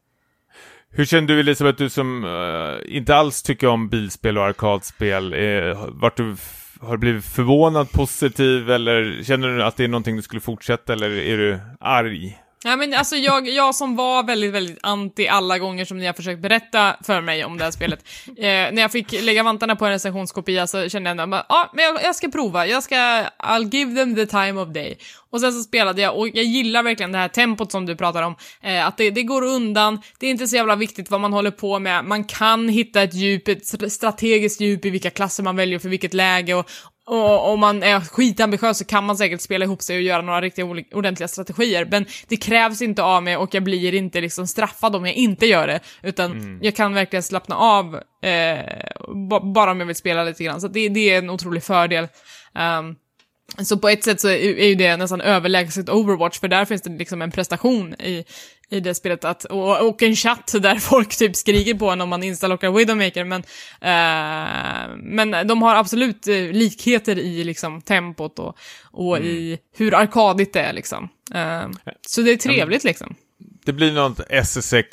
Hur 0.93 1.05
känner 1.05 1.28
du 1.28 1.41
Elisabeth, 1.41 1.78
du 1.78 1.91
som 1.91 2.24
uh, 2.24 2.97
inte 2.97 3.16
alls 3.16 3.43
tycker 3.43 3.66
om 3.66 3.88
bilspel 3.88 4.38
och 4.38 4.45
arkadspel, 4.45 5.32
eh, 5.32 5.88
vart 5.88 6.16
du 6.16 6.36
har 6.80 6.93
du 6.93 6.99
blivit 6.99 7.24
förvånad, 7.24 7.93
positiv 7.93 8.70
eller 8.70 9.22
känner 9.22 9.49
du 9.49 9.62
att 9.62 9.76
det 9.76 9.84
är 9.84 9.88
någonting 9.88 10.16
du 10.16 10.22
skulle 10.22 10.41
fortsätta 10.41 10.93
eller 10.93 11.11
är 11.11 11.36
du 11.36 11.61
arg? 11.80 12.38
Ja, 12.64 12.76
men 12.76 12.94
alltså 12.94 13.16
jag, 13.16 13.48
jag 13.48 13.74
som 13.74 13.96
var 13.96 14.22
väldigt, 14.22 14.52
väldigt 14.52 14.78
anti 14.82 15.28
alla 15.28 15.58
gånger 15.58 15.84
som 15.84 15.98
ni 15.98 16.06
har 16.06 16.12
försökt 16.12 16.42
berätta 16.42 16.96
för 17.02 17.20
mig 17.20 17.44
om 17.44 17.58
det 17.58 17.64
här 17.64 17.70
spelet. 17.70 18.04
Eh, 18.40 18.72
när 18.72 18.82
jag 18.82 18.92
fick 18.92 19.22
lägga 19.22 19.42
vantarna 19.42 19.76
på 19.76 19.86
en 19.86 19.92
recensionskopia 19.92 20.66
så 20.66 20.88
kände 20.88 21.11
jag 21.11 21.22
ändå, 21.22 21.36
ja, 21.36 21.44
ah, 21.48 21.70
men 21.74 21.84
jag, 21.84 22.02
jag 22.02 22.16
ska 22.16 22.28
prova, 22.28 22.66
jag 22.66 22.82
ska, 22.82 22.96
I'll 23.38 23.74
give 23.74 23.94
them 23.94 24.14
the 24.14 24.26
time 24.26 24.52
of 24.52 24.68
day. 24.68 24.98
Och 25.30 25.40
sen 25.40 25.52
så 25.52 25.62
spelade 25.62 26.02
jag 26.02 26.18
och 26.18 26.28
jag 26.28 26.44
gillar 26.44 26.82
verkligen 26.82 27.12
det 27.12 27.18
här 27.18 27.28
tempot 27.28 27.72
som 27.72 27.86
du 27.86 27.96
pratar 27.96 28.22
om, 28.22 28.36
eh, 28.62 28.86
att 28.86 28.96
det, 28.96 29.11
det 29.11 29.22
går 29.22 29.42
undan, 29.42 30.02
det 30.18 30.26
är 30.26 30.30
inte 30.30 30.46
så 30.46 30.56
jävla 30.56 30.76
viktigt 30.76 31.11
vad 31.11 31.20
man 31.20 31.32
håller 31.32 31.50
på 31.50 31.78
med, 31.78 32.04
man 32.04 32.24
kan 32.24 32.68
hitta 32.68 33.02
ett 33.02 33.14
djup, 33.14 33.48
ett 33.48 33.62
str- 33.62 33.88
strategiskt 33.88 34.61
djup 34.61 34.84
i 34.84 34.90
vilka 34.90 35.11
klasser 35.11 35.42
man 35.42 35.56
väljer 35.56 35.78
för 35.78 35.88
vilket 35.88 36.14
läge 36.14 36.54
och, 36.54 36.70
och 37.11 37.52
om 37.52 37.61
man 37.61 37.82
är 37.82 38.00
skitambitiös 38.00 38.78
så 38.78 38.84
kan 38.84 39.04
man 39.04 39.16
säkert 39.16 39.40
spela 39.40 39.64
ihop 39.64 39.82
sig 39.82 39.96
och 39.96 40.02
göra 40.02 40.22
några 40.22 40.40
riktigt 40.40 40.64
oli- 40.64 40.94
ordentliga 40.94 41.28
strategier, 41.28 41.88
men 41.90 42.06
det 42.28 42.36
krävs 42.36 42.82
inte 42.82 43.02
av 43.02 43.22
mig 43.22 43.36
och 43.36 43.54
jag 43.54 43.62
blir 43.62 43.94
inte 43.94 44.20
liksom 44.20 44.46
straffad 44.46 44.96
om 44.96 45.06
jag 45.06 45.14
inte 45.14 45.46
gör 45.46 45.66
det, 45.66 45.80
utan 46.02 46.58
jag 46.62 46.76
kan 46.76 46.94
verkligen 46.94 47.22
slappna 47.22 47.56
av 47.56 47.94
eh, 48.22 48.64
ba- 49.28 49.52
bara 49.54 49.70
om 49.70 49.80
jag 49.80 49.86
vill 49.86 49.96
spela 49.96 50.24
lite 50.24 50.44
grann, 50.44 50.61
så 50.61 50.68
det, 50.68 50.88
det 50.88 51.11
är 51.11 51.18
en 51.18 51.30
otrolig 51.30 51.62
fördel. 51.62 52.08
Ehm, 52.54 52.94
så 53.64 53.78
på 53.78 53.88
ett 53.88 54.04
sätt 54.04 54.20
så 54.20 54.28
är 54.28 54.58
är 54.58 54.66
ju 54.66 54.74
det 54.74 54.96
nästan 54.96 55.20
överlägset 55.20 55.88
Overwatch, 55.88 56.40
för 56.40 56.48
där 56.48 56.64
finns 56.64 56.82
det 56.82 56.90
liksom 56.90 57.22
en 57.22 57.30
prestation 57.30 57.94
i, 57.94 58.24
i 58.71 58.81
det 58.81 58.95
spelet, 58.95 59.25
att, 59.25 59.45
och, 59.45 59.89
och 59.89 60.03
en 60.03 60.16
chatt 60.16 60.55
där 60.61 60.75
folk 60.79 61.16
typ 61.16 61.37
skriker 61.37 61.75
på 61.75 61.91
en 61.91 62.01
om 62.01 62.09
man 62.09 62.23
instalockar 62.23 62.71
Widowmaker, 62.71 63.25
men, 63.25 63.43
eh, 63.81 64.97
men 64.97 65.47
de 65.47 65.62
har 65.62 65.77
absolut 65.77 66.29
eh, 66.29 66.35
likheter 66.37 67.18
i 67.18 67.45
liksom 67.45 67.83
tempot 67.83 68.39
och, 68.39 68.59
och 68.83 69.18
i 69.18 69.59
hur 69.77 69.95
arkadigt 69.95 70.53
det 70.53 70.61
är 70.61 70.73
liksom. 70.73 71.09
Eh, 71.35 71.68
så 72.07 72.23
det 72.23 72.31
är 72.31 72.37
trevligt 72.37 72.85
liksom. 72.85 73.14
Det 73.64 73.73
blir 73.73 73.93
något 73.93 74.21
SSX, 74.31 74.93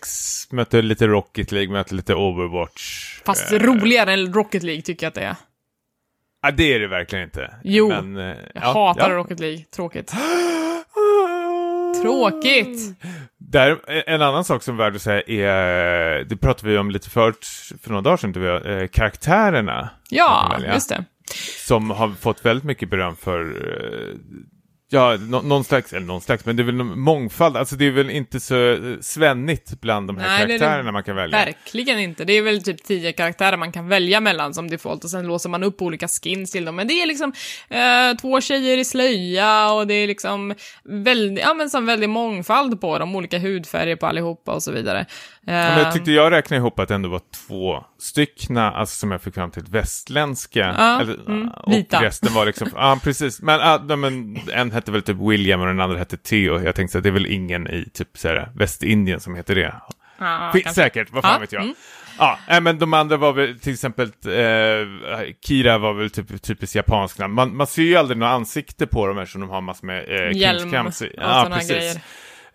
möter 0.52 0.82
lite 0.82 1.08
Rocket 1.08 1.52
League, 1.52 1.72
möter 1.74 1.96
lite 1.96 2.16
Overwatch. 2.16 3.20
Fast 3.26 3.52
Eh, 3.52 3.60
roligare 3.60 4.14
än 4.14 4.34
Rocket 4.34 4.64
League 4.64 4.82
tycker 4.82 5.06
jag 5.06 5.10
att 5.10 5.16
det 5.16 5.22
är. 5.22 5.36
Ja, 6.42 6.52
det 6.52 6.74
är 6.74 6.80
det 6.80 6.88
verkligen 6.88 7.26
inte. 7.26 7.54
Jo, 7.64 7.90
Men, 7.90 8.18
eh, 8.18 8.24
Jag 8.24 8.64
ja, 8.64 8.74
hatar 8.74 9.10
ja. 9.10 9.16
Rocket 9.16 9.40
League, 9.40 9.66
tråkigt. 9.76 10.14
Tråkigt! 12.08 13.01
Där, 13.38 13.80
en 14.10 14.22
annan 14.22 14.43
sak 14.43 14.64
som 14.64 14.74
är 14.80 14.84
värd 14.84 14.95
att 14.95 15.01
säga 15.01 15.22
är, 15.22 16.24
det 16.24 16.38
pratade 16.38 16.72
vi 16.72 16.78
om 16.78 16.91
lite 16.91 17.10
förut, 17.10 17.47
för 17.82 17.89
några 17.89 18.01
dagar 18.01 18.18
sedan, 18.18 18.43
jag, 18.43 18.82
eh, 18.82 18.88
karaktärerna. 18.88 19.89
Ja, 20.10 20.47
välja. 20.51 20.74
just 20.74 20.89
det. 20.89 21.05
som 21.68 21.89
har 21.89 22.10
fått 22.10 22.45
väldigt 22.45 22.64
mycket 22.64 22.89
beröm 22.89 23.16
för 23.16 23.41
eh, 23.41 24.16
Ja, 24.90 25.18
nå- 25.20 25.42
någon 25.42 25.64
slags, 25.64 25.94
eller 25.94 26.06
någon 26.06 26.22
slags, 26.22 26.46
men 26.46 26.56
det 26.56 26.64
är 26.64 26.66
väl 26.66 26.76
mångfald, 26.84 27.58
alltså 27.58 27.76
det 27.76 27.86
är 27.86 27.92
väl 27.92 28.10
inte 28.10 28.40
så 28.40 28.72
eh, 28.74 28.80
svennigt 29.02 29.82
bland 29.82 30.08
de 30.08 30.18
här 30.18 30.28
Nej, 30.28 30.42
är 30.44 30.48
det 30.48 30.60
karaktärerna 30.60 30.92
man 30.92 31.04
kan 31.04 31.16
välja. 31.16 31.38
Verkligen 31.38 32.00
inte. 32.00 32.26
Det 32.26 32.34
är 32.34 32.42
väl 32.42 32.64
typ 32.64 32.84
tio 32.84 33.12
karaktärer 33.12 33.58
man 33.58 33.72
kan 33.72 33.88
välja 33.88 34.20
mellan 34.20 34.54
som 34.54 34.70
default 34.70 35.04
och 35.04 35.10
sen 35.10 35.28
låser 35.28 35.50
man 35.50 35.64
upp 35.64 35.82
olika 35.82 36.08
skins 36.08 36.52
till 36.52 36.66
dem. 36.66 36.76
Men 36.76 36.88
det 36.88 36.94
är 36.94 37.06
liksom 37.06 37.34
eh, 37.70 38.18
två 38.22 38.42
tjejer 38.42 38.78
i 38.78 38.86
slöja 38.86 39.72
och 39.72 39.88
det 39.88 39.94
är 39.94 40.08
liksom 40.08 40.54
väldigt, 40.84 41.44
ja 41.46 41.54
men 41.54 41.70
som 41.70 41.86
väldigt 41.86 42.10
mångfald 42.10 42.82
på 42.82 43.00
dem, 43.00 43.16
olika 43.16 43.40
hudfärger 43.40 43.96
på 43.96 44.06
allihopa 44.08 44.54
och 44.54 44.64
så 44.64 44.72
vidare. 44.72 45.06
Ja, 45.50 45.54
men 45.54 45.78
jag 45.78 45.88
Eh, 45.88 45.93
tyckte 45.93 46.12
jag 46.12 46.32
räknade 46.32 46.58
ihop 46.60 46.80
att 46.80 46.88
det 46.88 46.95
ändå 46.95 47.10
var 47.10 47.22
två 47.48 47.84
styckna, 48.00 48.72
alltså 48.72 48.95
som 49.00 49.12
jag 49.12 49.22
fick 49.22 49.34
fram 49.34 49.52
till 49.52 49.64
västländska. 49.70 50.76
Ja, 50.78 51.02
eller, 51.02 51.14
mm, 51.28 51.50
och 51.50 51.74
vita. 51.74 52.02
resten 52.04 52.34
var 52.34 52.45
liksom, 52.45 52.70
ja 52.76 53.00
precis. 53.04 53.41
Men, 53.41 53.60
ja, 53.60 53.84
nej, 53.88 53.98
men 53.98 54.39
en 54.54 54.72
hette 54.72 54.91
väl 54.91 55.02
typ 55.02 55.18
William 55.18 55.62
och 55.62 55.68
den 55.68 55.80
andra 55.80 55.98
hette 55.98 56.18
Theo. 56.18 56.60
Jag 56.64 56.76
tänkte 56.76 56.98
att 56.98 57.04
det 57.04 57.10
är 57.10 57.14
väl 57.14 57.26
ingen 57.26 57.68
i 57.68 57.89
typ 57.93 58.08
så 58.18 58.28
här, 58.28 58.52
Västindien 58.56 59.20
som 59.20 59.36
heter 59.36 59.56
det. 59.56 59.74
ja, 60.20 60.50
Skit, 60.54 60.74
säkert, 60.74 61.12
vad 61.12 61.24
fan 61.24 61.34
Ja, 61.34 61.39
vet 61.39 61.52
jag. 61.52 61.62
mm. 61.64 61.76
Ja, 62.20 62.60
men 62.62 62.80
de 62.80 62.93
andra 62.93 63.18
var 63.18 63.34
väl 63.34 63.60
till 63.60 63.74
exempel, 63.74 64.06
eh, 64.26 65.28
Kira 65.48 65.78
var 65.78 65.93
väl 65.93 66.10
typ 66.10 66.41
typiskt 66.41 66.76
japansk 66.76 67.18
namn. 67.18 67.34
Man, 67.34 67.56
man 67.56 67.68
ser 67.68 67.82
ju 67.84 67.95
aldrig 67.95 68.18
några 68.18 68.34
ansikte 68.34 68.88
på 68.88 69.08
dem 69.08 69.18
eftersom 69.20 69.41
de 69.41 69.50
har 69.50 69.62
massor 69.62 69.88
med 69.88 70.10
eh, 70.10 70.38
Hjälm 70.38 70.88
och 70.88 70.93
såna 70.93 71.60
grejer. 71.64 72.02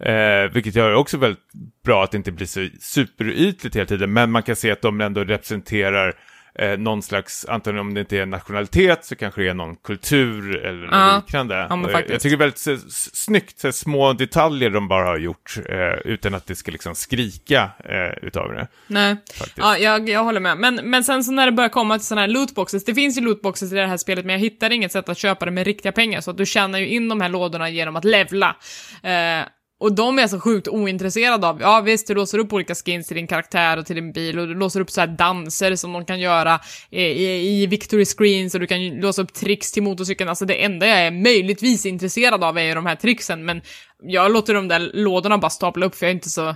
Eh, 0.06 0.52
vilket 0.52 0.74
gör 0.74 0.90
det 0.90 0.96
också 0.96 1.16
väldigt 1.18 1.42
bra 1.84 2.04
att 2.04 2.10
det 2.10 2.16
inte 2.16 2.32
blir 2.32 2.46
så 2.46 2.68
superytligt 2.80 3.76
hela 3.76 3.86
tiden, 3.86 4.12
men 4.12 4.30
man 4.30 4.42
kan 4.42 4.56
se 4.56 4.70
att 4.70 4.82
de 4.82 5.00
ändå 5.00 5.24
representerar 5.24 6.14
eh, 6.58 6.78
någon 6.78 7.02
slags, 7.02 7.46
antingen 7.48 7.80
om 7.80 7.94
det 7.94 8.00
inte 8.00 8.18
är 8.18 8.26
nationalitet 8.26 9.04
så 9.04 9.16
kanske 9.16 9.42
det 9.42 9.48
är 9.48 9.54
någon 9.54 9.76
kultur 9.76 10.56
eller 10.66 10.80
något 10.86 10.90
Ja. 10.92 11.22
liknande. 11.26 11.66
Ja, 11.70 11.76
Och 11.84 11.90
jag, 11.92 12.06
tycker 12.20 12.28
det 12.28 12.34
är 12.34 12.36
väldigt 12.36 12.82
snyggt, 13.14 13.58
så, 13.58 13.72
små 13.72 14.12
detaljer 14.12 14.70
de 14.70 14.88
bara 14.88 15.04
har 15.06 15.18
gjort 15.18 15.54
eh, 15.68 16.12
utan 16.12 16.34
att 16.34 16.46
det 16.46 16.54
ska 16.54 16.72
liksom 16.72 16.94
skrika 16.94 17.70
eh, 17.84 18.26
utav 18.26 18.52
det. 18.52 18.66
Nej, 18.86 19.16
Faktiskt. 19.34 19.58
ja, 19.58 19.78
jag, 19.78 20.08
jag 20.08 20.24
håller 20.24 20.40
med. 20.40 20.56
Men, 20.58 20.74
men 20.90 21.04
sen 21.04 21.24
så 21.24 21.32
när 21.32 21.46
det 21.46 21.52
börjar 21.52 21.70
komma 21.70 21.98
till 21.98 22.06
sådana 22.06 22.20
här 22.20 22.28
lootboxes, 22.28 22.84
det 22.84 22.94
finns 22.94 23.18
ju 23.18 23.20
lootboxes 23.22 23.72
i 23.72 23.74
det 23.74 23.86
här 23.86 23.96
spelet, 23.96 24.24
men 24.24 24.32
jag 24.32 24.40
hittar 24.40 24.70
inget 24.70 24.92
sätt 24.92 25.08
att 25.08 25.18
köpa 25.18 25.44
det 25.44 25.50
med 25.50 25.66
riktiga 25.66 25.92
pengar, 25.92 26.20
så 26.20 26.30
att 26.30 26.36
du 26.36 26.46
tjänar 26.46 26.78
ju 26.78 26.88
in 26.88 27.08
de 27.08 27.20
här 27.20 27.28
lådorna 27.28 27.70
genom 27.70 27.96
att 27.96 28.04
levla. 28.04 28.56
Eh, 29.02 29.46
och 29.82 29.92
de 29.92 30.18
är 30.18 30.26
så 30.26 30.40
sjukt 30.40 30.68
ointresserade 30.68 31.46
av, 31.46 31.60
ja 31.60 31.80
visst, 31.80 32.06
du 32.06 32.14
låser 32.14 32.38
upp 32.38 32.52
olika 32.52 32.74
skins 32.74 33.06
till 33.06 33.16
din 33.16 33.26
karaktär 33.26 33.78
och 33.78 33.86
till 33.86 33.96
din 33.96 34.12
bil 34.12 34.38
och 34.38 34.48
du 34.48 34.54
låser 34.54 34.80
upp 34.80 34.90
så 34.90 35.00
här 35.00 35.08
danser 35.08 35.76
som 35.76 35.92
de 35.92 36.04
kan 36.04 36.20
göra 36.20 36.60
i, 36.90 37.02
i, 37.02 37.62
i 37.62 37.66
victory 37.66 38.04
screens 38.04 38.54
och 38.54 38.60
du 38.60 38.66
kan 38.66 38.88
låsa 38.88 39.22
upp 39.22 39.34
tricks 39.34 39.72
till 39.72 39.82
motorcykeln. 39.82 40.28
Alltså 40.28 40.44
det 40.44 40.64
enda 40.64 40.86
jag 40.86 40.98
är 40.98 41.10
möjligtvis 41.10 41.86
intresserad 41.86 42.44
av 42.44 42.58
är 42.58 42.62
ju 42.62 42.74
de 42.74 42.86
här 42.86 42.96
tricksen, 42.96 43.44
men 43.44 43.62
jag 44.02 44.32
låter 44.32 44.54
de 44.54 44.68
där 44.68 44.90
lådorna 44.94 45.38
bara 45.38 45.50
stapla 45.50 45.86
upp 45.86 45.94
för 45.94 46.06
jag 46.06 46.10
är 46.10 46.14
inte 46.14 46.30
så 46.30 46.54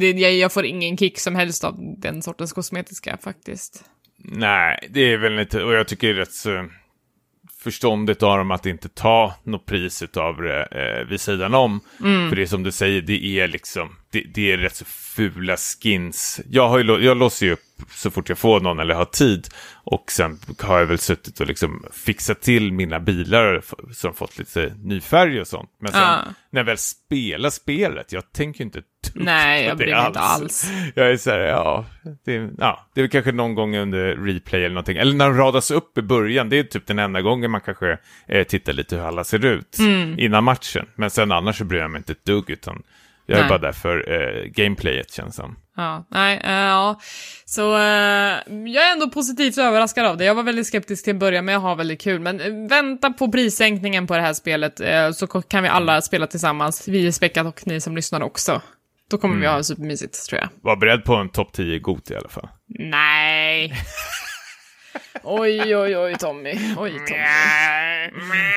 det, 0.00 0.10
jag, 0.10 0.32
jag 0.32 0.52
får 0.52 0.64
ingen 0.64 0.96
kick 0.96 1.18
som 1.18 1.34
helst 1.34 1.64
av 1.64 1.74
den 1.98 2.22
sortens 2.22 2.52
kosmetiska 2.52 3.18
faktiskt. 3.22 3.84
Nej, 4.18 4.88
det 4.90 5.00
är 5.00 5.18
väl 5.18 5.38
inte, 5.38 5.64
och 5.64 5.74
jag 5.74 5.88
tycker 5.88 6.08
det 6.08 6.14
är 6.14 6.18
rätt 6.18 6.32
så 6.32 6.68
förståndigt 7.62 8.22
av 8.22 8.38
dem 8.38 8.50
att 8.50 8.66
inte 8.66 8.88
ta 8.88 9.34
något 9.44 9.66
pris 9.66 10.02
utav 10.02 10.42
det 10.42 10.62
eh, 10.62 11.08
vid 11.08 11.20
sidan 11.20 11.54
om. 11.54 11.80
Mm. 12.00 12.28
För 12.28 12.36
det 12.36 12.42
är 12.42 12.46
som 12.46 12.62
du 12.62 12.72
säger, 12.72 13.02
det 13.02 13.24
är 13.40 13.48
liksom 13.48 13.96
det, 14.10 14.20
det 14.34 14.52
är 14.52 14.58
rätt 14.58 14.76
så 14.76 14.84
fula 14.84 15.56
skins. 15.56 16.40
Jag, 16.50 16.68
har 16.68 16.78
ju, 16.78 17.04
jag 17.04 17.16
låser 17.16 17.46
ju 17.46 17.52
upp 17.52 17.60
så 17.90 18.10
fort 18.10 18.28
jag 18.28 18.38
får 18.38 18.60
någon 18.60 18.78
eller 18.80 18.94
har 18.94 19.04
tid. 19.04 19.48
Och 19.72 20.04
sen 20.10 20.38
har 20.58 20.78
jag 20.78 20.86
väl 20.86 20.98
suttit 20.98 21.40
och 21.40 21.46
liksom 21.46 21.84
fixat 21.92 22.40
till 22.42 22.72
mina 22.72 23.00
bilar 23.00 23.62
som 23.92 24.14
fått 24.14 24.38
lite 24.38 24.74
ny 24.82 25.00
färg 25.00 25.40
och 25.40 25.46
sånt. 25.48 25.70
Men 25.80 25.92
sen 25.92 26.00
Ja. 26.00 26.24
när 26.50 26.60
jag 26.60 26.66
väl 26.66 26.78
spelar 26.78 27.50
spelet, 27.50 28.12
jag 28.12 28.32
tänker 28.32 28.64
inte 28.64 28.78
ett 28.78 28.84
dugg 28.84 28.89
Nej, 29.14 29.64
jag 29.64 29.76
bryr 29.78 29.94
mig 29.94 30.06
inte 30.06 30.20
alls. 30.20 30.70
Jag 30.94 31.10
är 31.10 31.16
så 31.16 31.30
här, 31.30 31.38
ja 31.38 31.84
det, 32.24 32.36
är- 32.36 32.50
ja, 32.58 32.86
det 32.94 33.00
är 33.02 33.08
kanske 33.08 33.32
någon 33.32 33.54
gång 33.54 33.76
under 33.76 34.16
replay 34.16 34.60
eller 34.64 34.74
någonting. 34.74 34.96
Eller 34.96 35.14
när 35.14 35.28
de 35.30 35.36
radas 35.38 35.70
upp 35.70 35.98
i 35.98 36.02
början, 36.02 36.48
det 36.48 36.58
är 36.58 36.62
typ 36.62 36.86
den 36.86 36.98
enda 36.98 37.20
gången 37.20 37.50
man 37.50 37.60
kanske 37.60 37.98
eh, 38.28 38.44
tittar 38.44 38.72
lite 38.72 38.96
hur 38.96 39.02
alla 39.02 39.24
ser 39.24 39.44
ut 39.44 39.78
Mm. 39.78 40.18
innan 40.18 40.44
matchen. 40.44 40.86
Men 40.94 41.10
sen 41.10 41.32
annars 41.32 41.58
så 41.58 41.64
bryr 41.64 41.80
jag 41.80 41.90
mig 41.90 41.98
inte 41.98 42.12
ett 42.12 42.24
dugg, 42.24 42.50
utan 42.50 42.82
jag 43.26 43.36
är 43.38 43.42
Nej. 43.42 43.48
bara 43.48 43.58
där 43.58 43.72
för 43.72 44.12
eh, 44.12 44.44
gameplayet 44.44 45.12
känns 45.12 45.36
som. 45.36 45.56
Ja, 45.76 46.06
nej, 46.10 46.40
eh, 46.44 46.52
ja. 46.52 47.00
Så 47.44 47.76
eh, 47.76 47.82
jag 48.48 48.88
är 48.88 48.92
ändå 48.92 49.10
positivt 49.10 49.58
överraskad 49.58 50.06
av 50.06 50.16
det. 50.16 50.24
Jag 50.24 50.34
var 50.34 50.42
väldigt 50.42 50.66
skeptisk 50.66 51.04
till 51.04 51.10
en 51.12 51.18
början, 51.18 51.44
men 51.44 51.52
jag 51.52 51.60
har 51.60 51.76
väldigt 51.76 52.00
kul. 52.00 52.20
Men 52.20 52.40
eh, 52.40 52.68
vänta 52.68 53.10
på 53.10 53.32
prissänkningen 53.32 54.06
på 54.06 54.14
det 54.14 54.20
här 54.22 54.32
spelet, 54.32 54.80
eh, 54.80 55.10
så 55.10 55.26
kan 55.26 55.62
vi 55.62 55.68
alla 55.68 56.00
spela 56.02 56.26
tillsammans. 56.26 56.88
Vi 56.88 57.06
i 57.06 57.12
Späckat 57.12 57.46
och 57.46 57.66
ni 57.66 57.80
som 57.80 57.96
lyssnar 57.96 58.22
också. 58.22 58.62
Då 59.10 59.18
kommer 59.18 59.36
vi 59.36 59.46
ha 59.46 59.56
det 59.56 59.64
supermysigt, 59.64 60.26
tror 60.26 60.40
jag. 60.40 60.48
Var 60.62 60.76
beredd 60.76 61.04
på 61.04 61.14
en 61.14 61.28
topp 61.28 61.52
10 61.52 61.78
got 61.78 62.10
i 62.10 62.16
alla 62.16 62.28
fall. 62.28 62.48
Nej. 62.66 63.74
Oj, 65.22 65.76
oj, 65.76 65.96
oj, 65.96 66.14
Tommy. 66.18 66.50
Oj, 66.78 66.90
Tommy. 66.90 67.22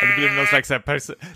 Det, 0.02 0.16
blir 0.18 0.36
någon 0.36 0.46
slags 0.46 0.70
här 0.70 0.82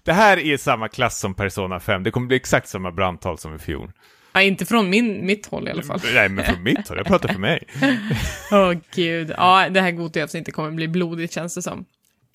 det 0.03 0.13
här 0.13 0.37
är 0.37 0.57
samma 0.57 0.87
klass 0.87 1.19
som 1.19 1.33
Persona 1.33 1.79
5, 1.79 2.03
det 2.03 2.11
kommer 2.11 2.27
bli 2.27 2.37
exakt 2.37 2.67
samma 2.67 2.91
brandtal 2.91 3.37
som 3.37 3.55
i 3.55 3.59
fjol. 3.59 3.91
Ja, 4.33 4.41
inte 4.41 4.65
från 4.65 4.89
min, 4.89 5.25
mitt 5.25 5.45
håll 5.45 5.67
i 5.67 5.71
alla 5.71 5.83
fall. 5.83 5.99
Nej, 6.13 6.29
men 6.29 6.45
från 6.45 6.63
mitt 6.63 6.87
håll, 6.87 6.97
jag 6.97 7.07
pratar 7.07 7.29
för 7.29 7.39
mig. 7.39 7.63
Åh, 8.51 8.73
gud. 8.95 9.33
Ja, 9.37 9.69
det 9.69 9.81
här 9.81 9.91
Gothia-avsnittet 9.91 10.53
kommer 10.53 10.71
bli 10.71 10.87
blodigt, 10.87 11.33
känns 11.33 11.55
det 11.55 11.61
som. 11.61 11.85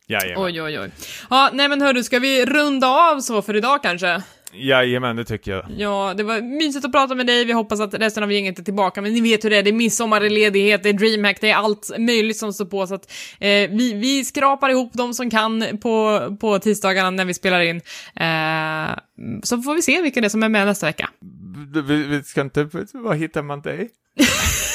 Jajamän. 0.07 0.45
Oj, 0.45 0.63
oj, 0.63 0.81
oj. 0.81 0.91
Ja, 1.31 1.51
nej 1.53 1.69
men 1.69 1.83
hörru, 1.83 2.03
ska 2.03 2.19
vi 2.19 2.47
runda 2.47 2.87
av 2.87 3.21
så 3.21 3.43
för 3.43 3.57
idag 3.57 3.83
kanske? 3.83 4.23
Jajamän, 4.55 5.17
det 5.17 5.25
tycker 5.25 5.51
jag. 5.53 5.65
Ja, 5.77 6.15
det 6.17 6.23
var 6.23 6.41
mysigt 6.41 6.85
att 6.85 6.93
prata 6.93 7.15
med 7.15 7.27
dig. 7.27 7.45
Vi 7.45 7.53
hoppas 7.53 7.81
att 7.81 7.95
resten 7.95 8.23
av 8.23 8.33
gänget 8.33 8.59
är 8.59 8.63
tillbaka, 8.63 9.03
men 9.03 9.13
ni 9.13 9.21
vet 9.21 9.45
hur 9.45 9.51
det 9.51 9.57
är. 9.57 9.63
Det 9.63 9.71
är 9.71 9.75
midsommar, 9.75 10.21
det 10.21 10.27
är 10.27 10.31
ledighet, 10.31 10.83
det 10.83 10.89
är 10.89 10.93
DreamHack, 10.93 11.41
det 11.41 11.51
är 11.51 11.55
allt 11.55 11.91
möjligt 11.99 12.37
som 12.37 12.53
står 12.53 12.65
på. 12.65 12.87
Så 12.87 12.95
att 12.95 13.13
eh, 13.41 13.49
vi, 13.49 13.93
vi 13.95 14.25
skrapar 14.25 14.71
ihop 14.71 14.93
de 14.95 15.15
som 15.15 15.31
kan 15.31 15.79
på, 15.83 16.21
på 16.41 16.59
tisdagarna 16.59 17.11
när 17.11 17.25
vi 17.25 17.35
spelar 17.35 17.61
in. 17.61 17.77
Eh, 18.17 18.99
så 19.43 19.63
får 19.63 19.75
vi 19.75 19.83
se 19.83 20.03
vilka 20.03 20.21
det 20.21 20.27
är 20.27 20.29
som 20.29 20.43
är 20.43 20.49
med 20.49 20.67
nästa 20.67 20.87
vecka. 20.87 21.11
Vi, 21.87 22.03
vi 22.03 22.23
ska 22.23 22.41
inte, 22.41 22.69
var 22.93 23.15
hittar 23.15 23.43
man 23.43 23.61
dig? 23.61 23.91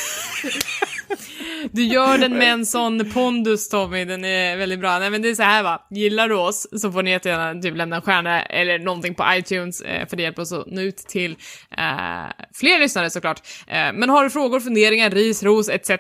Du 1.72 1.84
gör 1.84 2.18
den 2.18 2.38
med 2.38 2.54
en 2.54 2.66
sån 2.66 3.12
pondus 3.14 3.70
Tommy, 3.70 4.06
den 4.06 4.26
är 4.26 4.58
väldigt 4.58 4.80
bra. 4.80 5.00
Nej 5.00 5.10
men 5.10 5.22
det 5.22 5.30
är 5.30 5.36
så 5.36 5.44
här 5.44 5.64
va, 5.64 5.88
gillar 5.90 6.30
du 6.30 6.36
oss 6.36 6.68
så 6.82 6.92
får 6.92 7.04
ni 7.04 7.12
jättegärna 7.12 7.62
typ 7.62 7.78
lämna 7.78 7.96
en 7.96 8.02
stjärna 8.02 8.42
eller 8.42 8.80
någonting 8.80 9.16
på 9.16 9.24
iTunes 9.34 9.82
eh, 9.82 10.08
för 10.08 10.18
det 10.18 10.24
hjälper 10.24 10.42
oss 10.42 10.52
att 10.52 10.68
nå 10.68 10.82
ut 10.82 10.98
till 10.98 11.32
eh, 11.78 12.26
fler 12.54 12.80
lyssnare 12.80 13.10
såklart. 13.10 13.42
Eh, 13.68 13.94
men 13.94 14.10
har 14.10 14.24
du 14.24 14.30
frågor, 14.30 14.60
funderingar, 14.60 15.10
ris, 15.10 15.44
ros 15.44 15.70
etc. 15.70 15.92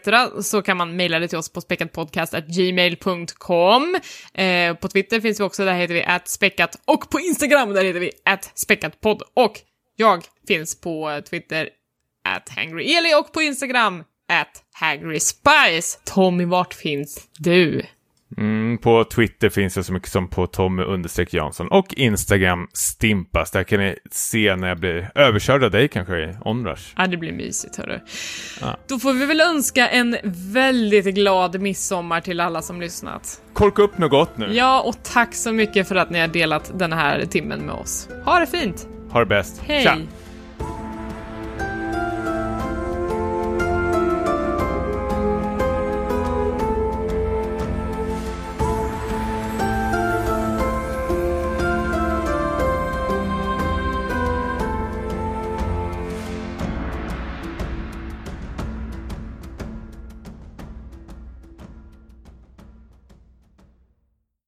så 0.41 0.61
kan 0.61 0.78
man 0.78 0.95
mejla 0.95 1.20
det 1.20 1.28
till 1.28 1.38
oss 1.38 1.53
på 1.53 1.61
späckatpodcast.gmail.com. 1.61 3.97
Eh, 4.34 4.74
på 4.74 4.88
Twitter 4.88 5.22
finns 5.22 5.39
vi 5.39 5.43
också, 5.43 5.65
där 5.65 5.74
heter 5.74 5.93
vi 5.93 6.05
@speckat 6.26 6.82
och 6.86 7.09
på 7.09 7.20
Instagram 7.20 7.74
där 7.74 7.84
heter 7.84 7.99
vi 7.99 8.11
späckatpodd 8.55 9.24
och 9.34 9.59
jag 9.95 10.24
finns 10.47 10.82
på 10.82 11.22
Twitter 11.30 11.70
at 12.24 12.49
hangryeli 12.49 13.15
och 13.15 13.34
på 13.34 13.41
Instagram 13.41 14.03
at 14.28 14.63
hagryspice. 14.73 15.99
Tommy, 16.03 16.45
vart 16.45 16.73
finns 16.73 17.28
du? 17.39 17.82
Mm, 18.38 18.78
på 18.78 19.03
Twitter 19.03 19.49
finns 19.49 19.75
jag 19.75 19.86
så 19.86 19.93
mycket 19.93 20.09
som 20.09 20.28
på 20.28 20.47
Tommy 20.47 20.84
understreck 20.84 21.34
Jansson 21.34 21.67
och 21.67 21.93
Instagram 21.93 22.67
Stimpas. 22.73 23.51
Där 23.51 23.63
kan 23.63 23.80
ni 23.80 23.95
se 24.11 24.55
när 24.55 24.67
jag 24.67 24.80
blir 24.80 25.11
överkörd 25.15 25.63
av 25.63 25.71
dig 25.71 25.88
kanske 25.88 26.17
i 26.17 26.36
Onrush. 26.45 26.84
Ja, 26.97 27.07
det 27.07 27.17
blir 27.17 27.32
mysigt 27.32 27.75
hörru. 27.75 27.99
Ja. 28.61 28.78
Då 28.88 28.99
får 28.99 29.13
vi 29.13 29.25
väl 29.25 29.41
önska 29.41 29.88
en 29.88 30.17
väldigt 30.53 31.15
glad 31.15 31.61
midsommar 31.61 32.21
till 32.21 32.39
alla 32.39 32.61
som 32.61 32.82
lyssnat. 32.82 33.41
Korka 33.53 33.82
upp 33.82 33.97
något 33.97 34.11
gott 34.11 34.38
nu. 34.38 34.53
Ja, 34.53 34.82
och 34.82 35.03
tack 35.03 35.34
så 35.36 35.51
mycket 35.51 35.88
för 35.88 35.95
att 35.95 36.09
ni 36.09 36.19
har 36.19 36.28
delat 36.28 36.71
den 36.80 36.93
här 36.93 37.25
timmen 37.25 37.59
med 37.59 37.75
oss. 37.75 38.09
Ha 38.25 38.39
det 38.39 38.47
fint! 38.47 38.88
Ha 39.11 39.19
det 39.19 39.25
bäst. 39.25 39.61
Hej! 39.67 39.84
Tja! 39.84 39.97